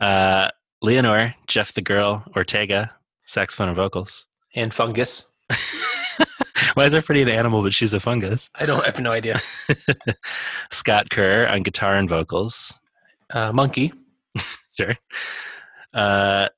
Uh, 0.00 0.50
Leanor, 0.82 1.34
Jeff 1.46 1.72
the 1.72 1.82
Girl, 1.82 2.24
Ortega, 2.36 2.92
saxophone 3.24 3.68
and 3.68 3.76
vocals. 3.76 4.26
And 4.54 4.72
fungus. 4.72 5.26
Why 6.74 6.84
is 6.84 6.94
everybody 6.94 7.22
an 7.22 7.28
animal, 7.28 7.62
but 7.62 7.74
she's 7.74 7.94
a 7.94 8.00
fungus? 8.00 8.48
I 8.54 8.66
don't 8.66 8.82
I 8.82 8.86
have 8.86 9.00
no 9.00 9.12
idea. 9.12 9.40
Scott 10.70 11.10
Kerr 11.10 11.46
on 11.46 11.62
guitar 11.62 11.96
and 11.96 12.08
vocals. 12.08 12.78
Uh, 13.30 13.52
monkey. 13.52 13.92
Sure. 14.78 14.94
Uh, 15.92 16.48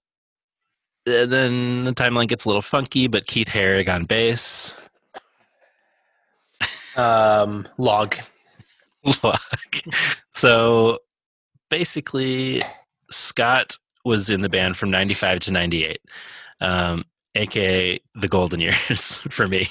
then 1.07 1.85
the 1.85 1.95
timeline 1.95 2.29
gets 2.29 2.45
a 2.45 2.49
little 2.51 2.61
funky, 2.61 3.07
but 3.07 3.27
Keith 3.27 3.49
Hoerig 3.49 3.89
on 3.89 4.05
bass. 4.05 4.77
Um, 6.99 7.67
log. 7.79 8.17
Log. 9.23 9.39
so 10.29 10.99
basically, 11.71 12.61
Scott 13.11 13.79
was 14.05 14.31
in 14.31 14.43
the 14.43 14.49
band 14.49 14.77
from 14.77 14.91
95 14.91 15.41
to 15.41 15.53
98, 15.53 16.01
um, 16.61 17.05
aka 17.35 18.01
the 18.15 18.29
golden 18.29 18.61
years 18.61 19.19
for 19.29 19.49
me. 19.49 19.67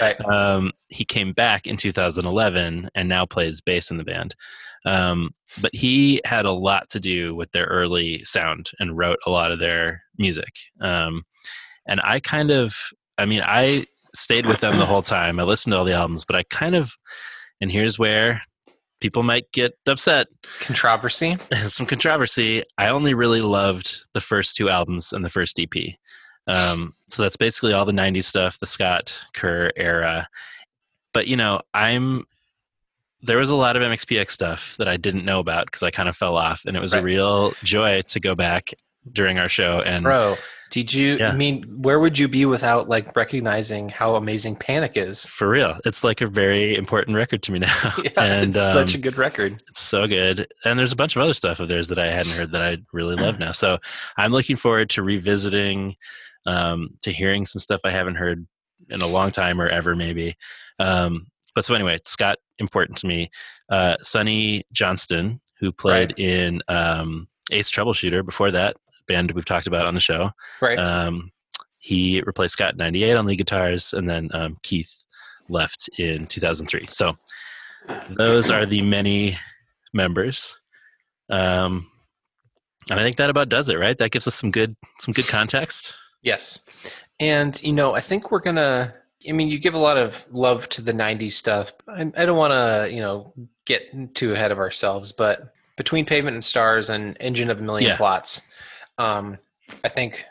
Right. 0.00 0.20
Um, 0.26 0.72
he 0.88 1.04
came 1.04 1.32
back 1.32 1.66
in 1.66 1.76
2011 1.76 2.90
and 2.94 3.08
now 3.08 3.26
plays 3.26 3.60
bass 3.60 3.90
in 3.90 3.96
the 3.96 4.04
band. 4.04 4.34
Um, 4.84 5.30
but 5.60 5.70
he 5.74 6.20
had 6.24 6.46
a 6.46 6.52
lot 6.52 6.88
to 6.90 7.00
do 7.00 7.34
with 7.34 7.52
their 7.52 7.64
early 7.64 8.24
sound 8.24 8.70
and 8.78 8.96
wrote 8.96 9.18
a 9.26 9.30
lot 9.30 9.52
of 9.52 9.58
their 9.58 10.02
music. 10.18 10.54
Um, 10.80 11.24
and 11.86 12.00
I 12.04 12.20
kind 12.20 12.50
of, 12.50 12.74
I 13.18 13.26
mean, 13.26 13.42
I 13.44 13.86
stayed 14.14 14.46
with 14.46 14.60
them 14.60 14.78
the 14.78 14.86
whole 14.86 15.02
time. 15.02 15.38
I 15.38 15.42
listened 15.42 15.72
to 15.72 15.78
all 15.78 15.84
the 15.84 15.92
albums, 15.92 16.24
but 16.24 16.36
I 16.36 16.44
kind 16.44 16.74
of, 16.74 16.96
and 17.60 17.70
here's 17.70 17.98
where 17.98 18.40
people 19.00 19.22
might 19.22 19.50
get 19.52 19.76
upset. 19.86 20.28
Controversy. 20.60 21.36
Some 21.64 21.86
controversy. 21.86 22.62
I 22.78 22.88
only 22.88 23.14
really 23.14 23.40
loved 23.40 24.04
the 24.12 24.20
first 24.20 24.56
two 24.56 24.68
albums 24.68 25.12
and 25.12 25.24
the 25.24 25.30
first 25.30 25.58
EP. 25.58 25.94
Um, 26.46 26.94
so 27.08 27.22
that's 27.22 27.36
basically 27.36 27.72
all 27.72 27.84
the 27.84 27.92
90s 27.92 28.24
stuff, 28.24 28.58
the 28.58 28.66
Scott 28.66 29.24
Kerr 29.34 29.72
era. 29.76 30.28
But, 31.12 31.26
you 31.26 31.36
know, 31.36 31.60
I'm, 31.74 32.26
there 33.22 33.38
was 33.38 33.50
a 33.50 33.56
lot 33.56 33.76
of 33.76 33.82
MXPX 33.82 34.30
stuff 34.30 34.76
that 34.78 34.88
I 34.88 34.96
didn't 34.96 35.24
know 35.24 35.40
about 35.40 35.66
because 35.66 35.82
I 35.82 35.90
kind 35.90 36.08
of 36.08 36.16
fell 36.16 36.36
off. 36.36 36.64
And 36.66 36.76
it 36.76 36.80
was 36.80 36.94
a 36.94 37.02
real 37.02 37.52
joy 37.62 38.02
to 38.02 38.20
go 38.20 38.34
back 38.34 38.70
during 39.12 39.38
our 39.38 39.48
show 39.48 39.80
and 39.80 40.04
Bro, 40.04 40.36
did 40.70 40.92
you 40.94 41.16
Yeah. 41.16 41.30
I 41.30 41.32
mean 41.36 41.64
where 41.82 41.98
would 42.00 42.18
you 42.18 42.28
be 42.28 42.46
without 42.46 42.88
like 42.88 43.14
recognizing 43.16 43.88
how 43.88 44.14
amazing 44.14 44.56
Panic 44.56 44.96
is? 44.96 45.26
for 45.26 45.48
real, 45.48 45.78
it's 45.84 46.02
like 46.04 46.20
a 46.20 46.26
very 46.26 46.76
important 46.76 47.16
record 47.16 47.42
to 47.44 47.52
me 47.52 47.58
now. 47.66 47.92
Yeah, 48.04 48.10
and 48.16 48.50
it's 48.50 48.72
such 48.72 48.94
a 48.94 48.98
um, 48.98 49.02
good 49.02 49.16
record. 49.18 49.52
It's 49.68 49.80
so 49.80 50.06
good. 50.06 50.46
And 50.64 50.78
there's 50.78 50.92
a 50.92 50.96
bunch 50.96 51.16
of 51.16 51.22
other 51.22 51.32
stuff 51.34 51.60
of 51.60 51.68
theirs 51.68 51.88
that 51.88 51.98
I 51.98 52.06
hadn't 52.10 52.32
heard 52.32 52.52
that 52.52 52.62
I 52.62 52.78
really 52.92 53.16
love 53.16 53.38
now. 53.38 53.52
So 53.52 53.78
I'm 54.16 54.32
looking 54.32 54.56
forward 54.56 54.90
to 54.90 55.02
revisiting, 55.02 55.96
um, 56.46 56.90
to 57.02 57.12
hearing 57.12 57.44
some 57.44 57.60
stuff 57.60 57.80
I 57.84 57.90
haven't 57.90 58.14
heard 58.16 58.46
in 58.88 59.02
a 59.02 59.06
long 59.06 59.30
time 59.30 59.60
or 59.60 59.68
ever 59.68 59.94
maybe. 59.94 60.36
Um, 60.78 61.26
but 61.54 61.64
so 61.64 61.74
anyway, 61.74 61.98
Scott 62.04 62.38
important 62.58 62.96
to 62.98 63.06
me. 63.06 63.30
Uh, 63.68 63.96
Sonnie 64.00 64.62
Johnston, 64.72 65.40
who 65.58 65.72
played 65.72 66.10
Right. 66.12 66.18
in 66.18 66.62
um, 66.68 67.26
Ace 67.52 67.70
Troubleshooter 67.70 68.24
before 68.24 68.50
that 68.52 68.76
band 69.12 69.32
we've 69.32 69.44
talked 69.44 69.66
about 69.66 69.86
on 69.86 69.94
the 69.94 70.00
show. 70.00 70.30
Right. 70.60 70.78
Um, 70.78 71.32
he 71.78 72.22
replaced 72.26 72.54
Scott 72.54 72.72
in 72.72 72.78
'98 72.78 73.16
on 73.16 73.26
lead 73.26 73.36
guitars, 73.36 73.92
and 73.92 74.08
then 74.08 74.28
um, 74.32 74.56
Keith 74.62 75.04
left 75.48 75.88
in 75.98 76.26
2003. 76.26 76.86
So 76.88 77.16
those 78.10 78.50
are 78.50 78.66
the 78.66 78.82
many 78.82 79.36
members, 79.92 80.54
um, 81.30 81.90
and 82.90 83.00
I 83.00 83.02
think 83.02 83.16
that 83.16 83.30
about 83.30 83.48
does 83.48 83.68
it. 83.68 83.78
Right? 83.78 83.96
That 83.98 84.10
gives 84.10 84.26
us 84.26 84.34
some 84.34 84.50
good 84.50 84.76
some 84.98 85.12
good 85.12 85.26
context. 85.28 85.96
Yes. 86.22 86.66
And 87.18 87.60
you 87.62 87.72
know, 87.72 87.94
I 87.94 88.00
think 88.00 88.30
we're 88.30 88.40
gonna 88.40 88.94
I 89.28 89.32
mean, 89.32 89.48
you 89.48 89.58
give 89.58 89.74
a 89.74 89.78
lot 89.78 89.98
of 89.98 90.24
love 90.30 90.68
to 90.70 90.82
the 90.82 90.92
'90s 90.92 91.32
stuff. 91.32 91.72
I, 91.88 92.10
I 92.16 92.26
don't 92.26 92.38
want 92.38 92.52
to, 92.52 92.92
you 92.92 93.00
know, 93.00 93.34
get 93.66 94.14
too 94.14 94.32
ahead 94.32 94.50
of 94.50 94.58
ourselves, 94.58 95.12
but 95.12 95.52
between 95.76 96.06
Pavement 96.06 96.34
and 96.34 96.44
Stars 96.44 96.90
and 96.90 97.16
Engine 97.20 97.50
of 97.50 97.60
a 97.60 97.62
Million 97.62 97.90
Yeah. 97.90 97.96
Plots, 97.96 98.42
um, 99.00 99.38
I 99.82 99.88
think 99.88 100.24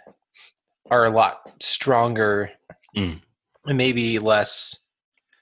are 0.91 1.05
a 1.05 1.09
lot 1.09 1.51
stronger 1.61 2.51
Mm. 2.97 3.21
and 3.65 3.77
maybe 3.77 4.17
less 4.19 4.87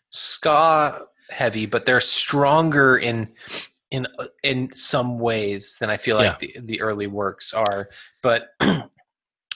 ska 0.10 1.06
heavy, 1.30 1.66
but 1.66 1.86
they're 1.86 2.02
stronger 2.02 2.98
in 2.98 3.30
in 3.92 4.06
in 4.44 4.70
some 4.74 5.20
ways 5.20 5.78
than 5.80 5.90
I 5.90 5.96
feel 5.98 6.18
like 6.18 6.40
the, 6.40 6.54
the 6.62 6.82
early 6.82 7.08
works 7.08 7.54
are. 7.54 7.90
But 8.22 8.50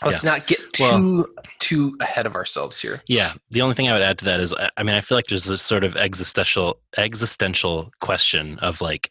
let's 0.06 0.24
not 0.24 0.48
get 0.48 0.72
too 0.74 0.84
Well- 0.84 1.26
too 1.60 1.98
ahead 2.00 2.26
of 2.26 2.36
ourselves 2.36 2.80
here. 2.80 3.02
Yeah, 3.08 3.34
the 3.50 3.62
only 3.62 3.76
thing 3.76 3.90
I 3.90 3.94
would 3.94 4.02
add 4.02 4.18
to 4.20 4.26
that 4.26 4.40
is, 4.40 4.54
I- 4.54 4.72
I 4.78 4.84
mean, 4.84 4.96
I 4.96 5.02
feel 5.02 5.18
like 5.18 5.28
there's 5.28 5.46
this 5.46 5.62
sort 5.62 5.84
of 5.84 5.96
existential 5.98 6.80
existential 6.98 7.92
question 8.00 8.58
of 8.60 8.80
like 8.82 9.10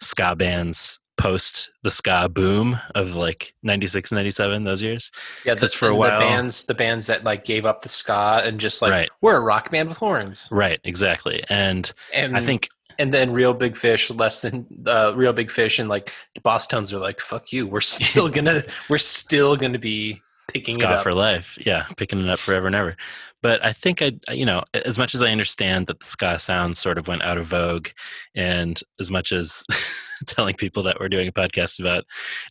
ska 0.00 0.36
bands 0.36 0.98
post 1.20 1.70
the 1.82 1.90
ska 1.90 2.28
boom 2.28 2.78
of 2.94 3.14
like 3.14 3.54
96 3.62 4.10
97 4.12 4.64
those 4.64 4.80
years 4.82 5.10
Yeah, 5.44 5.54
the, 5.54 5.68
for 5.68 5.88
a 5.88 5.94
while- 5.94 6.18
the 6.18 6.24
bands 6.24 6.64
the 6.64 6.74
bands 6.74 7.06
that 7.08 7.24
like 7.24 7.44
gave 7.44 7.66
up 7.66 7.82
the 7.82 7.88
ska 7.88 8.40
and 8.44 8.58
just 8.58 8.80
like 8.82 8.90
Right. 8.90 9.10
we're 9.20 9.36
a 9.36 9.40
rock 9.40 9.70
band 9.70 9.88
with 9.88 9.98
horns. 9.98 10.48
right 10.50 10.80
exactly 10.84 11.42
and 11.48 11.92
And 12.14 12.36
i 12.36 12.40
think 12.40 12.68
and 12.98 13.14
then 13.14 13.32
real 13.32 13.54
big 13.54 13.76
fish 13.76 14.10
less 14.10 14.42
than 14.42 14.66
uh, 14.86 15.12
real 15.16 15.32
big 15.32 15.50
fish 15.50 15.78
and 15.78 15.88
like 15.88 16.12
the 16.34 16.40
boss 16.42 16.66
tones 16.66 16.92
are 16.92 16.98
like 16.98 17.20
fuck 17.20 17.52
you 17.52 17.66
we're 17.66 17.80
still 17.98 18.28
gonna 18.28 18.62
we're 18.88 18.98
still 18.98 19.56
gonna 19.56 19.78
be 19.78 20.20
picking 20.52 20.74
it 20.74 20.80
ska 20.80 20.88
up. 20.88 21.02
for 21.02 21.14
life. 21.14 21.58
Yeah 21.64 21.86
picking 21.96 22.20
it 22.20 22.28
up 22.28 22.38
forever 22.38 22.66
and 22.66 22.76
ever. 22.76 22.96
But 23.42 23.64
i 23.64 23.72
think 23.72 24.02
i 24.02 24.12
you 24.30 24.44
know 24.44 24.62
as 24.74 24.98
much 24.98 25.14
as 25.14 25.22
i 25.22 25.30
understand 25.30 25.86
that 25.86 26.00
the 26.00 26.06
ska 26.06 26.38
sound 26.38 26.76
sort 26.76 26.98
of 26.98 27.08
went 27.08 27.22
out 27.22 27.38
of 27.38 27.46
vogue 27.46 27.88
and 28.34 28.80
as 29.00 29.10
much 29.10 29.32
as 29.32 29.64
telling 30.26 30.54
people 30.54 30.82
that 30.82 31.00
we're 31.00 31.08
doing 31.08 31.28
a 31.28 31.32
podcast 31.32 31.80
about 31.80 32.04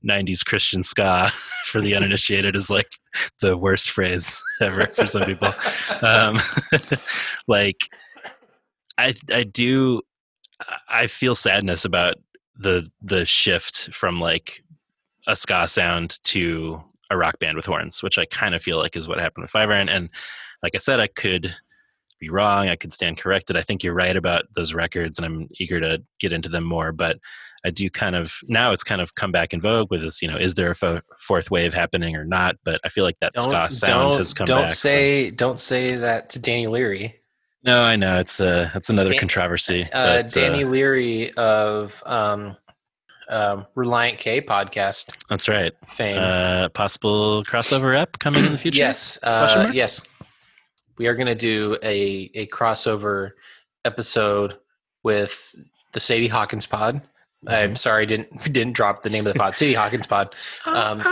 90s 0.08 0.44
christian 0.44 0.82
ska 0.82 1.30
for 1.66 1.82
the 1.82 1.96
uninitiated 1.98 2.56
is 2.56 2.70
like 2.70 2.88
the 3.42 3.56
worst 3.58 3.90
phrase 3.90 4.42
ever 4.62 4.88
for 4.88 5.06
some 5.06 5.24
people. 5.24 5.54
Um, 6.04 6.40
like 7.48 7.78
i 8.98 9.14
i 9.32 9.44
do 9.44 10.02
i 10.88 11.08
feel 11.08 11.36
sadness 11.36 11.86
about 11.86 12.16
the 12.56 12.88
the 13.02 13.26
shift 13.26 13.94
from 13.94 14.20
like 14.20 14.64
a 15.28 15.36
ska 15.36 15.68
sound 15.68 16.20
to 16.24 16.84
a 17.10 17.18
rock 17.18 17.40
band 17.40 17.56
with 17.56 17.66
horns 17.66 18.02
which 18.04 18.18
i 18.18 18.26
kind 18.26 18.54
of 18.56 18.62
feel 18.62 18.78
like 18.78 18.96
is 18.96 19.08
what 19.08 19.20
happened 19.20 19.42
with 19.44 19.52
five 19.52 19.70
iron 19.70 19.90
and 19.90 20.10
like 20.64 20.76
i 20.76 20.78
said 20.78 21.00
i 21.00 21.08
could 21.08 21.54
be 22.20 22.30
wrong 22.30 22.68
i 22.68 22.76
could 22.76 22.92
stand 22.94 23.18
corrected 23.18 23.56
i 23.56 23.62
think 23.62 23.84
you're 23.84 23.94
right 23.94 24.16
about 24.18 24.44
those 24.56 24.74
records 24.74 25.18
and 25.18 25.26
i'm 25.26 25.48
eager 25.60 25.80
to 25.80 26.02
get 26.20 26.34
into 26.34 26.50
them 26.50 26.64
more 26.66 26.92
but 26.92 27.18
i 27.66 27.70
do 27.70 27.90
kind 27.90 28.16
of 28.16 28.34
now 28.48 28.72
it's 28.72 28.84
kind 28.84 29.00
of 29.02 29.16
come 29.16 29.32
back 29.32 29.54
in 29.54 29.62
vogue 29.62 29.90
with 29.90 30.02
this 30.02 30.22
you 30.22 30.28
know 30.30 30.38
is 30.38 30.56
there 30.56 30.72
a 30.72 30.76
fo- 30.76 31.00
fourth 31.20 31.50
wave 31.50 31.74
happening 31.74 32.16
or 32.16 32.26
not 32.26 32.56
but 32.66 32.80
i 32.84 32.90
feel 32.90 33.04
like 33.06 33.18
that 33.20 33.32
ska 33.40 33.70
sound 33.70 34.18
has 34.18 34.34
come 34.34 34.46
don't 34.46 34.64
back 34.64 34.70
so- 34.72 34.90
say 34.90 35.32
don't 35.32 35.60
say 35.60 35.96
that 35.96 36.30
to 36.30 36.42
Danny 36.42 36.68
Leary. 36.68 37.16
no, 37.64 37.82
I 37.82 37.96
know 37.98 38.20
it's 38.20 38.40
uh 38.40 38.70
that's 38.74 38.90
another 38.90 39.12
Dan- 39.12 39.20
controversy. 39.20 39.84
Uh, 39.84 40.22
but, 40.24 40.32
Danny 40.32 40.64
Leary 40.64 41.32
of 41.34 42.02
um, 42.06 42.56
um, 43.30 43.66
Relient 43.76 44.18
K 44.18 44.42
podcast 44.42 45.16
that's 45.30 45.48
right. 45.48 45.74
fame. 45.88 46.18
Uh, 46.20 46.70
possible 46.70 47.44
crossover 47.44 47.98
ep 47.98 48.20
coming 48.20 48.44
in 48.44 48.52
the 48.52 48.58
future. 48.58 48.80
Yes, 48.80 49.20
uh, 49.24 49.72
yes. 49.74 50.08
We 50.98 51.08
are 51.08 51.16
going 51.16 51.28
to 51.28 51.36
do 51.36 51.78
a 51.84 52.32
a 52.34 52.48
crossover 52.48 53.32
episode 53.86 54.58
with 55.04 55.56
the 55.94 56.00
Sadie 56.00 56.28
Hawkins 56.28 56.68
Pod. 56.68 56.96
Mm-hmm. 56.96 57.50
I'm 57.50 57.76
sorry, 57.76 58.04
I 58.04 58.06
didn't 58.06 58.44
didn't 58.54 58.74
drop 58.74 59.02
the 59.04 59.10
name 59.10 59.26
of 59.26 59.34
the 59.34 59.40
pod. 59.40 59.56
Sadie 59.56 59.74
Hawkins 59.74 60.08
Pod, 60.08 60.36
um, 60.66 61.04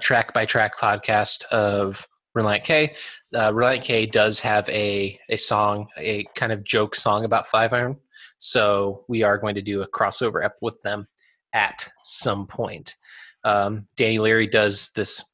track 0.00 0.32
by 0.32 0.44
track 0.46 0.78
podcast 0.78 1.44
of 1.46 2.06
Relient 2.36 2.62
K. 2.62 2.94
Uh, 3.34 3.50
Relient 3.50 3.82
K 3.82 4.06
does 4.06 4.40
have 4.40 4.68
a 4.68 5.18
a 5.28 5.36
song, 5.36 5.88
a 5.96 6.24
kind 6.34 6.52
of 6.52 6.62
joke 6.62 6.94
song 6.94 7.24
about 7.24 7.46
Five 7.46 7.72
Iron. 7.72 7.96
So 8.38 9.04
we 9.08 9.22
are 9.22 9.38
going 9.38 9.54
to 9.56 9.62
do 9.62 9.82
a 9.82 9.88
crossover 9.88 10.44
ep 10.44 10.56
with 10.60 10.80
them 10.82 11.06
at 11.52 11.88
some 12.02 12.46
point. 12.46 12.96
Um, 13.44 13.86
Danny 13.96 14.18
Leary 14.18 14.46
does 14.46 14.90
this 14.92 15.32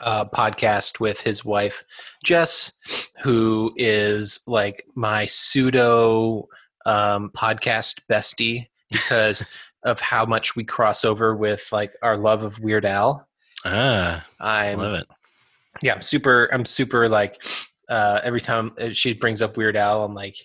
uh, 0.00 0.24
podcast 0.26 1.00
with 1.00 1.20
his 1.20 1.44
wife 1.44 1.84
Jess, 2.24 2.72
who 3.22 3.72
is 3.76 4.40
like 4.46 4.84
my 4.94 5.26
pseudo 5.26 6.48
um, 6.84 7.30
podcast 7.30 8.02
bestie 8.10 8.66
because 8.90 9.44
of 9.84 10.00
how 10.00 10.24
much 10.24 10.56
we 10.56 10.64
cross 10.64 11.04
over 11.04 11.34
with 11.36 11.68
like 11.72 11.92
our 12.02 12.16
love 12.16 12.42
of 12.42 12.58
Weird 12.60 12.84
Al. 12.84 13.26
Ah, 13.64 14.24
I 14.40 14.74
love 14.74 14.94
it. 14.94 15.06
yeah, 15.82 15.94
I'm 15.94 16.02
super. 16.02 16.48
I'm 16.52 16.64
super 16.64 17.08
like 17.08 17.42
uh, 17.88 18.20
every 18.22 18.40
time 18.40 18.72
uh, 18.80 18.90
she 18.90 19.14
brings 19.14 19.42
up 19.42 19.56
Weird 19.56 19.76
Al, 19.76 20.04
I'm 20.04 20.14
like, 20.14 20.36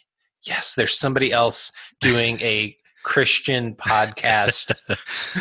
yes, 0.43 0.73
there's 0.75 0.97
somebody 0.97 1.31
else 1.31 1.71
doing 1.99 2.39
a 2.41 2.75
Christian 3.03 3.75
podcast 3.75 4.73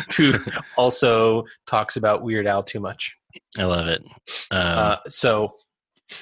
who 0.17 0.33
also 0.77 1.45
talks 1.67 1.95
about 1.95 2.23
Weird 2.23 2.47
Al 2.47 2.63
too 2.63 2.79
much. 2.79 3.15
I 3.59 3.63
love 3.65 3.87
it. 3.87 4.03
Um, 4.51 4.77
Uh, 4.77 4.97
so, 5.09 5.55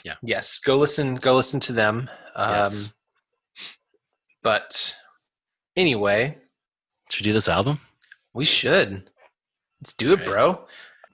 yeah. 0.03 0.15
yes, 0.21 0.59
go 0.59 0.77
listen. 0.77 1.15
Go 1.15 1.35
listen 1.35 1.59
to 1.61 1.73
them. 1.73 2.09
Um, 2.35 2.49
yes. 2.51 2.93
But 4.43 4.95
anyway, 5.75 6.37
Should 7.09 7.25
we 7.25 7.29
do 7.29 7.33
this 7.33 7.49
album? 7.49 7.79
we 8.33 8.45
should. 8.45 9.09
Let's 9.81 9.93
do 9.93 10.13
it, 10.13 10.17
Right. 10.19 10.25
bro. 10.25 10.65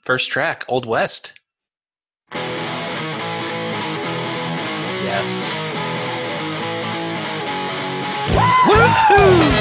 First 0.03 0.29
track, 0.29 0.65
Old 0.67 0.85
West. 0.85 1.33
Yes. 5.03 5.55
Cowboys 8.65 9.54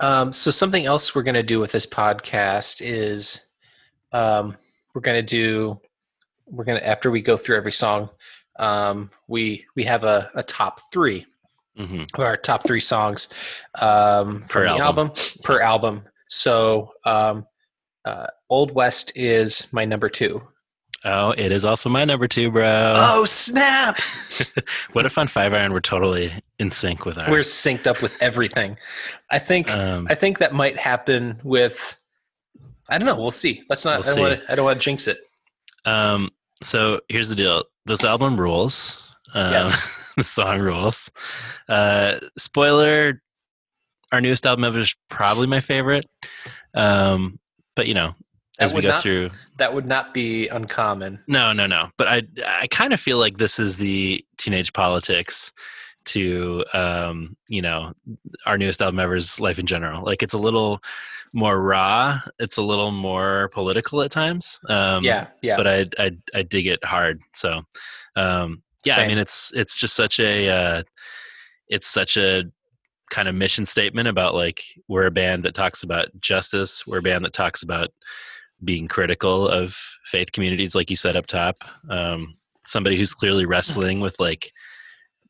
Um, 0.00 0.32
so 0.32 0.50
something 0.50 0.84
else 0.86 1.14
we're 1.14 1.22
going 1.22 1.34
to 1.34 1.42
do 1.42 1.58
with 1.58 1.72
this 1.72 1.86
podcast 1.86 2.82
is 2.84 3.46
um, 4.12 4.56
we're 4.94 5.00
going 5.00 5.16
to 5.18 5.22
do 5.22 5.80
we're 6.46 6.64
going 6.64 6.78
to 6.78 6.86
after 6.86 7.10
we 7.10 7.20
go 7.22 7.36
through 7.36 7.56
every 7.56 7.72
song 7.72 8.10
um, 8.58 9.10
we 9.26 9.64
we 9.74 9.84
have 9.84 10.04
a, 10.04 10.30
a 10.34 10.42
top 10.42 10.80
three 10.92 11.26
hmm 11.76 12.04
our 12.18 12.36
top 12.36 12.66
three 12.66 12.80
songs 12.80 13.28
um, 13.80 14.40
Per 14.42 14.46
from 14.46 14.62
the 14.64 14.68
album. 14.84 15.08
album. 15.08 15.12
per 15.42 15.60
album 15.60 16.02
so 16.26 16.92
um, 17.04 17.46
uh, 18.04 18.26
old 18.48 18.72
west 18.72 19.12
is 19.14 19.66
my 19.72 19.84
number 19.84 20.08
two. 20.08 20.40
Oh, 21.08 21.30
it 21.30 21.52
is 21.52 21.64
also 21.64 21.88
my 21.88 22.04
number 22.04 22.26
two, 22.26 22.50
bro. 22.50 22.92
Oh 22.96 23.24
snap 23.24 23.98
what 24.92 25.06
if 25.06 25.16
on 25.16 25.28
Five 25.28 25.54
Iron 25.54 25.72
we're 25.72 25.80
totally 25.80 26.32
in 26.58 26.70
sync 26.72 27.06
with 27.06 27.16
our? 27.16 27.30
we're 27.30 27.40
synced 27.40 27.86
up 27.86 28.02
with 28.02 28.20
everything 28.20 28.76
i 29.30 29.38
think 29.38 29.70
um, 29.70 30.06
I 30.10 30.14
think 30.16 30.38
that 30.38 30.52
might 30.52 30.76
happen 30.76 31.40
with. 31.44 31.96
I 32.88 32.98
don't 32.98 33.06
know. 33.06 33.16
We'll 33.16 33.30
see. 33.30 33.62
Let's 33.68 33.84
not. 33.84 34.00
We'll 34.04 34.10
I 34.10 34.14
don't 34.14 34.22
want 34.30 34.42
to. 34.42 34.52
I 34.52 34.54
don't 34.54 34.64
want 34.64 34.80
to 34.80 34.84
jinx 34.84 35.08
it. 35.08 35.18
um, 35.84 36.30
so 36.62 37.00
here's 37.08 37.28
the 37.28 37.34
deal. 37.34 37.64
This 37.84 38.04
album 38.04 38.40
rules. 38.40 39.02
Um, 39.34 39.52
Yes. 39.52 40.12
the 40.16 40.24
song 40.24 40.60
rules. 40.60 41.10
Uh, 41.68 42.18
spoiler: 42.38 43.20
Our 44.12 44.20
newest 44.20 44.46
album 44.46 44.64
ever 44.64 44.78
is 44.80 44.94
probably 45.08 45.46
my 45.46 45.60
favorite. 45.60 46.06
Um, 46.74 47.38
but 47.74 47.86
you 47.88 47.94
know, 47.94 48.14
as 48.58 48.74
we 48.74 48.82
go 48.82 48.88
not- 48.88 49.02
through, 49.02 49.30
That 49.56 49.74
would 49.74 49.86
not 49.86 50.12
be 50.12 50.48
uncommon. 50.48 51.22
no, 51.26 51.52
no, 51.52 51.66
no. 51.66 51.90
But 51.96 52.08
I, 52.08 52.22
I 52.46 52.66
kind 52.68 52.92
of 52.92 53.00
feel 53.00 53.18
like 53.18 53.38
this 53.38 53.58
is 53.58 53.76
the 53.76 54.24
teenage 54.38 54.72
politics 54.72 55.52
to, 56.06 56.64
um, 56.72 57.36
you 57.48 57.60
know, 57.60 57.92
our 58.46 58.56
newest 58.56 58.80
album 58.80 59.00
ever's 59.00 59.40
life 59.40 59.58
in 59.58 59.66
general. 59.66 60.04
Like 60.04 60.22
it's 60.22 60.34
a 60.34 60.38
little 60.38 60.80
more 61.34 61.60
raw. 61.60 62.20
It's 62.38 62.56
a 62.56 62.62
little 62.62 62.92
more 62.92 63.50
political 63.52 64.00
at 64.02 64.10
times. 64.10 64.60
Um, 64.68 65.02
yeah, 65.04 65.26
yeah. 65.42 65.56
but 65.56 65.66
I, 65.66 65.86
I 65.98 66.12
I 66.34 66.42
dig 66.44 66.66
it 66.66 66.82
hard. 66.84 67.20
So, 67.34 67.62
um, 68.14 68.62
yeah, 68.84 68.96
I 68.96 69.08
mean, 69.08 69.18
it's 69.18 69.52
it's 69.54 69.78
just 69.78 69.96
such 69.96 70.20
a 70.20 70.48
uh, 70.48 70.82
it's 71.68 71.88
such 71.88 72.16
a 72.16 72.44
kind 73.10 73.28
of 73.28 73.34
mission 73.34 73.66
statement 73.66 74.08
about 74.08 74.34
like 74.34 74.62
we're 74.88 75.06
a 75.06 75.10
band 75.10 75.44
that 75.44 75.54
talks 75.54 75.82
about 75.82 76.08
justice. 76.20 76.86
We're 76.86 76.98
a 76.98 77.02
band 77.02 77.24
that 77.24 77.32
talks 77.32 77.62
about 77.64 77.90
being 78.64 78.88
critical 78.88 79.48
of 79.48 79.76
faith 80.04 80.32
communities, 80.32 80.74
like 80.74 80.90
you 80.90 80.96
said 80.96 81.16
up 81.16 81.26
top. 81.26 81.56
Um, 81.90 82.34
somebody 82.64 82.96
who's 82.96 83.14
clearly 83.14 83.46
wrestling 83.46 84.00
with 84.00 84.18
like 84.18 84.52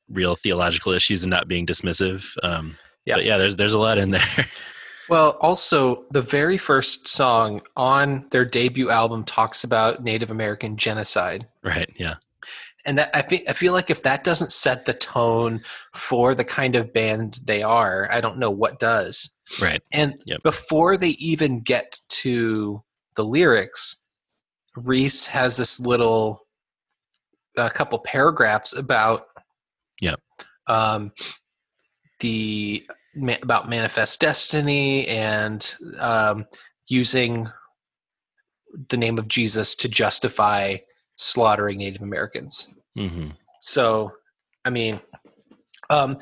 real 0.08 0.36
theological 0.36 0.92
issues 0.92 1.22
and 1.24 1.30
not 1.30 1.48
being 1.48 1.66
dismissive. 1.66 2.24
Um, 2.42 2.76
Yeah. 3.04 3.16
But 3.16 3.24
yeah, 3.24 3.38
there's 3.38 3.56
there's 3.56 3.74
a 3.74 3.78
lot 3.78 3.98
in 3.98 4.10
there. 4.10 4.22
Well, 5.08 5.38
also, 5.40 6.04
the 6.10 6.20
very 6.20 6.58
first 6.58 7.06
song 7.06 7.60
on 7.76 8.26
their 8.32 8.44
debut 8.44 8.90
album 8.90 9.22
talks 9.22 9.62
about 9.62 10.02
Native 10.02 10.32
American 10.32 10.76
genocide. 10.76 11.46
right. 11.62 11.88
Yeah. 11.96 12.14
And 12.84 12.98
that 12.98 13.10
I 13.14 13.22
think 13.22 13.48
I 13.48 13.52
feel 13.52 13.72
like 13.72 13.88
if 13.88 14.02
that 14.02 14.24
doesn't 14.24 14.50
set 14.50 14.84
the 14.84 14.94
tone 14.94 15.60
for 15.94 16.34
the 16.34 16.42
kind 16.44 16.74
of 16.74 16.92
band 16.92 17.38
they 17.44 17.62
are, 17.62 18.08
I 18.10 18.20
don't 18.20 18.38
know 18.38 18.50
what 18.50 18.80
does. 18.80 19.36
Right. 19.62 19.80
And 19.92 20.14
Yep. 20.26 20.42
before 20.42 20.96
they 20.96 21.10
even 21.20 21.60
get 21.60 22.00
to 22.22 22.82
the 23.16 23.24
lyrics, 23.24 24.02
Reese 24.76 25.26
has 25.26 25.56
this 25.56 25.80
little 25.80 26.46
a 27.56 27.70
couple 27.70 27.98
paragraphs 27.98 28.76
about 28.76 29.26
Yep. 30.00 30.20
um, 30.66 31.12
the 32.20 32.86
about 33.42 33.68
manifest 33.68 34.20
destiny 34.20 35.06
and 35.08 35.74
um, 35.98 36.44
using 36.88 37.48
the 38.90 38.96
name 38.98 39.18
of 39.18 39.26
Jesus 39.26 39.74
to 39.76 39.88
justify 39.88 40.76
slaughtering 41.16 41.78
Native 41.78 42.02
Americans. 42.02 42.68
hmm 42.94 43.30
So, 43.60 44.12
I 44.66 44.70
mean, 44.70 45.00
um, 45.88 46.18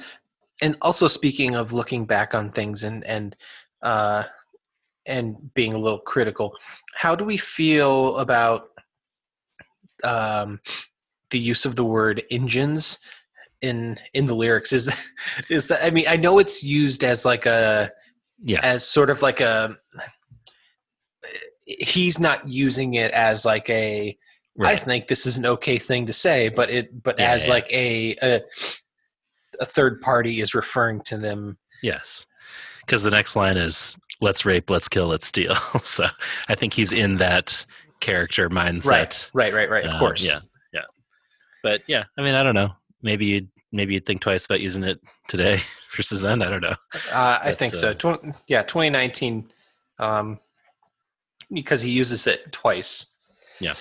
and 0.63 0.77
also 0.83 1.09
speaking 1.09 1.57
of 1.57 1.73
looking 1.73 2.05
back 2.07 2.33
on 2.35 2.51
things 2.51 2.85
and 2.85 3.05
and 3.05 3.35
uh, 3.83 4.23
and 5.07 5.53
being 5.55 5.73
a 5.75 5.79
little 5.79 5.99
critical, 6.01 6.57
how 6.95 7.15
do 7.15 7.25
we 7.25 7.37
feel 7.37 8.17
about 8.17 8.69
um, 10.03 10.61
the 11.31 11.39
use 11.39 11.65
of 11.65 11.77
the 11.77 11.85
word 11.85 12.23
Injuns 12.31 12.99
in 13.63 13.97
in 14.13 14.27
the 14.27 14.35
lyrics? 14.35 14.73
Is 14.73 14.87
that, 14.87 15.03
is 15.49 15.69
that? 15.69 15.85
I 15.85 15.91
mean, 15.91 16.07
I 16.09 16.17
know 16.17 16.39
it's 16.39 16.63
used 16.65 17.05
as 17.05 17.25
like 17.25 17.47
a 17.47 17.91
Yeah. 18.43 18.61
as 18.63 18.87
sort 18.87 19.11
of 19.11 19.23
like 19.23 19.41
a. 19.41 19.77
He's 21.67 22.21
not 22.21 22.47
using 22.47 22.95
it 22.95 23.11
as 23.13 23.45
like 23.45 23.71
a 23.71 24.17
I 24.61 24.63
Right. 24.63 24.81
think 24.81 25.09
this 25.09 25.27
is 25.27 25.37
an 25.37 25.47
okay 25.47 25.79
thing 25.79 26.07
to 26.07 26.13
say, 26.13 26.49
but 26.49 26.71
it 26.71 27.03
but 27.03 27.19
Yeah, 27.19 27.33
as 27.33 27.47
yeah. 27.47 27.53
like 27.55 27.73
a, 27.73 28.17
a 28.23 28.41
a 29.61 29.65
third 29.67 30.01
party 30.01 30.41
is 30.41 30.55
referring 30.55 31.01
to 31.03 31.17
them. 31.17 31.59
Yes. 31.83 32.27
Because 32.81 33.03
the 33.03 33.11
next 33.11 33.35
line 33.35 33.57
is 33.57 33.97
let's 34.25 34.45
rape, 34.45 34.71
let's 34.71 34.89
kill, 34.89 35.07
let's 35.07 35.27
steal. 35.27 35.55
so 35.83 36.07
I 36.49 36.55
think 36.55 36.73
he's 36.75 36.91
in 36.93 37.17
that 37.19 37.65
character 38.01 38.51
mindset. 38.51 39.31
right, 39.35 39.53
right, 39.53 39.71
right. 39.71 39.85
Of 39.85 39.95
Uh, 39.95 39.99
course. 39.99 40.27
Yeah. 40.27 40.41
Yeah. 40.73 40.81
But 41.63 41.83
yeah, 41.87 42.05
I 42.19 42.23
mean, 42.23 42.35
I 42.35 42.43
don't 42.43 42.55
know. 42.55 42.73
Maybe 43.03 43.27
you'd 43.27 43.49
maybe 43.73 43.95
you'd 43.95 44.07
think 44.07 44.21
twice 44.23 44.45
about 44.47 44.61
using 44.61 44.85
it 44.85 45.01
today 45.29 45.61
versus 45.97 46.21
then. 46.21 46.43
I 46.43 46.51
don't 46.51 46.63
know. 46.63 46.75
Uh, 47.13 47.39
I 47.43 47.47
But, 47.51 47.59
think 47.59 47.75
so. 47.75 47.91
uh, 47.91 47.95
Twen- 47.95 48.35
yeah, 48.49 48.63
2019, 48.63 49.51
um, 49.99 50.39
because 51.53 51.83
he 51.83 51.91
uses 51.91 52.27
it 52.27 52.51
twice. 52.53 53.17
Yeah, 53.61 53.75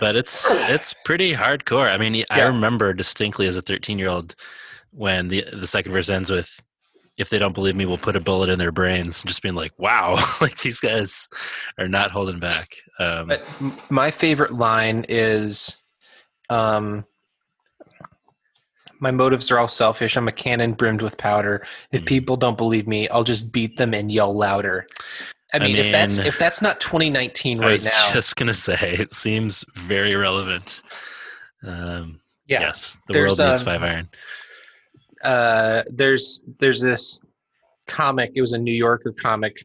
but 0.00 0.16
it's 0.16 0.46
it's 0.70 0.94
pretty 1.04 1.34
hardcore. 1.34 1.90
I 1.92 1.96
mean, 1.98 2.24
I 2.30 2.42
remember 2.42 2.92
distinctly 2.92 3.46
as 3.46 3.56
a 3.56 3.62
13 3.62 3.98
year 3.98 4.08
old 4.08 4.34
when 4.90 5.28
the 5.28 5.44
the 5.52 5.66
second 5.66 5.92
verse 5.92 6.10
ends 6.10 6.30
with 6.30 6.60
if 7.18 7.28
they 7.30 7.38
don't 7.38 7.54
believe 7.54 7.76
me, 7.76 7.84
we'll 7.86 7.98
put 7.98 8.16
a 8.16 8.20
bullet 8.20 8.48
in 8.48 8.58
their 8.58 8.72
brains. 8.72 9.22
Just 9.24 9.42
being 9.42 9.54
like, 9.54 9.72
wow, 9.78 10.14
like 10.40 10.58
these 10.60 10.80
guys 10.80 11.28
are 11.78 11.88
not 11.88 12.10
holding 12.10 12.40
back. 12.40 12.74
Um, 12.98 13.28
But 13.28 13.46
my 13.90 14.10
favorite 14.10 14.52
line 14.52 15.04
is, 15.08 15.76
um, 16.48 17.04
"My 19.00 19.10
motives 19.10 19.50
are 19.50 19.58
all 19.58 19.68
selfish. 19.68 20.16
I'm 20.16 20.28
a 20.28 20.32
cannon 20.32 20.72
brimmed 20.72 21.02
with 21.02 21.18
powder. 21.18 21.66
If 21.90 22.02
Mhm. 22.02 22.06
people 22.06 22.36
don't 22.36 22.56
believe 22.56 22.86
me, 22.86 23.08
I'll 23.08 23.24
just 23.24 23.52
beat 23.52 23.76
them 23.76 23.92
and 23.94 24.10
yell 24.10 24.34
louder." 24.34 24.86
I 25.54 25.58
I 25.58 25.58
mean, 25.60 25.76
if 25.76 25.92
that's 25.92 26.18
if 26.18 26.38
that's 26.38 26.62
not 26.62 26.80
2019 26.80 27.60
I 27.60 27.62
right 27.62 27.72
was 27.72 27.84
now, 27.84 28.12
just 28.14 28.36
gonna 28.36 28.54
say 28.54 28.94
it 28.98 29.12
seems 29.12 29.66
very 29.74 30.16
relevant. 30.16 30.80
Um, 31.62 32.20
yeah. 32.46 32.60
Yes, 32.60 32.98
the 33.06 33.18
world 33.18 33.38
needs 33.38 33.60
um, 33.60 33.64
five 33.66 33.82
iron. 33.82 34.08
Uh, 35.22 35.82
there's 35.88 36.44
there's 36.60 36.80
this 36.80 37.20
comic. 37.86 38.32
It 38.34 38.40
was 38.40 38.52
a 38.52 38.58
New 38.58 38.74
Yorker 38.74 39.12
comic, 39.12 39.64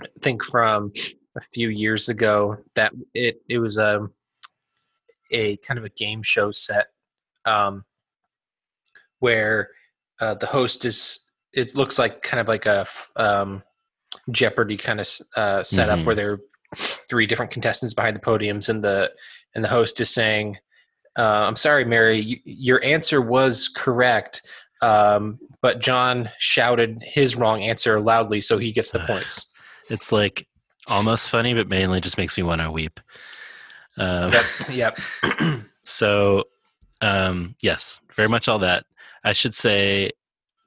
I 0.00 0.06
think 0.22 0.44
from 0.44 0.92
a 1.36 1.40
few 1.40 1.68
years 1.68 2.08
ago. 2.08 2.56
That 2.74 2.92
it 3.14 3.40
it 3.48 3.58
was 3.58 3.78
a 3.78 4.08
a 5.30 5.56
kind 5.58 5.78
of 5.78 5.84
a 5.84 5.90
game 5.90 6.22
show 6.22 6.50
set, 6.50 6.86
um, 7.44 7.84
where 9.20 9.70
uh, 10.20 10.34
the 10.34 10.46
host 10.46 10.84
is. 10.84 11.24
It 11.52 11.74
looks 11.74 11.98
like 11.98 12.22
kind 12.22 12.40
of 12.40 12.46
like 12.48 12.66
a 12.66 12.86
um, 13.16 13.62
Jeopardy 14.30 14.76
kind 14.76 15.00
of 15.00 15.08
uh, 15.34 15.62
setup 15.62 16.00
Mhm. 16.00 16.04
where 16.04 16.14
there 16.14 16.32
are 16.32 16.40
three 17.08 17.26
different 17.26 17.50
contestants 17.50 17.94
behind 17.94 18.14
the 18.16 18.20
podiums, 18.20 18.68
and 18.68 18.84
the 18.84 19.12
and 19.54 19.64
the 19.64 19.68
host 19.68 20.00
is 20.00 20.10
saying, 20.12 20.58
uh, 21.18 21.44
"I'm 21.46 21.56
sorry, 21.56 21.84
Mary, 21.84 22.24
y- 22.26 22.40
your 22.44 22.82
answer 22.82 23.20
was 23.20 23.68
correct." 23.68 24.40
um, 24.80 25.38
but 25.60 25.80
John 25.80 26.30
shouted 26.38 26.98
his 27.02 27.36
wrong 27.36 27.62
answer 27.62 27.98
loudly, 28.00 28.40
so 28.40 28.58
he 28.58 28.72
gets 28.72 28.90
the 28.90 29.00
points. 29.00 29.44
It's 29.90 30.12
like 30.12 30.46
almost 30.86 31.30
funny, 31.30 31.54
but 31.54 31.68
mainly 31.68 32.00
just 32.00 32.18
makes 32.18 32.36
me 32.36 32.44
want 32.44 32.60
to 32.60 32.70
weep. 32.70 33.00
Um, 33.96 34.32
yep, 34.32 34.44
yep. 34.70 34.98
So, 35.82 36.44
um, 37.00 37.54
yes, 37.62 38.02
very 38.14 38.28
much 38.28 38.46
all 38.46 38.58
that. 38.58 38.84
I 39.24 39.32
should 39.32 39.54
say, 39.54 40.10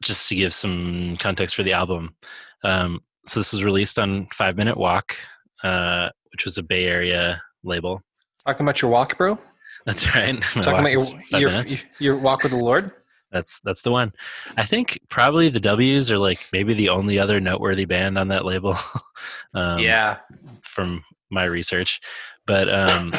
just 0.02 0.28
to 0.30 0.36
give 0.36 0.52
some 0.52 1.16
context 1.20 1.56
for 1.56 1.62
the 1.62 1.74
album. 1.74 2.16
Um, 2.64 3.02
so 3.28 3.40
this 3.40 3.52
was 3.54 3.64
released 3.64 4.00
on 4.00 4.28
Five 4.34 4.58
Minute 4.58 4.78
Walk, 4.78 5.16
uh, 5.64 6.10
which 6.32 6.44
was 6.44 6.58
a 6.58 6.64
Bay 6.64 6.86
Area 6.88 7.40
label. 7.64 8.02
Talking 8.48 8.66
about 8.66 8.82
your 8.82 8.90
walk, 8.90 9.16
bro. 9.18 9.38
That's 9.86 10.16
right. 10.16 10.34
My 10.56 10.62
Talking 10.62 10.80
about 10.80 10.92
your 10.92 11.40
your, 11.40 11.50
minutes. 11.50 11.86
your 12.00 12.18
walk 12.18 12.44
with 12.44 12.52
the 12.52 12.58
Lord. 12.58 12.92
That's 13.32 13.60
that's 13.62 13.82
the 13.82 13.92
one. 13.92 14.12
I 14.58 14.66
think 14.66 15.00
probably 15.10 15.50
the 15.50 15.60
W's 15.60 16.12
are 16.12 16.18
like 16.18 16.50
maybe 16.52 16.74
the 16.74 16.90
only 16.90 17.18
other 17.18 17.40
noteworthy 17.40 17.86
band 17.86 18.18
on 18.18 18.28
that 18.28 18.46
label. 18.46 18.76
um, 19.54 19.80
yeah, 19.80 20.20
from 20.62 21.04
my 21.30 21.46
research, 21.46 22.02
but 22.46 22.68
um, 22.70 23.14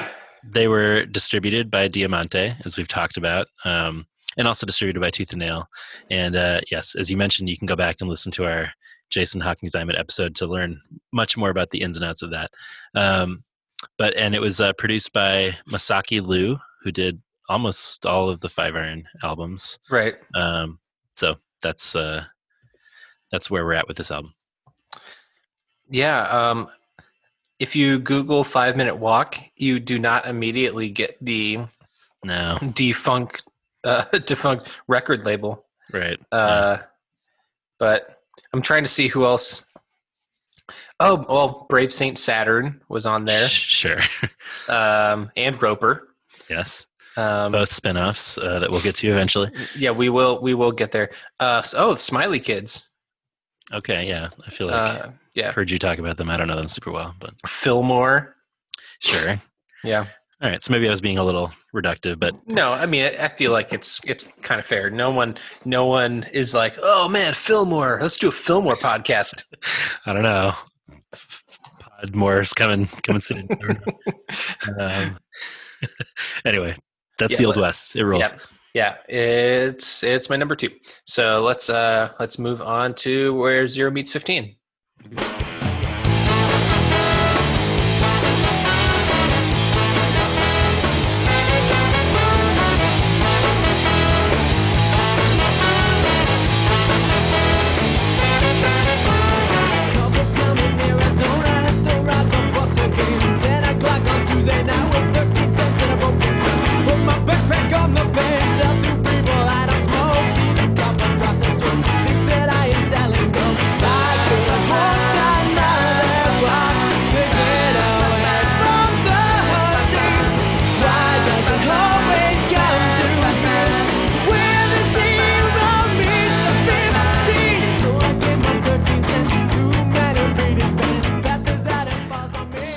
they 0.45 0.69
were 0.69 1.07
distributed 1.07 1.71
by 1.71 1.89
Diamante, 1.89 2.55
as 2.65 2.77
we've 2.77 2.89
talked 2.89 3.17
about, 3.17 3.47
um, 3.65 4.07
and 4.37 4.47
also 4.47 4.67
distributed 4.67 5.01
by 5.01 5.11
Tooth 5.11 5.33
and 5.33 5.41
Nail. 5.41 5.67
And 6.11 6.37
uh, 6.37 6.61
yes, 6.71 6.95
as 6.95 7.11
you 7.11 7.17
mentioned, 7.17 7.49
you 7.49 7.57
can 7.57 7.67
go 7.67 7.77
back 7.77 7.97
and 8.01 8.11
listen 8.11 8.33
to 8.33 8.45
our 8.45 8.73
Jason 9.11 9.41
Hawkins 9.41 9.73
Diamond 9.73 9.99
episode 9.99 10.35
to 10.37 10.47
learn 10.47 10.81
much 11.13 11.37
more 11.37 11.51
about 11.51 11.71
the 11.71 11.83
ins 11.83 11.97
and 11.97 12.05
outs 12.05 12.23
of 12.23 12.31
that. 12.31 12.51
Um, 12.95 13.45
but 13.99 14.17
and 14.17 14.35
it 14.35 14.41
was 14.41 14.61
uh, 14.61 14.73
produced 14.75 15.13
by 15.13 15.57
Masaki 15.69 16.25
Liu, 16.25 16.59
who 16.83 16.93
did 16.93 17.21
almost 17.49 18.07
all 18.07 18.31
of 18.31 18.41
the 18.41 18.49
Five 18.49 18.75
Iron 18.77 19.05
albums. 19.23 19.79
right. 19.91 20.15
Um, 20.35 20.79
so 21.17 21.37
that's 21.63 21.95
uh, 21.97 22.25
that's 23.31 23.51
where 23.51 23.65
we're 23.65 23.75
at 23.75 23.89
with 23.89 23.97
this 23.97 24.11
album. 24.11 24.33
Yeah. 25.91 26.23
Um, 26.29 26.69
if 27.59 27.77
you 27.77 27.99
Google 27.99 28.45
five 28.45 28.77
minute 28.77 28.97
walk, 28.97 29.37
you 29.57 29.79
do 29.79 29.99
not 29.99 30.27
immediately 30.27 30.91
get 30.91 31.17
the 31.21 31.61
No, 32.25 32.59
defunct 32.75 33.45
uh, 33.85 34.05
defunct 34.27 34.69
record 34.89 35.25
label. 35.25 35.65
right? 35.93 36.19
Uh, 36.33 36.79
But 37.79 38.21
I'm 38.53 38.63
trying 38.63 38.85
to 38.85 38.89
see 38.89 39.09
who 39.09 39.25
else. 39.25 39.65
Oh, 41.05 41.25
well, 41.29 41.67
Brave 41.69 41.93
Saint 41.93 42.19
Saturn 42.19 42.81
was 42.89 43.07
on 43.07 43.25
there, 43.25 43.49
Sure. 43.49 44.01
um, 44.69 45.31
and 45.37 45.61
Roper. 45.61 46.09
yes. 46.49 46.87
Um, 47.17 47.53
Both 47.53 47.73
spin-offs 47.73 48.39
uh, 48.39 48.59
that 48.61 48.71
we'll 48.71 48.81
get 48.81 48.95
to 48.97 49.09
eventually. 49.09 49.51
yeah, 49.77 49.91
we 49.91 50.09
will. 50.09 50.41
We 50.41 50.55
will 50.55 50.73
get 50.73 50.93
there. 50.93 51.11
Uh, 51.41 51.61
so, 51.61 51.79
oh, 51.91 51.95
Smiley 51.97 52.41
Kids. 52.41 52.91
Okay, 53.73 54.09
yeah. 54.09 54.29
I 54.47 54.51
feel 54.51 54.69
like 54.69 54.77
Uh, 55.05 55.11
Yeah. 55.35 55.49
I've 55.49 55.55
heard 55.55 55.71
you 55.71 55.79
talk 55.79 55.99
about 55.99 56.17
them. 56.17 56.31
I 56.31 56.37
don't 56.39 56.49
know 56.49 56.57
them 56.57 56.69
super 56.69 56.91
well, 56.91 57.15
but 57.21 57.35
Philmore. 57.47 58.35
sure. 59.01 59.39
Yeah. 59.85 60.07
All 60.43 60.51
right. 60.51 60.63
So 60.63 60.73
maybe 60.73 60.87
I 60.87 60.91
was 60.91 61.01
being 61.01 61.19
a 61.19 61.25
little 61.25 61.53
reductive, 61.75 62.19
but 62.19 62.35
No, 62.47 62.73
I 62.73 62.87
mean, 62.87 63.05
I 63.05 63.25
I 63.25 63.29
feel 63.29 63.53
like 63.53 63.73
it's 63.73 64.01
it's 64.07 64.25
kind 64.43 64.59
of 64.59 64.65
fair. 64.67 64.89
No 64.91 65.11
one, 65.11 65.37
no 65.65 65.87
one 65.87 66.25
is 66.33 66.55
like, 66.55 66.75
oh 66.83 67.09
man, 67.09 67.35
Philmore. 67.35 67.99
Let's 68.01 68.19
do 68.19 68.29
a 68.29 68.33
Philmore 68.33 68.75
podcast. 68.77 69.45
I 70.07 70.13
don't 70.13 70.23
know. 70.23 70.55
Podmore's 72.03 72.53
coming 72.53 72.87
coming 73.03 73.23
soon. 73.23 73.49
Um, 74.79 75.19
anyway, 76.45 76.75
that's 77.19 77.33
Yeah, 77.33 77.39
the 77.39 77.45
old 77.47 77.55
but- 77.55 77.61
west. 77.63 77.97
It 77.97 78.05
rolls. 78.05 78.53
Yeah, 78.75 78.97
yeah, 79.09 79.17
it's 79.17 80.03
it's 80.03 80.31
my 80.31 80.37
number 80.37 80.57
two. 80.57 80.71
So 81.07 81.43
let's 81.43 81.69
uh 81.71 82.13
let's 82.19 82.39
move 82.39 82.61
on 82.63 82.95
to 82.97 83.35
where 83.35 83.69
zero 83.69 83.91
meets 83.91 84.11
fifteen. 84.11 84.57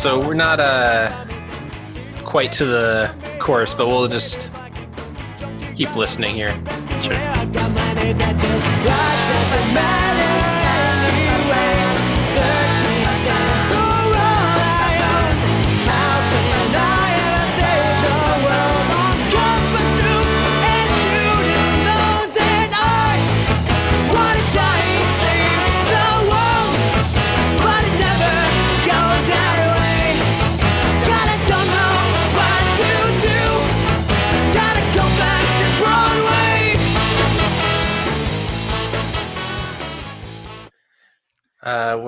So 0.05 0.19
we're 0.19 0.35
not 0.35 0.59
uh 0.59 1.09
quite 2.25 2.53
to 2.53 2.65
the 2.65 3.11
chorus, 3.39 3.73
but 3.73 3.87
we'll 3.87 4.07
just 4.07 4.51
keep 5.75 5.95
listening 5.95 6.35
here. 6.35 6.51
I 6.51 7.45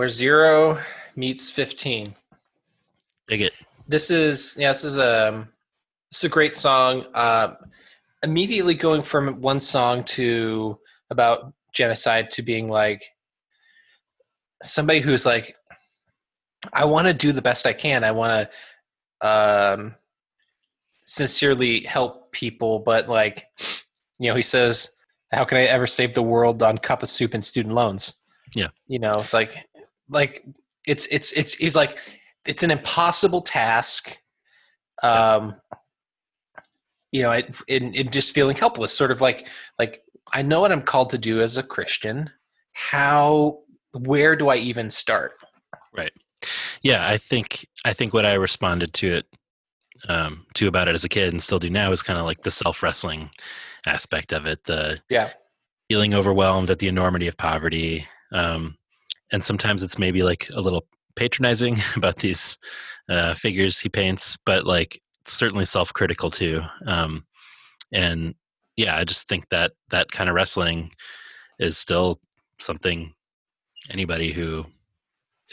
where 0.08 0.14
zero 0.14 0.80
meets 1.18 1.50
fifteen. 1.50 2.16
Dig 3.28 3.42
it. 3.42 3.54
This 3.90 4.10
is 4.10 4.56
yeah, 4.58 4.72
this 4.72 4.86
is 4.86 4.96
a 4.96 5.46
this 6.10 6.20
is 6.20 6.24
a 6.24 6.30
great 6.30 6.56
song. 6.56 7.04
Uh, 7.14 7.56
immediately 8.24 8.74
going 8.74 9.02
from 9.04 9.42
one 9.42 9.60
song 9.60 10.06
to 10.06 10.80
about 11.10 11.52
genocide 11.74 12.32
to 12.32 12.42
being 12.42 12.70
like 12.70 13.04
somebody 14.64 15.02
who's 15.02 15.26
like, 15.26 15.58
I 16.72 16.86
want 16.86 17.08
to 17.08 17.14
do 17.14 17.34
the 17.34 17.42
best 17.42 17.66
I 17.66 17.74
can. 17.74 18.06
I 18.06 18.12
want 18.12 18.50
to 19.22 19.28
um, 19.28 19.96
sincerely 21.04 21.82
help 21.82 22.32
people, 22.32 22.80
but 22.80 23.10
like, 23.10 23.44
you 24.20 24.30
know, 24.30 24.36
he 24.36 24.44
says, 24.44 24.90
"How 25.34 25.44
can 25.44 25.58
I 25.58 25.64
ever 25.64 25.86
save 25.86 26.14
the 26.14 26.24
world 26.24 26.64
on 26.64 26.78
cup 26.78 27.04
of 27.04 27.10
soup 27.10 27.34
and 27.34 27.44
student 27.44 27.76
loans?" 27.76 28.22
Yeah. 28.56 28.68
you 28.88 29.00
know, 29.00 29.12
it's 29.18 29.34
like, 29.34 29.56
like 30.10 30.46
it's 30.86 31.08
it's 31.08 31.32
it's 31.34 31.56
he's 31.56 31.76
like 31.76 31.98
it's 32.46 32.64
an 32.64 32.72
impossible 32.72 33.42
task 33.42 34.18
um 35.04 35.56
you 37.12 37.22
know 37.22 37.32
it, 37.32 37.54
it, 37.68 37.84
it 37.96 38.12
just 38.12 38.34
feeling 38.34 38.56
helpless 38.56 38.94
sort 38.94 39.12
of 39.12 39.22
like 39.22 39.48
like 39.80 40.02
i 40.34 40.42
know 40.42 40.62
what 40.62 40.72
i'm 40.72 40.82
called 40.82 41.10
to 41.10 41.18
do 41.18 41.42
as 41.42 41.58
a 41.58 41.64
christian 41.64 42.30
how 42.74 43.60
where 43.94 44.36
do 44.36 44.50
i 44.50 44.56
even 44.56 44.90
start 44.90 45.34
Right. 45.98 46.12
Yeah, 46.84 47.08
I 47.08 47.18
think 47.18 47.68
I 47.86 47.94
think 47.94 48.14
what 48.14 48.26
I 48.26 48.34
responded 48.34 48.94
to 48.96 49.08
it 49.08 49.26
um, 50.08 50.46
to 50.54 50.68
about 50.68 50.88
it 50.88 50.96
as 50.96 51.04
a 51.04 51.10
kid 51.10 51.30
and 51.30 51.42
still 51.42 51.60
do 51.60 51.70
now 51.70 51.92
is 51.92 52.04
kind 52.04 52.20
of 52.20 52.26
like 52.26 52.44
the 52.44 52.52
self 52.52 52.84
wrestling 52.84 53.32
aspect 53.86 54.32
of 54.32 54.46
it. 54.46 54.64
The 54.66 55.02
yeah 55.10 55.32
feeling 55.90 56.14
overwhelmed 56.14 56.70
at 56.70 56.80
the 56.80 56.88
enormity 56.88 57.28
of 57.28 57.38
poverty, 57.38 58.06
um, 58.36 58.78
and 59.32 59.44
sometimes 59.44 59.84
it's 59.84 60.00
maybe 60.00 60.24
like 60.24 60.48
a 60.56 60.62
little 60.62 60.86
patronizing 61.16 61.78
about 61.96 62.18
these 62.18 62.58
uh, 63.10 63.34
figures 63.34 63.80
he 63.80 63.90
paints, 63.90 64.38
but 64.46 64.66
like 64.66 65.02
certainly 65.26 65.66
self 65.66 65.94
critical 65.94 66.30
too. 66.30 66.62
Um, 66.86 67.26
and 67.92 68.36
yeah, 68.76 68.96
I 68.96 69.04
just 69.04 69.28
think 69.28 69.50
that 69.50 69.72
that 69.90 70.12
kind 70.12 70.30
of 70.30 70.36
wrestling 70.36 70.92
is 71.60 71.78
still 71.78 72.20
something 72.60 73.14
anybody 73.92 74.32
who 74.32 74.66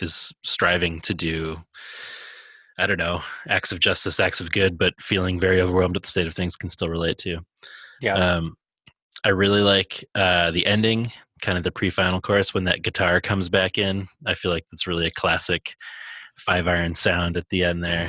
is 0.00 0.32
striving 0.42 1.00
to 1.00 1.14
do 1.14 1.56
i 2.78 2.86
don't 2.86 2.98
know 2.98 3.20
acts 3.48 3.72
of 3.72 3.78
justice 3.78 4.18
acts 4.18 4.40
of 4.40 4.50
good 4.50 4.76
but 4.76 4.92
feeling 5.00 5.38
very 5.38 5.60
overwhelmed 5.60 5.96
at 5.96 6.02
the 6.02 6.08
state 6.08 6.26
of 6.26 6.34
things 6.34 6.56
can 6.56 6.68
still 6.70 6.88
relate 6.88 7.18
to 7.18 7.38
yeah 8.00 8.14
um, 8.14 8.56
i 9.24 9.28
really 9.28 9.60
like 9.60 10.04
uh, 10.14 10.50
the 10.50 10.66
ending 10.66 11.06
kind 11.44 11.58
of 11.58 11.62
the 11.62 11.70
pre-final 11.70 12.22
chorus 12.22 12.54
when 12.54 12.64
that 12.64 12.82
guitar 12.82 13.20
comes 13.20 13.50
back 13.50 13.76
in. 13.76 14.08
I 14.26 14.32
feel 14.34 14.50
like 14.50 14.64
that's 14.70 14.86
really 14.86 15.06
a 15.06 15.10
classic 15.10 15.74
five 16.36 16.66
iron 16.66 16.94
sound 16.94 17.36
at 17.36 17.48
the 17.50 17.64
end 17.64 17.84
there. 17.84 18.08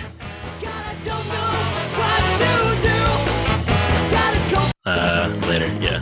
Uh, 4.86 5.42
later 5.48 5.68
yeah. 5.82 6.00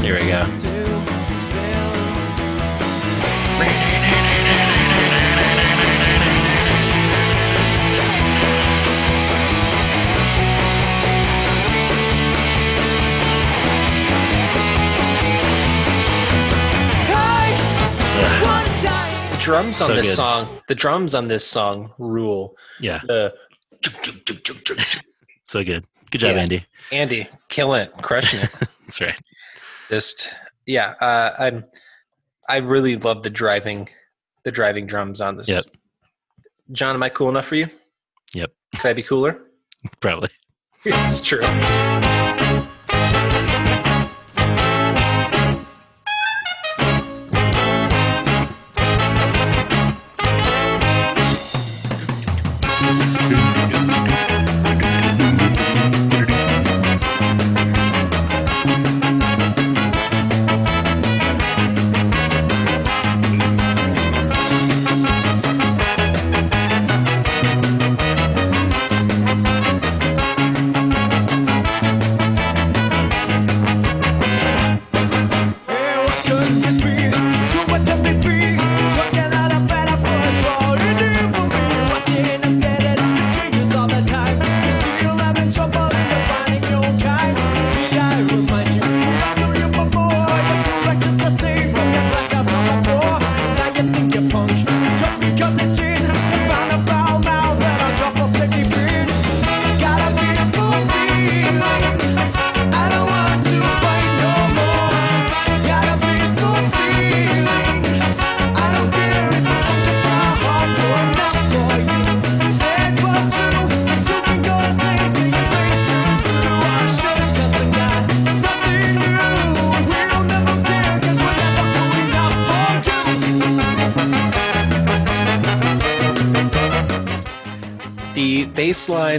Here 0.00 0.14
we 0.14 0.26
go 0.26 0.95
drums 19.46 19.80
on 19.80 19.88
So 19.90 19.94
this 19.94 20.08
good. 20.08 20.16
song. 20.16 20.48
The 20.68 20.74
drums 20.74 21.14
on 21.14 21.28
this 21.28 21.46
song 21.46 21.92
rule. 21.98 22.56
Yeah. 22.80 23.00
The 23.06 23.32
so 25.44 25.62
good. 25.64 25.84
Good 26.10 26.18
job 26.18 26.32
Yeah. 26.32 26.42
andy. 26.42 26.66
Andy 26.92 27.28
killing 27.48 27.82
it. 27.82 27.92
Crushing 28.02 28.40
it. 28.40 28.50
That's 28.86 29.00
right. 29.00 29.20
Just 29.88 30.34
yeah 30.68 30.94
uh, 31.00 31.30
i'm 31.38 31.64
i 32.48 32.56
really 32.56 32.96
love 32.96 33.22
the 33.22 33.30
driving 33.30 33.88
the 34.42 34.50
driving 34.50 34.84
drums 34.84 35.20
on 35.20 35.36
this. 35.36 35.48
Yep. 35.48 35.64
john 36.72 36.96
am 36.96 37.02
i 37.04 37.08
cool 37.08 37.28
enough 37.28 37.46
for 37.46 37.54
you? 37.54 37.68
Yep. 38.34 38.50
could 38.74 38.88
i 38.88 38.92
be 38.92 39.02
cooler? 39.04 39.40
Probably. 40.00 40.30
It's 40.84 41.20
true 41.20 41.42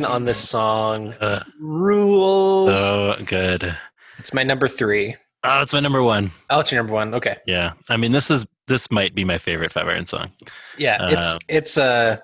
line 0.04 0.12
on 0.12 0.26
this 0.26 0.38
song 0.40 1.14
Uh, 1.20 1.44
rules. 1.60 2.70
so 2.78 3.16
good. 3.26 3.76
it's 4.20 4.34
my 4.34 4.44
number 4.44 4.68
three. 4.68 5.16
Oh, 5.44 5.62
it's 5.62 5.74
my 5.74 5.80
number 5.80 6.02
one. 6.04 6.32
Oh, 6.50 6.60
it's 6.60 6.72
your 6.72 6.80
number 6.82 6.94
one. 6.94 7.14
Okay. 7.14 7.38
Yeah, 7.46 7.74
I 7.90 7.98
mean, 7.98 8.12
this 8.12 8.30
is 8.32 8.46
this 8.68 8.92
might 8.92 9.16
be 9.16 9.24
my 9.24 9.38
favorite 9.38 9.72
Five 9.72 9.88
Iron 9.88 10.06
song. 10.06 10.32
Yeah, 10.78 11.10
it's 11.10 11.36
Uh, 11.36 11.40
it's 11.48 11.78
a 11.78 12.24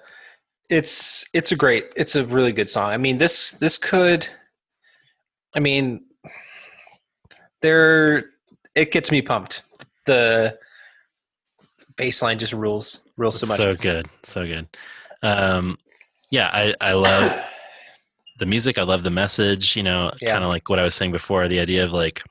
it's 0.70 1.26
it's 1.34 1.52
a 1.52 1.56
great 1.56 1.94
it's 1.96 2.16
a 2.16 2.26
really 2.26 2.52
good 2.52 2.70
song. 2.70 2.92
I 2.92 2.98
mean 2.98 3.18
this 3.18 3.52
this 3.52 3.78
could 3.78 4.28
I 5.56 5.60
mean 5.60 6.06
there 7.62 8.26
it 8.76 8.92
gets 8.92 9.12
me 9.12 9.22
pumped. 9.22 9.62
The 10.06 10.58
baseline 11.96 12.38
just 12.40 12.54
rules 12.54 13.04
rules 13.16 13.40
so 13.40 13.46
much. 13.48 13.58
So 13.58 13.76
good, 13.76 14.08
so 14.24 14.46
good. 14.46 14.68
Um, 15.22 15.78
yeah, 16.30 16.50
I 16.52 16.76
I 16.82 16.94
love 16.94 17.46
the 18.40 18.46
music. 18.46 18.78
I 18.78 18.84
love 18.84 19.04
the 19.04 19.12
message. 19.12 19.76
You 19.76 19.84
know, 19.84 20.12
Yeah. 20.22 20.32
kind 20.32 20.44
of 20.44 20.50
like 20.50 20.70
what 20.70 20.80
I 20.80 20.84
was 20.84 20.96
saying 20.96 21.12
before. 21.12 21.48
The 21.48 21.60
idea 21.60 21.84
of 21.84 21.92
like, 21.94 22.24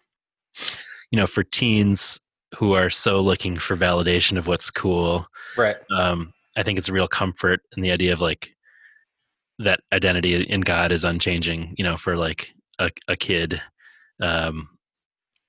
you 1.11 1.17
know, 1.19 1.27
for 1.27 1.43
teens 1.45 2.21
who 2.57 2.75
are 2.75 2.91
so 2.91 3.21
looking 3.21 3.59
for 3.59 3.77
validation 3.77 4.37
of 4.37 4.47
what's 4.47 4.71
cool. 4.71 5.27
right. 5.57 5.77
Um, 5.95 6.33
I 6.57 6.63
think 6.63 6.77
it's 6.79 6.89
a 6.89 6.93
real 6.93 7.09
comfort 7.09 7.61
in 7.77 7.83
the 7.83 7.91
idea 7.93 8.13
of 8.13 8.21
like 8.21 8.51
that 9.59 9.81
identity 9.93 10.35
in 10.43 10.61
God 10.61 10.93
is 10.93 11.05
unchanging. 11.05 11.75
You 11.79 11.85
know, 11.85 11.97
for 11.97 12.17
like 12.17 12.53
a, 12.79 12.91
a 13.09 13.17
kid 13.17 13.61
um, 14.21 14.69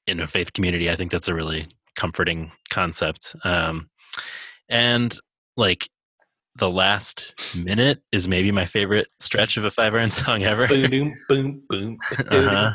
in 0.08 0.20
a 0.22 0.28
faith 0.28 0.54
community, 0.54 0.90
I 0.90 0.96
think 0.96 1.12
that's 1.12 1.28
a 1.28 1.34
really 1.34 1.68
comforting 1.96 2.52
concept. 2.70 3.36
Um, 3.44 3.90
and 4.70 5.18
like 5.58 5.90
the 6.56 6.70
last 6.70 7.34
minute 7.56 8.00
is 8.12 8.28
maybe 8.28 8.52
my 8.52 8.66
favorite 8.66 9.08
stretch 9.20 9.58
of 9.58 9.66
a 9.66 9.72
five 9.72 9.94
iron 9.96 10.10
song 10.22 10.44
ever. 10.44 10.68
boom 10.68 10.90
boom 10.90 11.16
boom 11.28 11.64
boom. 11.70 11.98
Uh-huh. 12.30 12.72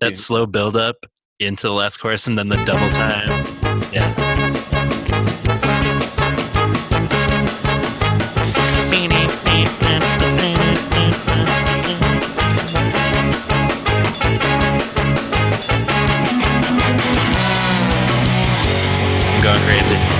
that 0.00 0.16
slow 0.16 0.46
build 0.46 0.76
up 0.76 1.06
into 1.40 1.66
the 1.66 1.72
last 1.72 1.98
chorus 1.98 2.26
and 2.26 2.38
then 2.38 2.48
the 2.48 2.62
double 2.64 2.90
time. 2.90 3.28
Yeah. 3.92 4.14
I'm 19.34 19.42
going 19.42 19.60
crazy. 19.62 20.11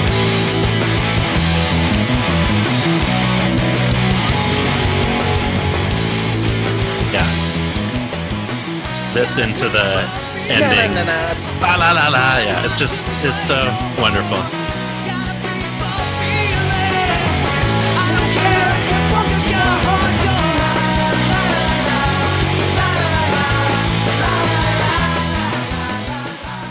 This 9.23 9.39
into 9.39 9.69
the 9.69 10.03
ending. 10.51 10.95
Na-na-na-nas. 10.97 11.55
La 11.61 11.77
la 11.77 11.93
la 11.93 12.09
la. 12.09 12.39
Yeah, 12.39 12.67
it's 12.67 12.77
just 12.77 13.07
it's 13.23 13.47
so 13.47 13.55
wonderful. 14.03 14.39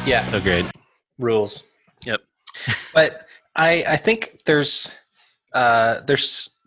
Yeah, 0.06 0.30
So 0.32 0.41
great. 0.41 0.65
rules. 1.19 1.65
Yep. 2.06 2.19
but 2.94 3.28
I 3.56 3.86
I 3.88 3.95
think 3.95 4.41
there's 4.45 4.99
uh 5.53 6.02
there's 6.02 6.60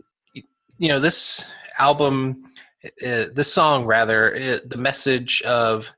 you 0.78 0.88
know 0.88 0.98
this 0.98 1.50
album 1.78 2.43
uh, 2.84 3.24
this 3.32 3.52
song 3.52 3.84
rather 3.84 4.34
uh, 4.36 4.58
the 4.66 4.76
message 4.76 5.42
of 5.42 5.92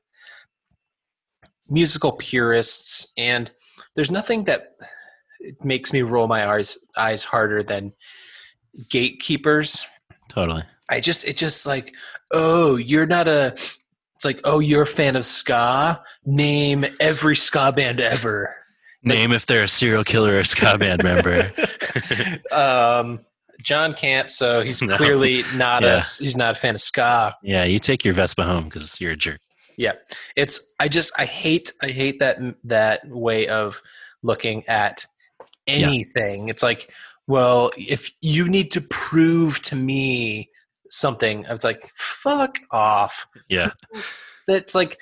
musical 1.69 2.13
purists 2.13 3.11
and 3.17 3.51
there's 3.95 4.11
nothing 4.11 4.45
that 4.45 4.75
makes 5.63 5.91
me 5.91 6.01
roll 6.01 6.27
my 6.27 6.47
eyes 6.47 6.77
eyes 6.95 7.23
harder 7.23 7.61
than 7.61 7.93
gatekeepers 8.89 9.85
Totally. 10.29 10.63
I 10.89 10.99
just 10.99 11.27
it 11.27 11.35
just 11.35 11.65
like 11.65 11.95
oh 12.31 12.75
you're 12.75 13.07
not 13.07 13.27
a 13.27 13.53
it's 14.15 14.25
like 14.25 14.39
oh 14.43 14.59
you're 14.59 14.83
a 14.83 14.87
fan 14.87 15.15
of 15.15 15.25
ska 15.25 16.01
name 16.25 16.85
every 16.99 17.35
ska 17.35 17.71
band 17.71 17.99
ever 17.99 18.55
Name 19.03 19.31
if 19.31 19.45
they're 19.45 19.63
a 19.63 19.67
serial 19.67 20.03
killer 20.03 20.39
or 20.39 20.43
ska 20.43 20.77
band 20.77 21.03
member. 21.03 21.53
um, 22.51 23.19
John 23.67 23.93
can't, 23.93 24.31
so 24.31 24.61
he's 24.67 24.81
No. 24.81 24.95
clearly 24.95 25.43
not 25.55 25.83
Yeah. 25.83 25.97
a 25.97 26.23
he's 26.23 26.37
not 26.37 26.55
a 26.55 26.59
fan 26.59 26.73
of 26.75 26.81
ska. 26.81 27.35
Yeah, 27.43 27.65
you 27.65 27.79
take 27.79 28.05
your 28.05 28.13
Vespa 28.13 28.43
home 28.43 28.63
because 28.65 28.99
you're 29.01 29.11
a 29.11 29.17
jerk. 29.17 29.41
Yeah, 29.77 29.93
it's 30.37 30.73
I 30.79 30.87
just 30.87 31.11
I 31.19 31.25
hate 31.25 31.73
I 31.81 31.89
hate 31.89 32.19
that 32.19 32.37
that 32.63 33.07
way 33.09 33.47
of 33.47 33.81
looking 34.23 34.63
at 34.67 35.05
anything. 35.67 36.47
It's 36.49 36.63
like, 36.63 36.91
well, 37.27 37.71
if 37.77 38.09
you 38.21 38.47
need 38.47 38.71
to 38.71 38.81
prove 38.81 39.61
to 39.63 39.75
me 39.75 40.49
something, 40.89 41.45
it's 41.49 41.65
like 41.65 41.81
fuck 41.97 42.57
off. 42.71 43.27
Yeah. 43.49 43.71
That's 44.47 44.73
like 44.73 44.97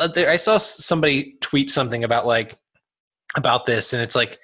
uh, 0.00 0.08
I 0.16 0.36
saw 0.36 0.58
somebody 0.58 1.36
tweet 1.40 1.70
something 1.70 2.02
about 2.04 2.26
like 2.26 2.58
about 3.36 3.66
this, 3.66 3.92
and 3.92 4.02
it's 4.02 4.16
like 4.16 4.38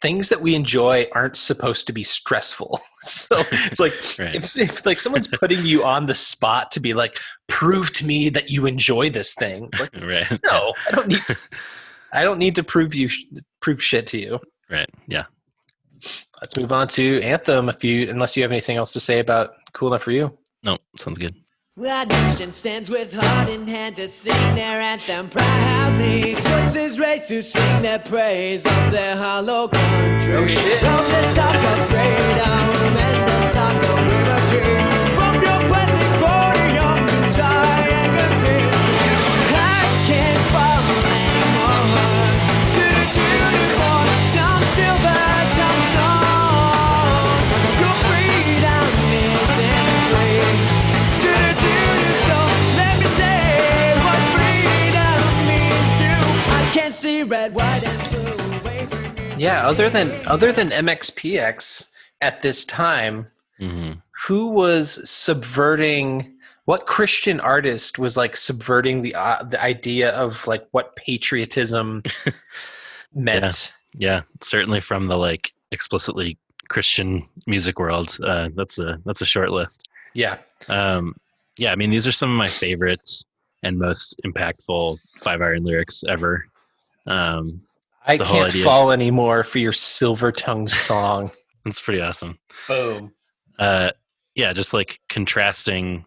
things 0.00 0.28
that 0.28 0.40
we 0.40 0.54
enjoy 0.54 1.06
aren't 1.12 1.36
supposed 1.36 1.86
to 1.86 1.92
be 1.92 2.02
stressful. 2.02 2.80
so 3.00 3.42
it's 3.50 3.80
like 3.80 3.92
Right. 4.18 4.34
if, 4.34 4.56
if 4.58 4.86
like 4.86 4.98
someone's 4.98 5.28
putting 5.28 5.64
you 5.64 5.84
on 5.84 6.06
the 6.06 6.14
spot 6.14 6.70
to 6.72 6.80
be 6.80 6.94
like, 6.94 7.18
prove 7.48 7.92
to 7.94 8.06
me 8.06 8.28
that 8.30 8.50
you 8.50 8.66
enjoy 8.66 9.10
this 9.10 9.34
thing. 9.34 9.68
Like, 9.78 9.90
right. 10.02 10.40
no, 10.44 10.72
I 10.88 10.94
don't 10.94 11.08
need. 11.08 11.22
To, 11.22 11.36
I 12.12 12.24
don't 12.24 12.38
need 12.38 12.54
to 12.54 12.62
prove 12.62 12.94
you 12.94 13.08
prove 13.60 13.82
shit 13.82 14.06
to 14.08 14.18
you. 14.18 14.40
Right. 14.70 14.88
Yeah. 15.06 15.24
Let's 16.40 16.56
move 16.56 16.72
on 16.72 16.86
to 16.88 17.20
Anthem. 17.22 17.68
If 17.68 17.82
you, 17.82 18.08
unless 18.08 18.36
you 18.36 18.42
have 18.44 18.52
anything 18.52 18.76
else 18.76 18.92
to 18.92 19.00
say 19.00 19.18
about 19.18 19.54
Cool 19.72 19.88
Enough 19.88 20.04
for 20.04 20.12
You. 20.12 20.38
No, 20.62 20.78
sounds 20.96 21.18
good. 21.18 21.34
Our 21.80 22.06
nation 22.06 22.52
stands 22.52 22.90
with 22.90 23.12
heart 23.12 23.48
in 23.48 23.64
hand 23.68 23.96
to 23.96 24.08
sing 24.08 24.54
their 24.56 24.80
anthem 24.80 25.28
proudly. 25.28 26.34
Voices 26.34 26.98
raised 26.98 27.28
to 27.28 27.40
sing 27.40 27.82
their 27.82 28.00
praise 28.00 28.66
of 28.66 28.90
their 28.90 29.16
hollow 29.16 29.68
country. 29.68 30.34
Oh, 30.34 30.46
shit. 30.46 30.80
From 30.80 31.04
the 31.04 31.34
south 31.34 31.78
of 31.78 31.86
freedom 31.88 33.07
red, 57.28 57.54
white, 57.54 57.84
and 57.84 58.10
blue 58.10 59.36
Yeah, 59.36 59.66
other 59.66 59.88
than 59.88 60.26
other 60.26 60.52
than 60.52 60.70
MXPX 60.70 61.90
at 62.20 62.42
this 62.42 62.64
time, 62.64 63.26
hmm 63.58 63.92
who 64.26 64.50
was 64.50 65.08
subverting 65.08 66.34
what 66.64 66.84
Christian 66.86 67.40
artist 67.40 67.98
was 67.98 68.16
like 68.16 68.36
subverting 68.36 69.00
the 69.00 69.14
uh, 69.14 69.42
the 69.42 69.62
idea 69.62 70.10
of 70.10 70.46
like 70.46 70.66
what 70.72 70.96
patriotism 70.96 72.02
meant? 73.14 73.72
Yeah. 73.94 74.22
Certainly 74.42 74.82
from 74.82 75.06
the 75.06 75.16
like 75.16 75.52
explicitly 75.72 76.36
Christian 76.68 77.22
music 77.46 77.78
world. 77.78 78.18
Uh, 78.22 78.50
that's 78.54 78.78
a 78.78 79.00
that's 79.06 79.22
a 79.22 79.26
short 79.26 79.50
list. 79.50 79.88
Yeah. 80.14 80.38
Um, 80.68 81.14
yeah, 81.58 81.72
I 81.72 81.76
mean, 81.76 81.90
these 81.90 82.06
are 82.06 82.12
some 82.12 82.30
of 82.30 82.36
my 82.36 82.48
favorites 82.48 83.24
and 83.62 83.78
most 83.78 84.20
impactful 84.26 84.98
Five 85.16 85.40
Iron 85.40 85.62
lyrics 85.62 86.04
ever. 86.06 86.44
Um, 87.08 87.62
I 88.06 88.16
can't 88.18 88.52
fall 88.52 88.92
anymore 88.92 89.42
for 89.44 89.58
your 89.58 89.72
silver 89.72 90.30
tongue 90.32 90.68
song. 90.68 91.30
That's 91.64 91.80
pretty 91.80 92.00
awesome. 92.00 92.38
Boom. 92.68 93.12
Uh, 93.58 93.90
yeah, 94.34 94.52
just 94.52 94.72
like 94.72 95.00
contrasting 95.08 96.04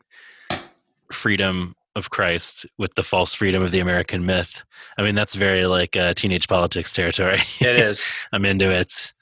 freedom 1.12 1.76
of 1.96 2.10
Christ 2.10 2.66
with 2.78 2.94
the 2.96 3.04
false 3.04 3.34
freedom 3.34 3.62
of 3.62 3.72
the 3.72 3.80
American 3.82 4.26
myth. 4.26 4.64
I 4.98 5.02
mean, 5.04 5.14
that's 5.16 5.36
very 5.36 5.66
like 5.66 5.98
uh, 5.98 6.14
teenage 6.14 6.48
politics 6.48 6.94
territory. 6.94 7.40
It 7.60 7.82
is. 7.82 8.14
I'm 8.32 8.46
into 8.46 8.72
it. 8.72 9.14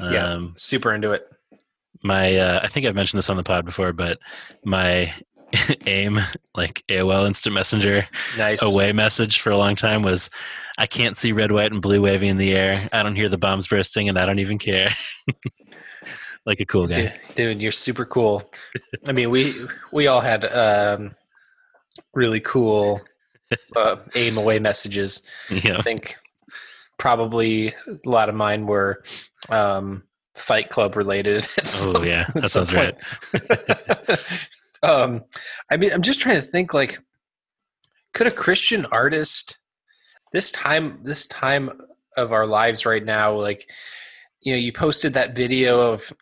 Um, 0.00 0.12
Yeah. 0.12 0.38
Super 0.54 0.92
into 0.92 1.10
it. 1.12 1.28
my 2.04 2.36
uh, 2.36 2.60
I 2.62 2.68
think 2.68 2.86
I've 2.86 2.94
mentioned 2.94 3.18
this 3.18 3.28
on 3.30 3.36
the 3.36 3.42
pod 3.42 3.64
before, 3.64 3.92
but 3.92 4.18
my 4.64 5.12
aim, 5.86 6.20
like 6.54 6.82
AOL 6.88 7.26
Instant 7.26 7.54
Messenger 7.54 8.08
Nice. 8.36 8.62
away 8.62 8.92
message 8.92 9.40
for 9.40 9.50
a 9.50 9.56
long 9.56 9.76
time 9.76 10.02
was, 10.02 10.30
I 10.78 10.86
can't 10.86 11.16
see 11.16 11.32
red, 11.32 11.52
white, 11.52 11.72
and 11.72 11.80
blue 11.80 12.02
waving 12.02 12.30
in 12.30 12.36
the 12.36 12.52
air. 12.54 12.88
I 12.92 13.02
don't 13.02 13.16
hear 13.16 13.28
the 13.28 13.38
bombs 13.38 13.68
bursting, 13.68 14.08
and 14.08 14.18
I 14.18 14.26
don't 14.26 14.38
even 14.38 14.58
care. 14.58 14.88
like 16.46 16.60
a 16.60 16.66
cool 16.66 16.86
guy. 16.86 16.94
Dude, 16.94 17.12
dude, 17.34 17.62
you're 17.62 17.72
super 17.72 18.04
cool. 18.04 18.50
I 19.06 19.12
mean, 19.12 19.30
we 19.30 19.54
we 19.92 20.06
all 20.06 20.20
had 20.20 20.44
um, 20.44 21.14
really 22.14 22.40
cool 22.40 23.00
uh, 23.74 23.96
aim 24.14 24.38
away 24.38 24.58
messages. 24.58 25.22
Yeah. 25.50 25.78
I 25.78 25.82
think 25.82 26.16
probably 26.98 27.68
a 27.68 28.08
lot 28.08 28.28
of 28.28 28.34
mine 28.34 28.66
were 28.66 29.02
um, 29.48 30.04
Fight 30.34 30.68
Club 30.70 30.96
related. 30.96 31.46
Oh 31.80 32.02
yeah, 32.02 32.26
at 32.28 32.34
that 32.34 32.48
sounds 32.48 32.74
right. 32.74 32.94
um, 34.86 35.24
I 35.70 35.76
mean, 35.76 35.92
I'm 35.92 36.02
just 36.02 36.20
trying 36.20 36.36
to 36.36 36.42
think 36.42 36.72
like, 36.74 36.98
could 38.14 38.26
a 38.26 38.30
Christian 38.30 38.86
artist 38.86 39.58
this 40.32 40.50
time 40.50 41.00
this 41.02 41.26
time 41.26 41.70
of 42.16 42.32
our 42.32 42.46
lives 42.46 42.86
right 42.86 43.04
now, 43.04 43.32
like, 43.34 43.68
you 44.40 44.52
know, 44.52 44.58
you 44.58 44.72
posted 44.72 45.12
that 45.14 45.36
video 45.36 45.92
of 45.92 46.12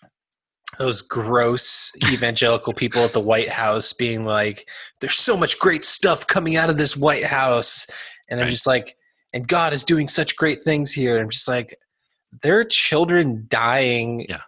those 0.79 1.03
gross 1.03 1.93
evangelical 2.13 2.73
people 2.73 3.01
at 3.03 3.13
the 3.13 3.21
White 3.21 3.49
House 3.49 3.93
being 3.93 4.25
like, 4.25 4.69
"There's 5.01 5.15
so 5.15 5.37
much 5.37 5.59
great 5.61 5.85
stuff 5.85 6.27
coming 6.27 6.57
out 6.57 6.69
of 6.71 6.77
this 6.77 6.97
White 6.97 7.25
House," 7.25 7.87
and 8.29 8.41
I'm 8.41 8.47
Right. 8.47 8.51
just 8.51 8.67
like, 8.67 8.97
"And 9.33 9.47
God 9.47 9.73
is 9.73 9.85
doing 9.85 10.09
such 10.09 10.35
great 10.37 10.61
things 10.61 10.91
here." 10.93 11.21
I'm 11.21 11.31
just 11.31 11.47
like, 11.47 11.79
there 12.43 12.59
are 12.59 12.65
children 12.65 13.47
dying 13.49 14.27
Yeah. 14.29 14.41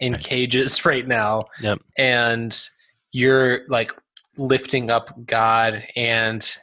in 0.00 0.14
Right. 0.14 0.24
cages 0.24 0.84
right 0.84 1.06
now, 1.06 1.44
Yep. 1.60 1.78
and 1.96 2.68
you're 3.12 3.68
like 3.68 3.92
lifting 4.36 4.90
up 4.90 5.26
God 5.26 5.84
and 5.96 6.56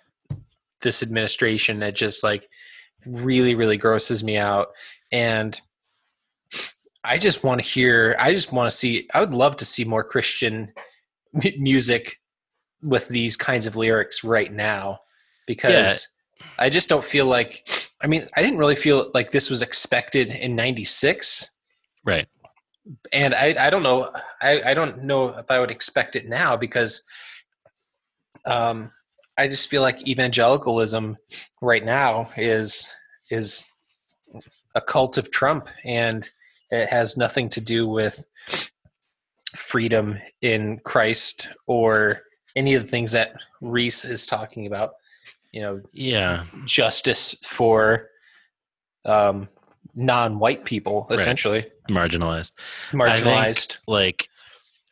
this 0.81 1.03
administration. 1.03 1.79
that 1.79 1.95
just 1.95 2.23
like 2.23 2.47
really, 3.05 3.55
really 3.55 3.77
grosses 3.77 4.23
me 4.23 4.37
out, 4.37 4.69
and 5.11 5.59
I 7.03 7.17
just 7.17 7.43
want 7.43 7.61
to 7.61 7.67
hear. 7.67 8.15
I 8.19 8.31
just 8.33 8.51
want 8.51 8.69
to 8.69 8.75
see. 8.75 9.07
I 9.13 9.19
would 9.19 9.33
love 9.33 9.57
to 9.57 9.65
see 9.65 9.83
more 9.83 10.03
Christian 10.03 10.73
m- 11.43 11.53
music 11.57 12.19
with 12.81 13.07
these 13.07 13.37
kinds 13.37 13.65
of 13.65 13.75
lyrics 13.75 14.23
right 14.23 14.51
now, 14.51 14.99
because 15.47 16.07
I 16.57 16.69
just 16.69 16.89
don't 16.89 17.03
feel 17.03 17.25
like. 17.25 17.67
I 18.01 18.07
mean, 18.07 18.27
I 18.35 18.43
didn't 18.43 18.59
really 18.59 18.75
feel 18.75 19.09
like 19.13 19.31
this 19.31 19.49
was 19.49 19.61
expected 19.61 20.31
in 20.31 20.55
'96 20.55 21.51
Right. 22.05 22.27
And 23.11 23.33
I, 23.33 23.55
I 23.59 23.69
don't 23.69 23.83
know 23.83 24.11
I, 24.41 24.61
I 24.67 24.73
don't 24.73 25.03
know 25.03 25.29
if 25.29 25.49
I 25.49 25.59
would 25.59 25.71
expect 25.71 26.15
it 26.15 26.27
now 26.27 26.55
because 26.55 27.01
um, 28.45 28.91
I 29.37 29.47
just 29.47 29.69
feel 29.69 29.81
like 29.81 30.07
evangelicalism 30.07 31.17
right 31.61 31.83
now 31.83 32.29
is 32.37 32.93
is 33.31 33.63
a 34.75 34.81
cult 34.81 35.17
of 35.17 35.31
Trump 35.31 35.69
and 35.83 36.29
it 36.69 36.89
has 36.89 37.17
nothing 37.17 37.49
to 37.49 37.61
do 37.61 37.87
with 37.87 38.23
freedom 39.55 40.17
in 40.41 40.79
Christ 40.83 41.49
or 41.65 42.19
any 42.55 42.73
of 42.73 42.83
the 42.83 42.89
things 42.89 43.13
that 43.13 43.33
Reese 43.61 44.05
is 44.05 44.25
talking 44.25 44.65
about 44.67 44.93
you 45.51 45.61
know 45.61 45.81
Yeah. 45.93 46.45
justice 46.65 47.35
for 47.43 48.09
um, 49.05 49.47
non-white 49.95 50.65
people 50.65 51.05
Right. 51.09 51.19
Marginalized. 51.89 52.53
marginalized 52.91 53.77
like 53.87 54.29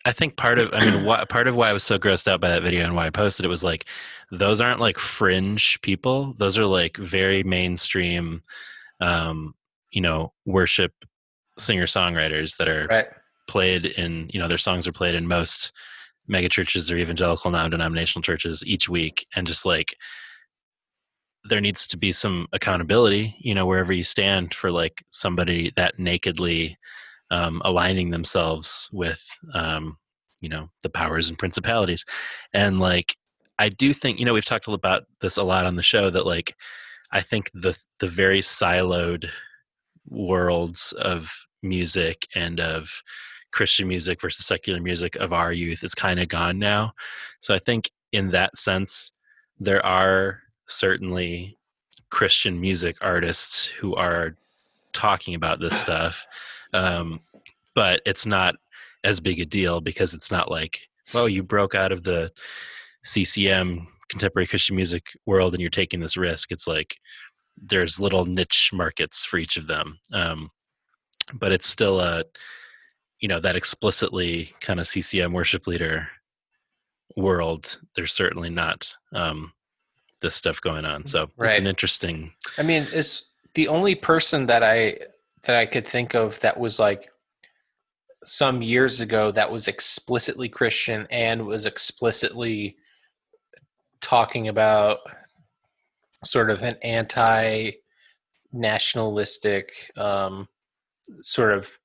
I 0.05 0.11
think 0.11 0.35
part 0.35 0.59
of 0.59 0.69
I 0.73 0.79
mean 0.85 1.05
why, 1.05 1.23
part 1.25 1.47
of 1.47 1.55
why 1.55 1.69
I 1.69 1.73
was 1.73 1.83
so 1.83 1.97
grossed 1.97 2.27
out 2.27 2.41
by 2.41 2.49
that 2.49 2.63
video 2.63 2.83
and 2.83 2.95
why 2.95 3.07
I 3.07 3.09
posted 3.09 3.45
it 3.45 3.49
was 3.49 3.63
like 3.63 3.85
those 4.31 4.61
aren't 4.61 4.79
like 4.79 4.99
fringe 4.99 5.79
people. 5.81 6.35
Those 6.37 6.57
are 6.57 6.65
like 6.65 6.97
very 6.97 7.43
mainstream 7.43 8.43
um 8.99 9.55
you 9.91 10.01
know 10.01 10.33
worship 10.45 10.93
singer 11.57 11.85
songwriters 11.85 12.57
that 12.57 12.67
are 12.67 12.87
right 12.89 13.07
played 13.47 13.85
in 13.85 14.29
you 14.33 14.39
know 14.39 14.47
their 14.47 14.57
songs 14.57 14.87
are 14.87 14.93
played 14.93 15.15
in 15.15 15.27
most 15.27 15.71
mega 16.27 16.49
churches 16.49 16.89
or 16.89 16.95
evangelical 16.95 17.51
non-denominational 17.51 18.23
churches 18.23 18.63
each 18.65 18.87
week 18.87 19.25
and 19.35 19.45
just 19.45 19.65
like 19.65 19.95
there 21.49 21.61
needs 21.61 21.85
to 21.87 21.97
be 21.97 22.11
some 22.11 22.47
accountability 22.53 23.35
you 23.39 23.53
know 23.53 23.65
wherever 23.65 23.93
you 23.93 24.03
stand 24.03 24.53
for 24.53 24.71
like 24.71 25.03
somebody 25.11 25.71
that 25.75 25.99
nakedly 25.99 26.77
um, 27.31 27.61
aligning 27.65 28.11
themselves 28.11 28.89
with 28.93 29.25
um, 29.53 29.97
you 30.43 30.49
know 30.49 30.69
the 30.83 30.89
powers 30.89 31.29
and 31.29 31.39
principalities. 31.39 32.05
And 32.53 32.79
like 32.79 33.15
i 33.59 33.69
do 33.69 33.93
think 33.93 34.19
you 34.19 34.25
know 34.25 34.33
we've 34.33 34.45
talked 34.45 34.67
about 34.67 35.03
this 35.21 35.37
a 35.37 35.43
lot 35.43 35.65
on 35.65 35.75
the 35.75 35.83
show 35.83 36.09
that 36.09 36.25
like 36.25 36.55
i 37.11 37.21
think 37.21 37.51
the 37.53 37.77
the 37.99 38.07
very 38.07 38.39
siloed 38.39 39.29
worlds 40.09 40.91
of 40.93 41.31
music 41.61 42.27
and 42.35 42.59
of 42.59 43.01
christian 43.51 43.87
music 43.87 44.19
versus 44.19 44.45
secular 44.45 44.81
music 44.81 45.15
of 45.17 45.31
our 45.31 45.53
youth 45.53 45.83
is 45.83 45.93
kind 45.95 46.19
of 46.19 46.27
gone 46.27 46.59
now. 46.59 46.91
So 47.39 47.53
i 47.53 47.59
think 47.59 47.89
in 48.11 48.31
that 48.31 48.57
sense 48.57 49.11
there 49.59 49.85
are 49.85 50.42
certainly 50.67 51.57
christian 52.09 52.59
music 52.59 52.95
artists 53.01 53.65
who 53.65 53.95
are 53.95 54.35
talking 54.93 55.35
about 55.35 55.59
this 55.59 55.77
stuff 55.79 56.25
um, 56.73 57.19
but 57.75 58.01
it's 58.05 58.25
not 58.25 58.55
as 59.03 59.19
big 59.19 59.39
a 59.39 59.45
deal 59.45 59.81
because 59.81 60.13
it's 60.13 60.31
not 60.31 60.49
like 60.49 60.87
well 61.13 61.27
you 61.27 61.43
broke 61.43 61.75
out 61.75 61.91
of 61.91 62.03
the 62.03 62.31
ccm 63.05 63.85
contemporary 64.09 64.47
christian 64.47 64.75
music 64.75 65.07
world 65.25 65.53
and 65.53 65.61
you're 65.61 65.69
taking 65.69 65.99
this 65.99 66.17
risk. 66.17 66.51
It's 66.51 66.67
like 66.67 66.97
there's 67.57 67.99
little 67.99 68.25
niche 68.25 68.71
markets 68.73 69.25
for 69.25 69.37
each 69.37 69.57
of 69.57 69.67
them 69.67 69.99
um, 70.11 70.49
but 71.33 71.51
it's 71.51 71.67
still 71.67 71.99
a 71.99 72.23
you 73.19 73.27
know 73.27 73.39
that 73.39 73.55
explicitly 73.55 74.53
kind 74.59 74.79
of 74.79 74.85
ccm 74.85 75.33
worship 75.33 75.67
leader 75.67 76.07
world 77.15 77.77
there's 77.95 78.13
certainly 78.13 78.49
not 78.49 78.95
um, 79.13 79.53
this 80.23 80.35
stuff 80.35 80.59
going 80.61 80.85
on 80.85 81.05
so 81.05 81.29
it's 81.41 81.59
an 81.59 81.67
interesting 81.67 82.33
i 82.57 82.63
mean 82.63 82.87
is 82.93 83.25
the 83.53 83.67
only 83.67 83.93
person 83.93 84.47
that 84.47 84.63
i 84.63 84.97
that 85.43 85.55
i 85.55 85.65
could 85.65 85.85
think 85.85 86.15
of 86.15 86.39
that 86.39 86.59
was 86.59 86.79
like 86.79 87.11
some 88.23 88.61
years 88.61 89.01
ago 89.01 89.29
that 89.29 89.51
was 89.51 89.67
explicitly 89.67 90.49
christian 90.49 91.05
and 91.11 91.45
was 91.45 91.67
explicitly 91.67 92.75
talking 94.01 94.47
about 94.47 94.99
sort 96.23 96.49
of 96.49 96.63
an 96.63 96.75
anti 96.81 97.71
nationalistic 98.51 99.91
um 99.97 100.47
sort 101.21 101.53
of 101.53 101.77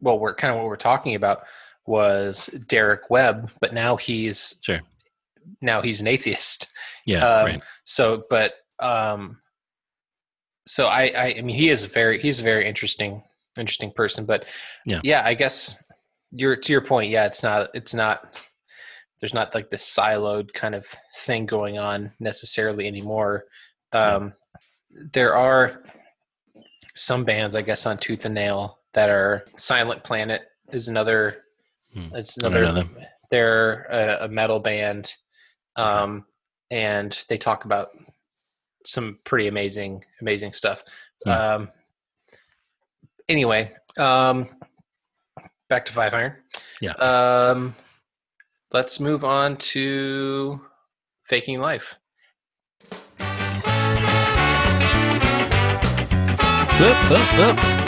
well 0.00 0.18
we're 0.18 0.34
kind 0.34 0.50
of 0.52 0.58
what 0.58 0.66
we're 0.66 0.76
talking 0.76 1.14
about 1.14 1.44
was 1.86 2.46
derek 2.66 3.08
webb 3.08 3.50
but 3.60 3.72
now 3.72 3.96
he's 3.96 4.56
Sure. 4.62 4.80
Now 5.60 5.82
he's 5.82 6.00
an 6.00 6.06
atheist. 6.06 6.66
Yeah 7.06 7.26
Um, 7.26 7.46
right. 7.46 7.62
so 7.84 8.22
but 8.30 8.54
um 8.80 9.40
so 10.66 10.86
I, 10.86 11.04
I 11.16 11.34
i 11.38 11.42
mean 11.42 11.56
he 11.56 11.68
is 11.70 11.86
very 11.86 12.18
he's 12.20 12.40
a 12.40 12.42
very 12.42 12.66
interesting 12.66 13.22
interesting 13.56 13.90
person 13.90 14.26
but 14.26 14.44
Yeah. 14.84 15.00
yeah 15.02 15.22
i 15.24 15.34
guess 15.34 15.74
you're 16.30 16.56
to 16.56 16.72
your 16.72 16.82
point 16.82 17.10
yeah 17.10 17.26
it's 17.26 17.42
not 17.42 17.70
it's 17.74 17.94
not 17.94 18.40
there's 19.20 19.34
not 19.34 19.54
like 19.54 19.70
this 19.70 19.84
siloed 19.96 20.52
kind 20.52 20.74
of 20.74 20.86
thing 21.16 21.46
going 21.46 21.76
on 21.78 22.12
necessarily 22.20 22.86
anymore. 22.86 23.44
Um 23.92 24.34
there 25.12 25.34
are 25.34 25.82
some 26.94 27.24
bands 27.24 27.56
i 27.56 27.62
guess 27.62 27.86
on 27.86 27.96
tooth 27.98 28.24
and 28.26 28.34
nail 28.34 28.78
that 28.94 29.08
are 29.08 29.44
silent 29.56 30.04
planet 30.04 30.42
is 30.72 30.88
another 30.88 31.42
Hmm. 31.94 32.14
it's 32.14 32.36
another 32.36 32.66
they're 33.30 33.84
a, 33.90 34.26
a 34.26 34.28
metal 34.28 34.60
band 34.60 35.14
um 35.78 36.24
and 36.70 37.24
they 37.28 37.38
talk 37.38 37.64
about 37.64 37.88
some 38.84 39.18
pretty 39.24 39.48
amazing 39.48 40.04
amazing 40.20 40.52
stuff 40.52 40.82
Hmm. 41.24 41.30
um 41.30 41.68
anyway 43.28 43.72
um 43.98 44.48
back 45.68 45.84
to 45.86 45.92
five 45.92 46.14
iron 46.14 46.34
Yeah. 46.80 46.92
um 46.92 47.74
let's 48.72 49.00
move 49.00 49.24
on 49.24 49.56
to 49.56 50.60
faking 51.24 51.60
life 51.60 51.98
Whoop, 56.80 56.96
whoop, 57.10 57.56
whoop. 57.56 57.87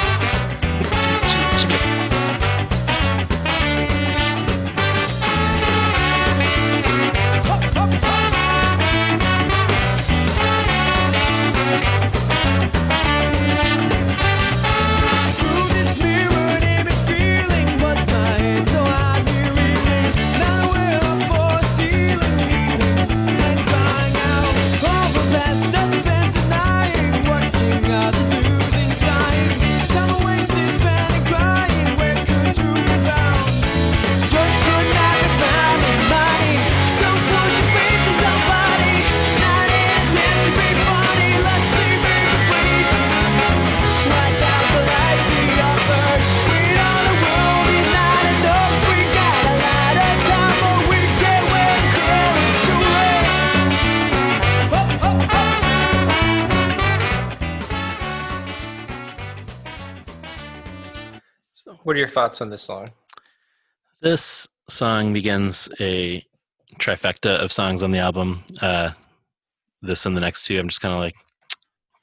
Your 62.01 62.09
thoughts 62.09 62.41
on 62.41 62.51
this 62.51 62.63
song? 62.63 62.91
This 64.01 64.49
song 64.69 65.13
begins 65.13 65.69
a 65.79 66.25
trifecta 66.79 67.37
of 67.37 67.53
songs 67.53 67.83
on 67.83 67.91
the 67.91 67.99
album. 67.99 68.43
Uh, 68.61 68.91
this 69.83 70.07
and 70.07 70.17
the 70.17 70.21
next 70.21 70.47
two, 70.47 70.59
I'm 70.59 70.69
just 70.69 70.81
kind 70.81 70.95
of 70.95 71.01
like, 71.01 71.15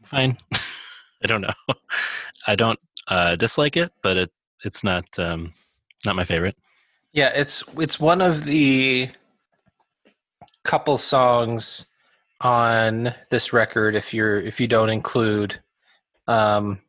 fine. 0.04 0.38
I 1.24 1.28
don't 1.28 1.42
know. 1.42 1.54
I 2.48 2.56
don't 2.56 2.80
uh, 3.08 3.36
dislike 3.36 3.76
it, 3.76 3.92
but 4.04 4.16
it 4.16 4.32
it's 4.64 4.84
not 4.84 5.06
um, 5.18 5.54
not 6.06 6.16
my 6.16 6.24
favorite. 6.24 6.56
Yeah, 7.12 7.32
it's 7.34 7.64
it's 7.78 8.00
one 8.00 8.22
of 8.22 8.44
the 8.46 9.10
couple 10.64 10.98
songs 10.98 11.88
on 12.42 13.14
this 13.32 13.52
record 13.54 13.96
if 13.96 14.14
you're 14.14 14.40
if 14.40 14.60
you 14.60 14.68
don't 14.68 14.90
include 14.90 15.60
um 16.28 16.80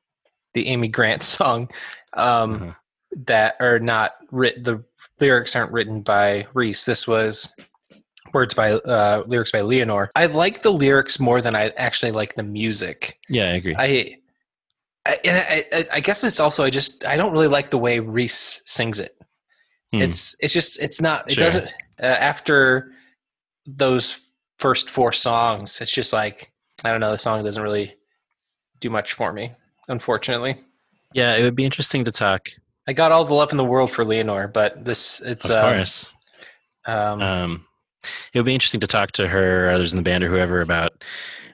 the 0.52 0.68
Amy 0.68 0.88
Grant 0.88 1.22
song 1.36 1.70
um 2.12 2.54
Uh-huh. 2.54 2.72
That 3.16 3.56
are 3.60 3.78
not 3.78 4.14
written 4.30 4.62
the 4.62 4.84
lyrics 5.20 5.56
aren't 5.56 5.72
written 5.72 6.02
by 6.02 6.46
Reese. 6.54 6.84
This 6.84 7.08
was 7.08 7.52
words 8.34 8.52
by 8.54 8.72
uh 8.72 9.22
lyrics 9.26 9.50
by 9.50 9.60
Leanor. 9.60 10.08
I 10.14 10.26
like 10.26 10.62
the 10.62 10.70
lyrics 10.72 11.18
more 11.18 11.40
than 11.40 11.54
I 11.54 11.68
actually 11.76 12.12
like 12.12 12.34
the 12.34 12.42
music. 12.42 13.18
Yeah, 13.28 13.44
I 13.44 13.52
agree. 13.52 13.74
I 13.76 14.18
I, 15.06 15.64
I 15.72 15.84
I 15.94 16.00
guess 16.00 16.22
it's 16.22 16.38
also 16.40 16.64
I 16.64 16.70
just 16.70 17.04
I 17.06 17.16
don't 17.16 17.32
really 17.32 17.48
like 17.48 17.70
the 17.70 17.78
way 17.78 17.98
Reese 17.98 18.60
sings 18.66 19.00
it. 19.00 19.16
Hmm. 19.92 20.02
It's 20.02 20.36
it's 20.40 20.52
just 20.52 20.80
it's 20.82 21.00
not 21.00 21.30
it 21.30 21.34
Sure. 21.34 21.44
doesn't 21.44 21.66
uh, 22.00 22.06
after 22.06 22.92
those 23.66 24.20
first 24.58 24.90
four 24.90 25.12
songs. 25.12 25.80
It's 25.80 25.90
just 25.90 26.12
like 26.12 26.52
I 26.84 26.90
don't 26.90 27.00
know. 27.00 27.10
The 27.10 27.18
song 27.18 27.42
doesn't 27.42 27.62
really 27.62 27.94
do 28.80 28.90
much 28.90 29.14
for 29.14 29.32
me, 29.32 29.52
unfortunately. 29.88 30.60
yeah, 31.14 31.34
it 31.36 31.42
would 31.42 31.56
be 31.56 31.64
interesting 31.64 32.04
to 32.04 32.12
talk. 32.12 32.48
I 32.88 32.92
got 32.94 33.12
all 33.12 33.24
the 33.24 33.34
love 33.34 33.50
in 33.52 33.58
the 33.58 33.64
world 33.64 33.90
for 33.90 34.02
Leanor, 34.04 34.50
but 34.52 34.84
this 34.84 35.20
it's 35.20 35.50
Of 35.50 35.56
um, 35.62 35.76
course, 35.76 36.16
um, 36.86 37.20
um, 37.22 37.66
it 38.32 38.38
would 38.38 38.46
be 38.46 38.54
interesting 38.54 38.80
to 38.80 38.86
talk 38.86 39.12
to 39.12 39.28
her, 39.28 39.66
or 39.68 39.70
others 39.70 39.92
in 39.92 39.96
the 39.96 40.02
band, 40.02 40.24
or 40.24 40.28
whoever 40.28 40.62
about 40.62 41.04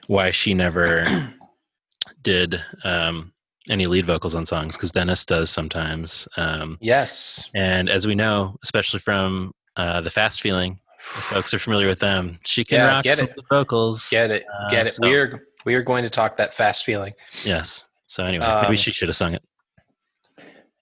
why 0.07 0.31
she 0.31 0.53
never 0.53 1.05
did 2.21 2.63
um, 2.85 3.33
any 3.69 3.85
lead 3.85 4.05
vocals 4.05 4.33
on 4.33 4.45
songs 4.45 4.77
because 4.77 4.91
Dennis 4.93 5.25
does 5.25 5.49
sometimes. 5.49 6.25
Um, 6.37 6.77
yes. 6.79 7.49
and 7.53 7.89
as 7.89 8.07
we 8.07 8.15
know, 8.15 8.55
especially 8.63 8.99
from 9.01 9.51
uh, 9.75 9.99
the 10.01 10.09
Fast 10.11 10.39
Feeling, 10.41 10.79
folks 10.99 11.53
are 11.53 11.59
familiar 11.59 11.87
with 11.87 11.99
them. 11.99 12.39
She 12.45 12.63
can 12.63 12.77
Yeah, 12.77 12.87
rock 12.87 13.03
get 13.03 13.17
some 13.17 13.25
it. 13.25 13.31
of 13.31 13.35
the 13.35 13.55
vocals. 13.55 14.07
Get 14.09 14.31
it, 14.31 14.45
Uh, 14.57 14.69
get 14.69 14.85
it. 14.87 14.91
so- 14.93 15.05
We 15.05 15.15
are 15.17 15.43
we 15.65 15.75
are 15.75 15.83
going 15.83 16.03
to 16.05 16.09
talk 16.11 16.37
that 16.37 16.53
fast 16.53 16.85
feeling. 16.85 17.13
Yes. 17.43 17.89
So 18.05 18.23
anyway, 18.23 18.45
Um, 18.45 18.61
maybe 18.61 18.77
she 18.77 18.91
should 18.91 19.09
have 19.09 19.15
sung 19.15 19.33
it. 19.33 19.41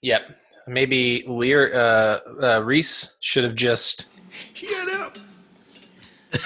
Yep. 0.01 0.23
Maybe 0.67 1.23
Lear 1.27 1.73
uh, 1.73 2.19
uh, 2.41 2.63
Reese 2.63 3.17
should 3.19 3.43
have 3.43 3.55
just 3.55 4.05
Shut 4.53 4.89
up. 4.91 5.17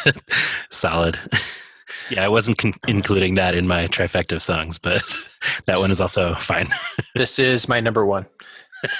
Solid. 0.69 1.18
yeah, 2.10 2.26
I 2.26 2.27
wasn't 2.27 2.57
con- 2.57 2.73
including 2.88 3.35
that 3.35 3.56
in 3.56 3.68
my 3.68 3.88
trifecta 3.88 4.34
of 4.34 4.44
songs, 4.44 4.77
but 4.77 5.03
that 5.65 5.77
one 5.77 5.91
is 5.91 6.02
also 6.02 6.35
fine. 6.35 6.68
this 7.15 7.39
is 7.39 7.68
my 7.69 7.80
number 7.80 8.06
one. 8.06 8.26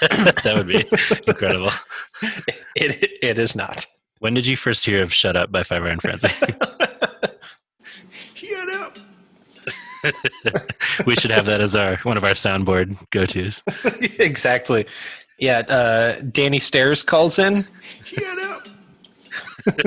that 0.02 0.54
would 0.56 0.68
be 0.68 0.86
incredible. 1.28 1.72
It 2.76 3.12
it 3.22 3.38
is 3.38 3.56
not. 3.56 3.86
When 4.20 4.34
did 4.34 4.48
you 4.48 4.58
first 4.58 4.84
hear 4.86 5.04
of 5.04 5.14
"Shut 5.14 5.36
Up" 5.36 5.52
by 5.52 5.62
Five 5.62 5.84
Iron 5.84 6.00
Frenzy? 6.00 6.30
Shut 8.34 8.70
up. 8.74 8.98
We 11.06 11.16
should 11.16 11.32
have 11.32 11.46
that 11.46 11.62
as 11.62 11.76
our 11.76 11.98
one 11.98 12.18
of 12.18 12.24
our 12.24 12.32
soundboard 12.32 12.98
go-tos. 13.12 13.64
exactly. 14.20 14.86
Yeah. 15.40 15.60
Uh, 15.60 16.22
Danny 16.32 16.60
Stairs 16.60 17.04
calls 17.04 17.40
in. 17.40 17.68
Shut 18.04 18.40
up. 18.40 18.68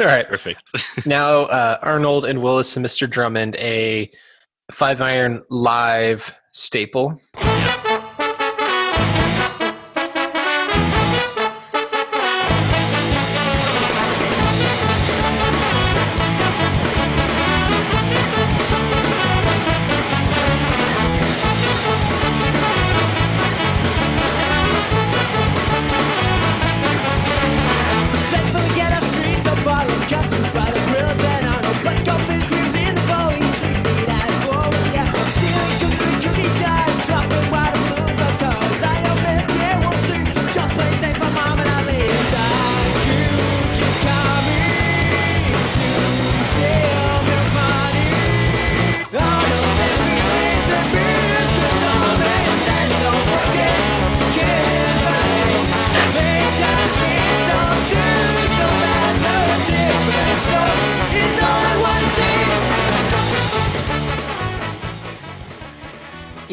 All 0.00 0.06
right. 0.06 0.26
Perfect. 0.28 0.62
Now 1.06 1.42
uh, 1.42 1.78
Arnold 1.82 2.24
and 2.24 2.42
Willis 2.42 2.76
and 2.76 2.84
Mr. 2.84 3.08
Drummond, 3.08 3.56
a 3.56 4.10
five 4.72 5.00
iron 5.00 5.42
live 5.50 6.34
staple. 6.52 7.20
Set 7.42 7.85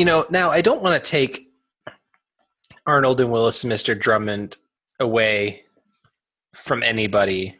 You 0.03 0.07
know, 0.07 0.25
now 0.30 0.51
I 0.51 0.59
don't 0.59 0.81
want 0.84 1.01
to 1.01 1.11
take 1.11 1.49
Arnold 2.85 3.21
and 3.21 3.31
Willis 3.31 3.63
and 3.63 3.71
Mr. 3.71 3.97
Drummond 3.97 4.57
away 4.99 5.63
from 6.53 6.84
anybody. 6.84 7.55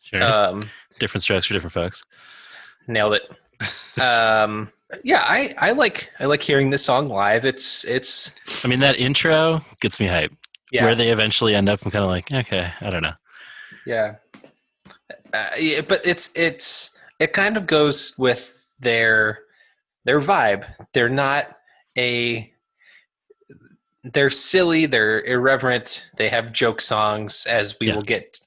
Sure. 0.00 0.22
Um, 0.22 0.70
different 1.00 1.24
strokes 1.24 1.46
for 1.46 1.54
different 1.54 1.72
folks. 1.72 2.04
nailed 2.86 3.14
it. 3.14 3.22
Um, 4.00 4.70
yeah, 5.02 5.24
I, 5.24 5.56
I 5.58 5.72
like 5.72 6.12
I 6.20 6.26
like 6.26 6.40
hearing 6.40 6.70
this 6.70 6.84
song 6.84 7.08
live. 7.08 7.44
It's 7.44 7.82
it's 7.84 8.30
I 8.64 8.68
mean, 8.68 8.78
that 8.78 8.94
intro 8.94 9.60
gets 9.80 9.98
me 9.98 10.06
hyped. 10.06 10.36
yeah 10.70 10.84
Where 10.84 10.94
they 10.94 11.10
eventually 11.10 11.56
end 11.56 11.68
up, 11.68 11.84
I'm 11.84 11.90
kind 11.90 12.04
of 12.04 12.10
like, 12.10 12.32
okay, 12.32 12.70
I 12.80 12.90
don't 12.90 13.02
know. 13.02 13.14
Yeah. 13.84 14.14
Uh, 15.34 15.46
yeah, 15.58 15.80
but 15.80 16.02
it's 16.04 16.30
it's 16.36 16.96
it 17.18 17.32
kind 17.32 17.56
of 17.56 17.66
goes 17.66 18.14
with 18.18 18.72
their 18.78 19.40
their 20.04 20.20
vibe. 20.20 20.64
They're 20.92 21.08
not 21.08 21.57
a 21.98 22.52
they're 24.04 24.30
silly, 24.30 24.86
they're 24.86 25.20
irreverent, 25.24 26.06
they 26.16 26.28
have 26.28 26.52
joke 26.52 26.80
songs 26.80 27.46
as 27.46 27.76
we 27.80 27.88
Yeah. 27.88 27.94
will 27.94 28.02
get 28.02 28.38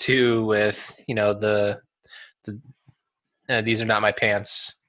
to 0.00 0.44
with, 0.44 0.94
you 1.06 1.14
know, 1.14 1.32
the 1.32 1.80
the 2.44 2.60
uh, 3.48 3.60
these 3.62 3.80
are 3.80 3.86
not 3.86 4.02
my 4.02 4.12
pants 4.12 4.82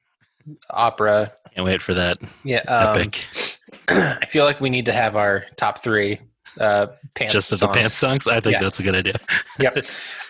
opera. 0.70 1.32
Can't 1.56 1.66
wait 1.66 1.82
for 1.82 1.94
that 1.94 2.18
Yeah, 2.44 2.60
um, 2.68 2.98
epic. 2.98 3.28
I 3.90 4.26
feel 4.30 4.46
like 4.46 4.60
we 4.60 4.70
need 4.70 4.86
to 4.88 4.94
have 4.94 5.16
our 5.16 5.46
top 5.56 5.80
3 5.84 6.20
uh 6.60 6.88
pants 7.14 7.34
Just 7.34 7.52
as 7.52 7.60
songs. 7.60 7.72
the 7.72 7.80
pants 7.80 7.94
songs, 7.94 8.28
I 8.28 8.40
think 8.40 8.54
Yeah. 8.54 8.62
that's 8.62 8.80
a 8.80 8.84
good 8.84 8.96
idea. 8.96 9.16
yep. 9.60 9.86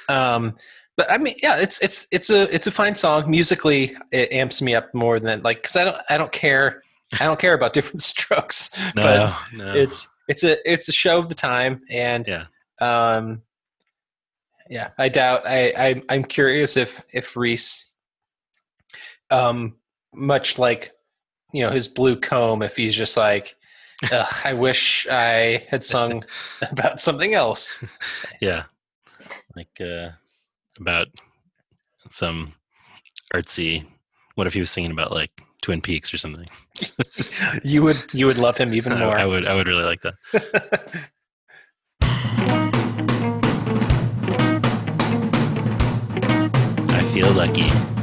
Um, 0.09 0.55
but 0.97 1.09
I 1.09 1.17
mean, 1.17 1.35
yeah, 1.41 1.57
it's 1.57 1.81
it's 1.81 2.05
it's 2.11 2.29
a 2.29 2.53
it's 2.53 2.67
a 2.67 2.71
fine 2.71 2.95
song. 2.95 3.29
Musically, 3.31 3.95
it 4.11 4.31
amps 4.33 4.61
me 4.61 4.75
up 4.75 4.93
more 4.93 5.17
than 5.19 5.41
like 5.41 5.61
because 5.61 5.77
I 5.77 5.85
don't 5.85 5.97
I 6.09 6.17
don't 6.17 6.31
care 6.33 6.83
I 7.19 7.25
don't 7.25 7.39
care 7.39 7.53
about 7.53 7.73
different 7.73 8.01
strokes. 8.01 8.69
No, 8.95 9.01
but 9.01 9.37
no. 9.53 9.73
it's 9.73 10.07
it's 10.27 10.43
a 10.43 10.57
it's 10.71 10.89
a 10.89 10.93
show 10.93 11.17
of 11.17 11.29
the 11.29 11.35
time, 11.35 11.81
and 11.89 12.27
Yeah. 12.27 12.45
um, 12.81 13.41
yeah, 14.69 14.89
I 14.97 15.09
doubt 15.09 15.47
I, 15.47 15.73
I 15.77 16.03
I'm 16.09 16.23
curious 16.23 16.77
if 16.77 17.03
if 17.11 17.35
Reese, 17.35 17.95
um, 19.31 19.75
much 20.13 20.59
like 20.59 20.91
you 21.51 21.63
know 21.63 21.71
his 21.71 21.87
blue 21.87 22.19
comb, 22.19 22.61
if 22.61 22.75
he's 22.75 22.95
just 22.95 23.17
like. 23.17 23.55
I 24.45 24.53
wish 24.53 25.05
I 25.11 25.65
had 25.67 25.83
sung 25.83 26.23
about 26.71 27.01
something 27.01 27.33
else. 27.33 27.83
yeah, 28.39 28.63
like 29.57 29.81
uh, 29.81 30.11
about 30.79 31.07
some 32.07 32.53
artsy. 33.33 33.85
What 34.35 34.47
if 34.47 34.53
he 34.53 34.61
was 34.61 34.69
singing 34.71 34.91
about 34.91 35.11
like 35.11 35.41
Twin 35.61 35.81
Peaks 35.81 36.13
or 36.13 36.17
something? 36.17 36.45
you 37.63 37.83
would 37.83 38.01
you 38.13 38.25
would 38.25 38.37
love 38.37 38.57
him 38.57 38.73
even 38.73 38.93
I, 38.93 38.99
more. 38.99 39.17
I 39.17 39.25
would. 39.25 39.45
I 39.45 39.55
would 39.55 39.67
really 39.67 39.83
like 39.83 40.01
that. 40.01 40.13
I 46.91 47.03
feel 47.13 47.31
lucky. 47.31 47.98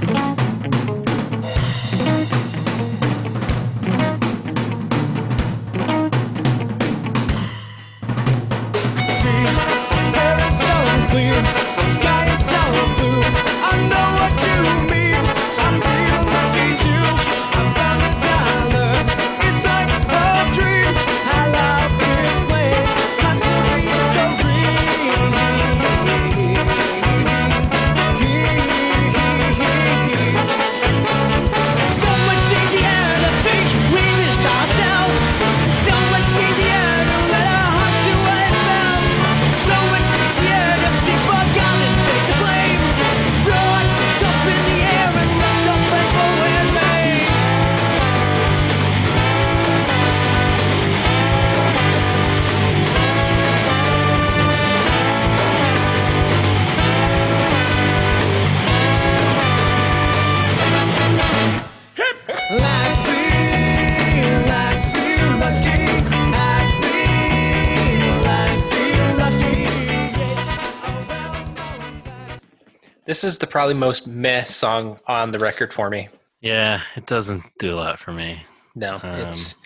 This 73.06 73.24
is 73.24 73.38
the 73.38 73.46
probably 73.46 73.74
most 73.74 74.08
meh 74.08 74.44
song 74.44 74.98
on 75.06 75.30
the 75.30 75.38
record 75.38 75.72
for 75.72 75.88
me. 75.88 76.08
Yeah, 76.40 76.80
it 76.96 77.06
doesn't 77.06 77.44
do 77.58 77.72
a 77.72 77.76
lot 77.76 77.98
for 77.98 78.12
me. 78.12 78.42
No, 78.74 79.00
Um, 79.02 79.20
it's 79.28 79.56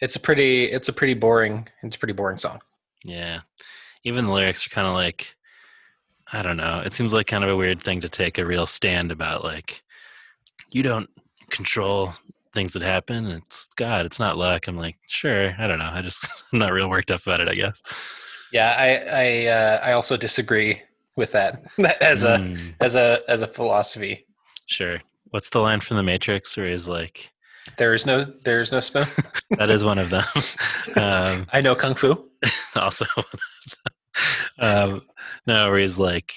it's 0.00 0.16
a 0.16 0.20
pretty 0.20 0.64
it's 0.64 0.88
a 0.88 0.92
pretty 0.92 1.14
boring 1.14 1.68
it's 1.82 1.96
a 1.96 1.98
pretty 1.98 2.12
boring 2.12 2.38
song. 2.38 2.60
Yeah. 3.04 3.40
Even 4.04 4.26
the 4.26 4.32
lyrics 4.32 4.66
are 4.66 4.70
kind 4.70 4.86
of 4.86 4.94
like, 4.94 5.34
I 6.32 6.42
don't 6.42 6.56
know. 6.56 6.82
It 6.84 6.92
seems 6.92 7.12
like 7.12 7.26
kind 7.26 7.44
of 7.44 7.50
a 7.50 7.56
weird 7.56 7.80
thing 7.82 8.00
to 8.00 8.08
take 8.08 8.38
a 8.38 8.46
real 8.46 8.66
stand 8.66 9.10
about. 9.10 9.44
Like, 9.44 9.82
you 10.70 10.82
don't 10.82 11.08
control 11.50 12.12
things 12.54 12.72
that 12.74 12.82
happen. 12.82 13.26
It's 13.26 13.68
God, 13.76 14.06
it's 14.06 14.18
not 14.20 14.36
luck. 14.36 14.66
I'm 14.68 14.76
like, 14.76 14.98
sure. 15.06 15.54
I 15.58 15.66
don't 15.66 15.78
know. 15.78 15.90
I 15.92 16.02
just, 16.02 16.44
I'm 16.52 16.58
not 16.58 16.72
real 16.72 16.88
worked 16.90 17.10
up 17.10 17.22
about 17.22 17.40
it, 17.40 17.48
I 17.48 17.54
guess. 17.54 17.82
Yeah, 18.52 18.74
I 18.76 18.88
I 18.96 19.46
uh, 19.46 19.80
I 19.84 19.92
also 19.92 20.16
disagree 20.16 20.82
with 21.18 21.32
that 21.32 21.62
as 22.00 22.22
a 22.22 22.38
Mm, 22.38 22.74
as 22.80 22.94
a 22.94 23.20
as 23.28 23.42
a 23.42 23.46
philosophy. 23.48 24.24
sure. 24.66 25.02
What's 25.30 25.50
the 25.50 25.58
line 25.60 25.80
from 25.80 25.98
The 25.98 26.02
Matrix 26.02 26.56
where 26.56 26.70
he's 26.70 26.88
like, 26.88 27.30
There 27.76 27.92
is 27.92 28.06
no 28.06 28.24
there 28.24 28.62
is 28.62 28.72
no 28.72 28.80
spoon. 28.80 29.04
that 29.58 29.68
is 29.68 29.84
one 29.84 29.98
of 29.98 30.08
them. 30.08 30.24
um, 30.96 31.46
I 31.52 31.60
know 31.60 31.74
kung 31.74 31.94
fu. 31.94 32.30
also 32.76 33.04
one 33.14 33.26
of 33.34 33.40
them. 33.84 33.92
Um, 34.58 35.02
no, 35.46 35.68
where 35.70 35.78
he's 35.78 35.98
like, 35.98 36.32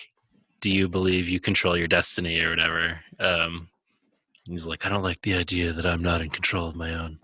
"Do 0.59 0.69
you 0.71 0.87
believe 0.89 1.29
you 1.29 1.39
control 1.39 1.77
your 1.77 1.87
destiny 1.87 2.39
or 2.41 2.49
whatever?" 2.49 2.99
Um, 3.19 3.69
he's 4.45 4.67
like, 4.67 4.85
"I 4.85 4.89
don't 4.89 5.01
like 5.03 5.21
the 5.21 5.33
idea 5.35 5.71
that 5.73 5.85
I'm 5.85 6.01
not 6.03 6.21
in 6.21 6.29
control 6.29 6.67
of 6.67 6.75
my 6.75 6.93
own 6.93 7.17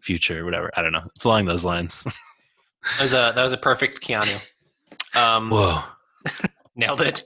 future 0.00 0.40
or 0.40 0.44
whatever." 0.44 0.70
I 0.76 0.82
don't 0.82 0.92
know. 0.92 1.06
It's 1.14 1.24
along 1.24 1.44
those 1.44 1.64
lines. 1.64 2.04
That 2.04 3.02
was 3.02 3.12
a 3.12 3.32
that 3.36 3.42
was 3.42 3.52
a 3.52 3.58
perfect 3.58 4.00
Keanu. 4.02 4.36
Um, 5.14 5.50
Whoa. 5.50 5.82
Nailed 6.76 7.00
it. 7.00 7.22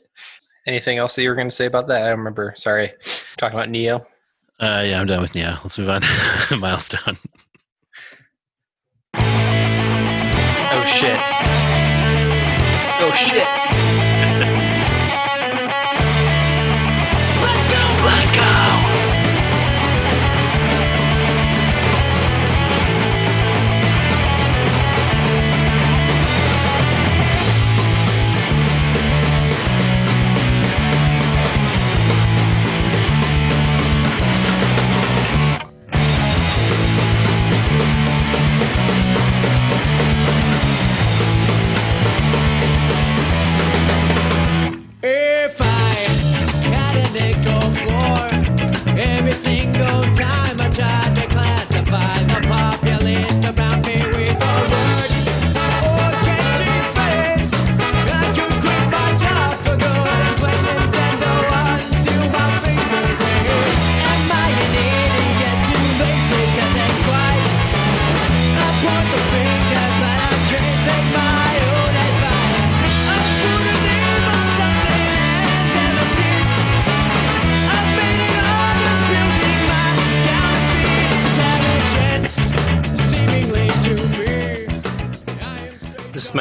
Anything 0.67 0.99
else 0.99 1.15
that 1.15 1.23
you 1.23 1.29
were 1.29 1.35
going 1.37 1.49
to 1.49 1.55
say 1.55 1.67
about 1.67 1.87
that? 1.89 2.03
I 2.05 2.09
don't 2.09 2.19
remember. 2.19 2.55
Sorry, 2.57 2.93
talking 3.37 3.57
about 3.59 3.71
Neo. 3.71 4.07
Uh, 4.59 4.83
yeah, 4.87 5.01
I'm 5.01 5.07
done 5.07 5.21
with 5.21 5.35
Neo. 5.35 5.59
Let's 5.63 5.79
move 5.79 5.89
on. 5.89 6.03
Milestone. 6.59 7.19
Oh 9.15 10.85
shit. 10.85 11.19
Oh 12.99 13.13
shit. 13.13 13.66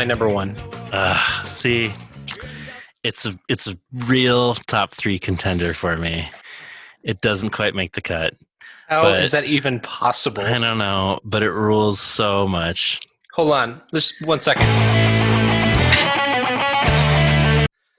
Number 0.07 0.27
one. 0.29 0.55
Uh, 0.91 1.17
see, 1.43 1.91
it's 3.03 3.25
a 3.25 3.37
it's 3.49 3.67
a 3.67 3.75
real 4.07 4.55
top 4.55 4.93
three 4.93 5.19
contender 5.19 5.73
for 5.73 5.97
me. 5.97 6.29
It 7.03 7.21
doesn't 7.21 7.51
quite 7.51 7.75
make 7.75 7.93
the 7.93 8.01
cut. 8.01 8.33
How 8.87 9.07
is 9.07 9.31
But- 9.31 9.41
that 9.43 9.47
even 9.49 9.79
possible? 9.79 10.43
I 10.45 10.57
don't 10.59 10.77
know, 10.77 11.19
but 11.23 11.43
it 11.43 11.51
rules 11.51 11.99
so 11.99 12.47
much. 12.47 12.99
Hold 13.33 13.51
on, 13.51 13.81
just 13.93 14.21
one 14.21 14.39
second. 14.39 14.65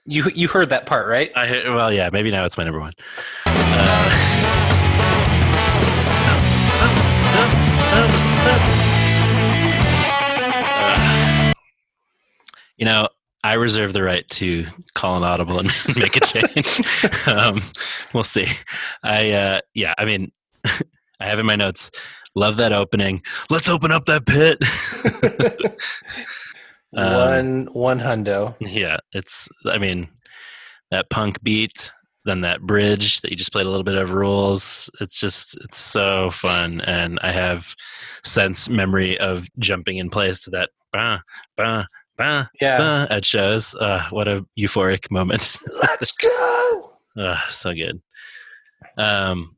You 0.09 0.31
you 0.33 0.47
heard 0.47 0.69
that 0.69 0.85
part, 0.85 1.07
right? 1.07 1.31
I 1.35 1.63
well, 1.69 1.91
yeah, 1.91 2.09
maybe 2.13 2.31
now 2.31 2.45
it's 2.45 2.57
my 2.57 2.63
number 2.63 2.79
one. 2.79 2.93
Uh, 3.45 4.33
you 12.77 12.85
know, 12.85 13.07
I 13.43 13.53
reserve 13.53 13.93
the 13.93 14.03
right 14.03 14.27
to 14.29 14.65
call 14.95 15.17
an 15.17 15.23
audible 15.23 15.59
and 15.59 15.71
make 15.95 16.15
a 16.15 16.19
change. 16.21 17.27
um, 17.27 17.61
we'll 18.13 18.23
see. 18.23 18.47
I 19.03 19.31
uh, 19.31 19.61
yeah, 19.73 19.93
I 19.97 20.05
mean, 20.05 20.31
I 20.65 21.25
have 21.25 21.39
in 21.39 21.45
my 21.45 21.55
notes. 21.55 21.91
Love 22.35 22.57
that 22.57 22.73
opening. 22.73 23.23
Let's 23.49 23.69
open 23.69 23.91
up 23.91 24.05
that 24.05 24.25
pit. 24.25 24.59
Um, 26.95 27.13
one 27.13 27.73
one 27.73 27.99
hundo. 27.99 28.55
yeah, 28.59 28.97
it's. 29.11 29.49
I 29.65 29.77
mean, 29.77 30.07
that 30.89 31.09
punk 31.09 31.43
beat, 31.43 31.91
then 32.25 32.41
that 32.41 32.61
bridge 32.61 33.21
that 33.21 33.31
you 33.31 33.37
just 33.37 33.51
played 33.51 33.65
a 33.65 33.69
little 33.69 33.83
bit 33.83 33.97
of 33.97 34.13
rules. 34.13 34.89
It's 35.01 35.19
just 35.19 35.55
it's 35.63 35.77
so 35.77 36.29
fun, 36.29 36.81
and 36.81 37.19
I 37.21 37.31
have 37.31 37.75
sense 38.23 38.69
memory 38.69 39.19
of 39.19 39.47
jumping 39.59 39.97
in 39.97 40.09
place 40.09 40.43
to 40.43 40.49
that 40.51 40.69
bah 40.93 41.19
bah 41.55 41.85
bah 42.17 42.45
Yeah. 42.61 42.77
bah 42.77 43.07
at 43.13 43.25
shows. 43.25 43.75
Uh, 43.75 44.07
what 44.09 44.27
a 44.27 44.45
euphoric 44.59 45.09
moment! 45.11 45.57
Let's 45.81 46.11
go. 46.13 46.97
uh, 47.19 47.39
so 47.49 47.73
good. 47.73 48.01
Um, 48.97 49.55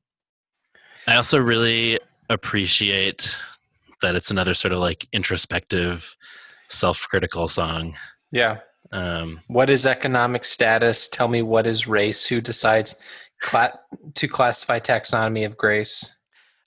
I 1.07 1.15
also 1.15 1.37
really 1.39 1.99
appreciate 2.29 3.35
that 4.01 4.15
it's 4.15 4.31
another 4.31 4.53
sort 4.53 4.71
of 4.71 4.79
like 4.79 5.07
introspective, 5.13 6.15
self-critical 6.67 7.47
song. 7.47 7.95
Yeah. 8.31 8.59
Um, 8.91 9.41
What 9.47 9.69
is 9.69 9.85
economic 9.85 10.43
status? 10.43 11.07
Tell 11.09 11.27
me 11.27 11.41
what 11.41 11.67
is 11.67 11.87
race? 11.87 12.25
Who 12.25 12.41
decides 12.41 12.95
cla- 13.41 13.79
to 14.15 14.27
classify 14.27 14.79
taxonomy 14.79 15.45
of 15.45 15.57
grace? 15.57 16.15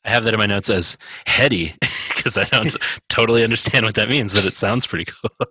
I 0.05 0.11
have 0.11 0.25
that 0.25 0.35
in 0.35 0.39
my 0.39 0.47
notes 0.47 0.69
as 0.71 0.97
heady 1.27 1.75
because 2.15 2.37
I 2.37 2.45
don't 2.45 2.75
totally 3.09 3.45
understand 3.45 3.87
what 3.87 3.95
that 3.95 4.09
means, 4.09 4.35
but 4.35 4.45
it 4.45 4.57
sounds 4.57 4.87
pretty 4.87 5.05
cool. 5.11 5.47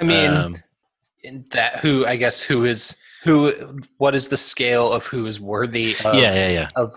I 0.00 0.04
mean, 0.04 0.30
Um, 0.30 0.56
in 1.22 1.44
that 1.50 1.76
who 1.80 2.06
I 2.06 2.16
guess 2.16 2.40
who 2.42 2.64
is 2.64 2.96
who? 3.24 3.52
What 3.98 4.14
is 4.14 4.28
the 4.28 4.36
scale 4.36 4.92
of 4.92 5.04
who 5.06 5.26
is 5.26 5.40
worthy 5.40 5.94
of 6.04 6.14
yeah, 6.14 6.34
yeah, 6.34 6.48
yeah. 6.48 6.68
of 6.76 6.94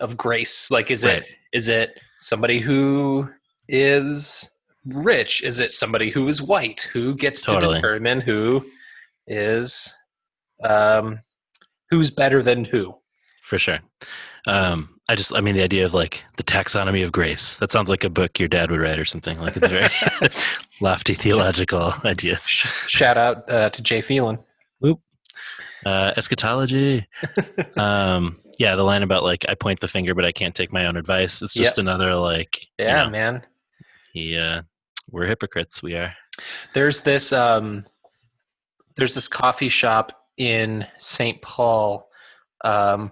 of 0.00 0.16
grace? 0.16 0.70
Like, 0.70 0.90
is 0.90 1.04
Right. 1.04 1.18
it 1.22 1.26
is 1.52 1.68
it 1.68 2.00
somebody 2.18 2.58
who 2.58 3.28
is 3.68 4.50
rich? 4.86 5.42
Is 5.44 5.60
it 5.60 5.72
somebody 5.72 6.10
who 6.10 6.26
is 6.26 6.42
white? 6.42 6.88
Who 6.92 7.14
gets 7.14 7.42
Totally. 7.42 7.74
to 7.76 7.80
determine 7.80 8.20
who 8.20 8.66
is 9.28 9.94
um 10.64 11.20
who's 11.90 12.10
better 12.10 12.42
than 12.42 12.64
who? 12.64 12.96
for 13.42 13.58
sure. 13.58 13.80
Um, 14.46 14.91
I 15.08 15.14
just, 15.16 15.36
I 15.36 15.40
mean, 15.40 15.56
the 15.56 15.62
idea 15.64 15.84
of 15.84 15.94
like 15.94 16.24
the 16.36 16.42
taxonomy 16.44 17.04
of 17.04 17.12
grace. 17.12 17.56
That 17.56 17.72
sounds 17.72 17.88
like 17.90 18.04
a 18.04 18.10
book 18.10 18.38
your 18.38 18.48
dad 18.48 18.70
would 18.70 18.80
write 18.80 18.98
or 18.98 19.04
something. 19.04 19.38
Like 19.40 19.56
it's 19.56 19.68
very 19.68 19.88
lofty 20.80 21.14
theological 21.14 21.92
ideas. 22.04 22.46
Shout 22.48 23.16
out 23.16 23.50
uh, 23.50 23.70
to 23.70 23.82
Jay 23.82 24.00
Phelan. 24.00 24.38
Uh, 25.84 26.12
eschatology. 26.16 27.04
um, 27.76 28.38
yeah, 28.60 28.76
the 28.76 28.84
line 28.84 29.02
about 29.02 29.24
like 29.24 29.44
I 29.48 29.54
point 29.56 29.80
the 29.80 29.88
finger, 29.88 30.14
but 30.14 30.24
I 30.24 30.30
can't 30.30 30.54
take 30.54 30.72
my 30.72 30.86
own 30.86 30.96
advice. 30.96 31.42
It's 31.42 31.54
just 31.54 31.76
Yep. 31.76 31.82
another 31.82 32.14
like, 32.14 32.62
you 32.78 32.84
Yeah, 32.86 33.04
know, 33.04 33.10
man. 33.10 33.42
Yeah, 34.14 34.40
uh, 34.58 34.62
we're 35.10 35.26
hypocrites. 35.26 35.82
We 35.82 35.96
are. 35.96 36.14
There's 36.72 37.00
this 37.00 37.32
um 37.32 37.84
there's 38.94 39.16
this 39.16 39.26
coffee 39.26 39.68
shop 39.70 40.12
in 40.36 40.86
St. 40.98 41.42
Paul. 41.42 42.08
Um 42.64 43.10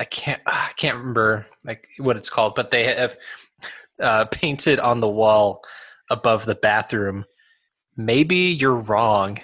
I 0.00 0.04
can't 0.04 0.40
I 0.46 0.70
can't 0.76 0.96
remember 0.96 1.46
like 1.64 1.86
what 1.98 2.16
it's 2.16 2.30
called, 2.30 2.54
but 2.56 2.70
they 2.72 2.84
have 2.84 3.16
uh 4.02 4.24
painted 4.26 4.80
on 4.80 5.00
the 5.00 5.08
wall 5.08 5.62
above 6.10 6.46
the 6.46 6.54
bathroom. 6.56 7.24
Maybe 7.96 8.36
you're 8.36 8.74
wrong. 8.80 9.38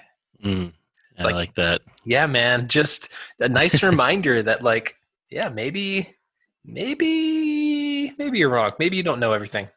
Mm, 0.45 0.73
It's 1.15 1.25
I 1.25 1.29
like- 1.29 1.35
like 1.35 1.55
that. 1.57 1.83
Yeah, 2.05 2.27
man. 2.27 2.67
Just 2.69 3.13
a 3.41 3.49
nice 3.49 3.83
reminder 3.83 4.41
that, 4.49 4.63
like, 4.63 4.95
yeah, 5.29 5.49
maybe, 5.49 6.15
maybe, 6.65 8.13
maybe 8.17 8.39
you're 8.39 8.49
wrong. 8.49 8.73
Maybe 8.79 8.97
you 8.97 9.03
don't 9.03 9.19
know 9.21 9.33
everything. 9.33 9.69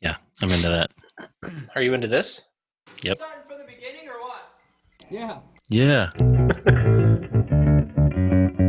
Yeah, 0.00 0.16
I'm 0.42 0.50
into 0.50 0.68
that. 0.68 0.90
Are 1.74 1.82
you 1.82 1.92
into 1.94 2.08
this? 2.08 2.48
Starting 2.96 3.16
from 3.46 3.58
the 3.58 3.64
beginning 3.64 4.08
or 4.08 4.20
what? 4.22 4.42
Yeah. 5.10 5.38
Yeah. 5.70 6.08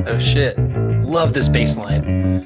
Oh 0.06 0.18
shit! 0.20 0.60
Love 1.06 1.32
this 1.34 1.48
bass 1.48 1.78
line. 1.78 2.46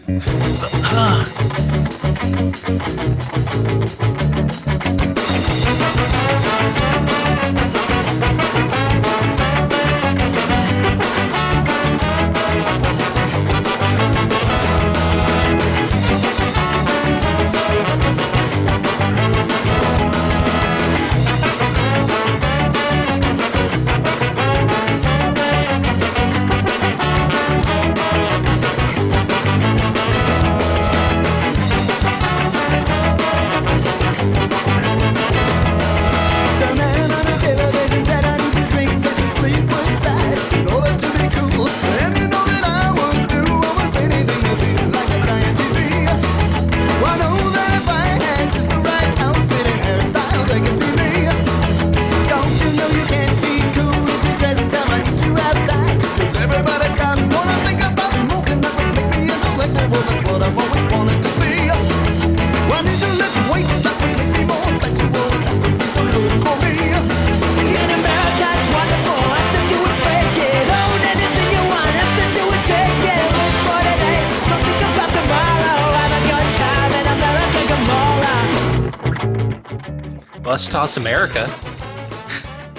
Let's 80.46 80.68
toss 80.68 80.98
America. 80.98 81.50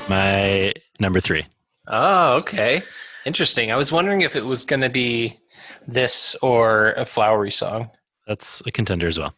My 0.07 0.75
number 1.01 1.19
three. 1.19 1.47
Oh, 1.89 2.35
okay. 2.37 2.83
Interesting. 3.25 3.71
I 3.71 3.77
was 3.77 3.91
wondering 3.91 4.21
if 4.21 4.37
it 4.37 4.45
was 4.45 4.65
going 4.65 4.83
to 4.83 4.91
be 4.91 5.41
this 5.89 6.37
or 6.43 6.93
a 6.93 7.07
flowery 7.07 7.51
song. 7.51 7.91
That's 8.27 8.63
a 8.67 8.71
contender 8.71 9.09
as 9.09 9.19
well. 9.19 9.35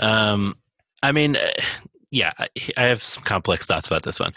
Um, 0.00 0.56
I 1.02 1.12
mean, 1.12 1.36
eh, 1.36 1.52
yeah, 2.10 2.32
I, 2.76 2.82
have 2.82 3.02
some 3.02 3.22
complex 3.22 3.66
thoughts 3.66 3.86
about 3.86 4.02
this 4.02 4.18
one. 4.18 4.32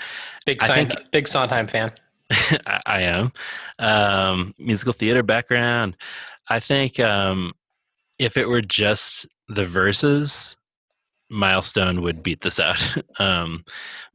Big 0.45 0.61
Son- 0.61 0.87
think- 0.87 1.11
big 1.11 1.27
Sondheim 1.27 1.67
fan. 1.67 1.91
I, 2.31 2.81
I 2.85 3.01
am. 3.03 3.31
Um, 3.79 4.53
musical 4.57 4.93
theater 4.93 5.23
background. 5.23 5.95
I 6.49 6.59
think 6.59 6.99
um, 6.99 7.53
if 8.19 8.35
it 8.35 8.49
were 8.49 8.61
just 8.61 9.25
the 9.47 9.65
verses, 9.65 10.57
Milestone 11.31 12.01
would 12.01 12.21
beat 12.21 12.41
this 12.41 12.59
out. 12.59 12.95
um, 13.19 13.63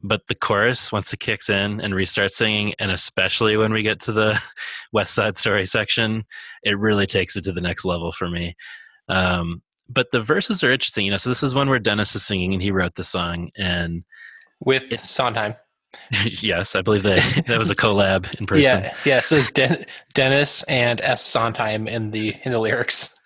but 0.01 0.27
the 0.27 0.35
chorus, 0.35 0.91
once 0.91 1.11
it 1.11 1.19
kicks 1.19 1.49
in 1.49 1.81
and 1.81 1.93
restarts 1.93 2.31
singing, 2.31 2.73
and 2.79 2.91
especially 2.91 3.57
when 3.57 3.73
we 3.73 3.81
get 3.81 3.99
to 4.01 4.13
the 4.13 4.41
West 4.93 5.13
Side 5.13 5.35
Story 5.35 5.65
section, 5.65 6.23
it 6.63 6.77
really 6.77 7.07
takes 7.07 7.35
it 7.35 7.43
to 7.45 7.51
the 7.51 7.61
next 7.61 7.85
level 7.85 8.11
for 8.11 8.29
me. 8.29 8.55
Um, 9.09 9.61
but 9.89 10.11
the 10.11 10.21
verses 10.21 10.63
are 10.63 10.71
interesting, 10.71 11.05
you 11.05 11.11
know. 11.11 11.17
So 11.17 11.29
this 11.29 11.43
is 11.43 11.55
one 11.55 11.69
where 11.69 11.79
Dennis 11.79 12.15
is 12.15 12.25
singing, 12.25 12.53
and 12.53 12.61
he 12.61 12.71
wrote 12.71 12.95
the 12.95 13.03
song, 13.03 13.49
and 13.57 14.03
with 14.59 14.99
Sondheim. 14.99 15.55
yes, 16.25 16.75
I 16.75 16.81
believe 16.81 17.03
that 17.03 17.45
that 17.47 17.57
was 17.57 17.71
a 17.71 17.75
collab 17.75 18.39
in 18.39 18.45
person. 18.45 18.83
Yeah, 18.83 18.95
yeah. 19.05 19.17
It 19.19 19.23
says 19.23 19.51
Den- 19.51 19.85
Dennis 20.13 20.63
and 20.63 20.99
S. 21.01 21.23
Sondheim 21.23 21.87
in 21.87 22.11
the 22.11 22.35
in 22.43 22.51
the 22.51 22.59
lyrics. 22.59 23.16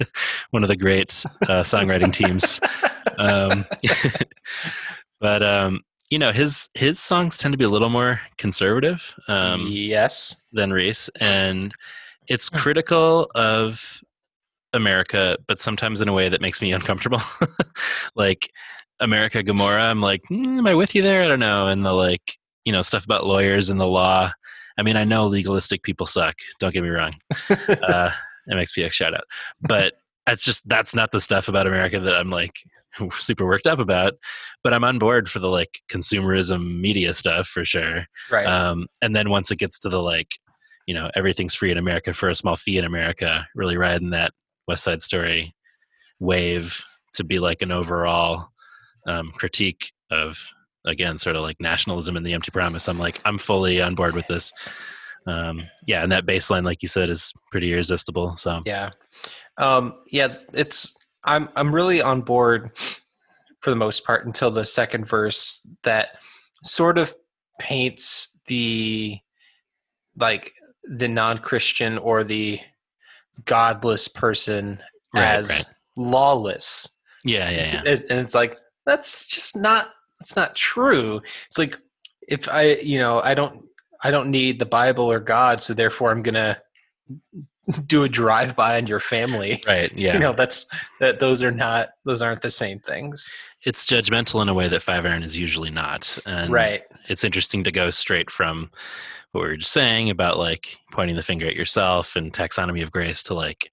one 0.50 0.62
of 0.62 0.68
the 0.68 0.76
great 0.76 1.10
uh, 1.42 1.62
songwriting 1.62 2.12
teams. 2.12 2.60
Um, 3.18 3.64
but 5.20 5.42
um, 5.42 5.80
you 6.10 6.18
know, 6.18 6.32
his 6.32 6.68
his 6.74 6.98
songs 6.98 7.36
tend 7.36 7.52
to 7.52 7.58
be 7.58 7.64
a 7.64 7.68
little 7.68 7.90
more 7.90 8.20
conservative 8.38 9.14
um, 9.28 9.66
yes. 9.68 10.46
than 10.52 10.72
Reese, 10.72 11.08
and 11.20 11.72
it's 12.28 12.48
critical 12.48 13.30
of 13.34 14.02
America, 14.72 15.36
but 15.46 15.60
sometimes 15.60 16.00
in 16.00 16.08
a 16.08 16.12
way 16.12 16.28
that 16.28 16.40
makes 16.40 16.62
me 16.62 16.72
uncomfortable. 16.72 17.20
like 18.14 18.50
America 19.00 19.42
Gomorrah, 19.42 19.82
I'm 19.82 20.00
like, 20.00 20.22
mm, 20.30 20.58
am 20.58 20.66
I 20.66 20.74
with 20.74 20.94
you 20.94 21.02
there? 21.02 21.22
I 21.22 21.28
don't 21.28 21.40
know. 21.40 21.68
And 21.68 21.84
the 21.84 21.92
like, 21.92 22.38
you 22.64 22.72
know, 22.72 22.82
stuff 22.82 23.04
about 23.04 23.26
lawyers 23.26 23.70
and 23.70 23.80
the 23.80 23.86
law. 23.86 24.32
I 24.78 24.82
mean, 24.82 24.96
I 24.96 25.04
know 25.04 25.26
legalistic 25.26 25.82
people 25.82 26.06
suck. 26.06 26.36
Don't 26.58 26.72
get 26.72 26.82
me 26.82 26.88
wrong. 26.88 27.12
uh, 27.82 28.10
MXPX 28.50 28.92
shout 28.92 29.14
out. 29.14 29.24
But 29.60 29.94
that's 30.26 30.44
just 30.44 30.68
that's 30.68 30.94
not 30.94 31.12
the 31.12 31.20
stuff 31.20 31.48
about 31.48 31.66
America 31.66 31.98
that 32.00 32.14
I'm 32.14 32.30
like 32.30 32.56
super 33.10 33.46
worked 33.46 33.66
up 33.66 33.78
about. 33.78 34.14
But 34.62 34.72
I'm 34.72 34.84
on 34.84 34.98
board 34.98 35.28
for 35.28 35.38
the 35.38 35.48
like 35.48 35.80
consumerism 35.90 36.80
media 36.80 37.12
stuff 37.14 37.48
for 37.48 37.64
sure. 37.64 38.06
Right. 38.30 38.46
Um, 38.46 38.86
and 39.02 39.14
then 39.14 39.30
once 39.30 39.50
it 39.50 39.58
gets 39.58 39.78
to 39.80 39.88
the 39.88 40.02
like, 40.02 40.32
you 40.86 40.94
know, 40.94 41.10
everything's 41.14 41.54
free 41.54 41.70
in 41.70 41.78
America 41.78 42.12
for 42.12 42.28
a 42.28 42.34
small 42.34 42.56
fee 42.56 42.78
in 42.78 42.84
America, 42.84 43.46
really 43.54 43.76
riding 43.76 44.10
that 44.10 44.32
West 44.66 44.84
Side 44.84 45.02
Story 45.02 45.54
wave 46.18 46.84
to 47.14 47.24
be 47.24 47.38
like 47.38 47.62
an 47.62 47.72
overall 47.72 48.50
um, 49.06 49.30
critique 49.32 49.92
of 50.10 50.50
again 50.84 51.18
sort 51.18 51.36
of 51.36 51.42
like 51.42 51.60
nationalism 51.60 52.16
and 52.16 52.26
the 52.26 52.32
empty 52.32 52.50
promise. 52.50 52.88
I'm 52.88 52.98
like 52.98 53.20
I'm 53.24 53.38
fully 53.38 53.80
on 53.80 53.94
board 53.94 54.14
with 54.14 54.26
this. 54.26 54.52
Um, 55.30 55.62
yeah, 55.86 56.02
and 56.02 56.10
that 56.12 56.26
baseline, 56.26 56.64
like 56.64 56.82
you 56.82 56.88
said, 56.88 57.08
is 57.08 57.32
pretty 57.50 57.72
irresistible. 57.72 58.34
So 58.36 58.62
Yeah. 58.66 58.88
Um, 59.58 59.94
yeah, 60.10 60.34
it's 60.54 60.94
I'm 61.24 61.48
I'm 61.56 61.74
really 61.74 62.00
on 62.02 62.22
board 62.22 62.70
for 63.60 63.70
the 63.70 63.76
most 63.76 64.04
part 64.04 64.26
until 64.26 64.50
the 64.50 64.64
second 64.64 65.06
verse 65.06 65.66
that 65.82 66.18
sort 66.64 66.98
of 66.98 67.14
paints 67.58 68.40
the 68.48 69.18
like 70.16 70.52
the 70.84 71.08
non-Christian 71.08 71.98
or 71.98 72.24
the 72.24 72.58
godless 73.44 74.08
person 74.08 74.82
Right, 75.14 75.24
as 75.24 75.50
right. 75.50 75.64
lawless. 75.96 77.00
yeah, 77.24 77.50
yeah, 77.50 77.82
yeah. 77.84 77.96
And 78.08 78.20
it's 78.20 78.34
like 78.34 78.56
that's 78.86 79.26
just 79.26 79.56
not 79.56 79.90
that's 80.18 80.36
not 80.36 80.54
true. 80.54 81.20
It's 81.46 81.58
like 81.58 81.76
if 82.28 82.48
I 82.48 82.74
you 82.76 82.98
know 82.98 83.20
I 83.20 83.34
don't 83.34 83.64
I 84.02 84.10
don't 84.10 84.30
need 84.30 84.58
the 84.58 84.66
Bible 84.66 85.10
or 85.10 85.20
God, 85.20 85.60
so 85.60 85.74
therefore 85.74 86.10
I'm 86.10 86.22
gonna 86.22 86.60
do 87.86 88.02
a 88.02 88.08
drive 88.08 88.56
by 88.56 88.76
on 88.76 88.86
your 88.86 89.00
family. 89.00 89.62
Right. 89.66 89.92
Yeah. 89.92 90.14
You 90.14 90.18
know 90.18 90.32
that's 90.32 90.66
that 90.98 91.20
those 91.20 91.42
are 91.42 91.52
not 91.52 91.90
those 92.04 92.22
aren't 92.22 92.42
the 92.42 92.50
same 92.50 92.80
things. 92.80 93.30
it's 93.62 93.86
judgmental 93.86 94.42
in 94.42 94.48
a 94.48 94.54
way 94.54 94.68
that 94.68 94.82
Five 94.82 95.06
Iron 95.06 95.22
is 95.22 95.38
usually 95.38 95.70
not. 95.70 96.18
And 96.26 96.50
right. 96.50 96.82
it's 97.08 97.24
interesting 97.24 97.62
to 97.64 97.72
go 97.72 97.90
straight 97.90 98.30
from 98.30 98.70
what 99.32 99.42
we 99.42 99.48
were 99.48 99.56
just 99.56 99.72
saying 99.72 100.10
about 100.10 100.38
like 100.38 100.78
pointing 100.92 101.16
the 101.16 101.22
finger 101.22 101.46
at 101.46 101.54
yourself 101.54 102.16
and 102.16 102.32
taxonomy 102.32 102.82
of 102.82 102.90
grace 102.90 103.22
to 103.24 103.34
like 103.34 103.70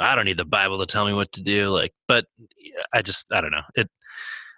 I 0.00 0.14
don't 0.14 0.24
need 0.24 0.38
the 0.38 0.44
Bible 0.46 0.78
to 0.78 0.86
tell 0.86 1.04
me 1.04 1.12
what 1.12 1.30
to 1.32 1.42
do. 1.42 1.68
Like, 1.68 1.92
but 2.08 2.24
I 2.92 3.02
just 3.02 3.32
I 3.32 3.40
don't 3.40 3.52
know. 3.52 3.62
It 3.76 3.90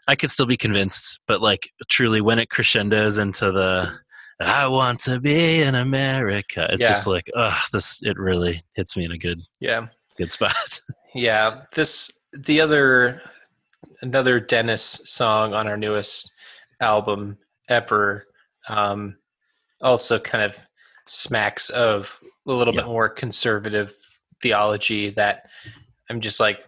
I 0.08 0.14
could 0.14 0.30
still 0.30 0.46
be 0.46 0.56
convinced, 0.56 1.20
but 1.26 1.42
like 1.42 1.70
truly 1.88 2.20
when 2.20 2.38
it 2.38 2.50
crescendos 2.50 3.18
into 3.18 3.52
the 3.52 3.92
I 4.44 4.66
want 4.68 5.00
to 5.00 5.20
be 5.20 5.62
in 5.62 5.74
America, 5.74 6.66
it's 6.70 6.82
Yeah. 6.82 6.88
just 6.88 7.06
like, 7.06 7.30
oh, 7.34 7.58
this 7.72 8.02
it 8.02 8.18
really 8.18 8.62
hits 8.74 8.96
me 8.96 9.04
in 9.04 9.12
a 9.12 9.18
good 9.18 9.38
Yeah. 9.60 9.86
good 10.16 10.32
spot. 10.32 10.80
Yeah. 11.14 11.60
This 11.74 12.10
the 12.32 12.60
other 12.62 13.20
another 14.00 14.40
Dennis 14.40 14.82
song 15.04 15.52
on 15.52 15.68
our 15.68 15.76
newest 15.76 16.32
album 16.80 17.36
ever 17.68 18.26
um 18.68 19.16
also 19.82 20.18
kind 20.18 20.42
of 20.42 20.56
smacks 21.06 21.68
of 21.70 22.18
a 22.46 22.52
little 22.52 22.72
bit 22.72 22.86
more 22.86 23.08
conservative 23.10 23.94
theology 24.40 25.10
that 25.10 25.50
I'm 26.08 26.20
just 26.20 26.40
like 26.40 26.64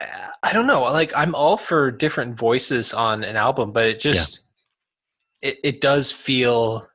uh, 0.00 0.28
I 0.42 0.52
don't 0.52 0.66
know 0.66 0.82
like 0.82 1.12
I'm 1.16 1.34
all 1.34 1.56
for 1.56 1.90
different 1.90 2.36
voices 2.38 2.92
on 2.92 3.24
an 3.24 3.36
album 3.36 3.72
but 3.72 3.86
it 3.86 3.98
just 3.98 4.40
it, 5.42 5.58
it 5.62 5.80
does 5.80 6.10
feel 6.10 6.88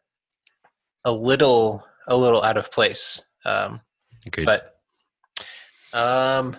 a 1.04 1.12
little 1.12 1.84
a 2.08 2.16
little 2.16 2.44
out 2.44 2.58
of 2.58 2.72
place. 2.72 3.30
Um, 3.46 3.82
Agreed. 4.26 4.46
but 4.46 4.80
um, 5.94 6.56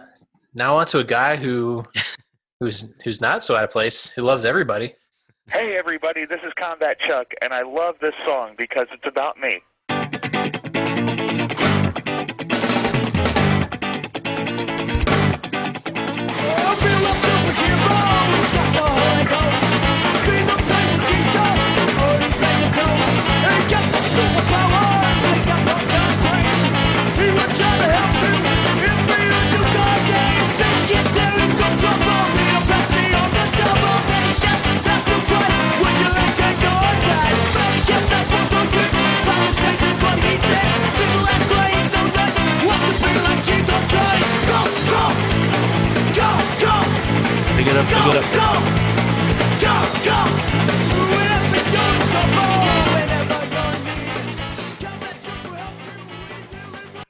now 0.55 0.77
on 0.77 0.87
to 0.87 0.99
a 0.99 1.05
guy 1.05 1.37
who 1.37 1.83
who's 2.61 2.95
who's 3.05 3.21
not 3.21 3.43
so 3.43 3.57
out 3.57 3.65
of 3.65 3.71
place. 3.71 4.11
Who 4.11 4.23
loves 4.23 4.45
everybody. 4.45 4.95
Hey 5.51 5.73
everybody, 5.77 6.27
this 6.27 6.41
is 6.45 6.53
Combat 6.61 6.99
Chuck, 7.01 7.33
and 7.41 7.55
I 7.55 7.63
love 7.63 7.95
this 8.03 8.15
song 8.23 8.55
because 8.59 8.87
it's 8.93 9.07
about 9.07 9.39
me. 9.39 9.63
Pick 47.79 47.91
it 47.91 47.95
up, 47.95 48.05
pick 48.05 48.15
it 48.15 48.17
up. 48.17 48.25
Go, 48.33 48.51
go, 49.63 49.75
go! 50.05 50.19
Wherever 51.15 51.63
you're 51.71 51.95
in 51.95 52.03
trouble, 52.09 52.51
whenever 52.95 53.39
you're 53.55 53.73
in 53.73 53.83
need, 53.85 54.81
come 54.81 55.03
and 55.03 55.19
Chuck 55.23 55.43
will 55.45 55.55
help 55.55 55.77
you. 55.79 57.05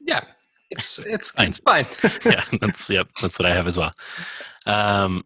Yeah, 0.00 0.22
it's 0.70 0.98
it's 1.00 1.30
Fine. 1.36 1.48
it's 1.48 1.60
fine. 1.60 1.86
yeah, 2.24 2.44
that's 2.60 2.90
yep, 2.90 3.08
that's 3.20 3.38
what 3.38 3.46
I 3.46 3.54
have 3.54 3.66
as 3.68 3.76
well. 3.76 3.92
Um, 4.66 5.22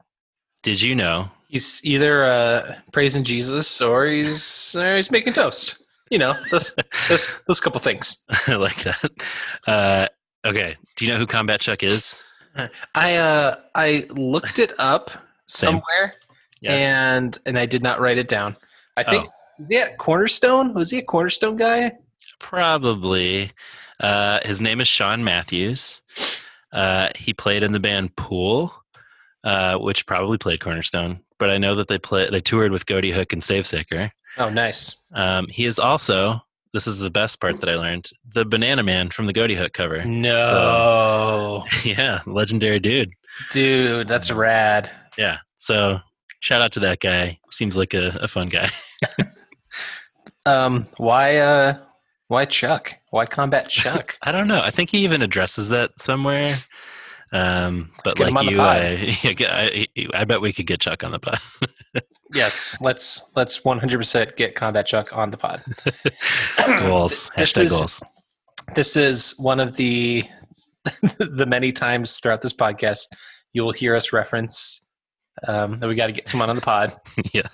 did 0.63 0.83
you 0.83 0.95
know? 0.95 1.31
he's 1.49 1.81
either 1.85 2.25
uh, 2.25 2.75
praising 2.93 3.23
Jesus 3.25 3.81
or 3.81 4.07
he's 4.07 4.75
or 4.77 4.97
he's 4.97 5.11
making 5.11 5.33
toast. 5.33 5.83
You 6.11 6.19
know, 6.19 6.35
those 6.51 6.75
those, 7.09 7.39
those 7.47 7.61
couple 7.61 7.81
things. 7.81 8.23
I 8.47 8.55
like 8.55 8.83
that. 8.83 9.11
Uh, 9.67 10.09
okay, 10.45 10.77
do 10.97 11.07
you 11.07 11.13
know 11.13 11.19
who 11.19 11.27
Combat 11.27 11.61
Chuck 11.61 11.83
is? 11.83 12.23
I 12.95 13.17
uh 13.17 13.57
I 13.75 14.07
looked 14.11 14.59
it 14.59 14.73
up 14.79 15.11
somewhere 15.47 16.15
Yes. 16.61 16.95
and 16.95 17.39
and 17.47 17.59
I 17.59 17.67
did 17.67 17.83
not 17.83 18.01
write 18.01 18.19
it 18.19 18.29
down. 18.29 18.57
I 18.97 19.03
think 19.03 19.27
Oh. 19.29 19.65
yeah, 19.69 19.95
Cornerstone 19.97 20.73
was 20.75 20.91
he 20.91 20.99
a 20.99 21.03
Cornerstone 21.03 21.57
guy? 21.57 21.93
Probably. 22.39 23.53
Uh, 24.01 24.41
his 24.45 24.61
name 24.61 24.81
is 24.81 24.89
Sean 24.89 25.25
Matthews. 25.25 26.03
Uh, 26.73 27.09
he 27.17 27.33
played 27.33 27.63
in 27.63 27.73
the 27.73 27.81
band 27.81 28.15
Pool, 28.17 28.73
uh, 29.45 29.79
which 29.79 30.07
probably 30.07 30.39
played 30.39 30.61
Cornerstone. 30.61 31.21
But 31.39 31.51
I 31.51 31.59
know 31.59 31.75
that 31.77 31.89
they 31.89 31.99
play 31.99 32.29
they 32.31 32.41
toured 32.41 32.71
with 32.73 32.87
Goaty 32.87 33.13
Hook 33.13 33.33
and 33.33 33.43
Stavesacre. 33.43 34.11
Oh, 34.39 34.51
nice. 34.51 35.05
Um, 35.15 35.47
he 35.49 35.65
is 35.65 35.79
also 35.79 36.41
this 36.75 36.87
is 36.87 36.99
the 36.99 37.11
best 37.11 37.41
part 37.41 37.61
that 37.61 37.71
I 37.71 37.77
learned 37.77 38.11
the 38.35 38.45
Banana 38.45 38.83
Man 38.83 39.09
from 39.09 39.27
the 39.27 39.33
Goaty 39.33 39.55
Hook 39.55 39.73
cover. 39.73 40.05
No, 40.05 41.65
Yeah, 41.85 42.21
legendary 42.27 42.81
dude. 42.81 43.13
dude, 43.51 44.09
that's 44.09 44.31
rad. 44.31 44.91
Yeah. 45.17 45.39
So 45.57 46.01
shout 46.41 46.61
out 46.61 46.73
to 46.73 46.81
that 46.81 47.01
guy. 47.01 47.39
Seems 47.51 47.77
like 47.77 47.95
a, 47.95 48.19
a 48.21 48.29
fun 48.29 48.49
guy. 48.49 48.69
Um, 50.47 50.87
why 50.99 51.37
uh, 51.37 51.79
why 52.29 52.45
Chuck? 52.45 52.95
Why 53.11 53.27
combat 53.27 53.69
Chuck? 53.69 54.19
I 54.23 54.33
don't 54.33 54.49
know. 54.49 54.61
I 54.61 54.71
think 54.71 54.91
he 54.91 54.99
even 54.99 55.23
addresses 55.23 55.71
that 55.71 55.93
somewhere. 55.99 56.57
Um, 57.33 57.91
but 58.05 58.19
like 58.21 58.51
you. 58.51 58.61
I, 58.61 59.17
I, 59.25 59.87
I 60.13 60.25
bet 60.25 60.41
we 60.41 60.53
could 60.53 60.67
get 60.67 60.81
Chuck 60.81 61.03
on 61.03 61.13
the 61.13 61.19
pod. 61.19 61.41
Yes, 62.35 62.79
let's 62.81 63.31
let's 63.37 63.65
one 63.65 63.79
hundred 63.79 63.99
percent 63.99 64.37
get 64.37 64.55
combat 64.55 64.87
Chuck 64.87 65.17
on 65.17 65.31
the 65.31 65.37
pod. 65.39 65.63
goals. 66.81 67.31
This 67.37 67.53
Hashtag 67.53 67.63
is- 67.63 67.71
goals. 67.71 68.03
this 68.75 68.97
is 68.97 69.35
one 69.39 69.61
of 69.61 69.77
the 69.77 70.25
the 71.19 71.47
many 71.47 71.73
times 71.73 72.19
throughout 72.21 72.43
this 72.43 72.53
podcast 72.53 73.07
you'll 73.53 73.73
hear 73.73 73.95
us 73.95 74.13
reference 74.13 74.85
um, 75.47 75.79
that 75.81 75.89
we 75.89 75.95
got 75.95 76.07
to 76.07 76.13
get 76.13 76.29
someone 76.29 76.51
on 76.51 76.57
the 76.57 76.63
pod. 76.63 76.95
yeah. 77.33 77.49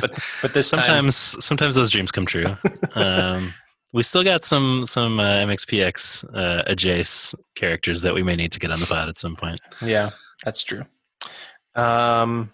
But 0.00 0.18
but 0.42 0.54
this 0.54 0.70
time, 0.70 0.84
sometimes 0.84 1.16
sometimes 1.44 1.74
those 1.76 1.90
dreams 1.90 2.12
come 2.12 2.26
true. 2.26 2.44
Um, 2.94 3.52
we 3.92 4.02
still 4.02 4.22
got 4.22 4.44
some 4.44 4.84
some 4.86 5.18
uh, 5.18 5.44
MXPX 5.44 6.24
uh, 6.34 6.62
adjace 6.70 7.34
characters 7.56 8.02
that 8.02 8.14
we 8.14 8.22
may 8.22 8.36
need 8.36 8.52
to 8.52 8.58
get 8.60 8.70
on 8.70 8.78
the 8.80 8.86
pod 8.86 9.08
at 9.08 9.18
some 9.18 9.34
point. 9.36 9.60
yeah, 9.84 10.10
that's 10.44 10.62
true. 10.62 10.84
Um, 11.74 12.52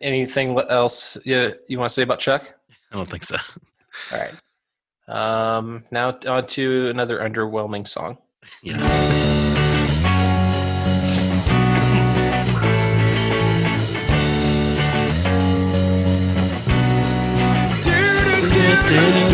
anything 0.00 0.58
else 0.68 1.16
you 1.24 1.52
you 1.68 1.78
want 1.78 1.90
to 1.90 1.94
say 1.94 2.02
about 2.02 2.18
Chuck? 2.18 2.54
I 2.92 2.96
don't 2.96 3.10
think 3.10 3.24
so. 3.24 3.36
All 4.12 4.18
right. 4.18 4.40
Um, 5.06 5.84
now 5.90 6.18
on 6.26 6.46
to 6.46 6.88
another 6.88 7.18
underwhelming 7.18 7.86
song. 7.86 8.18
Yes. 8.62 9.00
You 18.94 19.33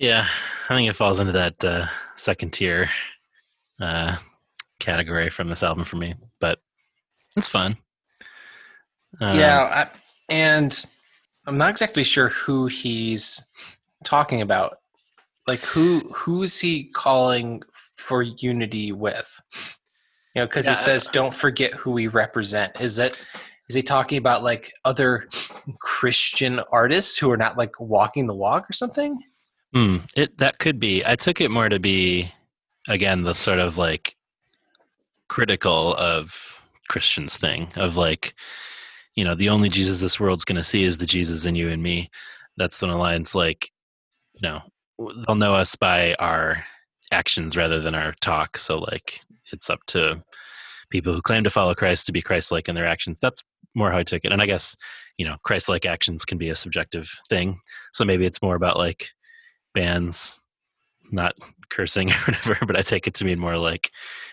Yeah, 0.00 0.26
I 0.70 0.76
think 0.76 0.88
it 0.88 0.94
falls 0.94 1.20
into 1.20 1.32
that 1.32 1.62
uh, 1.62 1.86
second 2.16 2.54
tier 2.54 2.88
uh, 3.78 4.16
category 4.78 5.28
from 5.28 5.48
this 5.50 5.62
album 5.62 5.84
for 5.84 5.96
me, 5.96 6.14
but 6.40 6.58
it's 7.36 7.50
fun. 7.50 7.74
Um, 9.20 9.38
yeah, 9.38 9.60
I, 9.60 9.98
and 10.30 10.86
I'm 11.46 11.58
not 11.58 11.68
exactly 11.68 12.02
sure 12.02 12.30
who 12.30 12.66
he's 12.66 13.46
talking 14.02 14.40
about. 14.40 14.78
Like 15.46 15.60
who 15.60 15.98
who 16.14 16.44
is 16.44 16.58
he 16.58 16.84
calling 16.84 17.62
for 17.94 18.22
unity 18.22 18.92
with? 18.92 19.38
You 20.34 20.42
know, 20.42 20.46
because 20.46 20.64
Yeah, 20.64 20.72
it 20.72 20.76
says 20.76 21.10
don't 21.12 21.34
forget 21.34 21.74
who 21.74 21.90
we 21.90 22.06
represent. 22.06 22.80
Is 22.80 22.98
it 22.98 23.18
is 23.68 23.74
he 23.74 23.82
talking 23.82 24.16
about 24.16 24.42
like 24.42 24.72
other 24.86 25.28
Christian 25.78 26.58
artists 26.72 27.18
who 27.18 27.30
are 27.30 27.36
not 27.36 27.58
like 27.58 27.78
walking 27.78 28.26
the 28.26 28.34
walk 28.34 28.70
or 28.70 28.72
something? 28.72 29.18
Hmm, 29.72 29.98
it 30.16 30.38
that 30.38 30.58
could 30.58 30.80
be. 30.80 31.02
I 31.06 31.14
took 31.16 31.40
it 31.40 31.50
more 31.50 31.68
to 31.68 31.78
be 31.78 32.32
again 32.88 33.22
the 33.22 33.34
sort 33.34 33.58
of 33.58 33.78
like 33.78 34.16
critical 35.28 35.94
of 35.94 36.60
Christians 36.88 37.36
thing 37.36 37.68
of 37.76 37.96
like, 37.96 38.34
you 39.14 39.24
know, 39.24 39.34
the 39.34 39.48
only 39.48 39.68
Jesus 39.68 40.00
this 40.00 40.18
world's 40.18 40.44
going 40.44 40.56
to 40.56 40.64
see 40.64 40.82
is 40.82 40.98
the 40.98 41.06
Jesus 41.06 41.46
in 41.46 41.54
you 41.54 41.68
and 41.68 41.82
me. 41.82 42.10
That's 42.56 42.82
an 42.82 42.90
alliance 42.90 43.34
like, 43.34 43.70
you 44.34 44.48
know, 44.48 44.60
they'll 44.98 45.36
know 45.36 45.54
us 45.54 45.76
by 45.76 46.14
our 46.14 46.64
actions 47.12 47.56
rather 47.56 47.80
than 47.80 47.94
our 47.94 48.12
talk. 48.20 48.58
So 48.58 48.78
like, 48.78 49.20
it's 49.52 49.70
up 49.70 49.80
to 49.88 50.22
people 50.90 51.14
who 51.14 51.22
claim 51.22 51.44
to 51.44 51.50
follow 51.50 51.74
Christ 51.74 52.06
to 52.06 52.12
be 52.12 52.22
Christ-like 52.22 52.68
in 52.68 52.74
their 52.74 52.86
actions. 52.86 53.20
That's 53.20 53.44
more 53.76 53.92
how 53.92 53.98
I 53.98 54.02
took 54.02 54.24
it. 54.24 54.32
And 54.32 54.42
I 54.42 54.46
guess 54.46 54.76
you 55.20 55.26
know, 55.26 55.36
Christ-like 55.44 55.84
actions 55.84 56.24
can 56.24 56.38
be 56.38 56.48
a 56.48 56.56
subjective 56.56 57.20
thing. 57.28 57.58
So 57.92 58.06
maybe 58.06 58.24
it's 58.24 58.40
more 58.40 58.54
about 58.56 58.78
like 58.78 59.10
bands 59.74 60.40
not 61.12 61.34
cursing 61.70 62.10
or 62.12 62.14
whatever 62.14 62.66
but 62.66 62.76
i 62.76 62.82
take 62.82 63.06
it 63.06 63.14
to 63.14 63.24
mean 63.24 63.38
more 63.38 63.56
like 63.56 63.90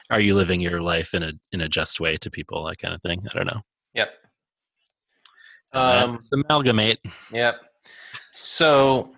are 0.09 0.19
you 0.19 0.35
living 0.35 0.61
your 0.61 0.81
life 0.81 1.13
in 1.13 1.23
a 1.23 1.33
in 1.51 1.61
a 1.61 1.69
just 1.69 1.99
way 1.99 2.17
to 2.17 2.29
people 2.29 2.63
that 2.65 2.77
kind 2.77 2.93
of 2.93 3.01
thing 3.01 3.21
i 3.29 3.37
don't 3.37 3.47
know 3.47 3.61
Yep. 3.97 4.09
Um, 5.73 6.11
Let's 6.11 6.31
amalgamate. 6.31 6.99
Yep. 7.31 7.59
So, 8.31 9.11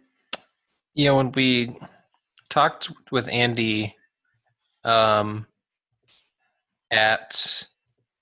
you 0.96 1.06
know, 1.06 1.18
when 1.18 1.32
we 1.34 1.78
talked 2.50 2.92
with 3.12 3.28
Andy 3.30 3.96
um, 4.86 5.46
at 6.92 7.68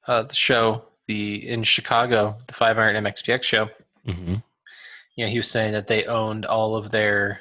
uh, 0.08 0.24
the 0.24 0.34
show, 0.34 0.86
the 1.08 1.48
in 1.48 1.64
Chicago, 1.64 2.38
the 2.48 2.54
Five 2.54 2.78
Iron 2.78 3.04
MXPX 3.04 3.44
show, 3.44 3.70
hmm 4.06 4.36
you 5.16 5.26
know, 5.26 5.32
he 5.32 5.40
was 5.40 5.50
saying 5.50 5.74
that 5.74 5.88
they 5.88 6.06
owned 6.06 6.46
all 6.46 6.76
of 6.76 6.92
their 6.92 7.40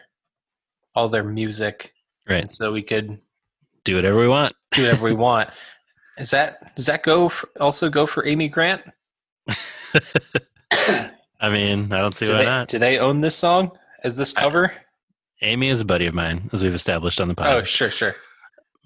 all 0.96 1.08
their 1.08 1.22
music, 1.22 1.92
Right. 2.28 2.40
and 2.42 2.50
so 2.50 2.72
we 2.72 2.82
could 2.82 3.20
Do 3.84 3.94
whatever 3.94 4.18
we 4.18 4.26
want. 4.28 4.54
do 4.72 4.82
whatever 4.82 5.04
we 5.04 5.12
want. 5.28 5.50
Is 6.18 6.30
that 6.30 6.74
does 6.74 6.86
that 6.86 7.02
go 7.04 7.28
for, 7.28 7.48
also 7.60 7.88
go 7.90 8.06
for 8.06 8.26
Amy 8.26 8.48
Grant? 8.48 8.82
I 11.40 11.50
mean, 11.50 11.92
I 11.92 11.98
don't 12.00 12.14
see 12.14 12.26
Do 12.26 12.32
why 12.32 12.38
they, 12.38 12.44
not. 12.44 12.68
do 12.68 12.78
they 12.78 12.98
own 12.98 13.20
this 13.20 13.36
song 13.36 13.70
as 14.02 14.16
this 14.16 14.32
cover? 14.32 14.72
Amy 15.42 15.68
is 15.68 15.80
a 15.80 15.84
buddy 15.84 16.06
of 16.06 16.14
mine, 16.14 16.48
as 16.52 16.62
we've 16.62 16.74
established 16.74 17.20
on 17.20 17.28
the 17.28 17.34
podcast. 17.34 17.54
Oh, 17.54 17.62
sure, 17.62 17.90
sure. 17.90 18.14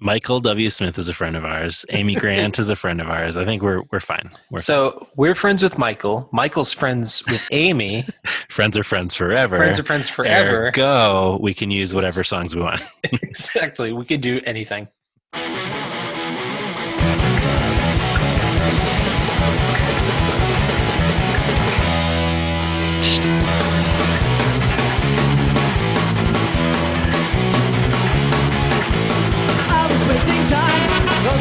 Michael 0.03 0.39
W. 0.39 0.67
Smith 0.71 0.97
is 0.97 1.07
a 1.09 1.13
friend 1.13 1.35
of 1.35 1.45
ours. 1.45 1.85
Amy 1.91 2.15
Grant 2.15 2.57
is 2.57 2.71
a 2.71 2.75
friend 2.75 2.99
of 2.99 3.07
ours. 3.07 3.37
I 3.37 3.43
think 3.45 3.61
we're 3.61 3.83
we're 3.91 3.99
fine. 3.99 4.31
We're 4.49 4.57
So 4.57 5.07
we're 5.15 5.35
friends 5.35 5.61
with 5.61 5.77
Michael. 5.77 6.27
Michael's 6.33 6.73
friends 6.73 7.23
with 7.27 7.47
Amy. 7.51 8.05
friends 8.49 8.75
are 8.75 8.83
friends 8.83 9.13
forever. 9.13 9.57
friends 9.57 9.79
are 9.79 9.83
friends 9.83 10.09
forever. 10.09 10.71
Go. 10.71 11.37
We 11.39 11.53
can 11.53 11.69
use 11.69 11.93
whatever 11.93 12.23
songs 12.23 12.55
we 12.55 12.63
want. 12.63 12.81
exactly. 13.03 13.93
We 13.93 14.05
could 14.05 14.21
do 14.21 14.41
anything. 14.43 14.87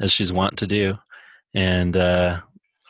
as 0.00 0.10
she's 0.10 0.32
wont 0.32 0.56
to 0.58 0.66
do, 0.66 0.96
and 1.52 1.94
uh, 1.94 2.40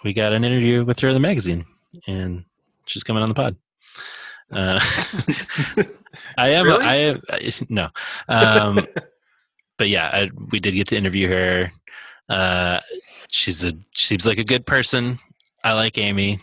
we 0.04 0.12
got 0.12 0.32
an 0.32 0.44
interview 0.44 0.84
with 0.84 1.00
her 1.00 1.08
in 1.08 1.14
the 1.14 1.20
magazine, 1.20 1.64
and 2.06 2.44
she's 2.86 3.02
coming 3.02 3.20
on 3.20 3.28
the 3.28 3.34
pod. 3.34 3.56
Uh, 4.52 4.78
I 6.38 6.50
am. 6.50 6.66
Really? 6.66 6.84
I 6.84 6.94
am. 6.94 7.22
I, 7.28 7.52
no, 7.68 7.88
um, 8.28 8.86
but 9.76 9.88
yeah, 9.88 10.06
I, 10.06 10.30
we 10.52 10.60
did 10.60 10.74
get 10.74 10.86
to 10.88 10.96
interview 10.96 11.28
her. 11.28 11.72
Uh, 12.28 12.78
she's 13.28 13.64
a 13.64 13.72
she 13.90 14.06
seems 14.06 14.24
like 14.24 14.38
a 14.38 14.44
good 14.44 14.66
person. 14.66 15.18
I 15.64 15.72
like 15.72 15.98
Amy. 15.98 16.38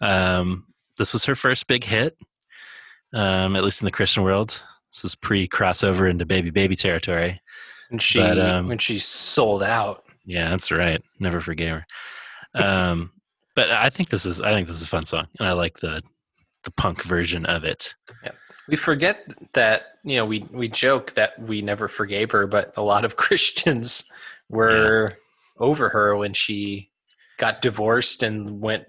Um, 0.00 0.66
this 0.96 1.12
was 1.12 1.24
her 1.26 1.36
first 1.36 1.68
big 1.68 1.84
hit, 1.84 2.18
um, 3.12 3.54
at 3.54 3.62
least 3.62 3.80
in 3.80 3.86
the 3.86 3.92
Christian 3.92 4.24
world. 4.24 4.60
This 4.98 5.12
is 5.12 5.14
pre 5.14 5.46
crossover 5.46 6.10
into 6.10 6.26
baby 6.26 6.50
baby 6.50 6.74
territory. 6.74 7.40
And 7.90 8.02
she 8.02 8.18
But, 8.18 8.38
um, 8.38 8.66
when 8.66 8.78
she 8.78 8.98
sold 8.98 9.62
out. 9.62 10.04
Yeah, 10.24 10.50
that's 10.50 10.72
right. 10.72 11.00
Never 11.20 11.40
forgave 11.40 11.70
her. 11.70 11.86
Um, 12.54 13.12
but 13.54 13.70
I 13.70 13.90
think 13.90 14.08
this 14.08 14.26
is 14.26 14.40
I 14.40 14.52
think 14.52 14.66
this 14.66 14.76
is 14.78 14.82
a 14.82 14.88
fun 14.88 15.04
song, 15.04 15.28
and 15.38 15.48
I 15.48 15.52
like 15.52 15.78
the 15.78 16.02
the 16.64 16.70
punk 16.72 17.04
version 17.04 17.46
of 17.46 17.64
it. 17.64 17.94
Yeah. 18.24 18.32
We 18.66 18.76
forget 18.76 19.24
that 19.52 19.82
you 20.02 20.16
know 20.16 20.26
we 20.26 20.44
we 20.50 20.68
joke 20.68 21.12
that 21.12 21.38
we 21.40 21.62
never 21.62 21.86
forgave 21.86 22.32
her, 22.32 22.46
but 22.46 22.72
a 22.76 22.82
lot 22.82 23.04
of 23.04 23.16
Christians 23.16 24.04
were 24.48 25.16
over 25.58 25.90
her 25.90 26.16
when 26.16 26.34
she 26.34 26.90
got 27.36 27.62
divorced 27.62 28.24
and 28.24 28.60
went 28.60 28.84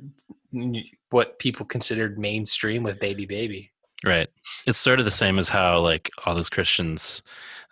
what 1.11 1.38
people 1.38 1.65
considered 1.65 2.18
mainstream 2.18 2.81
with 2.81 2.99
baby 2.99 3.27
baby. 3.27 3.72
Right. 4.05 4.27
It's 4.65 4.77
sort 4.77 4.99
of 4.99 5.05
the 5.05 5.11
same 5.11 5.38
as 5.39 5.49
how 5.49 5.80
like 5.80 6.09
all 6.26 6.34
those 6.35 6.49
Christians 6.49 7.21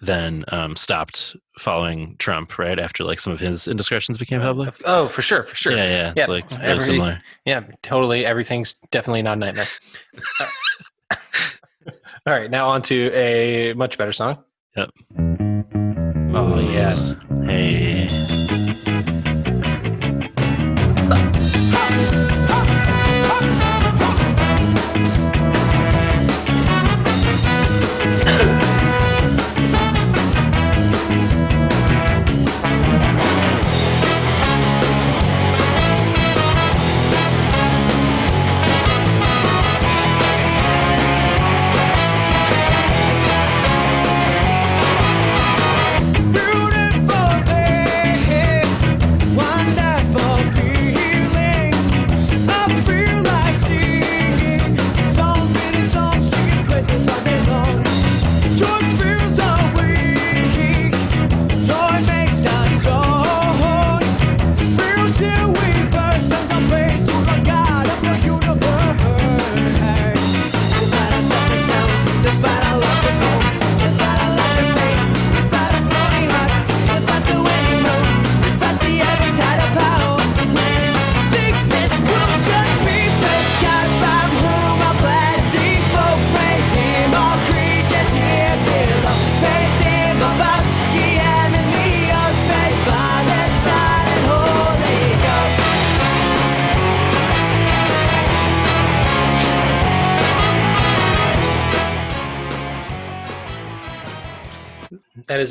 then 0.01 0.45
um, 0.49 0.75
stopped 0.75 1.35
following 1.57 2.15
Trump 2.19 2.59
right 2.59 2.77
after 2.77 3.03
like 3.03 3.19
some 3.19 3.33
of 3.33 3.39
his 3.39 3.67
indiscretions 3.67 4.17
became 4.17 4.41
public. 4.41 4.75
Oh, 4.85 5.07
for 5.07 5.21
sure, 5.21 5.43
for 5.43 5.55
sure. 5.55 5.73
Yeah, 5.73 5.85
yeah. 5.85 6.13
It's 6.15 6.27
Yeah, 6.27 6.33
like 6.33 6.51
really 6.51 6.63
every- 6.63 6.83
similar. 6.83 7.19
Yeah, 7.45 7.61
totally. 7.81 8.25
Everything's 8.25 8.73
definitely 8.91 9.21
not 9.23 9.37
a 9.37 9.39
nightmare. 9.39 9.65
All 12.27 12.33
right, 12.33 12.51
now 12.51 12.67
on 12.69 12.81
to 12.83 13.09
a 13.13 13.73
much 13.73 13.97
better 13.97 14.11
song. 14.11 14.43
Yep. 14.75 14.89
Oh 16.35 16.59
yes. 16.71 17.15
Hey. 17.45 18.07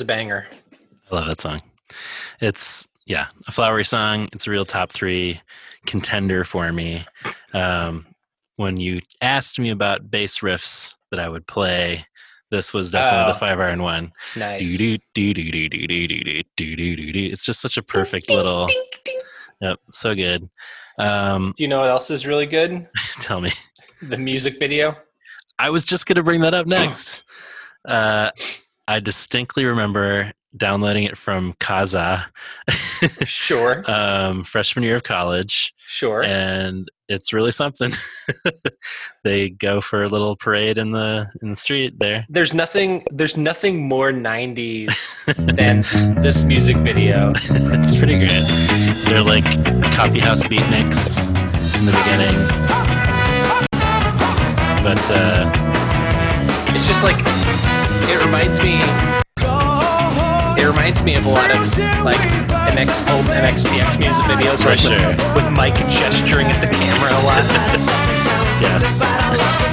banger. 0.06 0.46
I 1.10 1.14
love 1.14 1.26
that 1.26 1.40
song. 1.40 1.62
It's 2.40 2.86
yeah, 3.06 3.26
a 3.46 3.52
flowery 3.52 3.84
song. 3.84 4.28
It's 4.32 4.46
a 4.46 4.50
real 4.50 4.64
top 4.64 4.90
three 4.90 5.40
contender 5.86 6.44
for 6.44 6.72
me. 6.72 7.04
Um, 7.54 8.06
when 8.56 8.78
you 8.78 9.00
asked 9.22 9.58
me 9.60 9.70
about 9.70 10.10
bass 10.10 10.40
riffs 10.40 10.96
that 11.10 11.20
I 11.20 11.28
would 11.28 11.46
play, 11.46 12.06
this 12.50 12.72
was 12.74 12.90
definitely 12.90 13.24
oh, 13.24 13.32
the 13.32 13.38
five 13.38 13.60
iron 13.60 13.82
one. 13.82 14.12
Nice. 14.36 14.80
It's 14.80 15.02
just 17.44 17.60
such 17.60 17.76
a 17.76 17.82
perfect 17.82 18.28
ding, 18.28 18.36
little. 18.36 18.66
Ding, 18.66 18.82
ding, 19.04 19.20
yep, 19.60 19.78
so 19.88 20.14
good. 20.14 20.48
Um, 20.98 21.54
Do 21.56 21.62
you 21.62 21.68
know 21.68 21.80
what 21.80 21.88
else 21.88 22.10
is 22.10 22.26
really 22.26 22.46
good? 22.46 22.88
tell 23.20 23.40
me. 23.40 23.50
The 24.02 24.16
music 24.16 24.58
video. 24.58 24.96
I 25.58 25.70
was 25.70 25.84
just 25.84 26.06
going 26.06 26.16
to 26.16 26.22
bring 26.22 26.40
that 26.42 26.54
up 26.54 26.66
next. 26.66 27.24
uh, 27.86 28.30
I 28.88 29.00
distinctly 29.00 29.64
remember 29.64 30.32
downloading 30.56 31.04
it 31.04 31.18
from 31.18 31.52
Kazaa, 31.54 32.24
Sure. 33.26 33.82
um, 33.90 34.42
freshman 34.44 34.84
year 34.84 34.94
of 34.96 35.02
college, 35.02 35.74
Sure. 35.86 36.22
and 36.22 36.88
it's 37.08 37.32
really 37.32 37.50
something. 37.50 37.92
they 39.24 39.50
go 39.50 39.80
for 39.80 40.02
a 40.04 40.08
little 40.08 40.36
parade 40.36 40.78
in 40.78 40.92
the 40.92 41.26
in 41.42 41.50
the 41.50 41.56
street 41.56 41.98
there. 41.98 42.24
there's 42.28 42.54
nothing 42.54 43.04
there's 43.12 43.36
nothing 43.36 43.86
more 43.88 44.12
90s 44.12 45.24
than 45.56 45.82
this 46.22 46.42
music 46.44 46.76
video. 46.78 47.32
it's 47.36 47.96
pretty 47.96 48.18
great. 48.18 48.48
They're 49.06 49.22
like 49.22 49.44
coffee 49.92 50.20
house 50.20 50.42
beatniks 50.44 51.26
in 51.76 51.84
the 51.86 51.92
beginning, 51.92 52.36
but 54.82 55.10
uh, 55.10 55.52
It's 56.74 56.86
just 56.86 57.04
like 57.04 57.18
it 58.08 58.24
reminds 58.24 58.60
me 58.62 58.80
it 60.60 60.66
reminds 60.66 61.02
me 61.02 61.14
of 61.14 61.26
a 61.26 61.28
lot 61.28 61.50
of 61.50 61.60
like 62.04 62.20
MX 62.72 63.12
old 63.14 63.26
MXPX 63.26 63.98
music 63.98 64.24
videos 64.24 64.62
For 64.62 64.70
like 64.70 64.82
with, 64.82 65.00
sure. 65.00 65.34
with 65.34 65.56
Mike 65.56 65.76
gesturing 65.88 66.46
at 66.48 66.60
the 66.60 66.68
camera 66.68 67.10
a 67.10 67.22
lot. 67.24 67.44
yes, 68.62 69.02
um, 69.02 69.66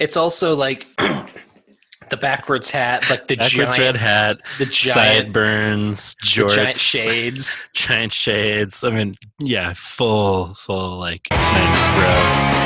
It's 0.00 0.16
also 0.16 0.56
like 0.56 0.86
the 0.96 2.16
backwards 2.16 2.70
hat, 2.70 3.08
like 3.10 3.26
the 3.28 3.36
backwards 3.36 3.76
giant 3.76 3.78
red 3.78 3.96
hat, 3.96 4.38
the 4.58 4.64
giant 4.66 5.26
sideburns, 5.26 6.14
the 6.16 6.26
jorts, 6.26 6.54
giant 6.56 6.76
shades. 6.76 7.68
giant 7.74 8.12
shades. 8.12 8.82
I 8.82 8.90
mean, 8.90 9.14
yeah, 9.38 9.74
full, 9.76 10.54
full 10.54 10.98
like 10.98 11.28
nineties 11.30 11.88
bro. 11.94 12.59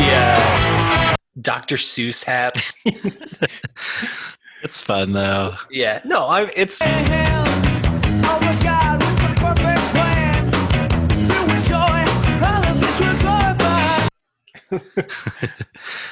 The 0.00 0.06
uh, 0.12 1.14
Dr. 1.40 1.76
Seuss 1.76 2.24
hats. 2.24 2.74
It's 4.62 4.82
fun 4.82 5.12
though. 5.12 5.54
yeah. 5.70 6.02
No, 6.04 6.28
I'm. 6.28 6.50
it's 6.54 6.82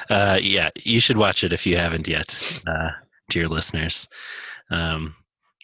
Uh, 0.09 0.39
yeah, 0.41 0.69
you 0.83 0.99
should 0.99 1.17
watch 1.17 1.43
it 1.43 1.53
if 1.53 1.67
you 1.67 1.77
haven't 1.77 2.07
yet. 2.07 2.59
Uh, 2.65 2.89
to 3.29 3.39
your 3.39 3.47
listeners, 3.47 4.07
um, 4.71 5.15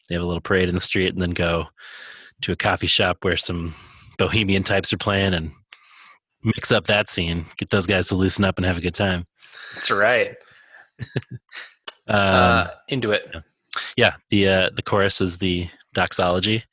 they 0.07 0.13
have 0.15 0.21
a 0.23 0.25
little 0.27 0.39
parade 0.41 0.69
in 0.69 0.75
the 0.75 0.81
street, 0.81 1.11
and 1.11 1.19
then 1.21 1.31
go 1.31 1.65
to 2.41 2.51
a 2.51 2.55
coffee 2.55 2.85
shop 2.85 3.17
where 3.25 3.37
some 3.37 3.73
bohemian 4.19 4.61
types 4.61 4.93
are 4.93 4.97
playing, 4.97 5.33
and 5.33 5.51
mix 6.45 6.71
up 6.71 6.85
that 6.87 7.09
scene. 7.09 7.45
Get 7.57 7.69
those 7.69 7.87
guys 7.87 8.07
to 8.09 8.15
loosen 8.15 8.43
up 8.45 8.57
and 8.57 8.65
have 8.65 8.77
a 8.77 8.81
good 8.81 8.93
time. 8.95 9.25
that's 9.73 9.91
right. 9.91 10.35
Um, 12.07 12.15
Uh, 12.17 12.67
into 12.87 13.11
it. 13.11 13.33
yeah, 13.97 14.15
the 14.29 14.47
uh, 14.47 14.69
the 14.75 14.83
chorus 14.83 15.21
is 15.21 15.39
the 15.39 15.67
doxology. 15.95 16.63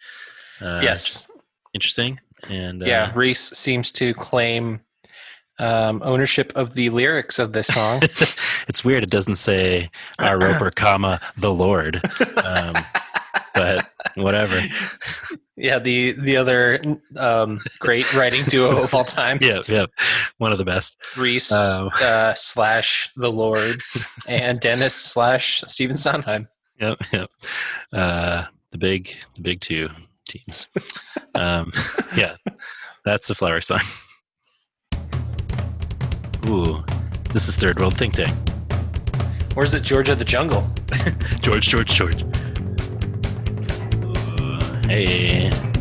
Uh, 0.61 0.81
yes. 0.82 1.31
interesting. 1.73 2.20
And 2.51 2.82
uh, 2.82 2.86
Yeah, 2.86 3.12
Reese 3.15 3.40
seems 3.57 3.90
to 3.93 4.12
claim 4.12 4.81
um, 5.59 6.03
ownership 6.05 6.53
of 6.55 6.74
the 6.74 6.90
lyrics 6.90 7.39
of 7.39 7.55
this 7.55 7.69
song. 7.69 8.01
it's 8.69 8.85
weird. 8.85 9.03
It 9.05 9.11
doesn't 9.11 9.36
say 9.36 9.90
our 10.19 10.39
roper, 10.39 10.70
comma 10.70 11.19
the 11.39 11.53
Lord, 11.53 12.01
um, 12.44 12.74
but 13.55 13.90
whatever. 14.16 14.61
Yeah, 15.57 15.79
the 15.79 16.12
the 16.12 16.39
other 16.39 16.81
um, 17.19 17.61
great 17.79 18.12
writing 18.15 18.43
duo 18.47 18.83
of 18.83 18.95
all 18.95 19.05
time, 19.05 19.39
yeah, 19.43 19.61
yep. 19.69 19.91
One 20.39 20.51
of 20.51 20.57
the 20.59 20.65
best. 20.65 20.97
Reese 21.16 21.53
Um. 21.53 21.91
uh, 22.01 22.33
slash 22.35 23.11
the 23.16 23.31
Lord 23.31 23.81
and 24.27 24.59
Dennis 24.61 24.95
slash 24.95 25.62
Stephen 25.66 25.97
Sondheim. 25.97 26.49
Yep, 26.81 26.99
yep. 27.12 27.31
Uh, 27.93 28.45
the 28.70 28.79
big, 28.79 29.15
the 29.35 29.43
big 29.43 29.61
two 29.61 29.91
teams. 30.27 30.69
Um, 31.35 31.70
yeah, 32.16 32.37
that's 33.05 33.29
a 33.29 33.35
flower 33.35 33.61
song. 33.61 33.81
Ooh, 36.49 36.83
this 37.33 37.47
is 37.49 37.57
Third 37.57 37.79
World 37.79 37.97
Think 37.97 38.15
Tank. 38.15 38.35
Where's 39.55 39.74
it, 39.74 39.83
George 39.83 40.09
of 40.09 40.19
the 40.19 40.24
Jungle? 40.24 40.66
George, 41.43 41.69
George, 41.69 41.89
George. 41.93 42.24
Hey. 44.93 45.72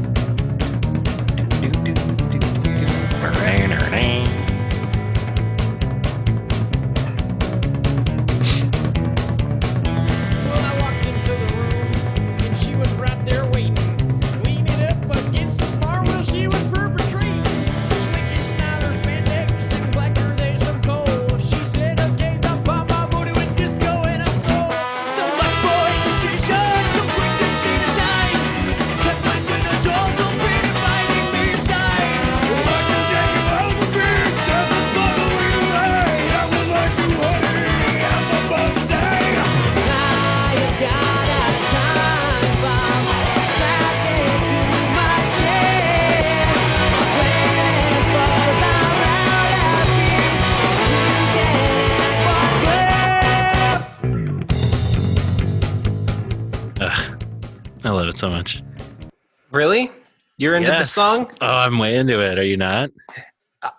The 60.82 60.86
song? 60.86 61.32
Oh, 61.42 61.46
I'm 61.48 61.78
way 61.78 61.96
into 61.96 62.20
it. 62.20 62.40
Are 62.40 62.44
you 62.44 62.58
not? 62.58 62.90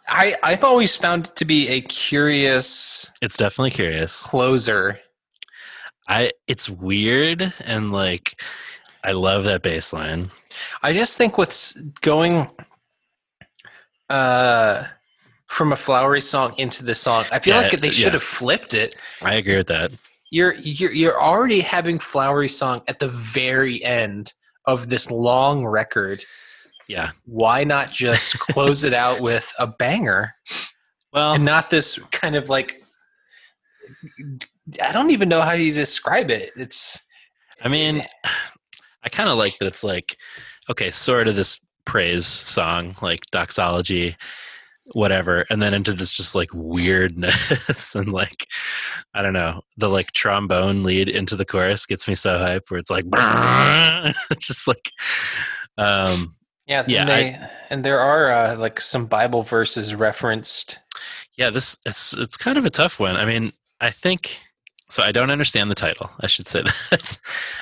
I 0.08 0.36
I've 0.42 0.62
always 0.62 0.94
found 0.94 1.26
it 1.28 1.36
to 1.36 1.44
be 1.44 1.68
a 1.68 1.80
curious 1.80 3.10
It's 3.20 3.36
definitely 3.36 3.72
curious. 3.72 4.26
closer. 4.26 5.00
I 6.08 6.32
it's 6.46 6.68
weird 6.68 7.52
and 7.64 7.92
like 7.92 8.40
I 9.02 9.12
love 9.12 9.44
that 9.44 9.62
bass 9.62 9.92
line. 9.92 10.30
I 10.82 10.92
just 10.92 11.18
think 11.18 11.36
with 11.38 11.48
s- 11.48 11.76
going 12.00 12.48
uh 14.08 14.84
from 15.46 15.72
a 15.72 15.76
flowery 15.76 16.20
song 16.20 16.54
into 16.58 16.84
the 16.84 16.94
song, 16.94 17.24
I 17.32 17.38
feel 17.40 17.56
Yeah, 17.56 17.62
like 17.62 17.80
they 17.80 17.90
should 17.90 18.12
have 18.12 18.22
flipped 18.22 18.74
it. 18.74 18.94
I 19.20 19.34
agree 19.34 19.56
with 19.56 19.66
that. 19.66 19.90
You're 20.30 20.54
you're 20.54 20.92
you're 20.92 21.20
already 21.20 21.60
having 21.60 21.98
flowery 21.98 22.48
song 22.48 22.82
at 22.88 23.00
the 23.00 23.08
very 23.08 23.82
end 23.84 24.32
of 24.66 24.88
this 24.88 25.10
long 25.10 25.66
record. 25.66 26.24
Yeah. 26.88 27.10
Why 27.24 27.64
not 27.64 27.90
just 27.90 28.38
close 28.38 28.84
it 28.84 28.94
out 28.94 29.20
with 29.20 29.52
a 29.58 29.66
banger 29.66 30.34
Well, 31.12 31.34
and 31.34 31.44
not 31.44 31.70
this 31.70 31.98
kind 32.10 32.34
of 32.34 32.48
like 32.48 32.82
I 34.82 34.92
don't 34.92 35.10
even 35.10 35.28
know 35.28 35.40
how 35.40 35.52
you 35.52 35.72
describe 35.72 36.30
it. 36.30 36.52
It's 36.56 37.04
I 37.64 37.68
mean, 37.68 38.02
I 39.04 39.08
kind 39.08 39.28
of 39.28 39.38
like 39.38 39.58
that 39.58 39.66
it's 39.66 39.84
like, 39.84 40.16
okay, 40.70 40.90
sort 40.90 41.28
of 41.28 41.36
this 41.36 41.60
praise 41.84 42.26
song, 42.26 42.96
like 43.02 43.20
doxology, 43.30 44.16
whatever, 44.92 45.44
and 45.50 45.62
then 45.62 45.74
into 45.74 45.92
this 45.92 46.12
just 46.12 46.34
like 46.34 46.50
weirdness 46.52 47.94
and 47.94 48.12
like, 48.12 48.46
I 49.14 49.22
don't 49.22 49.32
know, 49.32 49.62
the 49.76 49.88
like 49.88 50.12
trombone 50.12 50.82
lead 50.82 51.08
into 51.08 51.36
the 51.36 51.44
chorus 51.44 51.86
gets 51.86 52.08
me 52.08 52.14
so 52.14 52.38
hype 52.38 52.70
where 52.70 52.78
it's 52.78 52.90
like, 52.90 53.04
it's 54.30 54.46
just 54.46 54.66
like, 54.68 54.90
um, 55.78 56.34
yeah, 56.66 56.84
Yeah, 56.86 57.00
and, 57.00 57.08
they, 57.08 57.36
and 57.70 57.84
there 57.84 58.00
are 58.00 58.30
uh, 58.30 58.56
like 58.56 58.80
some 58.80 59.06
Bible 59.06 59.42
verses 59.42 59.94
referenced. 59.94 60.78
yeah, 61.36 61.50
this 61.50 61.76
it's 61.86 62.16
it's 62.16 62.36
kind 62.36 62.58
of 62.58 62.64
a 62.66 62.70
tough 62.70 63.00
one. 63.00 63.16
I 63.16 63.24
mean, 63.24 63.52
I 63.80 63.90
think 63.90 64.38
so. 64.90 65.02
I 65.02 65.12
don't 65.12 65.30
understand 65.30 65.70
the 65.70 65.74
title. 65.74 66.10
I 66.20 66.26
should 66.26 66.48
say 66.48 66.62
that, 66.90 67.18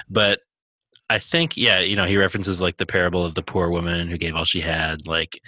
but 0.08 0.40
I 1.08 1.18
think 1.18 1.56
yeah, 1.56 1.80
you 1.80 1.96
know, 1.96 2.06
he 2.06 2.16
references 2.16 2.60
like 2.60 2.76
the 2.76 2.86
parable 2.86 3.24
of 3.24 3.34
the 3.34 3.42
poor 3.42 3.70
woman 3.70 4.08
who 4.08 4.18
gave 4.18 4.34
all 4.34 4.44
she 4.44 4.60
had, 4.60 5.06
like 5.06 5.40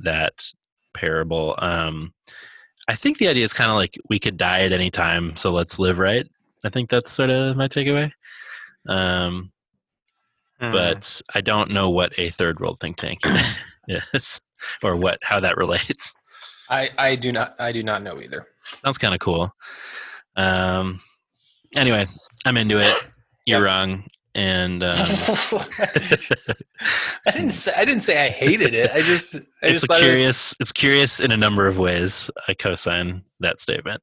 that 0.00 0.52
parable. 0.94 1.54
Um 1.58 2.12
I 2.88 2.94
think 2.94 3.18
the 3.18 3.28
idea 3.28 3.44
is 3.44 3.52
kind 3.52 3.70
of 3.70 3.76
like 3.76 3.98
we 4.08 4.18
could 4.18 4.36
die 4.36 4.60
at 4.62 4.72
any 4.72 4.90
time, 4.90 5.34
so 5.36 5.50
let's 5.52 5.78
live 5.78 5.98
right. 5.98 6.26
I 6.64 6.68
think 6.70 6.88
that's 6.90 7.10
sort 7.10 7.30
of 7.30 7.56
my 7.56 7.68
takeaway. 7.68 8.12
Um 8.88 9.52
But 10.58 11.20
I 11.34 11.40
don't 11.42 11.70
know 11.70 11.90
what 11.90 12.18
a 12.18 12.30
third 12.30 12.60
world 12.60 12.78
think 12.80 12.96
tank 12.96 13.18
is 14.14 14.40
or 14.82 14.96
what 14.96 15.18
how 15.22 15.40
that 15.40 15.56
relates. 15.56 16.14
I, 16.70 16.90
I 16.98 17.14
do 17.16 17.30
not 17.32 17.54
I 17.58 17.72
do 17.72 17.82
not 17.82 18.02
know 18.02 18.20
either. 18.20 18.46
Sounds 18.62 18.98
kind 18.98 19.14
of 19.14 19.20
cool. 19.20 19.54
Um 20.36 21.00
anyway, 21.76 22.06
I'm 22.44 22.56
into 22.56 22.78
it. 22.78 23.08
You're 23.44 23.60
Yep. 23.60 23.66
wrong. 23.66 24.04
And 24.34 24.82
um, 24.82 24.90
I 27.26 27.30
didn't 27.32 27.50
say 27.50 27.72
I 27.76 27.84
didn't 27.86 28.02
say 28.02 28.22
I 28.26 28.28
hated 28.28 28.74
it. 28.74 28.90
I 28.92 29.00
just 29.00 29.36
I 29.36 29.40
it's 29.62 29.80
just 29.80 29.84
a 29.84 29.86
thought 29.86 30.02
it 30.02 30.10
was- 30.10 30.16
curious 30.18 30.56
it's 30.60 30.72
curious 30.72 31.20
in 31.20 31.30
a 31.30 31.36
number 31.36 31.66
of 31.66 31.78
ways 31.78 32.30
i 32.48 32.52
co-sign 32.54 33.22
that 33.40 33.60
statement 33.60 34.02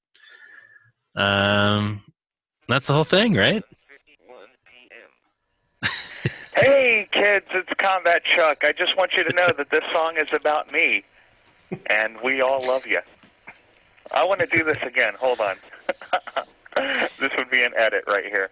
um 1.16 2.02
that's 2.68 2.88
the 2.88 2.94
whole 2.94 3.04
thing 3.04 3.36
right 3.36 3.64
Hey, 6.56 7.08
kids, 7.12 7.46
it's 7.54 7.70
Combat 7.80 8.24
Chuck. 8.24 8.60
I 8.64 8.72
just 8.74 8.96
want 8.98 9.14
you 9.18 9.24
to 9.24 9.34
know 9.36 9.50
that 9.58 9.70
this 9.72 9.84
song 9.92 10.18
is 10.18 10.28
about 10.34 10.72
me, 10.72 11.04
and 11.88 12.18
we 12.24 12.42
all 12.42 12.60
love 12.68 12.86
you. 12.86 13.00
I 14.14 14.24
want 14.24 14.40
to 14.42 14.46
do 14.46 14.64
this 14.64 14.78
again. 14.86 15.14
Hold 15.20 15.40
on. 15.40 15.56
this 17.20 17.32
would 17.38 17.50
be 17.50 17.64
an 17.64 17.72
edit 17.76 18.04
right 18.08 18.26
here. 18.26 18.52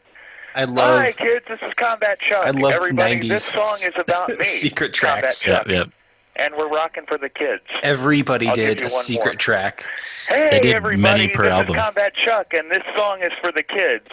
I 0.55 0.63
love 0.65 0.99
Hi, 0.99 1.11
kids. 1.11 1.45
This 1.47 1.59
is 1.61 1.73
Combat 1.75 2.19
Chuck. 2.27 2.45
I 2.45 2.51
love 2.51 2.73
Everybody, 2.73 3.19
90s 3.21 3.29
this 3.29 3.43
song 3.45 3.77
is 3.85 3.93
about 3.97 4.29
me. 4.37 4.43
secret 4.45 4.97
Combat 4.97 5.21
tracks. 5.21 5.39
Chuck. 5.41 5.67
yep 5.67 5.77
yep 5.85 5.89
And 6.35 6.55
we're 6.57 6.67
rocking 6.69 7.05
for 7.07 7.17
the 7.17 7.29
kids. 7.29 7.61
Everybody 7.83 8.47
I'll 8.47 8.55
did 8.55 8.81
a 8.81 8.89
secret 8.89 9.25
more. 9.25 9.35
track. 9.35 9.85
Hey, 10.27 10.49
They 10.51 10.59
did 10.59 10.73
everybody. 10.75 11.01
many 11.01 11.27
per 11.29 11.43
this 11.43 11.51
album. 11.51 11.75
is 11.75 11.81
Combat 11.81 12.13
Chuck, 12.15 12.53
and 12.53 12.69
this 12.71 12.83
song 12.97 13.21
is 13.21 13.31
for 13.39 13.51
the 13.51 13.63
kids. 13.63 14.07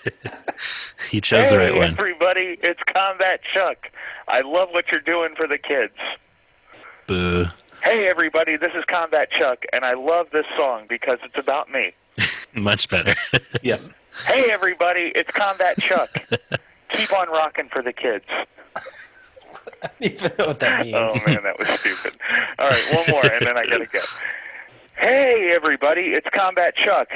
he 1.10 1.20
chose 1.20 1.46
hey, 1.46 1.52
the 1.52 1.58
right 1.58 1.74
one 1.74 1.90
everybody. 1.90 2.58
It's 2.62 2.80
Combat 2.92 3.40
Chuck. 3.54 3.90
I 4.28 4.40
love 4.40 4.68
what 4.72 4.86
you're 4.90 5.00
doing 5.00 5.34
for 5.36 5.46
the 5.46 5.58
kids. 5.58 5.94
boo 7.06 7.46
Hey, 7.82 8.08
everybody. 8.08 8.56
This 8.56 8.72
is 8.74 8.84
Combat 8.86 9.28
Chuck, 9.30 9.64
and 9.72 9.84
I 9.84 9.94
love 9.94 10.28
this 10.32 10.46
song 10.56 10.86
because 10.88 11.18
it's 11.24 11.36
about 11.36 11.70
me. 11.70 11.92
much 12.54 12.88
better 12.88 13.14
Yep. 13.62 13.80
Hey, 14.26 14.50
everybody. 14.50 15.12
It's 15.14 15.32
Combat 15.32 15.78
Chuck. 15.78 16.10
Keep 16.90 17.12
on 17.12 17.28
rocking 17.28 17.68
for 17.70 17.82
the 17.82 17.92
kids. 17.92 18.24
I 19.82 19.88
don't 19.88 20.12
even 20.12 20.32
know 20.38 20.46
what 20.46 20.60
that 20.60 20.84
means. 20.84 20.94
Oh 20.94 21.10
man, 21.26 21.42
that 21.42 21.58
was 21.58 21.68
stupid. 21.70 22.16
All 22.58 22.68
right, 22.68 22.88
one 22.94 23.10
more, 23.10 23.32
and 23.32 23.46
then 23.46 23.56
I 23.56 23.66
gotta 23.66 23.86
go. 23.86 24.00
Hey, 24.96 25.50
everybody, 25.52 26.12
it's 26.12 26.28
Combat 26.32 26.76
Chuck. 26.76 27.08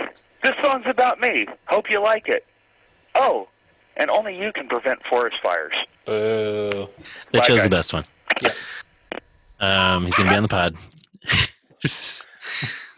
This 0.42 0.54
song's 0.62 0.86
about 0.86 1.20
me. 1.20 1.46
Hope 1.66 1.90
you 1.90 2.02
like 2.02 2.28
it. 2.28 2.44
Oh, 3.18 3.48
and 3.96 4.10
only 4.10 4.38
you 4.38 4.52
can 4.52 4.68
prevent 4.68 5.00
forest 5.08 5.36
fires. 5.42 5.74
Boo. 6.04 6.88
they 7.32 7.38
Bye, 7.40 7.44
chose 7.44 7.56
guys. 7.60 7.64
the 7.64 7.70
best 7.70 7.92
one 7.92 8.04
Yep. 8.42 8.54
um 9.60 10.04
he's 10.04 10.16
gonna 10.16 10.30
be 10.30 10.36
on 10.36 10.42
the 10.42 10.48
pod 10.48 10.76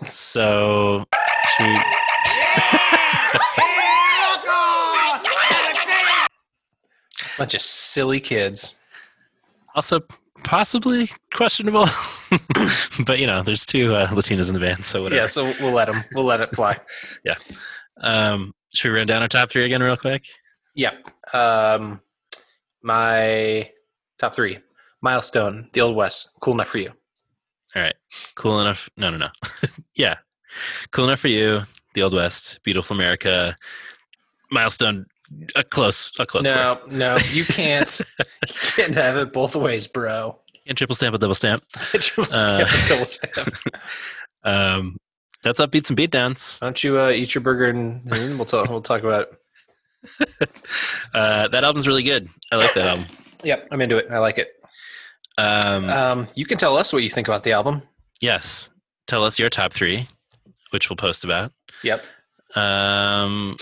so 0.06 1.04
should 1.56 1.66
we, 1.66 1.78
Bunch 7.38 7.54
of 7.54 7.62
silly 7.62 8.18
kids. 8.20 8.82
also 9.74 10.00
possibly 10.44 11.08
questionable 11.34 11.86
but 13.06 13.18
you 13.20 13.26
know 13.26 13.42
there's 13.42 13.64
two 13.66 13.94
uh, 13.94 14.06
latinas 14.08 14.48
in 14.48 14.54
the 14.54 14.60
band 14.60 14.84
so 14.84 15.02
whatever 15.02 15.20
Yeah, 15.22 15.26
so 15.26 15.44
we'll 15.60 15.72
let 15.72 15.90
them. 15.90 16.02
We'll 16.12 16.24
let 16.24 16.40
it 16.40 16.54
fly. 16.54 16.76
Yeah. 17.24 17.34
Um 18.00 18.54
should 18.74 18.90
we 18.92 18.98
run 18.98 19.06
down 19.06 19.22
our 19.22 19.28
top 19.28 19.50
three 19.50 19.64
again 19.64 19.82
real 19.82 19.96
quick 19.96 20.24
Yeah. 20.74 20.92
Um, 21.32 22.00
my 22.82 23.70
top 24.18 24.34
three: 24.34 24.58
Milestone, 25.02 25.68
The 25.72 25.80
Old 25.80 25.96
West, 25.96 26.36
Cool 26.40 26.54
Enough 26.54 26.68
for 26.68 26.78
You. 26.78 26.92
All 27.74 27.82
right. 27.82 27.94
Cool 28.36 28.60
enough. 28.60 28.88
No, 28.96 29.10
no, 29.10 29.16
no. 29.18 29.28
yeah. 29.94 30.16
Cool 30.92 31.04
enough 31.08 31.20
for 31.20 31.28
you. 31.28 31.62
The 31.94 32.02
Old 32.02 32.14
West. 32.14 32.60
Beautiful 32.62 32.94
America. 32.96 33.56
Milestone. 34.50 35.06
A 35.56 35.62
close. 35.64 36.10
A 36.18 36.24
close. 36.24 36.44
no, 36.44 36.80
no, 36.90 37.16
you 37.32 37.44
can't. 37.44 38.00
you 38.48 38.54
can't 38.76 38.94
have 38.94 39.16
it 39.18 39.32
both 39.32 39.54
ways, 39.54 39.86
bro. 39.86 40.38
And 40.66 40.76
triple 40.78 40.94
stamp 40.96 41.14
a 41.14 41.18
double 41.18 41.34
stamp. 41.34 41.64
Triple 41.92 42.24
Uh, 42.32 42.66
stamp, 42.66 42.88
double 42.88 43.04
stamp. 43.04 43.54
Um, 44.44 44.96
that's 45.42 45.60
upbeats 45.60 45.88
and 45.90 45.98
beatdowns. 45.98 46.60
Why 46.60 46.66
don't 46.66 46.82
you 46.84 46.98
uh, 46.98 47.10
eat 47.10 47.34
your 47.34 47.42
burger 47.42 47.66
and, 47.66 48.04
we'll 48.36 48.44
talk. 48.44 48.68
We'll 48.68 48.82
talk 48.82 49.02
about 49.02 49.28
it. 49.28 50.48
Uh, 51.14 51.48
that 51.48 51.64
album's 51.64 51.88
really 51.88 52.02
good. 52.02 52.28
I 52.52 52.56
like 52.56 52.72
that 52.74 52.86
album. 52.86 53.06
Yep, 53.42 53.68
I'm 53.72 53.80
into 53.80 53.96
it. 53.96 54.08
I 54.10 54.18
like 54.18 54.38
it. 54.38 54.48
Um, 55.38 55.88
Um, 55.88 56.28
you 56.34 56.44
can 56.44 56.58
tell 56.58 56.76
us 56.76 56.92
what 56.92 57.02
you 57.02 57.08
think 57.10 57.28
about 57.28 57.42
the 57.44 57.52
album. 57.52 57.82
yes. 58.20 58.70
Tell 59.06 59.24
us 59.24 59.38
your 59.38 59.48
top 59.48 59.72
three, 59.72 60.06
which 60.70 60.90
we'll 60.90 60.96
post 60.98 61.24
about. 61.24 61.50
Yep. 61.82 62.04
Um, 62.54 63.56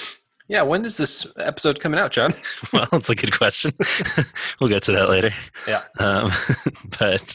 Yeah. 0.48 0.62
When 0.62 0.85
is 0.85 0.97
this 0.97 1.24
episode 1.39 1.78
coming 1.81 2.01
out, 2.01 2.11
John? 2.11 2.35
well, 2.73 2.89
it's 2.93 3.11
a 3.11 3.15
good 3.15 3.32
question. 3.36 3.73
we'll 4.61 4.69
get 4.70 4.82
to 4.85 4.93
that 4.93 5.09
later. 5.09 5.31
Yeah. 5.69 5.85
Um, 6.01 6.32
but 6.98 7.35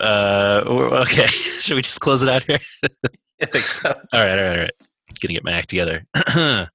uh, 0.00 0.62
okay. 0.66 1.26
Should 1.26 1.76
we 1.76 1.82
just 1.82 2.00
close 2.00 2.22
it 2.22 2.28
out 2.28 2.42
here? 2.44 2.58
I 3.42 3.46
think 3.46 3.64
so. 3.64 3.90
All 3.90 3.94
right, 4.24 4.30
all 4.30 4.36
right, 4.36 4.50
all 4.52 4.62
right. 4.62 4.70
Gonna 5.20 5.34
get 5.34 5.44
my 5.44 5.52
act 5.52 5.68
together. 5.70 6.04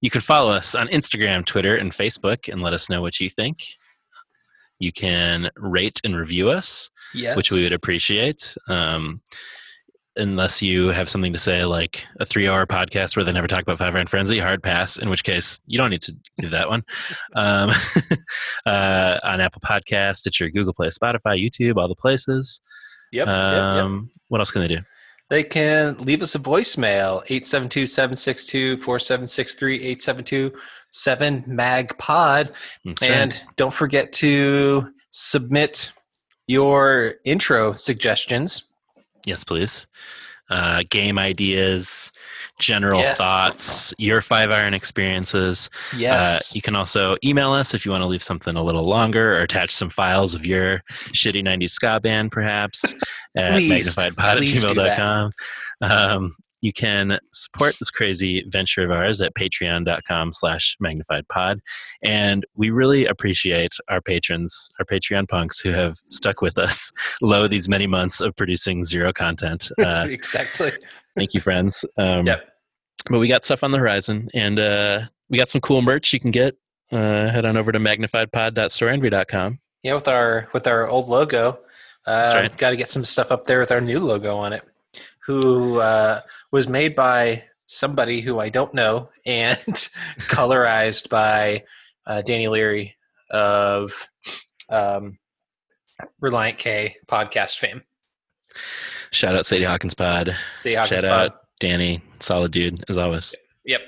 you 0.00 0.10
can 0.10 0.20
follow 0.20 0.52
us 0.52 0.74
on 0.74 0.88
Instagram, 0.88 1.44
Twitter, 1.44 1.76
and 1.76 1.92
Facebook 1.92 2.50
and 2.52 2.62
let 2.62 2.72
us 2.72 2.88
know 2.88 3.00
what 3.00 3.20
you 3.20 3.28
think. 3.28 3.64
You 4.78 4.92
can 4.92 5.50
rate 5.56 6.00
and 6.04 6.16
review 6.16 6.50
us, 6.50 6.90
Yes. 7.14 7.36
which 7.36 7.50
we 7.50 7.62
would 7.62 7.72
appreciate. 7.72 8.56
Um, 8.68 9.22
unless 10.16 10.62
you 10.62 10.88
have 10.88 11.08
something 11.08 11.32
to 11.32 11.38
say, 11.38 11.64
like 11.64 12.06
a 12.20 12.24
three 12.24 12.48
hour 12.48 12.66
podcast 12.66 13.16
where 13.16 13.24
they 13.24 13.32
never 13.32 13.46
talk 13.46 13.62
about 13.62 13.78
Five 13.78 13.94
Iron 13.94 14.06
Frenzy, 14.06 14.38
hard 14.38 14.62
pass, 14.62 14.96
in 14.96 15.08
which 15.10 15.24
case 15.24 15.60
you 15.66 15.78
don't 15.78 15.90
need 15.90 16.02
to 16.02 16.12
do 16.38 16.48
that 16.48 16.68
one. 16.68 16.84
Um, 17.34 17.70
uh, 18.66 19.18
on 19.22 19.40
Apple 19.40 19.60
Podcasts, 19.60 20.26
Podcast, 20.26 20.40
your 20.40 20.50
Google 20.50 20.72
Play, 20.72 20.88
Spotify, 20.88 21.38
YouTube, 21.42 21.76
all 21.76 21.88
the 21.88 21.94
places. 21.94 22.60
Yep. 23.12 23.26
yep, 23.26 23.34
yep. 23.34 23.34
Um, 23.62 24.10
What 24.28 24.40
else 24.40 24.50
can 24.50 24.62
they 24.62 24.68
do? 24.68 24.80
They 25.28 25.42
can 25.42 25.98
leave 25.98 26.22
us 26.22 26.34
a 26.34 26.38
voicemail 26.38 27.22
872 27.28 27.86
762 27.86 28.76
4763 28.78 29.74
872 29.76 30.52
7 30.90 31.44
mag 31.46 31.96
pod. 31.98 32.52
And 32.84 32.98
right. 33.02 33.44
don't 33.56 33.74
forget 33.74 34.12
to 34.14 34.88
submit 35.10 35.92
your 36.46 37.14
intro 37.24 37.74
suggestions. 37.74 38.72
Yes, 39.24 39.42
please. 39.42 39.88
Uh, 40.48 40.84
game 40.88 41.18
ideas, 41.18 42.12
general 42.58 43.00
Yes. 43.00 43.18
thoughts, 43.18 43.94
your 43.98 44.20
five 44.22 44.50
iron 44.50 44.74
experiences. 44.74 45.68
Yes. 45.96 46.22
Uh, 46.22 46.54
you 46.54 46.62
can 46.62 46.74
also 46.74 47.16
email 47.24 47.52
us 47.52 47.74
if 47.74 47.84
you 47.84 47.90
want 47.92 48.02
to 48.02 48.06
leave 48.06 48.22
something 48.22 48.56
a 48.56 48.62
little 48.62 48.84
longer 48.84 49.36
or 49.36 49.40
attach 49.42 49.70
some 49.70 49.90
files 49.90 50.34
of 50.34 50.46
your 50.46 50.82
shitty 51.08 51.42
90s 51.42 51.70
ska 51.70 52.00
band, 52.00 52.32
perhaps, 52.32 52.94
at 53.36 53.52
Please, 53.52 53.94
magnifiedpod 53.94 54.18
at 54.18 54.36
please 54.38 54.62
do 54.62 54.68
gmail.com. 54.68 55.32
Um, 55.82 56.32
you 56.62 56.72
can 56.72 57.18
support 57.32 57.76
this 57.78 57.90
crazy 57.90 58.42
venture 58.48 58.82
of 58.82 58.90
ours 58.90 59.20
at 59.20 59.34
patreon.com 59.34 60.32
slash 60.32 60.76
magnifiedpod. 60.82 61.58
And 62.02 62.44
we 62.56 62.70
really 62.70 63.04
appreciate 63.06 63.72
our 63.88 64.00
patrons, 64.00 64.70
our 64.80 64.86
Patreon 64.86 65.28
punks 65.28 65.60
who 65.60 65.70
have 65.70 65.96
stuck 66.08 66.40
with 66.40 66.58
us 66.58 66.90
lo 67.22 67.46
these 67.46 67.68
many 67.68 67.86
months 67.86 68.20
of 68.20 68.34
producing 68.36 68.84
zero 68.84 69.12
content. 69.12 69.68
Uh, 69.78 70.06
exactly. 70.08 70.72
Thank 71.16 71.34
you, 71.34 71.40
friends. 71.40 71.84
Um, 71.96 72.26
Yep. 72.26 72.52
But 73.08 73.18
we 73.18 73.28
got 73.28 73.44
stuff 73.44 73.62
on 73.62 73.70
the 73.70 73.78
horizon, 73.78 74.28
and 74.34 74.58
uh, 74.58 75.02
we 75.28 75.38
got 75.38 75.48
some 75.48 75.60
cool 75.60 75.80
merch 75.80 76.12
you 76.12 76.18
can 76.20 76.32
get. 76.32 76.56
Uh, 76.90 77.28
head 77.30 77.44
on 77.44 77.56
over 77.56 77.70
to 77.72 77.78
magnifiedpod.storenvy.com. 77.78 79.58
Yeah, 79.82 79.94
with 79.94 80.08
our 80.08 80.48
with 80.52 80.66
our 80.66 80.88
old 80.88 81.08
logo. 81.08 81.60
Uh, 82.04 82.30
right. 82.34 82.56
Got 82.56 82.70
to 82.70 82.76
get 82.76 82.88
some 82.88 83.04
stuff 83.04 83.30
up 83.30 83.46
there 83.46 83.60
with 83.60 83.70
our 83.70 83.80
new 83.80 84.00
logo 84.00 84.36
on 84.36 84.52
it, 84.52 84.62
who 85.24 85.80
uh, 85.80 86.20
was 86.52 86.68
made 86.68 86.94
by 86.94 87.44
somebody 87.66 88.20
who 88.20 88.38
I 88.38 88.48
don't 88.48 88.74
know 88.74 89.10
and 89.26 89.58
colorized 89.58 91.08
by 91.08 91.64
uh, 92.06 92.22
Danny 92.22 92.48
Leary 92.48 92.96
of 93.30 94.08
um, 94.68 95.18
Relient 96.22 96.58
K 96.58 96.96
podcast 97.06 97.58
fame. 97.58 97.82
Shout 99.10 99.34
out 99.34 99.46
Sadie 99.46 99.64
Hawkins 99.64 99.94
Pod. 99.94 100.36
See 100.58 100.74
Hawkins 100.74 101.02
Shout 101.02 101.10
Pod. 101.10 101.30
out 101.32 101.40
Danny, 101.60 102.02
solid 102.20 102.52
dude 102.52 102.84
as 102.88 102.96
always. 102.96 103.34
Yep. 103.64 103.80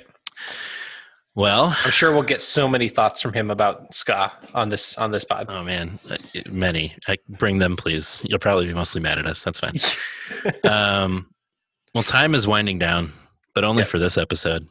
Well, 1.34 1.76
I'm 1.84 1.90
sure 1.92 2.10
we'll 2.12 2.22
get 2.24 2.42
so 2.42 2.66
many 2.66 2.88
thoughts 2.88 3.22
from 3.22 3.32
him 3.32 3.50
about 3.50 3.94
ska 3.94 4.32
on 4.54 4.70
this 4.70 4.98
on 4.98 5.12
this 5.12 5.24
pod. 5.24 5.46
oh 5.48 5.62
man, 5.62 5.98
many. 6.50 6.96
I, 7.06 7.16
bring 7.28 7.58
them, 7.58 7.76
please. 7.76 8.24
You'll 8.28 8.40
probably 8.40 8.66
be 8.66 8.74
mostly 8.74 9.00
mad 9.00 9.18
at 9.20 9.26
us. 9.26 9.42
That's 9.42 9.60
fine. 9.60 9.74
um, 10.72 11.28
well, 11.94 12.02
time 12.02 12.34
is 12.34 12.48
winding 12.48 12.78
down, 12.80 13.12
but 13.54 13.62
only 13.62 13.82
Yep. 13.82 13.88
for 13.88 13.98
this 14.00 14.18
episode. 14.18 14.66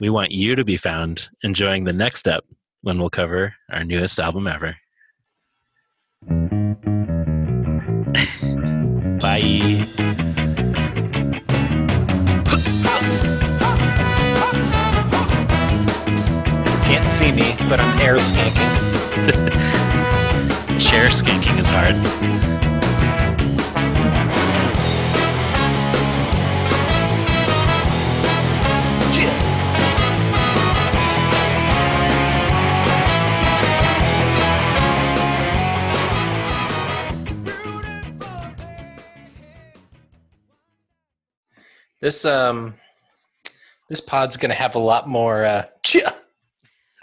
We 0.00 0.10
want 0.10 0.30
you 0.30 0.54
to 0.54 0.64
be 0.64 0.76
found 0.76 1.28
enjoying 1.42 1.84
the 1.84 1.92
next 1.92 2.20
step 2.20 2.44
when 2.82 2.98
we'll 2.98 3.10
cover 3.10 3.54
our 3.70 3.84
newest 3.84 4.20
album 4.20 4.46
ever. 4.46 4.76
Bye. 9.30 9.86
Can't 16.82 17.06
see 17.06 17.30
me, 17.30 17.54
but 17.68 17.78
I'm 17.80 17.96
air 18.00 18.16
skanking. 18.16 18.72
Chair 20.80 21.10
skanking 21.10 21.60
is 21.60 21.70
hard. 21.70 21.94
This 42.00 42.24
um, 42.24 42.74
this 43.88 44.00
pod's 44.00 44.36
gonna 44.36 44.54
have 44.54 44.74
a 44.74 44.78
lot 44.78 45.08
more. 45.08 45.44
Uh. 45.44 45.66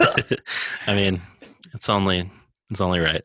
I 0.86 0.94
mean, 0.94 1.20
it's 1.74 1.88
only 1.88 2.30
it's 2.70 2.80
only 2.80 3.00
right. 3.00 3.24